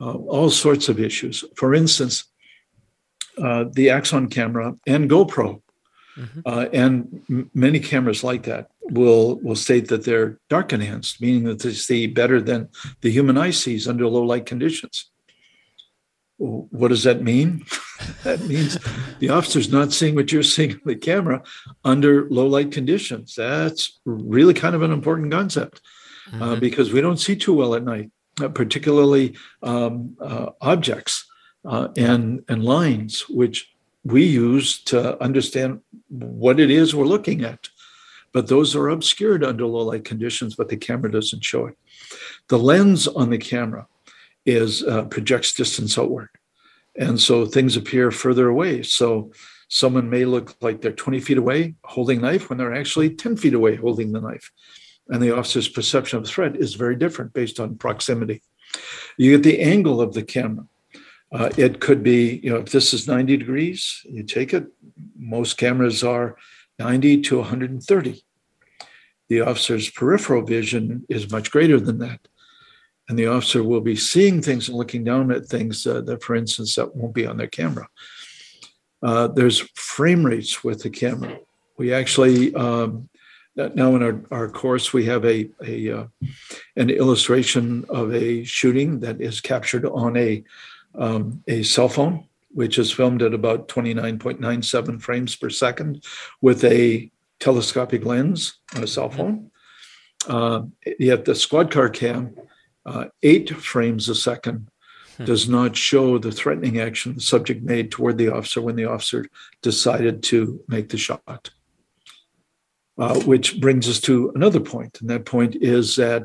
uh, 0.01 0.13
all 0.13 0.51
sorts 0.51 0.89
of 0.89 1.01
issues. 1.01 1.45
For 1.57 1.75
instance, 1.75 2.25
uh, 3.39 3.65
the 3.73 3.91
Axon 3.91 4.29
camera 4.29 4.75
and 4.87 5.09
GoPro, 5.09 5.63
mm-hmm. 6.17 6.41
uh, 6.45 6.67
and 6.73 7.23
m- 7.31 7.51
many 7.55 7.81
cameras 7.81 8.25
like 8.25 8.43
that 8.45 8.71
will 8.83 9.37
will 9.37 9.57
state 9.57 9.89
that 9.89 10.05
they're 10.05 10.39
dark 10.49 10.73
enhanced, 10.73 11.21
meaning 11.21 11.45
that 11.45 11.61
they 11.61 11.73
see 11.73 12.07
better 12.07 12.41
than 12.41 12.69
the 13.03 13.11
human 13.11 13.39
eye 13.39 13.53
sees 13.53 13.87
under 13.87 14.07
low 14.07 14.23
light 14.23 14.47
conditions. 14.47 15.11
What 16.41 16.89
does 16.89 17.05
that 17.05 17.23
mean? 17.23 17.67
that 18.25 18.41
means 18.41 18.79
the 19.19 19.29
officer's 19.29 19.71
not 19.71 19.93
seeing 19.93 20.15
what 20.15 20.33
you're 20.33 20.43
seeing 20.43 20.73
on 20.73 20.81
the 20.87 20.97
camera 20.97 21.43
under 21.85 22.29
low 22.31 22.47
light 22.47 22.73
conditions. 22.73 23.35
That's 23.35 24.01
really 24.07 24.55
kind 24.55 24.75
of 24.75 24.81
an 24.81 24.91
important 24.91 25.31
concept 25.31 25.83
uh, 26.29 26.31
mm-hmm. 26.31 26.43
uh, 26.43 26.57
because 26.57 26.93
we 26.93 27.03
don't 27.03 27.21
see 27.21 27.37
too 27.37 27.53
well 27.53 27.75
at 27.75 27.85
night, 27.85 28.11
uh, 28.41 28.49
particularly 28.49 29.37
um, 29.63 30.17
uh, 30.19 30.47
objects 30.63 31.27
uh, 31.67 31.89
and 31.99 32.43
and 32.49 32.65
lines, 32.65 33.29
which 33.29 33.71
we 34.05 34.25
use 34.25 34.83
to 34.85 35.23
understand 35.23 35.83
what 36.09 36.59
it 36.59 36.71
is 36.71 36.95
we're 36.95 37.05
looking 37.05 37.45
at. 37.45 37.69
But 38.33 38.47
those 38.47 38.75
are 38.75 38.89
obscured 38.89 39.45
under 39.45 39.67
low 39.67 39.83
light 39.83 40.07
conditions, 40.07 40.55
but 40.55 40.71
the 40.71 40.77
camera 40.79 41.11
doesn't 41.11 41.45
show 41.45 41.67
it. 41.67 41.77
The 42.49 42.59
lens 42.59 43.07
on 43.09 43.29
the 43.29 43.39
camera 43.39 43.87
is 44.47 44.83
uh, 44.83 45.05
projects 45.05 45.53
distance 45.53 45.99
outward. 45.99 46.29
And 46.97 47.21
so 47.21 47.47
things 47.47 47.77
appear 47.77 48.11
further 48.11 48.49
away. 48.49 48.83
So 48.83 49.33
someone 49.69 50.11
may 50.11 50.25
look 50.25 50.57
like 50.61 50.81
they're 50.81 50.93
20 50.93 51.21
feet 51.21 51.39
away 51.39 51.75
holding 51.85 52.21
knife 52.21 52.49
when 52.49 52.59
they're 52.59 52.75
actually 52.75 53.15
10 53.15 53.37
feet 53.37 53.55
away 53.55 53.77
holding 53.77 54.13
the 54.13 54.21
knife. 54.21 54.51
And 55.09 55.23
the 55.23 55.37
officer's 55.37 55.69
perception 55.69 56.19
of 56.19 56.27
threat 56.27 56.57
is 56.57 56.75
very 56.75 56.97
different 56.97 57.33
based 57.33 57.61
on 57.61 57.77
proximity. 57.77 58.43
You 59.17 59.37
get 59.37 59.43
the 59.43 59.61
angle 59.61 60.01
of 60.01 60.15
the 60.15 60.23
camera. 60.23 60.67
Uh, 61.33 61.51
it 61.57 61.81
could 61.81 62.03
be, 62.03 62.41
you 62.43 62.51
know, 62.51 62.57
if 62.57 62.73
this 62.73 62.93
is 62.93 63.07
90 63.07 63.37
degrees, 63.37 64.03
you 64.05 64.25
take 64.25 64.53
it. 64.53 64.67
Most 65.17 65.57
cameras 65.57 66.03
are 66.03 66.37
90 66.79 67.23
to 67.23 67.39
130. 67.39 68.25
The 69.29 69.41
officer's 69.41 69.91
peripheral 69.91 70.43
vision 70.43 71.07
is 71.09 71.31
much 71.31 71.53
greater 71.53 71.79
than 71.79 71.99
that 71.99 72.21
and 73.11 73.19
the 73.19 73.27
officer 73.27 73.65
will 73.65 73.81
be 73.81 73.97
seeing 73.97 74.41
things 74.41 74.69
and 74.69 74.79
looking 74.79 75.03
down 75.03 75.33
at 75.33 75.45
things 75.45 75.85
uh, 75.85 76.01
that, 76.03 76.23
for 76.23 76.37
instance, 76.37 76.77
that 76.77 76.95
won't 76.95 77.13
be 77.13 77.27
on 77.27 77.39
their 77.39 77.49
camera. 77.49 77.89
Uh, 79.03 79.27
there's 79.27 79.59
frame 79.75 80.25
rates 80.25 80.63
with 80.63 80.85
the 80.85 80.91
camera. 80.91 81.37
We 81.77 81.93
actually 81.93 82.55
um, 82.55 83.09
now 83.57 83.97
in 83.97 84.03
our, 84.05 84.23
our 84.31 84.49
course 84.49 84.93
we 84.93 85.07
have 85.07 85.25
a, 85.25 85.51
a 85.67 85.91
uh, 85.91 86.05
an 86.77 86.89
illustration 86.89 87.85
of 87.89 88.15
a 88.15 88.45
shooting 88.45 89.01
that 89.01 89.21
is 89.21 89.41
captured 89.41 89.87
on 89.87 90.17
a 90.17 90.45
um, 90.95 91.43
a 91.49 91.65
cell 91.65 91.89
phone, 91.89 92.29
which 92.53 92.79
is 92.79 92.93
filmed 92.93 93.23
at 93.23 93.35
about 93.35 93.67
29.97 93.67 95.03
frames 95.03 95.35
per 95.35 95.51
second 95.51 96.05
with 96.41 96.63
a 96.63 97.11
telescopic 97.41 98.05
lens 98.05 98.61
on 98.77 98.85
a 98.85 98.87
cell 98.87 99.11
phone. 99.11 99.51
Uh, 100.29 100.63
yet 101.01 101.25
the 101.25 101.35
squad 101.35 101.73
car 101.73 101.89
cam 101.89 102.37
uh, 102.87 103.07
eight 103.23 103.51
frames 103.51 104.09
a 104.09 104.15
second 104.15 104.69
hmm. 105.17 105.25
does 105.25 105.49
not 105.49 105.77
show 105.77 106.19
the 106.19 106.33
threatening 106.33 106.81
action 106.81 107.15
the 107.15 107.21
subject 107.21 107.63
made 107.63 107.91
toward 107.91 108.19
the 108.19 108.29
officer 108.29 108.61
when 108.61 108.77
the 108.77 108.85
officer 108.85 109.27
decided 109.63 110.23
to 110.25 110.61
make 110.69 110.89
the 110.89 110.99
shot. 110.99 111.51
Uh, 112.99 113.19
which 113.21 113.59
brings 113.61 113.89
us 113.89 113.99
to 113.99 114.31
another 114.35 114.61
point, 114.61 115.01
and 115.01 115.09
that 115.09 115.25
point 115.25 115.57
is 115.57 115.97
that 115.97 116.25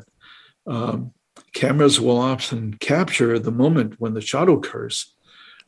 um, 0.66 1.10
cameras 1.54 1.98
will 1.98 2.18
often 2.18 2.74
capture 2.74 3.38
the 3.38 3.50
moment 3.50 3.98
when 3.98 4.12
the 4.12 4.20
shot 4.20 4.48
occurs, 4.48 5.14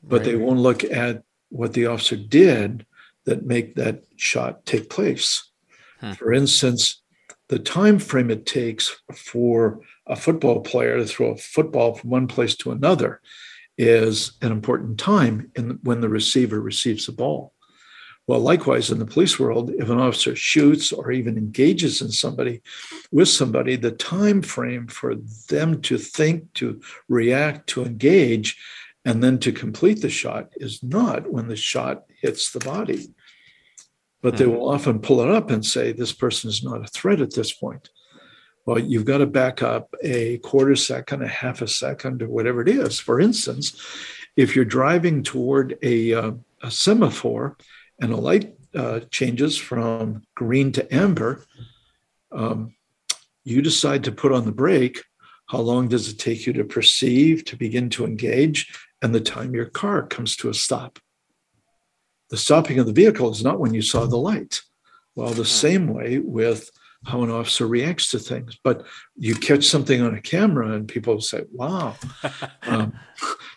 but 0.03 0.19
right. 0.19 0.25
they 0.27 0.37
won't 0.37 0.61
look 0.61 0.85
at 0.85 1.23
what 1.49 1.73
the 1.73 1.87
officer 1.87 2.17
did 2.17 2.85
that 3.25 3.47
make 3.47 3.75
that 3.77 4.03
shot 4.17 4.67
take 4.67 4.91
place. 4.91 5.51
Hmm. 6.01 6.13
For 6.13 6.33
instance, 6.33 7.01
the 7.49 7.59
time 7.59 7.99
frame 7.99 8.31
it 8.31 8.47
takes 8.47 9.01
for 9.15 9.81
a 10.07 10.17
football 10.17 10.61
player 10.61 10.99
to 10.99 11.07
throw 11.07 11.31
a 11.31 11.37
football 11.37 11.95
from 11.95 12.11
one 12.11 12.27
place 12.27 12.55
to 12.57 12.73
another 12.73 13.21
is 13.77 14.33
an 14.43 14.53
important 14.53 14.99
time 14.99 15.51
in 15.55 15.79
when 15.83 16.01
the 16.01 16.09
receiver 16.09 16.61
receives 16.61 17.07
the 17.07 17.13
ball. 17.13 17.53
Well, 18.27 18.41
likewise, 18.41 18.91
in 18.91 18.99
the 18.99 19.07
police 19.07 19.39
world, 19.39 19.71
if 19.71 19.89
an 19.89 19.99
officer 19.99 20.37
shoots 20.37 20.93
or 20.93 21.11
even 21.11 21.39
engages 21.39 22.03
in 22.03 22.11
somebody 22.11 22.61
with 23.11 23.29
somebody, 23.29 23.77
the 23.77 23.93
time 23.93 24.43
frame 24.43 24.87
for 24.87 25.15
them 25.49 25.81
to 25.83 25.97
think, 25.97 26.53
to 26.55 26.83
react, 27.09 27.69
to 27.71 27.85
engage, 27.85 28.59
and 29.07 29.25
then 29.25 29.39
to 29.39 29.53
complete 29.53 30.03
the 30.03 30.11
shot 30.11 30.51
is 30.57 30.83
not 30.83 31.33
when 31.33 31.49
the 31.49 31.57
shot 31.57 32.05
hits 32.21 32.53
the 32.53 32.61
body. 32.61 33.07
But 34.21 34.37
they 34.37 34.45
hmm. 34.45 34.53
will 34.53 34.69
often 34.69 35.01
pull 35.01 35.21
it 35.21 35.31
up 35.31 35.51
and 35.51 35.65
say, 35.65 35.93
this 35.93 36.13
person 36.13 36.51
is 36.51 36.65
not 36.65 36.83
a 36.83 36.89
threat 36.89 37.21
at 37.21 37.35
this 37.35 37.53
point. 37.53 37.91
Well, 38.67 38.79
you've 38.79 39.07
got 39.07 39.19
to 39.19 39.27
back 39.27 39.63
up 39.63 39.95
a 40.03 40.39
quarter 40.39 40.77
second, 40.77 41.23
a 41.23 41.29
half 41.29 41.63
a 41.63 41.69
second, 41.69 42.23
or 42.23 42.29
whatever 42.29 42.61
it 42.61 42.69
is. 42.69 42.99
For 42.99 43.19
instance, 43.19 43.81
if 44.37 44.55
you're 44.55 44.65
driving 44.65 45.23
toward 45.23 45.79
a, 45.83 46.13
uh, 46.13 46.33
a 46.63 46.71
semaphore 46.71 47.57
and 48.01 48.13
a 48.13 48.17
light 48.17 48.55
uh, 48.75 49.01
changes 49.11 49.57
from 49.57 50.23
green 50.35 50.73
to 50.73 50.95
amber, 50.95 51.47
um, 52.31 52.75
you 53.45 53.63
decide 53.63 54.05
to 54.05 54.13
put 54.13 54.33
on 54.33 54.45
the 54.45 54.53
brake. 54.53 55.03
How 55.47 55.61
long 55.61 55.89
does 55.89 56.11
it 56.11 56.19
take 56.19 56.47
you 56.47 56.53
to 56.53 56.65
perceive, 56.65 57.47
to 57.47 57.57
begin 57.57 57.89
to 57.91 58.05
engage, 58.05 58.71
and 59.01 59.15
the 59.15 59.21
time 59.21 59.55
your 59.55 59.65
car 59.65 60.07
comes 60.07 60.37
to 60.37 60.51
a 60.51 60.55
stop? 60.55 60.99
The 62.31 62.37
stopping 62.37 62.79
of 62.79 62.87
the 62.87 62.93
vehicle 62.93 63.31
is 63.31 63.43
not 63.43 63.61
when 63.61 63.75
you 63.75 63.83
saw 63.83 64.07
the 64.07 64.17
light. 64.17 64.61
Well, 65.15 65.31
the 65.31 65.45
same 65.45 65.89
way 65.89 66.19
with 66.19 66.71
how 67.05 67.23
an 67.23 67.31
officer 67.31 67.67
reacts 67.67 68.11
to 68.11 68.19
things. 68.19 68.59
But 68.63 68.85
you 69.17 69.35
catch 69.35 69.65
something 69.65 70.01
on 70.03 70.15
a 70.15 70.21
camera 70.21 70.73
and 70.73 70.89
people 70.89 71.21
say, 71.21 71.45
wow, 71.53 71.97
um, 72.63 72.93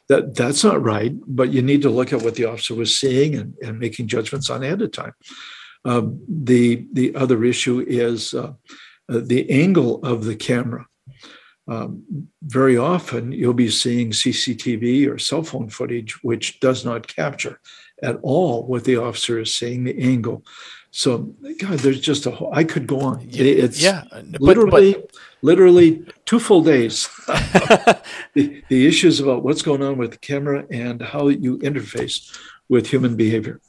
that, 0.10 0.36
that's 0.36 0.64
not 0.64 0.82
right. 0.82 1.14
But 1.28 1.52
you 1.52 1.62
need 1.62 1.82
to 1.84 1.90
look 1.90 2.14
at 2.14 2.22
what 2.22 2.36
the 2.36 2.46
officer 2.46 2.76
was 2.76 3.00
seeing 3.00 3.36
and, 3.36 3.54
and 3.62 3.80
making 3.80 4.08
judgments 4.08 4.50
on 4.50 4.64
ahead 4.64 4.82
of 4.82 4.92
time. 4.92 5.14
Um, 5.84 6.22
the, 6.28 6.88
the 6.94 7.16
other 7.16 7.44
issue 7.44 7.84
is 7.88 8.34
uh, 8.34 8.54
uh, 9.12 9.22
the 9.24 9.50
angle 9.50 10.04
of 10.04 10.26
the 10.26 10.36
camera. 10.36 10.86
Um, 11.68 12.28
very 12.44 12.78
often 12.78 13.32
you'll 13.32 13.54
be 13.54 13.70
seeing 13.70 14.12
CCTV 14.12 15.10
or 15.10 15.18
cell 15.18 15.44
phone 15.44 15.70
footage, 15.70 16.22
which 16.24 16.60
does 16.60 16.86
not 16.86 17.08
capture 17.08 17.60
at 18.02 18.18
all 18.22 18.64
what 18.66 18.84
the 18.84 18.98
officer 18.98 19.40
is 19.40 19.56
seeing, 19.56 19.84
the 19.84 20.00
angle. 20.02 20.44
So, 20.92 21.34
God, 21.60 21.80
there's 21.80 22.02
just 22.02 22.26
a 22.26 22.32
whole, 22.32 22.54
I 22.54 22.66
could 22.66 22.86
go 22.86 23.00
on. 23.00 23.26
It's 23.32 23.82
yeah, 23.82 24.04
but, 24.12 24.42
literally, 24.42 24.94
but, 24.94 25.12
literally 25.42 26.06
two 26.26 26.40
full 26.40 26.62
days. 26.64 27.08
the, 27.28 28.62
the 28.68 28.88
issues 28.88 29.22
about 29.22 29.44
what's 29.44 29.62
going 29.62 29.82
on 29.82 29.98
with 29.98 30.12
the 30.12 30.18
camera 30.18 30.66
and 30.70 31.02
how 31.02 31.30
you 31.30 31.60
interface 31.60 32.38
with 32.68 32.88
human 32.88 33.16
behavior. 33.16 33.62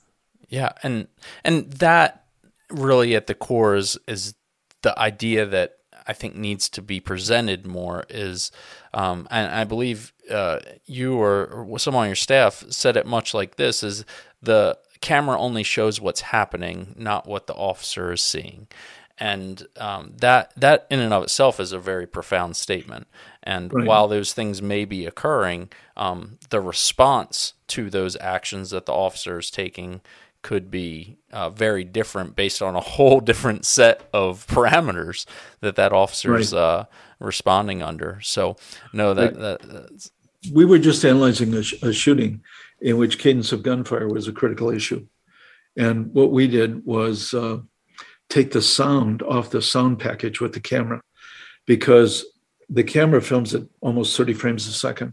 Yeah, 0.49 0.73
and 0.83 1.07
and 1.45 1.71
that 1.75 2.25
really 2.71 3.15
at 3.15 3.27
the 3.27 3.35
core 3.35 3.77
is 3.77 3.97
is 4.09 4.35
the 4.83 4.99
idea 4.99 5.47
that 5.47 5.77
I 6.07 6.13
think 6.13 6.35
needs 6.35 6.69
to 6.71 6.83
be 6.83 7.01
presented 7.01 7.67
more 7.67 8.05
is, 8.11 8.51
um, 8.93 9.29
and 9.31 9.51
I 9.53 9.65
believe 9.65 10.13
uh, 10.33 10.61
you 10.87 11.17
or, 11.17 11.47
or 11.47 11.79
someone 11.79 12.05
on 12.05 12.09
your 12.09 12.17
staff 12.17 12.65
said 12.71 12.97
it 12.97 13.07
much 13.07 13.35
like 13.35 13.57
this: 13.57 13.83
is 13.83 14.05
the 14.43 14.79
camera 15.01 15.39
only 15.39 15.63
shows 15.63 16.01
what's 16.01 16.23
happening, 16.23 16.95
not 16.97 17.27
what 17.27 17.47
the 17.47 17.55
officer 17.55 18.13
is 18.13 18.23
seeing. 18.23 18.69
and 19.19 19.67
um, 19.77 20.15
that 20.21 20.53
that 20.57 20.87
in 20.91 20.99
and 20.99 21.13
of 21.13 21.23
itself 21.23 21.61
is 21.61 21.73
a 21.73 21.79
very 21.79 22.07
profound 22.07 22.57
statement. 22.57 23.07
And 23.43 23.73
right. 23.73 23.87
while 23.87 24.09
those 24.09 24.33
things 24.33 24.63
may 24.63 24.85
be 24.85 25.07
occurring, 25.07 25.71
um, 25.97 26.39
the 26.51 26.61
response 26.61 27.55
to 27.69 27.91
those 27.91 28.17
actions 28.17 28.71
that 28.71 28.87
the 28.87 28.93
officer 28.93 29.39
is 29.39 29.51
taking 29.51 30.01
could 30.43 30.71
be 30.71 31.19
uh, 31.33 31.51
very 31.51 31.85
different 31.85 32.35
based 32.35 32.61
on 32.61 32.75
a 32.75 32.81
whole 32.95 33.21
different 33.21 33.65
set 33.65 34.09
of 34.13 34.47
parameters 34.49 35.25
that 35.61 35.77
that 35.77 35.93
officer 35.93 36.37
is 36.37 36.53
right. 36.53 36.61
uh, 36.61 36.85
responding 37.21 37.83
under. 37.83 38.21
So, 38.23 38.57
no, 38.93 39.15
that, 39.15 39.39
that 39.39 40.11
we 40.51 40.65
were 40.65 40.79
just 40.79 41.05
analyzing 41.05 41.55
a, 41.55 41.63
sh- 41.63 41.83
a, 41.83 41.93
shooting 41.93 42.43
in 42.81 42.97
which 42.97 43.19
cadence 43.19 43.53
of 43.53 43.63
gunfire 43.63 44.09
was 44.09 44.27
a 44.27 44.33
critical 44.33 44.71
issue, 44.71 45.07
and 45.77 46.13
what 46.13 46.33
we 46.33 46.49
did 46.49 46.85
was 46.85 47.33
uh, 47.35 47.59
take 48.29 48.51
the 48.51 48.63
sound 48.63 49.23
off 49.23 49.51
the 49.51 49.63
sound 49.63 49.99
package 49.99 50.41
with 50.41 50.53
the 50.53 50.61
camera, 50.61 51.01
because 51.67 52.25
the 52.69 52.85
camera 52.85 53.23
films 53.23 53.55
at 53.55 53.63
almost 53.81 54.17
30 54.17 54.33
frames 54.33 54.67
a 54.67 54.73
second, 54.73 55.13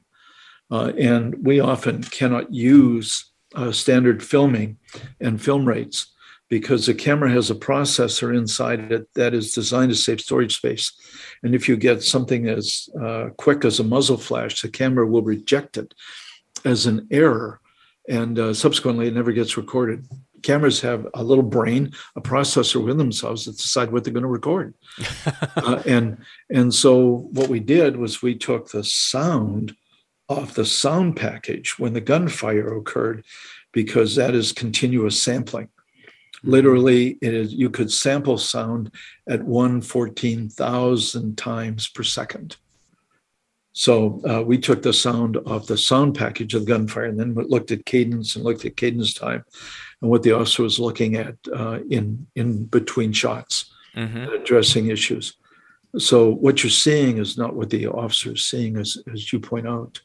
uh, 0.72 0.92
and 0.98 1.46
we 1.46 1.60
often 1.60 2.02
cannot 2.04 2.54
use 2.54 3.32
uh, 3.56 3.72
standard 3.72 4.24
filming 4.24 4.78
and 5.20 5.42
film 5.42 5.66
rates 5.66 6.08
because 6.50 6.88
the 6.88 6.94
camera 6.96 7.30
has 7.30 7.52
a 7.52 7.56
processor 7.56 8.36
inside 8.36 8.92
it 8.92 9.08
that 9.14 9.34
is 9.34 9.52
designed 9.52 9.92
to 9.92 9.96
save 9.96 10.20
storage 10.20 10.56
space. 10.56 10.92
And 11.44 11.54
if 11.54 11.70
you 11.70 11.78
get 11.78 12.04
something 12.04 12.48
as 12.48 12.90
uh, 13.00 13.30
quick 13.38 13.64
as 13.64 13.80
a 13.80 13.84
muzzle 13.84 14.18
flash, 14.18 14.62
the 14.62 14.70
camera 14.70 15.06
will 15.06 15.22
reject 15.22 15.78
it 15.78 15.94
as 16.66 16.86
an 16.88 17.08
error, 17.12 17.62
and 18.10 18.38
uh, 18.38 18.54
subsequently 18.54 19.08
it 19.08 19.14
never 19.14 19.32
gets 19.32 19.56
recorded. 19.58 20.06
Cameras 20.42 20.82
have 20.82 21.06
a 21.14 21.24
little 21.24 21.44
brain, 21.44 21.92
a 22.16 22.22
processor 22.22 22.82
within 22.82 22.98
themselves 22.98 23.46
that 23.46 23.58
decide 23.58 23.92
what 23.92 24.04
they're 24.04 24.14
going 24.14 24.24
to 24.24 24.30
record. 24.30 24.74
uh, 25.56 25.84
and 25.86 26.18
and 26.50 26.74
so 26.74 27.28
what 27.32 27.50
we 27.50 27.60
did 27.60 27.98
was 27.98 28.22
we 28.22 28.36
took 28.36 28.72
the 28.72 28.84
sound 28.84 29.76
off 30.30 30.54
the 30.54 30.66
sound 30.66 31.16
package 31.16 31.78
when 31.78 31.94
the 31.94 32.02
gunfire 32.02 32.76
occurred 32.76 33.26
because 33.72 34.16
that 34.16 34.34
is 34.34 34.52
continuous 34.52 35.22
sampling. 35.22 35.68
Mm-hmm. 36.40 36.52
Literally, 36.52 37.18
it 37.22 37.34
is, 37.34 37.54
you 37.54 37.70
could 37.70 37.92
sample 37.92 38.38
sound 38.38 38.92
at 39.28 39.44
114,000 39.44 41.38
times 41.38 41.88
per 41.88 42.04
second. 42.04 42.58
So 43.74 44.22
uh, 44.28 44.42
we 44.44 44.58
took 44.58 44.82
the 44.82 44.94
sound 44.94 45.38
off 45.46 45.68
the 45.68 45.78
sound 45.78 46.16
package 46.16 46.54
of 46.54 46.66
the 46.66 46.68
gunfire 46.68 47.06
and 47.06 47.20
then 47.20 47.34
looked 47.34 47.72
at 47.72 47.86
cadence 47.86 48.36
and 48.36 48.44
looked 48.44 48.66
at 48.66 48.76
cadence 48.76 49.14
time 49.14 49.46
and 50.02 50.10
what 50.10 50.24
the 50.24 50.34
officer 50.34 50.64
was 50.64 50.80
looking 50.80 51.16
at 51.16 51.36
uh, 51.54 51.80
in, 51.90 52.28
in 52.36 52.66
between 52.66 53.14
shots, 53.14 53.72
mm-hmm. 53.96 54.34
addressing 54.34 54.88
issues. 54.88 55.36
So 55.98 56.30
what 56.30 56.64
you're 56.64 56.70
seeing 56.70 57.18
is 57.18 57.38
not 57.38 57.56
what 57.56 57.70
the 57.70 57.88
officer 57.88 58.34
is 58.34 58.46
seeing, 58.46 58.78
as, 58.78 58.98
as 59.12 59.32
you 59.32 59.40
point 59.40 59.68
out. 59.68 60.02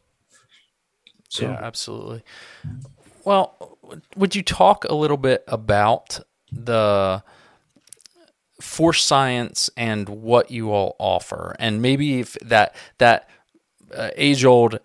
So. 1.29 1.47
Yeah, 1.47 1.59
absolutely. 1.61 2.23
Well, 3.25 3.74
would 4.17 4.35
you 4.35 4.43
talk 4.43 4.85
a 4.85 4.95
little 4.95 5.17
bit 5.17 5.45
about 5.49 6.21
the 6.51 7.23
force 8.61 9.03
science 9.05 9.71
and 9.77 10.09
what 10.09 10.51
you 10.51 10.71
all 10.73 10.97
offer, 10.99 11.57
and 11.59 11.83
maybe 11.83 12.21
if 12.21 12.35
that 12.41 12.75
that 12.99 13.29
uh, 13.95 14.11
age 14.17 14.45
old 14.45 14.79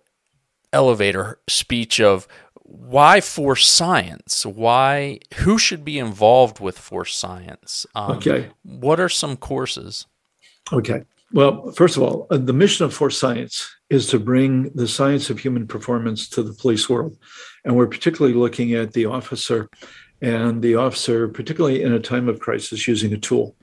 elevator 0.74 1.40
speech 1.48 2.00
of 2.00 2.28
why 2.64 3.22
force 3.22 3.68
science? 3.68 4.46
Why 4.46 5.20
who 5.36 5.58
should 5.58 5.84
be 5.84 5.98
involved 5.98 6.60
with 6.60 6.78
force 6.78 7.16
science? 7.16 7.86
Um, 7.96 8.18
okay. 8.18 8.50
What 8.64 9.00
are 9.00 9.10
some 9.10 9.38
courses? 9.38 10.06
Okay. 10.72 11.04
Well, 11.32 11.72
first 11.72 11.96
of 11.96 12.04
all, 12.04 12.26
uh, 12.32 12.38
the 12.38 12.54
mission 12.54 12.86
of 12.86 12.94
Force 12.94 13.18
Science 13.18 13.70
is 13.90 14.08
to 14.08 14.20
bring 14.20 14.70
the 14.74 14.88
science 14.88 15.30
of 15.30 15.40
human 15.40 15.68
performance 15.68 16.28
to 16.30 16.44
the 16.44 16.54
police 16.54 16.90
world. 16.90 17.18
And 17.64 17.76
we're 17.76 17.88
particularly 17.88 18.36
looking 18.36 18.74
at 18.74 18.94
the 18.94 19.06
officer 19.06 19.70
and 20.22 20.62
the 20.62 20.76
officer, 20.76 21.28
particularly 21.28 21.84
in 21.84 21.94
a 21.94 22.00
time 22.00 22.28
of 22.28 22.40
crisis, 22.40 22.88
using 22.88 23.14
a 23.14 23.18
tool. 23.18 23.56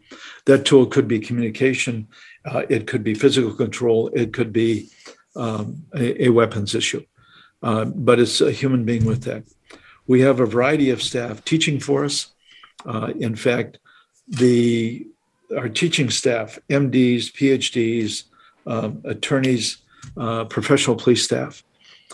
That 0.46 0.64
tool 0.64 0.86
could 0.86 1.08
be 1.08 1.18
communication, 1.18 2.08
uh, 2.44 2.62
it 2.68 2.86
could 2.86 3.02
be 3.02 3.14
physical 3.14 3.52
control, 3.52 4.08
it 4.14 4.32
could 4.32 4.52
be 4.52 4.88
um, 5.34 5.84
a, 5.94 6.26
a, 6.26 6.28
weapons 6.30 6.74
issue, 6.74 7.04
uh, 7.62 7.84
but 7.84 8.18
it's 8.18 8.40
a 8.40 8.52
human 8.52 8.84
being 8.84 9.04
with 9.04 9.24
that. 9.24 9.44
We 10.06 10.20
have 10.22 10.40
a 10.40 10.46
variety 10.46 10.90
of 10.90 11.02
staff 11.02 11.44
teaching 11.44 11.78
for 11.78 12.04
us. 12.04 12.32
Uh, 12.86 13.12
in 13.18 13.34
fact, 13.36 13.78
the 14.28 15.06
our 15.56 15.68
teaching 15.68 16.10
staff, 16.10 16.58
MDs, 16.68 17.32
PhDs, 17.32 18.24
um, 18.66 19.00
attorneys, 19.04 19.78
uh, 20.16 20.44
professional 20.44 20.96
police 20.96 21.24
staff, 21.24 21.62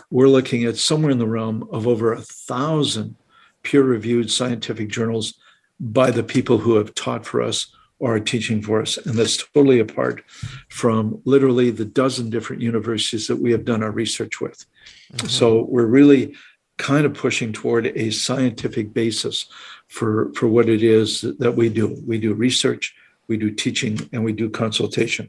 we're 0.09 0.27
looking 0.27 0.63
at 0.65 0.77
somewhere 0.77 1.11
in 1.11 1.19
the 1.19 1.27
realm 1.27 1.67
of 1.71 1.87
over 1.87 2.13
a 2.13 2.21
thousand 2.21 3.15
peer-reviewed 3.63 4.29
scientific 4.29 4.89
journals 4.89 5.35
by 5.79 6.11
the 6.11 6.23
people 6.23 6.57
who 6.57 6.75
have 6.75 6.93
taught 6.95 7.25
for 7.25 7.41
us 7.41 7.73
or 7.99 8.15
are 8.15 8.19
teaching 8.19 8.61
for 8.61 8.81
us. 8.81 8.97
And 8.97 9.15
that's 9.15 9.37
totally 9.37 9.79
apart 9.79 10.23
from 10.69 11.21
literally 11.25 11.71
the 11.71 11.85
dozen 11.85 12.29
different 12.29 12.61
universities 12.61 13.27
that 13.27 13.37
we 13.37 13.51
have 13.51 13.65
done 13.65 13.81
our 13.81 13.91
research 13.91 14.41
with. 14.41 14.65
Mm-hmm. 15.13 15.27
So 15.27 15.63
we're 15.69 15.85
really 15.85 16.35
kind 16.77 17.05
of 17.05 17.13
pushing 17.13 17.53
toward 17.53 17.87
a 17.87 18.09
scientific 18.09 18.93
basis 18.93 19.45
for, 19.87 20.33
for 20.33 20.47
what 20.47 20.67
it 20.67 20.83
is 20.83 21.21
that 21.21 21.53
we 21.55 21.69
do. 21.69 22.01
We 22.05 22.17
do 22.17 22.33
research, 22.33 22.95
we 23.33 23.37
do 23.37 23.49
teaching, 23.49 23.97
and 24.13 24.23
we 24.23 24.31
do 24.31 24.47
consultation. 24.47 25.27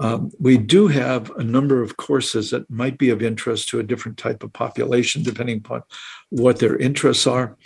Um, 0.00 0.32
we 0.40 0.58
do 0.58 0.88
have 0.88 1.30
a 1.36 1.44
number 1.44 1.82
of 1.82 1.96
courses 1.96 2.50
that 2.50 2.68
might 2.68 2.98
be 2.98 3.10
of 3.10 3.22
interest 3.22 3.68
to 3.68 3.78
a 3.78 3.84
different 3.84 4.18
type 4.18 4.42
of 4.42 4.52
population, 4.52 5.22
depending 5.22 5.58
upon 5.58 5.82
what 6.30 6.58
their 6.58 6.76
interests 6.76 7.28
are. 7.28 7.56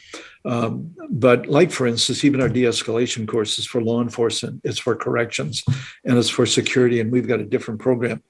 Um, 0.44 0.94
but, 1.08 1.46
like 1.46 1.70
for 1.70 1.86
instance, 1.86 2.22
even 2.22 2.42
our 2.42 2.50
de 2.50 2.64
escalation 2.64 3.26
courses 3.26 3.66
for 3.66 3.80
law 3.80 4.02
enforcement, 4.02 4.60
it's 4.62 4.78
for 4.78 4.94
corrections 4.94 5.64
and 6.04 6.18
it's 6.18 6.28
for 6.28 6.44
security. 6.44 7.00
And 7.00 7.10
we've 7.10 7.28
got 7.28 7.40
a 7.40 7.50
different 7.54 7.80
program 7.80 8.22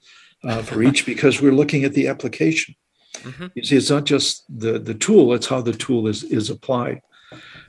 uh, 0.45 0.61
for 0.61 0.81
each 0.81 1.05
because 1.11 1.41
we're 1.41 1.59
looking 1.61 1.83
at 1.83 1.93
the 1.93 2.07
application. 2.07 2.75
Mm-hmm. 3.15 3.47
You 3.55 3.63
see, 3.63 3.75
it's 3.75 3.89
not 3.89 4.05
just 4.05 4.45
the, 4.47 4.79
the 4.79 4.93
tool, 4.93 5.33
it's 5.33 5.47
how 5.47 5.61
the 5.61 5.73
tool 5.73 6.07
is, 6.07 6.23
is 6.23 6.49
applied. 6.49 7.01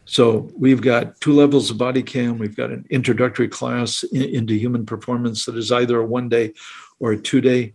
So 0.07 0.49
we've 0.57 0.81
got 0.81 1.21
two 1.21 1.33
levels 1.33 1.71
of 1.71 1.79
body 1.79 2.03
cam. 2.03 2.39
We've 2.39 2.57
got 2.57 2.71
an 2.71 2.87
introductory 2.91 3.49
class 3.49 4.05
in, 4.05 4.23
into 4.23 4.55
human 4.55 4.87
performance 4.87 5.45
that 5.45 5.57
is 5.57 5.73
either 5.73 6.01
a 6.01 6.07
one 6.07 6.29
day 6.29 6.55
or 7.01 7.13
a 7.13 7.19
two 7.19 7.41
day. 7.41 7.75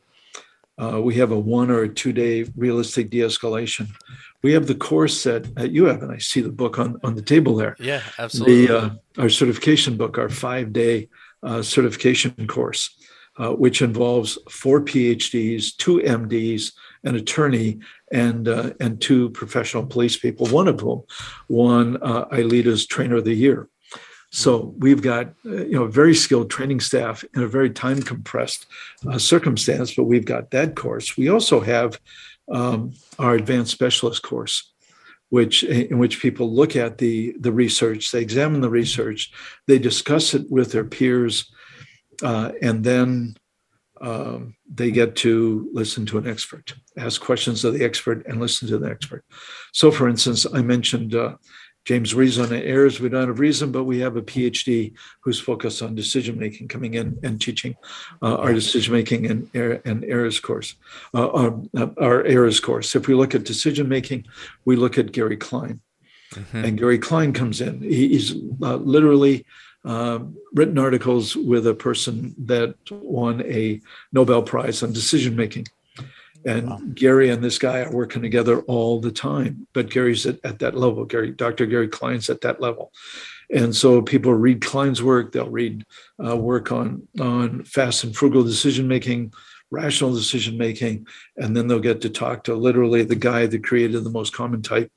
Uh, 0.81 0.99
we 1.01 1.13
have 1.15 1.31
a 1.31 1.37
one 1.37 1.69
or 1.69 1.83
a 1.83 1.89
two 1.89 2.13
day 2.13 2.45
realistic 2.55 3.09
de 3.09 3.19
escalation. 3.19 3.89
We 4.41 4.53
have 4.53 4.65
the 4.65 4.75
course 4.75 5.23
that, 5.23 5.53
that 5.55 5.71
you 5.71 5.85
have, 5.85 6.01
and 6.01 6.11
I 6.11 6.17
see 6.17 6.41
the 6.41 6.49
book 6.49 6.79
on, 6.79 6.99
on 7.03 7.15
the 7.15 7.21
table 7.21 7.55
there. 7.55 7.75
Yeah, 7.79 8.01
absolutely. 8.17 8.65
The, 8.65 8.77
uh, 8.77 8.89
our 9.19 9.29
certification 9.29 9.97
book, 9.97 10.17
our 10.17 10.29
five 10.29 10.73
day 10.73 11.09
uh, 11.43 11.61
certification 11.61 12.47
course, 12.47 12.95
uh, 13.37 13.51
which 13.51 13.81
involves 13.81 14.37
four 14.49 14.81
PhDs, 14.81 15.75
two 15.75 15.99
MDs, 15.99 16.71
an 17.03 17.15
attorney, 17.15 17.79
and 18.11 18.47
uh, 18.47 18.71
and 18.79 19.01
two 19.01 19.29
professional 19.31 19.85
police 19.85 20.17
people, 20.17 20.47
one 20.47 20.67
of 20.67 20.79
whom 20.79 21.03
won 21.47 21.97
uh, 22.01 22.25
ILEETA's 22.25 22.85
Trainer 22.85 23.17
of 23.17 23.25
the 23.25 23.33
Year. 23.33 23.67
So 24.31 24.73
we've 24.77 25.01
got 25.01 25.27
uh, 25.45 25.65
you 25.65 25.73
know 25.73 25.87
very 25.87 26.15
skilled 26.15 26.49
training 26.49 26.79
staff 26.79 27.23
in 27.35 27.43
a 27.43 27.47
very 27.47 27.69
time 27.69 28.01
compressed 28.01 28.65
uh, 29.09 29.17
circumstance, 29.17 29.93
but 29.93 30.05
we've 30.05 30.25
got 30.25 30.51
that 30.51 30.75
course. 30.75 31.17
We 31.17 31.29
also 31.29 31.59
have 31.59 31.99
um, 32.49 32.93
our 33.19 33.35
advanced 33.35 33.71
specialist 33.71 34.23
course, 34.23 34.71
which 35.29 35.63
in 35.63 35.97
which 35.97 36.21
people 36.21 36.53
look 36.53 36.75
at 36.75 36.97
the 36.97 37.35
the 37.39 37.51
research, 37.51 38.11
they 38.11 38.21
examine 38.21 38.61
the 38.61 38.69
research, 38.69 39.31
they 39.67 39.79
discuss 39.79 40.33
it 40.33 40.49
with 40.49 40.71
their 40.71 40.85
peers, 40.85 41.51
uh, 42.23 42.51
and 42.61 42.83
then 42.83 43.35
um, 44.01 44.55
they 44.71 44.91
get 44.91 45.15
to 45.17 45.69
listen 45.73 46.05
to 46.07 46.17
an 46.17 46.27
expert, 46.27 46.73
ask 46.97 47.21
questions 47.21 47.63
of 47.63 47.73
the 47.73 47.85
expert, 47.85 48.25
and 48.25 48.41
listen 48.41 48.67
to 48.67 48.77
the 48.77 48.89
expert. 48.89 49.23
So, 49.73 49.91
for 49.91 50.09
instance, 50.09 50.45
I 50.51 50.61
mentioned 50.61 51.13
uh, 51.13 51.35
James 51.85 52.13
Reason 52.13 52.45
at 52.53 52.63
errors. 52.63 52.99
We 52.99 53.09
don't 53.09 53.27
have 53.27 53.39
Reason, 53.39 53.71
but 53.71 53.85
we 53.85 53.99
have 53.99 54.15
a 54.15 54.21
PhD 54.21 54.93
who's 55.21 55.39
focused 55.39 55.81
on 55.81 55.95
decision 55.95 56.37
making, 56.37 56.67
coming 56.67 56.95
in 56.95 57.19
and 57.23 57.39
teaching 57.39 57.75
uh, 58.21 58.35
our 58.35 58.53
decision 58.53 58.93
making 58.93 59.27
and 59.27 59.49
and 59.53 60.03
errors 60.05 60.39
course, 60.39 60.75
uh, 61.13 61.29
our, 61.29 61.61
uh, 61.77 61.87
our 61.97 62.23
errors 62.25 62.59
course. 62.59 62.95
If 62.95 63.07
we 63.07 63.13
look 63.13 63.35
at 63.35 63.43
decision 63.43 63.87
making, 63.87 64.25
we 64.65 64.75
look 64.75 64.97
at 64.97 65.11
Gary 65.11 65.37
Klein, 65.37 65.79
mm-hmm. 66.33 66.65
and 66.65 66.77
Gary 66.77 66.99
Klein 66.99 67.33
comes 67.33 67.61
in. 67.61 67.81
he's 67.81 68.33
uh, 68.61 68.75
literally 68.75 69.45
uh, 69.83 70.19
written 70.53 70.77
articles 70.77 71.35
with 71.35 71.65
a 71.67 71.73
person 71.73 72.35
that 72.37 72.75
won 72.91 73.41
a 73.45 73.81
Nobel 74.11 74.43
Prize 74.43 74.83
on 74.83 74.93
decision 74.93 75.35
making. 75.35 75.67
And 76.45 76.69
wow. 76.69 76.81
Gary 76.93 77.29
and 77.29 77.43
this 77.43 77.59
guy 77.59 77.81
are 77.81 77.91
working 77.91 78.21
together 78.21 78.61
all 78.61 78.99
the 78.99 79.11
time. 79.11 79.67
But 79.73 79.89
Gary's 79.89 80.25
at, 80.25 80.39
at 80.43 80.59
that 80.59 80.75
level. 80.75 81.05
Gary, 81.05 81.31
Dr. 81.31 81.65
Gary 81.65 81.87
Klein's 81.87 82.29
at 82.29 82.41
that 82.41 82.59
level. 82.59 82.91
And 83.53 83.75
so 83.75 84.01
people 84.01 84.33
read 84.33 84.61
Klein's 84.61 85.03
work, 85.03 85.33
they'll 85.33 85.49
read 85.49 85.85
uh, 86.25 86.37
work 86.37 86.71
on, 86.71 87.07
on 87.19 87.63
fast 87.65 88.03
and 88.03 88.15
frugal 88.15 88.43
decision 88.43 88.87
making, 88.87 89.33
rational 89.71 90.13
decision 90.13 90.57
making, 90.57 91.05
and 91.37 91.55
then 91.55 91.67
they'll 91.67 91.79
get 91.79 92.01
to 92.01 92.09
talk 92.09 92.45
to 92.45 92.55
literally 92.55 93.03
the 93.03 93.15
guy 93.15 93.47
that 93.47 93.63
created 93.63 94.03
the 94.03 94.09
most 94.09 94.33
common 94.33 94.61
type 94.61 94.89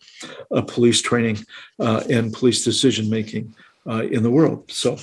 of 0.52 0.68
police 0.68 1.02
training 1.02 1.38
uh, 1.80 2.04
and 2.08 2.32
police 2.32 2.64
decision 2.64 3.10
making 3.10 3.54
uh, 3.88 4.04
in 4.10 4.22
the 4.22 4.30
world. 4.30 4.70
So 4.70 4.98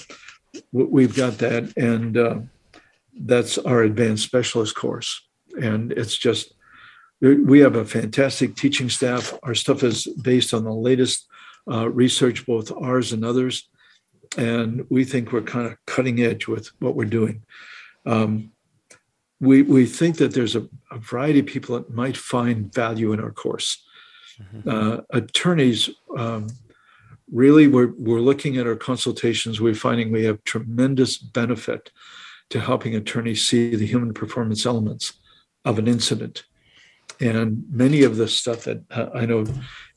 we've 0.71 1.15
got 1.15 1.37
that, 1.39 1.75
and 1.77 2.17
uh, 2.17 2.39
that's 3.13 3.57
our 3.57 3.83
advanced 3.83 4.23
specialist 4.23 4.75
course. 4.75 5.21
And 5.61 5.91
it's 5.91 6.17
just, 6.17 6.53
we 7.19 7.59
have 7.59 7.75
a 7.75 7.85
fantastic 7.85 8.55
teaching 8.55 8.89
staff. 8.89 9.37
Our 9.43 9.55
stuff 9.55 9.83
is 9.83 10.07
based 10.21 10.53
on 10.53 10.63
the 10.63 10.73
latest 10.73 11.27
uh, 11.69 11.89
research, 11.89 12.45
both 12.45 12.71
ours 12.71 13.13
and 13.13 13.23
others. 13.23 13.69
And 14.37 14.85
we 14.89 15.03
think 15.03 15.31
we're 15.31 15.41
kind 15.41 15.67
of 15.67 15.77
cutting 15.85 16.21
edge 16.21 16.47
with 16.47 16.69
what 16.79 16.95
we're 16.95 17.05
doing. 17.05 17.43
Um, 18.05 18.51
we, 19.39 19.61
we 19.63 19.85
think 19.85 20.17
that 20.17 20.33
there's 20.33 20.55
a, 20.55 20.67
a, 20.91 20.97
variety 20.97 21.39
of 21.39 21.47
people 21.47 21.75
that 21.75 21.89
might 21.89 22.15
find 22.15 22.73
value 22.73 23.11
in 23.11 23.19
our 23.19 23.31
course. 23.31 23.83
Mm-hmm. 24.39 24.69
Uh, 24.69 24.97
attorneys, 25.09 25.89
um, 26.17 26.47
really, 27.31 27.67
we're, 27.67 27.93
we're 27.97 28.19
looking 28.19 28.57
at 28.57 28.67
our 28.67 28.75
consultations, 28.75 29.61
we're 29.61 29.73
finding 29.73 30.11
we 30.11 30.25
have 30.25 30.43
tremendous 30.43 31.17
benefit 31.17 31.91
to 32.49 32.59
helping 32.59 32.95
attorneys 32.95 33.47
see 33.47 33.75
the 33.75 33.85
human 33.85 34.13
performance 34.13 34.65
elements 34.65 35.13
of 35.63 35.79
an 35.79 35.87
incident. 35.87 36.43
And 37.19 37.63
many 37.71 38.03
of 38.03 38.17
the 38.17 38.27
stuff 38.27 38.63
that 38.63 38.83
uh, 38.91 39.09
I 39.13 39.25
know, 39.25 39.45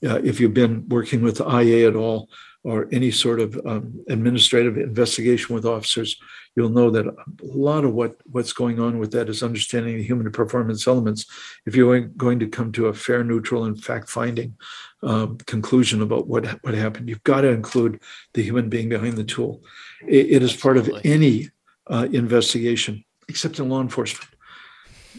uh, 0.05 0.21
if 0.23 0.41
you've 0.41 0.55
been 0.55 0.89
working 0.89 1.23
with 1.23 1.41
IA 1.41 1.89
at 1.89 1.97
all, 1.97 2.29
or 2.65 2.89
any 2.93 3.11
sort 3.11 3.41
of 3.41 3.61
um, 3.67 4.03
administrative 4.09 4.79
investigation 4.79 5.55
with 5.55 5.67
officers, 5.67 6.17
you'll 6.57 6.71
know 6.71 6.91
that 6.91 7.07
a 7.07 7.15
lot 7.43 7.85
of 7.85 7.93
what, 7.93 8.17
what's 8.25 8.55
going 8.55 8.81
on 8.81 8.99
with 8.99 9.13
that 9.13 9.29
is 9.29 9.43
understanding 9.43 9.97
the 9.97 10.03
human 10.03 10.31
performance 10.33 10.87
elements. 10.87 11.27
If 11.67 11.77
you're 11.77 12.01
going 12.01 12.41
to 12.41 12.49
come 12.49 12.73
to 12.73 12.87
a 12.87 12.95
fair, 12.95 13.23
neutral, 13.23 13.65
and 13.65 13.83
fact-finding 13.83 14.57
um, 15.05 15.39
conclusion 15.47 16.03
about 16.03 16.27
what 16.27 16.47
what 16.65 16.75
happened, 16.75 17.09
you've 17.09 17.25
got 17.25 17.43
to 17.43 17.49
include 17.49 18.01
the 18.33 18.43
human 18.43 18.69
being 18.69 18.89
behind 18.89 19.17
the 19.17 19.25
tool. 19.25 19.63
it, 20.07 20.27
it 20.31 20.43
is 20.43 20.57
part 20.57 20.77
of 20.77 20.91
any 21.05 21.51
uh, 21.89 22.09
investigation, 22.13 23.05
except 23.29 23.59
in 23.59 23.69
law 23.69 23.81
enforcement. 23.81 24.31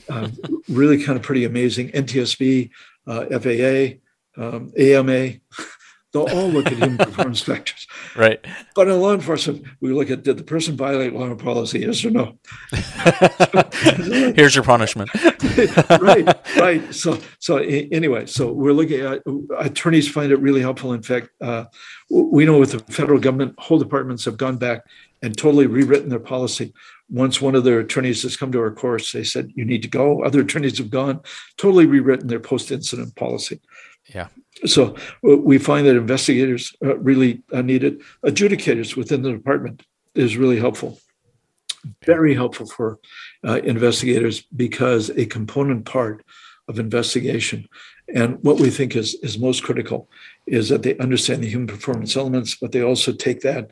Uh, 0.10 0.30
really, 0.68 1.04
kind 1.04 1.18
of 1.18 1.24
pretty 1.24 1.46
amazing. 1.46 1.90
NTSB, 1.90 2.70
uh, 3.08 3.26
FAA, 3.40 4.00
um, 4.42 4.72
AMA. 4.78 5.34
They'll 6.16 6.30
all 6.30 6.48
look 6.48 6.68
at 6.68 6.78
human 6.78 6.98
performance 6.98 7.42
factors. 7.42 7.88
Right. 8.16 8.40
But 8.74 8.88
in 8.88 9.02
law 9.02 9.14
enforcement, 9.14 9.66
we 9.82 9.92
look 9.92 10.10
at 10.10 10.24
did 10.24 10.38
the 10.38 10.46
person 10.46 10.78
violate 10.78 11.14
law 11.14 11.26
and 11.26 11.38
policy, 11.38 11.80
yes 11.80 12.06
or 12.06 12.10
no? 12.10 12.38
Here's 14.34 14.56
your 14.56 14.64
punishment. 14.64 15.10
right, 16.00 16.26
right. 16.56 16.96
So, 16.96 17.20
so 17.40 17.58
anyway, 17.58 18.28
so 18.28 18.50
we're 18.54 18.72
looking 18.72 19.02
at 19.02 19.24
attorneys 19.60 20.10
find 20.10 20.32
it 20.32 20.38
really 20.38 20.62
helpful. 20.62 20.94
In 20.94 21.04
fact, 21.04 21.32
uh, 21.42 21.66
we 22.10 22.46
know 22.46 22.60
with 22.60 22.72
the 22.72 22.80
federal 22.94 23.20
government, 23.20 23.56
whole 23.58 23.78
departments 23.78 24.24
have 24.24 24.38
gone 24.38 24.56
back 24.56 24.84
and 25.22 25.38
totally 25.38 25.68
rewritten 25.68 26.08
their 26.08 26.20
policy. 26.20 26.74
Once 27.10 27.42
one 27.42 27.56
of 27.56 27.66
their 27.66 27.82
attorneys 27.82 28.24
has 28.24 28.38
come 28.38 28.54
to 28.54 28.60
our 28.62 28.72
course, 28.72 29.12
they 29.12 29.26
said, 29.26 29.52
You 29.54 29.66
need 29.66 29.82
to 29.82 29.90
go. 29.90 30.24
Other 30.24 30.40
attorneys 30.40 30.78
have 30.78 30.90
gone, 30.90 31.20
totally 31.58 31.86
rewritten 31.86 32.28
their 32.28 32.40
post 32.40 32.72
incident 32.72 33.18
policy. 33.18 33.60
Yeah. 34.08 34.28
So 34.66 34.96
we 35.22 35.58
find 35.58 35.86
that 35.86 35.98
investigators 35.98 36.74
uh, 36.84 36.98
really 36.98 37.44
uh, 37.52 37.62
needed. 37.62 38.02
Adjudicators 38.26 38.96
within 38.96 39.22
the 39.22 39.32
department 39.32 39.84
is 40.14 40.38
really 40.38 40.60
helpful. 40.60 41.00
Very 42.06 42.34
helpful 42.34 42.66
for 42.66 43.00
uh, 43.46 43.60
investigators 43.64 44.42
because 44.42 45.10
a 45.10 45.26
component 45.26 45.86
part 45.86 46.24
of 46.68 46.80
investigation 46.80 47.68
and 48.14 48.44
what 48.44 48.60
we 48.60 48.70
think 48.70 48.96
is, 48.96 49.16
is 49.16 49.38
most 49.38 49.64
critical 49.64 50.10
is 50.46 50.70
that 50.70 50.84
they 50.84 50.98
understand 50.98 51.44
the 51.44 51.50
human 51.50 51.68
performance 51.68 52.16
elements, 52.16 52.56
but 52.56 52.72
they 52.72 52.82
also 52.82 53.12
take 53.12 53.42
that 53.42 53.72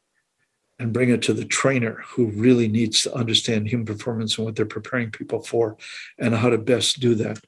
and 0.79 0.91
bring 0.91 1.09
it 1.09 1.21
to 1.21 1.33
the 1.33 1.45
trainer 1.45 2.03
who 2.07 2.27
really 2.27 2.67
needs 2.67 3.03
to 3.03 3.13
understand 3.13 3.67
human 3.67 3.85
performance 3.85 4.37
and 4.37 4.45
what 4.45 4.55
they're 4.55 4.65
preparing 4.65 5.11
people 5.11 5.41
for 5.41 5.77
and 6.17 6.33
how 6.33 6.49
to 6.49 6.57
best 6.57 6.99
do 6.99 7.13
that. 7.15 7.39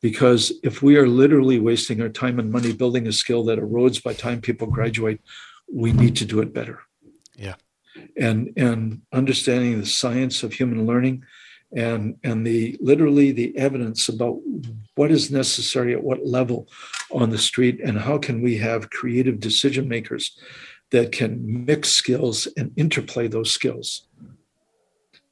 Because 0.00 0.52
if 0.62 0.82
we 0.82 0.96
are 0.96 1.06
literally 1.06 1.60
wasting 1.60 2.00
our 2.00 2.08
time 2.08 2.38
and 2.38 2.50
money 2.50 2.72
building 2.72 3.06
a 3.06 3.12
skill 3.12 3.44
that 3.44 3.58
erodes 3.58 4.02
by 4.02 4.14
time 4.14 4.40
people 4.40 4.66
graduate, 4.66 5.20
we 5.72 5.92
need 5.92 6.16
to 6.16 6.24
do 6.24 6.40
it 6.40 6.54
better. 6.54 6.80
Yeah. 7.36 7.56
And 8.16 8.52
and 8.56 9.02
understanding 9.12 9.78
the 9.78 9.86
science 9.86 10.42
of 10.42 10.52
human 10.52 10.86
learning 10.86 11.24
and 11.72 12.16
and 12.24 12.46
the 12.46 12.76
literally 12.80 13.30
the 13.32 13.56
evidence 13.56 14.08
about 14.08 14.40
what 14.94 15.10
is 15.10 15.30
necessary 15.30 15.92
at 15.92 16.02
what 16.02 16.26
level 16.26 16.68
on 17.10 17.30
the 17.30 17.38
street 17.38 17.80
and 17.82 17.98
how 17.98 18.18
can 18.18 18.42
we 18.42 18.56
have 18.56 18.90
creative 18.90 19.38
decision 19.38 19.88
makers 19.88 20.36
that 20.90 21.12
can 21.12 21.64
mix 21.64 21.90
skills 21.90 22.48
and 22.56 22.72
interplay 22.76 23.28
those 23.28 23.52
skills 23.52 24.06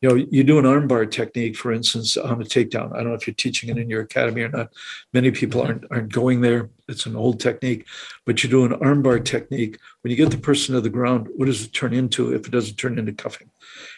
you 0.00 0.08
know, 0.08 0.14
you 0.14 0.44
do 0.44 0.58
an 0.58 0.64
armbar 0.64 1.10
technique, 1.10 1.56
for 1.56 1.72
instance, 1.72 2.16
on 2.16 2.40
a 2.40 2.44
takedown. 2.44 2.92
I 2.92 2.98
don't 2.98 3.08
know 3.08 3.14
if 3.14 3.26
you're 3.26 3.34
teaching 3.34 3.68
it 3.68 3.78
in 3.78 3.90
your 3.90 4.02
academy 4.02 4.42
or 4.42 4.48
not. 4.48 4.72
Many 5.12 5.32
people 5.32 5.60
mm-hmm. 5.60 5.70
aren't 5.70 5.84
aren't 5.90 6.12
going 6.12 6.40
there. 6.40 6.70
It's 6.88 7.06
an 7.06 7.16
old 7.16 7.40
technique, 7.40 7.84
but 8.24 8.42
you 8.42 8.48
do 8.48 8.64
an 8.64 8.72
armbar 8.72 9.24
technique. 9.24 9.78
When 10.02 10.12
you 10.12 10.16
get 10.16 10.30
the 10.30 10.38
person 10.38 10.74
to 10.74 10.80
the 10.80 10.88
ground, 10.88 11.28
what 11.34 11.46
does 11.46 11.64
it 11.64 11.72
turn 11.72 11.92
into 11.92 12.32
if 12.32 12.46
it 12.46 12.52
doesn't 12.52 12.76
turn 12.76 12.98
into 12.98 13.12
cuffing? 13.12 13.50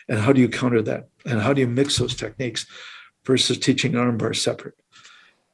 And 0.09 0.19
how 0.19 0.33
do 0.33 0.41
you 0.41 0.49
counter 0.49 0.81
that? 0.83 1.09
And 1.27 1.41
how 1.41 1.53
do 1.53 1.61
you 1.61 1.69
mix 1.69 1.99
those 1.99 2.15
techniques 2.15 2.67
versus 3.27 3.59
teaching 3.59 3.93
armbar 3.93 4.35
separate? 4.35 4.75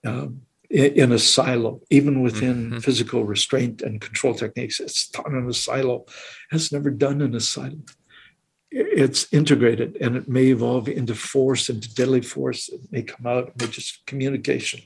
Um, 0.05 0.43
in, 0.69 1.13
a 1.13 1.19
silo, 1.19 1.81
even 1.91 2.23
within 2.23 2.71
mm-hmm. 2.71 2.79
physical 2.79 3.25
restraint 3.25 3.83
and 3.83 4.01
control 4.01 4.35
techniques, 4.35 4.81
it's 4.81 5.09
done 5.09 5.35
in 5.35 5.49
a 5.49 5.53
silo. 5.53 6.07
It's 6.51 6.73
never 6.73 6.91
done 6.91 7.21
in 7.21 7.35
a 7.35 7.41
silo 7.41 7.79
it's 8.77 9.33
integrated 9.33 9.97
and 10.01 10.17
it 10.17 10.29
may 10.29 10.47
evolve 10.47 10.89
into 10.89 11.15
force, 11.15 11.69
into 11.69 11.93
deadly 11.95 12.21
force. 12.21 12.69
It 12.69 12.81
may 12.91 13.03
come 13.03 13.27
out 13.27 13.53
with 13.57 13.73
just 13.73 14.05
communication. 14.07 14.81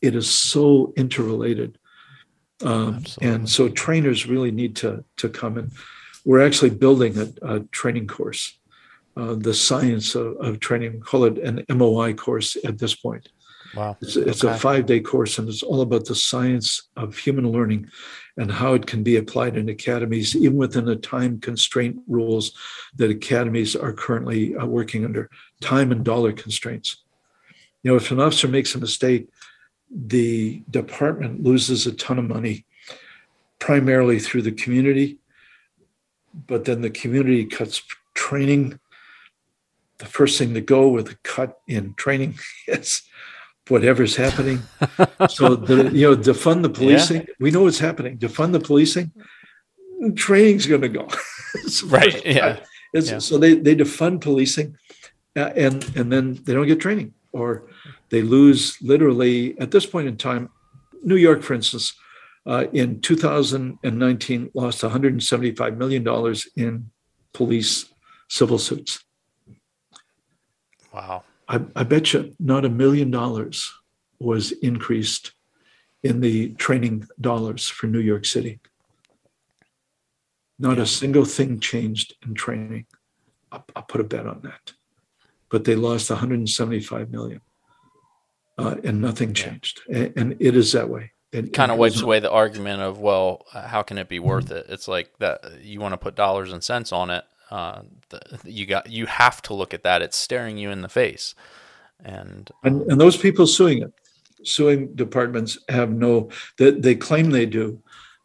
It 0.00 0.14
is 0.14 0.30
so 0.30 0.92
interrelated. 0.96 1.78
Um, 2.62 3.04
and 3.20 3.48
so 3.48 3.68
trainers 3.68 4.26
really 4.26 4.52
need 4.52 4.76
to, 4.76 5.04
to 5.16 5.28
come 5.28 5.58
in. 5.58 5.72
We're 6.24 6.44
actually 6.44 6.70
building 6.70 7.18
a, 7.18 7.56
a 7.56 7.60
training 7.60 8.06
course, 8.06 8.58
uh, 9.16 9.34
the 9.34 9.54
science 9.54 10.14
of, 10.14 10.36
of 10.36 10.60
training, 10.60 11.00
call 11.00 11.24
it 11.24 11.38
an 11.38 11.64
MOI 11.68 12.14
course 12.14 12.56
at 12.64 12.78
this 12.78 12.94
point. 12.94 13.28
Wow. 13.74 13.96
It's, 14.00 14.16
it's 14.16 14.44
okay. 14.44 14.54
a 14.54 14.58
five 14.58 14.86
day 14.86 15.00
course 15.00 15.38
and 15.38 15.48
it's 15.48 15.62
all 15.62 15.80
about 15.80 16.04
the 16.04 16.14
science 16.14 16.88
of 16.96 17.18
human 17.18 17.50
learning 17.50 17.90
and 18.36 18.50
how 18.50 18.74
it 18.74 18.86
can 18.86 19.02
be 19.02 19.16
applied 19.16 19.56
in 19.56 19.68
academies, 19.68 20.34
even 20.34 20.56
within 20.56 20.84
the 20.86 20.96
time 20.96 21.38
constraint 21.38 22.00
rules 22.08 22.52
that 22.96 23.10
academies 23.10 23.76
are 23.76 23.92
currently 23.92 24.56
uh, 24.56 24.66
working 24.66 25.04
under, 25.04 25.30
time 25.60 25.92
and 25.92 26.04
dollar 26.04 26.32
constraints. 26.32 26.96
You 27.82 27.92
know, 27.92 27.96
if 27.96 28.10
an 28.10 28.20
officer 28.20 28.48
makes 28.48 28.74
a 28.74 28.78
mistake, 28.78 29.28
the 29.90 30.62
department 30.70 31.44
loses 31.44 31.86
a 31.86 31.92
ton 31.92 32.18
of 32.18 32.24
money, 32.24 32.64
primarily 33.60 34.18
through 34.18 34.42
the 34.42 34.52
community, 34.52 35.18
but 36.46 36.64
then 36.64 36.82
the 36.82 36.90
community 36.90 37.44
cuts 37.44 37.82
training. 38.14 38.80
The 39.98 40.06
first 40.06 40.38
thing 40.38 40.54
to 40.54 40.60
go 40.60 40.88
with 40.88 41.08
a 41.08 41.16
cut 41.22 41.60
in 41.68 41.94
training 41.94 42.38
is 42.66 43.02
whatever's 43.68 44.16
happening. 44.16 44.62
so 45.28 45.56
the 45.56 45.90
you 45.92 46.10
know 46.10 46.16
defund 46.16 46.62
the 46.62 46.70
policing. 46.70 47.22
Yeah. 47.22 47.34
We 47.40 47.50
know 47.50 47.62
what's 47.62 47.78
happening. 47.78 48.18
Defund 48.18 48.52
the 48.52 48.60
policing. 48.60 49.12
Training's 50.16 50.66
going 50.66 50.82
to 50.82 50.88
go. 50.88 51.08
right. 51.86 52.24
Yeah. 52.24 52.60
yeah. 52.92 53.18
So 53.18 53.38
they 53.38 53.54
they 53.54 53.74
defund 53.74 54.20
policing, 54.20 54.76
uh, 55.36 55.50
and 55.56 55.84
and 55.96 56.12
then 56.12 56.40
they 56.44 56.54
don't 56.54 56.66
get 56.66 56.80
training, 56.80 57.14
or 57.32 57.64
they 58.10 58.22
lose 58.22 58.80
literally 58.82 59.58
at 59.58 59.70
this 59.70 59.86
point 59.86 60.08
in 60.08 60.16
time. 60.16 60.50
New 61.02 61.16
York, 61.16 61.42
for 61.42 61.52
instance, 61.52 61.94
uh, 62.46 62.64
in 62.72 63.00
2019 63.02 64.50
lost 64.54 64.82
175 64.82 65.76
million 65.76 66.02
dollars 66.02 66.48
in 66.56 66.90
police 67.34 67.92
civil 68.28 68.58
suits. 68.58 69.04
Wow. 70.92 71.24
I, 71.48 71.60
I 71.76 71.82
bet 71.84 72.12
you 72.12 72.34
not 72.38 72.64
a 72.64 72.70
million 72.70 73.10
dollars 73.10 73.72
was 74.18 74.52
increased 74.52 75.32
in 76.02 76.20
the 76.20 76.50
training 76.54 77.06
dollars 77.20 77.68
for 77.68 77.86
New 77.86 78.00
York 78.00 78.24
City. 78.24 78.60
Not 80.58 80.76
yeah. 80.76 80.84
a 80.84 80.86
single 80.86 81.24
thing 81.24 81.60
changed 81.60 82.14
in 82.24 82.34
training. 82.34 82.86
I'll, 83.50 83.64
I'll, 83.74 83.82
put 83.82 84.00
a 84.00 84.04
bet 84.04 84.26
on 84.26 84.40
that. 84.42 84.72
But 85.48 85.64
they 85.64 85.74
lost 85.74 86.10
175 86.10 87.10
million, 87.10 87.40
uh, 88.58 88.76
and 88.84 89.00
nothing 89.00 89.34
changed. 89.34 89.82
And, 89.88 90.12
and, 90.16 90.36
it 90.40 90.56
is 90.56 90.72
that 90.72 90.88
way. 90.88 91.12
it 91.32 91.52
kind 91.52 91.70
of 91.70 91.78
wipes 91.78 92.00
away 92.00 92.20
the 92.20 92.30
argument 92.30 92.82
of 92.82 92.98
well 92.98 93.44
how 93.52 93.82
can 93.82 93.98
it 93.98 94.08
be 94.08 94.18
worth 94.18 94.50
it 94.52 94.66
it's 94.68 94.86
like 94.86 95.10
that 95.18 95.60
you 95.62 95.80
want 95.80 95.92
to 95.92 95.96
put 95.96 96.14
dollars 96.14 96.52
and 96.52 96.62
cents 96.62 96.92
on 96.92 97.10
it 97.10 97.24
uh, 97.54 97.82
the, 98.08 98.20
you 98.44 98.66
got 98.66 98.90
you 98.90 99.06
have 99.06 99.40
to 99.40 99.54
look 99.54 99.72
at 99.72 99.84
that 99.84 100.02
it's 100.02 100.16
staring 100.16 100.58
you 100.58 100.70
in 100.70 100.82
the 100.82 100.88
face 100.88 101.36
and 102.04 102.50
and, 102.64 102.82
and 102.90 103.00
those 103.00 103.16
people 103.16 103.46
suing 103.46 103.80
it 103.82 103.92
suing 104.42 104.92
departments 104.96 105.56
have 105.68 105.90
no 105.90 106.28
that 106.58 106.82
they, 106.82 106.94
they 106.94 106.94
claim 106.96 107.30
they 107.30 107.46
do 107.46 107.80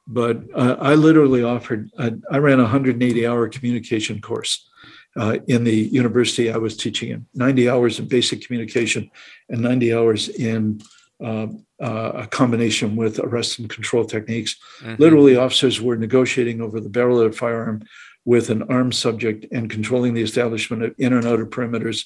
but 0.08 0.38
uh, 0.56 0.76
i 0.82 0.96
literally 0.96 1.44
offered 1.44 1.92
I, 2.00 2.14
I 2.32 2.38
ran 2.40 2.60
a 2.60 2.64
180 2.64 3.28
hour 3.28 3.48
communication 3.48 4.20
course 4.20 4.68
uh, 5.16 5.38
in 5.48 5.64
the 5.64 5.80
university 6.02 6.52
I 6.52 6.58
was 6.58 6.78
teaching 6.78 7.10
in 7.12 7.26
90 7.34 7.70
hours 7.70 8.00
in 8.00 8.08
basic 8.08 8.46
communication 8.46 9.12
and 9.50 9.62
90 9.62 9.94
hours 9.94 10.30
in 10.30 10.82
uh, 11.22 11.48
uh, 11.82 12.12
a 12.16 12.28
combination 12.28 12.96
with 12.96 13.20
arrest 13.20 13.60
and 13.60 13.70
control 13.70 14.06
techniques. 14.06 14.56
Mm-hmm. 14.82 15.02
Literally, 15.02 15.36
officers 15.36 15.82
were 15.82 15.98
negotiating 15.98 16.62
over 16.62 16.80
the 16.80 16.90
barrel 16.90 17.20
of 17.20 17.34
a 17.34 17.36
firearm 17.36 17.84
with 18.26 18.50
an 18.50 18.64
armed 18.64 18.96
subject 18.96 19.46
and 19.52 19.70
controlling 19.70 20.14
the 20.14 20.22
establishment 20.22 20.84
of 20.84 20.96
in 20.98 21.14
and 21.14 21.26
outer 21.26 21.46
perimeters, 21.46 22.06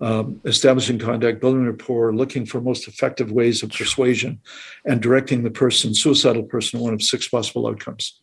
um, 0.00 0.40
establishing 0.44 0.98
contact, 0.98 1.40
building 1.40 1.66
rapport, 1.66 2.14
looking 2.14 2.46
for 2.46 2.60
most 2.60 2.88
effective 2.88 3.30
ways 3.30 3.62
of 3.62 3.70
persuasion, 3.70 4.40
and 4.84 5.02
directing 5.02 5.42
the 5.42 5.50
person, 5.50 5.94
suicidal 5.94 6.42
person, 6.44 6.80
one 6.80 6.94
of 6.94 7.02
six 7.02 7.28
possible 7.28 7.66
outcomes. 7.66 8.20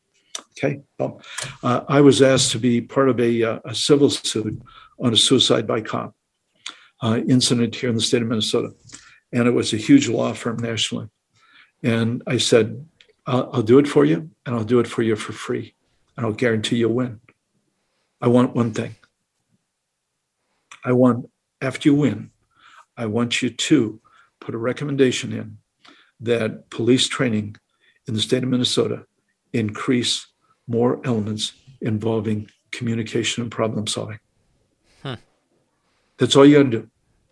Okay. 0.58 0.82
Well, 0.98 1.22
uh, 1.64 1.82
I 1.88 2.02
was 2.02 2.22
asked 2.22 2.52
to 2.52 2.60
be 2.60 2.82
part 2.82 3.10
of 3.10 3.20
a, 3.20 3.44
uh, 3.44 3.60
a 3.66 3.76
civil 3.76 4.10
suit 4.10 4.60
on 5.00 5.14
a 5.14 5.18
suicide 5.18 5.68
by 5.68 5.82
cop 5.82 6.16
uh, 7.02 7.20
incident 7.28 7.76
here 7.76 7.90
in 7.90 7.96
the 7.96 8.02
state 8.02 8.22
of 8.22 8.28
Minnesota. 8.28 8.70
And 9.32 9.48
it 9.48 9.52
was 9.52 9.74
a 9.74 9.78
huge 9.78 10.08
law 10.08 10.34
firm 10.34 10.58
nationally. 10.58 11.10
And 11.84 12.24
I 12.26 12.38
said, 12.38 12.86
I'll, 13.26 13.50
I'll 13.54 13.62
do 13.64 13.78
it 13.78 13.88
for 13.88 14.06
you, 14.06 14.30
and 14.46 14.56
I'll 14.56 14.64
do 14.64 14.80
it 14.80 14.88
for 14.88 15.04
you 15.04 15.16
for 15.16 15.34
free. 15.34 15.76
And 16.16 16.26
I'll 16.26 16.34
guarantee 16.34 16.78
you'll 16.78 16.94
win. 16.94 17.20
I 18.22 18.28
want 18.28 18.56
one 18.56 18.74
thing. 18.74 18.96
I 20.84 20.92
want, 20.94 21.30
after 21.62 21.90
you 21.90 21.96
win, 21.96 22.32
I 22.96 23.06
want 23.06 23.42
you 23.42 23.50
to 23.50 24.02
put 24.40 24.56
a 24.56 24.58
recommendation 24.58 25.34
in 25.34 25.58
that 26.20 26.70
police 26.70 27.08
training 27.08 27.58
in 28.08 28.14
the 28.14 28.22
state 28.22 28.44
of 28.44 28.50
Minnesota 28.50 29.06
increase 29.54 30.28
more 30.68 31.00
elements 31.06 31.54
involving 31.82 32.50
communication 32.72 33.44
and 33.44 33.52
problem 33.52 33.88
solving. 33.88 34.20
Hmm. 35.04 35.16
That's 36.18 36.36
all 36.36 36.46
you 36.46 36.58
got 36.58 36.72
to 36.72 36.82
do. 36.82 36.90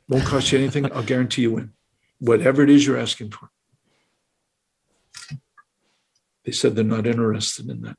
Won't 0.08 0.26
cost 0.26 0.52
you 0.52 0.60
anything. 0.60 0.92
I'll 0.92 1.04
guarantee 1.04 1.44
you 1.44 1.54
win. 1.54 1.74
Whatever 2.20 2.62
it 2.62 2.70
is 2.70 2.86
you're 2.86 2.98
asking 2.98 3.32
for. 3.32 3.50
They 6.44 6.52
said 6.52 6.76
they're 6.76 6.84
not 6.84 7.08
interested 7.08 7.70
in 7.70 7.82
that. 7.82 7.98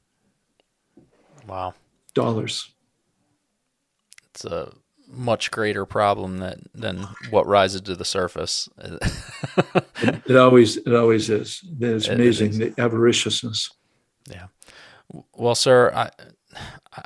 Wow. 1.49 1.75
Dollars. 2.15 2.76
It's 4.37 4.45
a 4.45 4.71
much 5.09 5.51
greater 5.51 5.87
problem 5.87 6.41
that 6.41 6.59
than 6.75 7.09
what 7.31 7.47
rises 7.47 7.81
to 7.81 7.97
the 7.97 8.05
surface. 8.05 8.69
it, 8.77 9.03
it, 10.27 10.37
always 10.37 10.77
it 10.77 10.95
always 10.95 11.31
is. 11.31 11.65
It's 11.81 12.07
amazing 12.07 12.49
it 12.49 12.51
is. 12.51 12.59
the 12.59 12.71
avariciousness. 12.73 13.71
Yeah. 14.29 14.49
Well, 15.33 15.55
sir, 15.55 15.91
I 15.95 16.11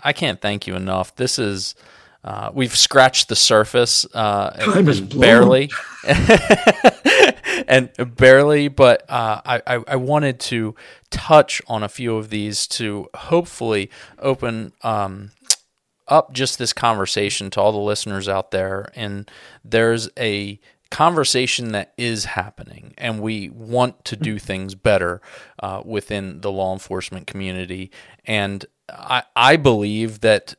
I 0.03 0.13
can't 0.13 0.41
thank 0.41 0.67
you 0.67 0.75
enough. 0.75 1.15
This 1.15 1.39
is 1.39 1.77
uh, 2.25 2.51
we've 2.53 2.77
scratched 2.77 3.29
the 3.29 3.37
surface 3.37 4.05
uh, 4.13 4.51
Time 4.51 4.89
is 4.89 5.01
barely, 5.01 5.71
and 7.69 7.91
barely. 8.17 8.67
But 8.67 9.09
uh, 9.09 9.41
I, 9.47 9.85
I 9.87 9.95
wanted 9.95 10.41
to 10.41 10.75
touch 11.11 11.63
on 11.69 11.85
a 11.85 11.89
few 11.89 12.17
of 12.17 12.29
these 12.29 12.67
to 12.69 13.09
hopefully 13.15 13.89
open 14.19 14.73
um, 14.83 15.31
up 16.11 16.33
just 16.33 16.59
this 16.59 16.73
conversation 16.73 17.51
to 17.51 17.61
all 17.61 17.73
the 17.73 17.79
listeners 17.79 18.29
out 18.29 18.51
there. 18.51 18.91
And 18.95 19.31
there's 19.65 20.09
a 20.19 20.61
conversation 20.91 21.73
that 21.73 21.95
is 21.97 22.25
happening, 22.25 22.95
and 22.99 23.23
we 23.23 23.49
want 23.51 24.05
to 24.07 24.17
do 24.17 24.39
things 24.39 24.75
better 24.75 25.23
uh, 25.63 25.83
within 25.85 26.41
the 26.41 26.51
law 26.51 26.73
enforcement 26.73 27.27
community. 27.29 27.91
And 28.27 28.67
I, 28.89 29.23
I 29.37 29.57
believe 29.57 30.21
that 30.21 30.57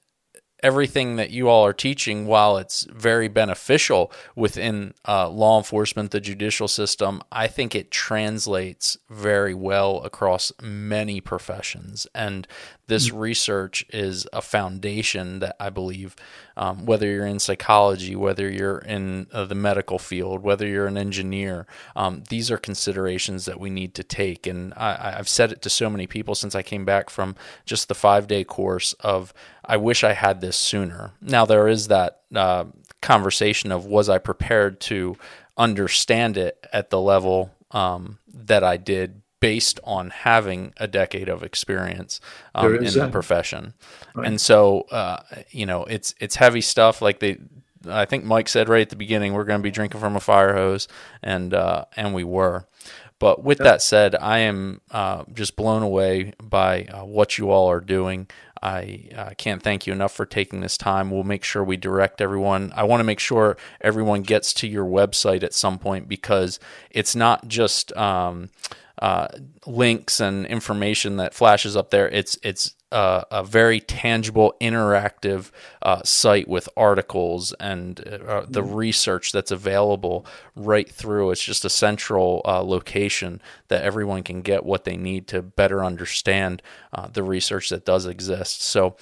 everything 0.63 1.15
that 1.15 1.31
you 1.31 1.49
all 1.49 1.65
are 1.65 1.73
teaching, 1.73 2.25
while 2.25 2.57
it's 2.57 2.85
very 2.91 3.27
beneficial 3.27 4.11
within 4.35 4.93
uh, 5.07 5.29
law 5.29 5.57
enforcement, 5.57 6.11
the 6.11 6.19
judicial 6.19 6.67
system, 6.67 7.21
I 7.31 7.47
think 7.47 7.75
it 7.75 7.91
translates 7.91 8.97
very 9.09 9.53
well 9.53 10.01
across 10.03 10.51
many 10.61 11.21
professions. 11.21 12.07
And 12.13 12.47
this 12.87 13.09
mm-hmm. 13.09 13.19
research 13.19 13.85
is 13.89 14.27
a 14.33 14.41
foundation 14.41 15.39
that 15.39 15.55
I 15.59 15.69
believe, 15.69 16.15
um, 16.61 16.85
whether 16.85 17.07
you're 17.07 17.25
in 17.25 17.39
psychology, 17.39 18.15
whether 18.15 18.47
you're 18.47 18.77
in 18.77 19.25
uh, 19.33 19.45
the 19.45 19.55
medical 19.55 19.97
field, 19.97 20.43
whether 20.43 20.67
you're 20.67 20.85
an 20.85 20.95
engineer, 20.95 21.65
um, 21.95 22.23
these 22.29 22.51
are 22.51 22.57
considerations 22.57 23.45
that 23.45 23.59
we 23.59 23.71
need 23.71 23.95
to 23.95 24.03
take. 24.03 24.45
And 24.45 24.71
I, 24.75 25.15
I've 25.17 25.27
said 25.27 25.51
it 25.51 25.63
to 25.63 25.71
so 25.71 25.89
many 25.89 26.05
people 26.05 26.35
since 26.35 26.53
I 26.53 26.61
came 26.61 26.85
back 26.85 27.09
from 27.09 27.35
just 27.65 27.87
the 27.87 27.95
five 27.95 28.27
day 28.27 28.43
course 28.43 28.93
of 28.99 29.33
I 29.65 29.77
wish 29.77 30.03
I 30.03 30.13
had 30.13 30.39
this 30.39 30.55
sooner. 30.55 31.13
Now 31.19 31.45
there 31.45 31.67
is 31.67 31.87
that 31.87 32.21
uh, 32.35 32.65
conversation 33.01 33.71
of 33.71 33.87
was 33.87 34.07
I 34.07 34.19
prepared 34.19 34.79
to 34.81 35.17
understand 35.57 36.37
it 36.37 36.67
at 36.71 36.91
the 36.91 37.01
level 37.01 37.49
um, 37.71 38.19
that 38.31 38.63
I 38.63 38.77
did 38.77 39.20
based 39.41 39.79
on 39.83 40.11
having 40.11 40.71
a 40.77 40.87
decade 40.87 41.27
of 41.27 41.43
experience 41.43 42.21
um, 42.55 42.75
in 42.77 42.93
the 42.93 43.09
profession. 43.11 43.73
Right. 44.15 44.27
And 44.27 44.39
so, 44.39 44.81
uh, 44.91 45.23
you 45.49 45.65
know, 45.65 45.83
it's 45.83 46.15
it's 46.21 46.35
heavy 46.35 46.61
stuff. 46.61 47.01
Like 47.01 47.19
they, 47.19 47.39
I 47.89 48.05
think 48.05 48.23
Mike 48.23 48.47
said 48.47 48.69
right 48.69 48.83
at 48.83 48.89
the 48.89 48.95
beginning, 48.95 49.33
we're 49.33 49.43
going 49.43 49.59
to 49.59 49.63
be 49.63 49.71
drinking 49.71 49.99
from 49.99 50.15
a 50.15 50.21
fire 50.21 50.53
hose, 50.53 50.87
and 51.21 51.53
uh, 51.53 51.85
and 51.97 52.13
we 52.13 52.23
were. 52.23 52.65
But 53.21 53.43
with 53.43 53.59
that 53.59 53.83
said, 53.83 54.15
I 54.15 54.39
am 54.39 54.81
uh, 54.89 55.25
just 55.31 55.55
blown 55.55 55.83
away 55.83 56.33
by 56.41 56.85
uh, 56.85 57.05
what 57.05 57.37
you 57.37 57.51
all 57.51 57.69
are 57.69 57.79
doing. 57.79 58.27
I 58.63 59.09
uh, 59.15 59.29
can't 59.37 59.61
thank 59.61 59.85
you 59.85 59.93
enough 59.93 60.11
for 60.11 60.25
taking 60.25 60.61
this 60.61 60.75
time. 60.75 61.11
We'll 61.11 61.23
make 61.23 61.43
sure 61.43 61.63
we 61.63 61.77
direct 61.77 62.19
everyone. 62.19 62.73
I 62.75 62.83
want 62.83 62.99
to 62.99 63.03
make 63.03 63.19
sure 63.19 63.57
everyone 63.79 64.23
gets 64.23 64.55
to 64.55 64.67
your 64.67 64.85
website 64.85 65.43
at 65.43 65.53
some 65.53 65.77
point 65.77 66.09
because 66.09 66.59
it's 66.89 67.15
not 67.15 67.47
just 67.47 67.95
um, 67.95 68.49
uh, 68.99 69.27
links 69.67 70.19
and 70.19 70.47
information 70.47 71.17
that 71.17 71.35
flashes 71.35 71.77
up 71.77 71.91
there. 71.91 72.09
It's 72.09 72.39
it's 72.41 72.73
uh, 72.91 73.23
a 73.31 73.43
very 73.43 73.79
tangible, 73.79 74.53
interactive 74.59 75.49
uh, 75.81 76.01
site 76.03 76.47
with 76.47 76.67
articles 76.75 77.53
and 77.59 77.99
uh, 78.01 78.45
the 78.47 78.61
mm-hmm. 78.61 78.75
research 78.75 79.31
that's 79.31 79.51
available 79.51 80.25
right 80.55 80.89
through. 80.89 81.31
It's 81.31 81.43
just 81.43 81.63
a 81.63 81.69
central 81.69 82.41
uh, 82.43 82.61
location 83.11 83.41
that 83.67 83.83
everyone 83.83 84.23
can 84.23 84.41
get 84.41 84.65
what 84.65 84.83
they 84.83 84.97
need 84.97 85.27
to 85.27 85.41
better 85.41 85.83
understand 85.83 86.61
uh, 86.93 87.07
the 87.07 87.23
research 87.23 87.69
that 87.69 87.85
does 87.85 88.05
exist. 88.05 88.61
So. 88.61 88.95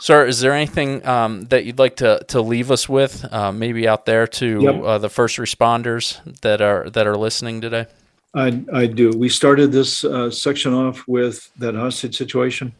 Sir, 0.00 0.26
is 0.26 0.38
there 0.38 0.52
anything 0.52 1.04
um, 1.04 1.46
that 1.46 1.64
you'd 1.64 1.80
like 1.80 1.96
to, 1.96 2.22
to 2.28 2.40
leave 2.40 2.70
us 2.70 2.88
with, 2.88 3.26
uh, 3.32 3.50
maybe 3.50 3.88
out 3.88 4.06
there 4.06 4.28
to 4.28 4.60
yep. 4.62 5.00
the 5.00 5.08
first 5.08 5.38
responders 5.38 6.20
that 6.42 6.60
are 6.60 6.88
that 6.90 7.08
are 7.08 7.16
listening 7.16 7.60
today? 7.60 7.86
I, 8.32 8.62
I 8.72 8.86
do. 8.86 9.10
We 9.10 9.28
started 9.28 9.72
this 9.72 10.04
uh, 10.04 10.30
section 10.30 10.72
off 10.72 11.02
with 11.08 11.50
that 11.58 11.74
hostage 11.74 12.16
situation. 12.16 12.72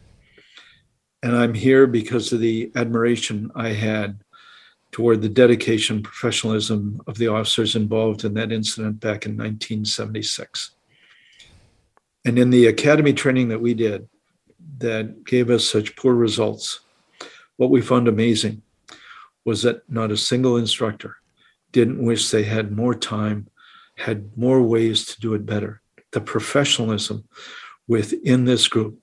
And 1.24 1.34
I'm 1.34 1.54
here 1.54 1.88
because 1.88 2.32
of 2.32 2.38
the 2.38 2.70
admiration 2.76 3.50
I 3.56 3.70
had 3.70 4.20
toward 4.90 5.22
the 5.22 5.28
dedication, 5.28 6.02
professionalism 6.02 7.00
of 7.06 7.18
the 7.18 7.28
officers 7.28 7.76
involved 7.76 8.24
in 8.24 8.34
that 8.34 8.52
incident 8.52 9.00
back 9.00 9.26
in 9.26 9.32
1976. 9.32 10.70
And 12.24 12.38
in 12.38 12.50
the 12.50 12.66
academy 12.66 13.12
training 13.12 13.48
that 13.48 13.60
we 13.60 13.74
did, 13.74 14.08
that 14.78 15.24
gave 15.24 15.50
us 15.50 15.68
such 15.68 15.96
poor 15.96 16.14
results, 16.14 16.80
what 17.56 17.70
we 17.70 17.80
found 17.80 18.08
amazing 18.08 18.62
was 19.44 19.62
that 19.62 19.88
not 19.90 20.10
a 20.10 20.16
single 20.16 20.56
instructor 20.56 21.16
didn't 21.72 22.04
wish 22.04 22.30
they 22.30 22.44
had 22.44 22.76
more 22.76 22.94
time 22.94 23.48
had 23.96 24.36
more 24.36 24.62
ways 24.62 25.04
to 25.06 25.20
do 25.20 25.34
it 25.34 25.44
better. 25.44 25.80
The 26.12 26.20
professionalism 26.20 27.24
within 27.88 28.44
this 28.44 28.68
group, 28.68 28.98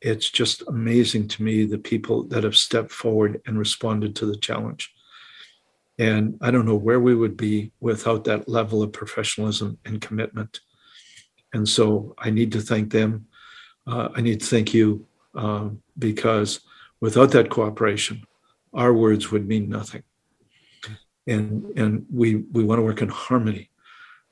it's 0.00 0.30
just 0.30 0.62
amazing 0.68 1.28
to 1.28 1.42
me 1.42 1.64
the 1.64 1.78
people 1.78 2.22
that 2.24 2.44
have 2.44 2.56
stepped 2.56 2.92
forward 2.92 3.40
and 3.46 3.58
responded 3.58 4.14
to 4.16 4.26
the 4.26 4.36
challenge. 4.36 4.91
And 5.98 6.38
I 6.40 6.50
don't 6.50 6.66
know 6.66 6.76
where 6.76 7.00
we 7.00 7.14
would 7.14 7.36
be 7.36 7.72
without 7.80 8.24
that 8.24 8.48
level 8.48 8.82
of 8.82 8.92
professionalism 8.92 9.78
and 9.84 10.00
commitment. 10.00 10.60
And 11.52 11.68
so 11.68 12.14
I 12.18 12.30
need 12.30 12.52
to 12.52 12.60
thank 12.60 12.90
them. 12.90 13.26
Uh, 13.86 14.08
I 14.14 14.20
need 14.20 14.40
to 14.40 14.46
thank 14.46 14.72
you 14.72 15.06
uh, 15.34 15.68
because 15.98 16.60
without 17.00 17.30
that 17.32 17.50
cooperation, 17.50 18.24
our 18.72 18.92
words 18.92 19.30
would 19.30 19.46
mean 19.46 19.68
nothing. 19.68 20.02
And, 21.26 21.64
and 21.76 22.06
we, 22.12 22.36
we 22.36 22.64
want 22.64 22.78
to 22.78 22.82
work 22.82 23.02
in 23.02 23.08
harmony 23.08 23.70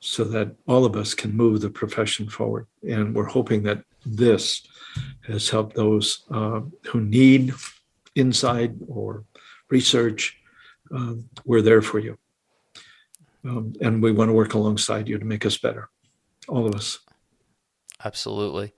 so 0.00 0.24
that 0.24 0.56
all 0.66 0.84
of 0.86 0.96
us 0.96 1.14
can 1.14 1.36
move 1.36 1.60
the 1.60 1.70
profession 1.70 2.28
forward. 2.28 2.66
And 2.88 3.14
we're 3.14 3.24
hoping 3.24 3.62
that 3.64 3.84
this 4.04 4.66
has 5.26 5.48
helped 5.50 5.76
those 5.76 6.24
uh, 6.30 6.60
who 6.88 7.00
need 7.00 7.52
insight 8.14 8.72
or 8.88 9.24
research. 9.68 10.39
Um, 10.90 11.28
we're 11.44 11.62
there 11.62 11.82
for 11.82 11.98
you. 11.98 12.18
Um, 13.44 13.74
and 13.80 14.02
we 14.02 14.12
want 14.12 14.28
to 14.28 14.32
work 14.32 14.54
alongside 14.54 15.08
you 15.08 15.18
to 15.18 15.24
make 15.24 15.46
us 15.46 15.56
better, 15.56 15.88
all 16.48 16.66
of 16.66 16.74
us. 16.74 16.98
Absolutely. 18.04 18.72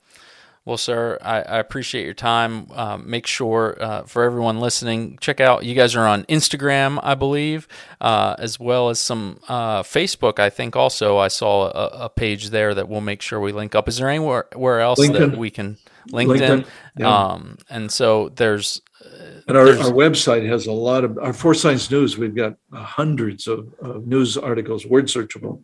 Well, 0.64 0.76
sir, 0.76 1.18
I, 1.20 1.42
I 1.42 1.58
appreciate 1.58 2.04
your 2.04 2.14
time. 2.14 2.68
Um, 2.70 3.10
make 3.10 3.26
sure 3.26 3.76
uh, 3.80 4.02
for 4.04 4.22
everyone 4.22 4.60
listening, 4.60 5.18
check 5.20 5.40
out. 5.40 5.64
You 5.64 5.74
guys 5.74 5.96
are 5.96 6.06
on 6.06 6.22
Instagram, 6.26 7.00
I 7.02 7.16
believe, 7.16 7.66
uh, 8.00 8.36
as 8.38 8.60
well 8.60 8.88
as 8.88 9.00
some 9.00 9.40
uh, 9.48 9.82
Facebook. 9.82 10.38
I 10.38 10.50
think 10.50 10.76
also 10.76 11.18
I 11.18 11.26
saw 11.26 11.66
a, 11.66 12.04
a, 12.04 12.08
page 12.08 12.50
there 12.50 12.74
that 12.74 12.88
we'll 12.88 13.00
make 13.00 13.22
sure 13.22 13.40
we 13.40 13.50
link 13.50 13.74
up. 13.74 13.88
Is 13.88 13.96
there 13.96 14.08
anywhere 14.08 14.46
where 14.54 14.80
else 14.80 15.00
LinkedIn. 15.00 15.30
that 15.32 15.36
we 15.36 15.50
can 15.50 15.78
LinkedIn? 16.08 16.38
LinkedIn 16.38 16.66
yeah. 16.98 17.16
um, 17.26 17.58
and 17.70 17.90
so 17.90 18.30
there's. 18.30 18.80
Uh, 19.04 19.40
and 19.48 19.56
our, 19.56 19.68
our 19.68 19.92
website 19.92 20.46
has 20.48 20.66
a 20.66 20.72
lot 20.72 21.04
of 21.04 21.18
our 21.18 21.32
Force 21.32 21.60
Science 21.60 21.90
News. 21.90 22.18
We've 22.18 22.34
got 22.34 22.56
hundreds 22.72 23.46
of, 23.46 23.72
of 23.80 24.06
news 24.06 24.36
articles, 24.36 24.86
word 24.86 25.06
searchable, 25.06 25.62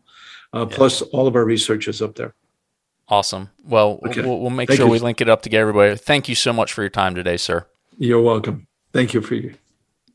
uh, 0.54 0.66
yeah. 0.68 0.76
plus 0.76 1.02
all 1.02 1.26
of 1.26 1.36
our 1.36 1.44
research 1.44 1.88
is 1.88 2.02
up 2.02 2.14
there. 2.14 2.34
Awesome. 3.08 3.50
Well, 3.64 4.00
okay. 4.06 4.20
we'll, 4.20 4.40
we'll, 4.40 4.50
make 4.50 4.68
Thank 4.68 4.78
sure 4.78 4.86
you. 4.86 4.92
we 4.92 4.98
link 4.98 5.20
it 5.20 5.28
up 5.30 5.42
to 5.42 5.48
get 5.48 5.60
everybody. 5.60 5.96
Thank 5.96 6.28
you 6.28 6.34
so 6.34 6.52
much 6.52 6.72
for 6.72 6.82
your 6.82 6.90
time 6.90 7.14
today, 7.14 7.38
sir. 7.38 7.66
You're 7.96 8.20
welcome. 8.20 8.66
Thank 8.92 9.14
you 9.14 9.22
for 9.22 9.34
your, 9.34 9.52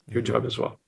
your 0.07 0.21
job 0.21 0.45
as 0.45 0.57
well. 0.57 0.79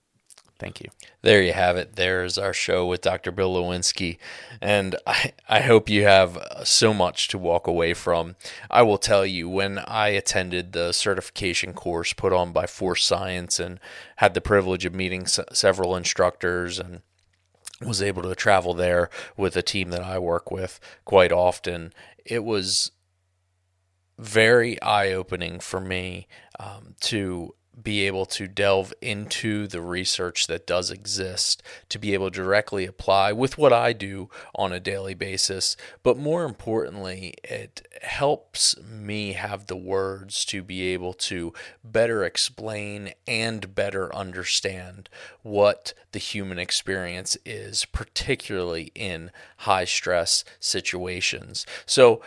Thank 0.58 0.80
you. 0.80 0.90
There 1.22 1.42
you 1.42 1.52
have 1.52 1.76
it. 1.76 1.98
There's 1.98 2.38
our 2.38 2.54
show 2.54 2.86
with 2.86 3.02
Dr. 3.02 3.32
Bill 3.32 3.54
Lewinski. 3.56 4.18
And 4.62 4.96
I, 5.06 5.34
I 5.50 5.60
hope 5.60 5.90
you 5.90 6.04
have 6.04 6.42
so 6.64 6.94
much 6.94 7.28
to 7.30 7.38
walk 7.38 7.68
away 7.68 7.94
from. 7.94 8.38
I 8.72 8.82
will 8.84 8.98
tell 8.98 9.26
you, 9.26 9.50
when 9.50 9.80
I 9.80 10.10
attended 10.10 10.72
the 10.72 10.94
certification 10.94 11.74
course 11.74 12.14
put 12.14 12.32
on 12.32 12.54
by 12.54 12.68
Force 12.68 13.04
Science 13.04 13.60
and 13.60 13.82
had 14.18 14.34
the 14.34 14.42
privilege 14.42 14.86
of 14.86 14.96
meeting 14.96 15.24
s- 15.24 15.40
several 15.52 15.94
instructors 15.96 16.80
and 16.80 17.02
was 17.82 18.02
able 18.02 18.22
to 18.24 18.36
travel 18.36 18.74
there 18.74 19.10
with 19.36 19.58
a 19.58 19.62
team 19.62 19.90
that 19.90 20.04
I 20.04 20.20
work 20.20 20.52
with 20.52 20.80
quite 21.04 21.34
often. 21.34 21.92
It 22.26 22.46
was 22.46 22.92
very 24.18 24.82
eye 24.82 25.12
opening 25.12 25.60
for 25.60 25.82
me 25.82 26.28
um, 26.58 26.96
to 27.02 27.56
be 27.82 28.06
able 28.08 28.26
to 28.26 28.48
delve 28.48 28.94
into 29.02 29.68
the 29.68 29.82
research 29.82 30.48
that 30.48 30.66
does 30.66 30.90
exist, 30.90 31.62
to 31.90 32.00
be 32.00 32.14
able 32.14 32.30
to 32.32 32.36
directly 32.36 32.86
apply 32.86 33.32
with 33.32 33.58
what 33.58 33.74
I 33.74 33.94
do 33.94 34.30
on 34.54 34.72
a 34.72 34.80
daily 34.80 35.14
basis. 35.14 35.76
But 36.04 36.18
more 36.18 36.44
importantly, 36.44 37.36
it 37.44 37.88
helps 38.02 38.80
me 38.82 39.34
have 39.34 39.68
the 39.68 39.76
words 39.76 40.46
to 40.46 40.64
be 40.64 40.84
able 40.94 41.14
to 41.14 41.54
better 41.84 42.24
explain 42.24 43.14
and 43.28 43.76
better 43.76 44.14
understand 44.16 45.10
what 45.42 45.94
the 46.12 46.20
human 46.20 46.60
experience 46.60 47.38
is, 47.46 47.86
particularly 47.86 48.92
in 48.96 49.32
high 49.58 49.86
stress 49.86 50.44
situations. 50.60 51.66
So, 51.86 52.22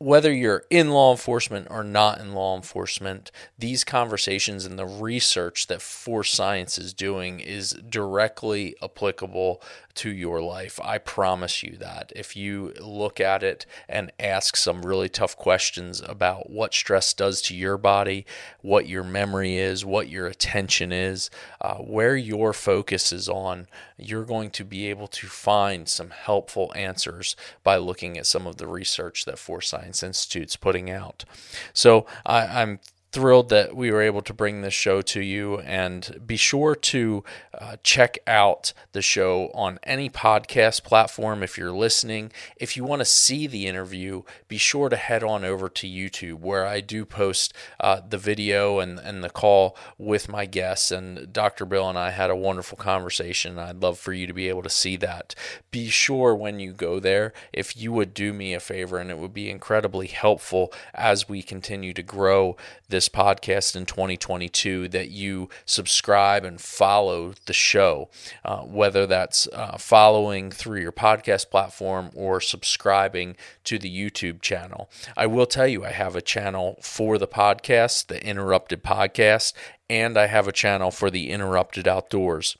whether 0.00 0.32
you're 0.32 0.64
in 0.70 0.88
law 0.88 1.10
enforcement 1.10 1.66
or 1.68 1.84
not 1.84 2.18
in 2.18 2.32
law 2.32 2.56
enforcement, 2.56 3.30
these 3.58 3.84
conversations 3.84 4.64
and 4.64 4.78
the 4.78 4.86
research 4.86 5.66
that 5.66 5.82
Force 5.82 6.32
Science 6.32 6.78
is 6.78 6.94
doing 6.94 7.38
is 7.38 7.72
directly 7.86 8.74
applicable 8.82 9.62
to 9.96 10.10
your 10.10 10.40
life. 10.40 10.80
I 10.82 10.96
promise 10.96 11.62
you 11.62 11.76
that. 11.78 12.12
If 12.16 12.34
you 12.34 12.72
look 12.80 13.20
at 13.20 13.42
it 13.42 13.66
and 13.90 14.10
ask 14.18 14.56
some 14.56 14.86
really 14.86 15.10
tough 15.10 15.36
questions 15.36 16.00
about 16.00 16.48
what 16.48 16.72
stress 16.72 17.12
does 17.12 17.42
to 17.42 17.54
your 17.54 17.76
body, 17.76 18.24
what 18.62 18.88
your 18.88 19.04
memory 19.04 19.58
is, 19.58 19.84
what 19.84 20.08
your 20.08 20.26
attention 20.26 20.92
is, 20.92 21.28
uh, 21.60 21.74
where 21.74 22.16
your 22.16 22.54
focus 22.54 23.12
is 23.12 23.28
on, 23.28 23.66
you're 23.98 24.24
going 24.24 24.50
to 24.50 24.64
be 24.64 24.88
able 24.88 25.08
to 25.08 25.26
find 25.26 25.86
some 25.88 26.08
helpful 26.08 26.72
answers 26.74 27.36
by 27.62 27.76
looking 27.76 28.16
at 28.16 28.26
some 28.26 28.46
of 28.46 28.56
the 28.56 28.66
research 28.66 29.26
that 29.26 29.38
Force 29.38 29.68
Science 29.94 30.02
Institute's 30.02 30.56
putting 30.56 30.90
out. 30.90 31.24
So 31.72 32.06
I, 32.24 32.62
I'm 32.62 32.80
thrilled 33.12 33.48
that 33.48 33.74
we 33.74 33.90
were 33.90 34.02
able 34.02 34.22
to 34.22 34.32
bring 34.32 34.60
this 34.60 34.74
show 34.74 35.02
to 35.02 35.20
you. 35.20 35.58
And 35.58 36.22
be 36.26 36.36
sure 36.36 36.74
to 36.74 37.24
uh, 37.52 37.76
check 37.82 38.18
out 38.26 38.72
the 38.92 39.02
show 39.02 39.50
on 39.54 39.78
any 39.82 40.08
podcast 40.08 40.84
platform 40.84 41.42
if 41.42 41.58
you're 41.58 41.72
listening. 41.72 42.32
If 42.56 42.76
you 42.76 42.84
want 42.84 43.00
to 43.00 43.06
see 43.06 43.46
the 43.46 43.66
interview, 43.66 44.22
be 44.48 44.58
sure 44.58 44.88
to 44.88 44.96
head 44.96 45.24
on 45.24 45.44
over 45.44 45.68
to 45.68 45.86
YouTube 45.86 46.40
where 46.40 46.66
I 46.66 46.80
do 46.80 47.04
post 47.04 47.52
uh, 47.80 48.00
the 48.08 48.18
video 48.18 48.78
and, 48.78 48.98
and 48.98 49.24
the 49.24 49.30
call 49.30 49.76
with 49.98 50.28
my 50.28 50.46
guests. 50.46 50.90
And 50.90 51.32
Dr. 51.32 51.64
Bill 51.64 51.88
and 51.88 51.98
I 51.98 52.10
had 52.10 52.30
a 52.30 52.36
wonderful 52.36 52.78
conversation. 52.78 53.58
I'd 53.58 53.82
love 53.82 53.98
for 53.98 54.12
you 54.12 54.26
to 54.26 54.32
be 54.32 54.48
able 54.48 54.62
to 54.62 54.70
see 54.70 54.96
that. 54.96 55.34
Be 55.70 55.88
sure 55.88 56.34
when 56.34 56.60
you 56.60 56.72
go 56.72 57.00
there, 57.00 57.32
if 57.52 57.76
you 57.76 57.92
would 57.92 58.14
do 58.14 58.32
me 58.32 58.54
a 58.54 58.60
favor, 58.60 58.98
and 58.98 59.10
it 59.10 59.18
would 59.18 59.34
be 59.34 59.50
incredibly 59.50 60.06
helpful 60.06 60.72
as 60.94 61.28
we 61.28 61.42
continue 61.42 61.92
to 61.94 62.02
grow 62.02 62.56
this 62.88 62.99
this 63.00 63.08
podcast 63.08 63.74
in 63.76 63.86
2022 63.86 64.86
that 64.86 65.08
you 65.08 65.48
subscribe 65.64 66.44
and 66.44 66.60
follow 66.60 67.32
the 67.46 67.52
show, 67.54 68.10
uh, 68.44 68.58
whether 68.58 69.06
that's 69.06 69.48
uh, 69.54 69.78
following 69.78 70.50
through 70.50 70.82
your 70.82 70.92
podcast 70.92 71.48
platform 71.48 72.10
or 72.14 72.42
subscribing 72.42 73.36
to 73.64 73.78
the 73.78 73.88
YouTube 73.88 74.42
channel. 74.42 74.90
I 75.16 75.26
will 75.26 75.46
tell 75.46 75.66
you, 75.66 75.82
I 75.82 75.92
have 75.92 76.14
a 76.14 76.20
channel 76.20 76.78
for 76.82 77.16
the 77.16 77.26
podcast, 77.26 78.08
the 78.08 78.22
Interrupted 78.22 78.84
Podcast, 78.84 79.54
and 79.88 80.18
I 80.18 80.26
have 80.26 80.46
a 80.46 80.52
channel 80.52 80.90
for 80.90 81.10
the 81.10 81.30
Interrupted 81.30 81.88
Outdoors. 81.88 82.58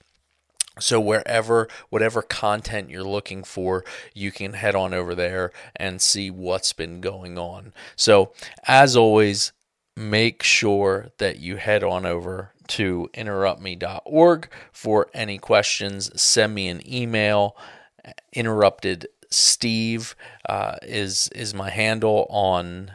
So 0.79 0.99
wherever, 0.99 1.69
whatever 1.91 2.23
content 2.23 2.89
you're 2.89 3.05
looking 3.05 3.45
for, 3.45 3.85
you 4.15 4.33
can 4.33 4.55
head 4.55 4.75
on 4.75 4.95
over 4.95 5.15
there 5.15 5.53
and 5.77 6.01
see 6.01 6.31
what's 6.31 6.73
been 6.73 7.03
going 7.03 7.37
on. 7.37 7.75
So 7.95 8.33
as 8.67 8.97
always, 8.97 9.53
make 9.97 10.43
sure 10.43 11.09
that 11.19 11.39
you 11.39 11.57
head 11.57 11.83
on 11.85 12.07
over 12.07 12.53
to 12.69 13.11
interruptme.org 13.15 14.49
for 14.73 15.09
any 15.13 15.39
questions. 15.39 16.11
Send 16.21 16.55
me 16.55 16.69
an 16.69 16.81
email. 16.91 17.57
Interrupted 18.33 19.09
Steve 19.31 20.17
uh, 20.49 20.77
is 20.83 21.29
is 21.29 21.55
my 21.55 21.71
handle 21.71 22.27
on 22.31 22.93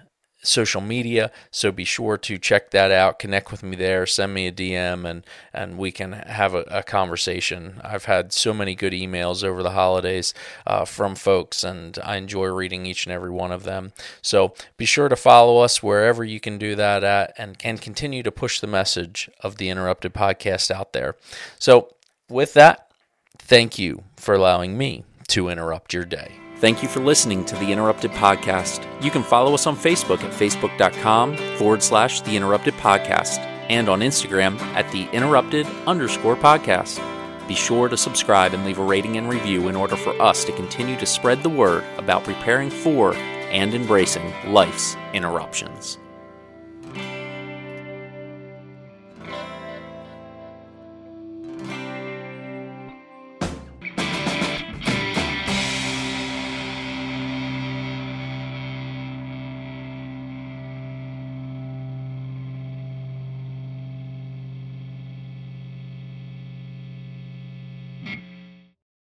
social 0.47 0.81
media. 0.81 1.31
So 1.51 1.71
be 1.71 1.85
sure 1.85 2.17
to 2.17 2.37
check 2.37 2.71
that 2.71 2.91
out. 2.91 3.19
Connect 3.19 3.51
with 3.51 3.63
me 3.63 3.75
there. 3.75 4.05
Send 4.05 4.33
me 4.33 4.47
a 4.47 4.51
DM, 4.51 5.05
and 5.05 5.25
and 5.53 5.77
we 5.77 5.91
can 5.91 6.13
have 6.13 6.53
a, 6.53 6.61
a 6.69 6.83
conversation. 6.83 7.81
I've 7.83 8.05
had 8.05 8.33
so 8.33 8.53
many 8.53 8.75
good 8.75 8.93
emails 8.93 9.43
over 9.43 9.63
the 9.63 9.71
holidays 9.71 10.33
uh, 10.65 10.85
from 10.85 11.15
folks, 11.15 11.63
and 11.63 11.97
I 12.03 12.17
enjoy 12.17 12.47
reading 12.47 12.85
each 12.85 13.05
and 13.05 13.13
every 13.13 13.31
one 13.31 13.51
of 13.51 13.63
them. 13.63 13.93
So 14.21 14.53
be 14.77 14.85
sure 14.85 15.09
to 15.09 15.15
follow 15.15 15.59
us 15.59 15.83
wherever 15.83 16.23
you 16.23 16.39
can 16.39 16.57
do 16.57 16.75
that 16.75 17.03
at, 17.03 17.33
and 17.37 17.57
and 17.63 17.81
continue 17.81 18.23
to 18.23 18.31
push 18.31 18.59
the 18.59 18.67
message 18.67 19.29
of 19.41 19.57
the 19.57 19.69
Interrupted 19.69 20.13
podcast 20.13 20.71
out 20.71 20.93
there. 20.93 21.15
So 21.59 21.95
with 22.29 22.53
that, 22.53 22.91
thank 23.37 23.77
you 23.77 24.03
for 24.15 24.33
allowing 24.33 24.77
me 24.77 25.03
to 25.27 25.49
interrupt 25.49 25.93
your 25.93 26.05
day. 26.05 26.44
Thank 26.57 26.81
you 26.81 26.87
for 26.87 27.01
listening 27.01 27.43
to 27.45 27.55
the 27.57 27.71
Interrupted 27.71 28.11
Podcast. 28.11 28.87
You 29.03 29.11
can 29.11 29.23
follow 29.23 29.53
us 29.53 29.67
on 29.67 29.75
Facebook 29.75 30.23
at 30.23 30.31
facebook.com 30.31 31.35
forward 31.57 31.83
slash 31.83 32.21
the 32.21 32.35
Interrupted 32.35 32.73
Podcast 32.75 33.39
and 33.69 33.89
on 33.89 33.99
Instagram 33.99 34.59
at 34.73 34.89
the 34.91 35.09
Interrupted 35.11 35.67
underscore 35.85 36.37
podcast. 36.37 37.01
Be 37.47 37.55
sure 37.55 37.89
to 37.89 37.97
subscribe 37.97 38.53
and 38.53 38.65
leave 38.65 38.79
a 38.79 38.83
rating 38.83 39.17
and 39.17 39.29
review 39.29 39.67
in 39.67 39.75
order 39.75 39.97
for 39.97 40.19
us 40.21 40.45
to 40.45 40.51
continue 40.53 40.97
to 40.97 41.05
spread 41.05 41.43
the 41.43 41.49
word 41.49 41.83
about 41.97 42.23
preparing 42.23 42.69
for 42.69 43.13
and 43.13 43.73
embracing 43.73 44.33
life's 44.47 44.95
interruptions. 45.13 45.99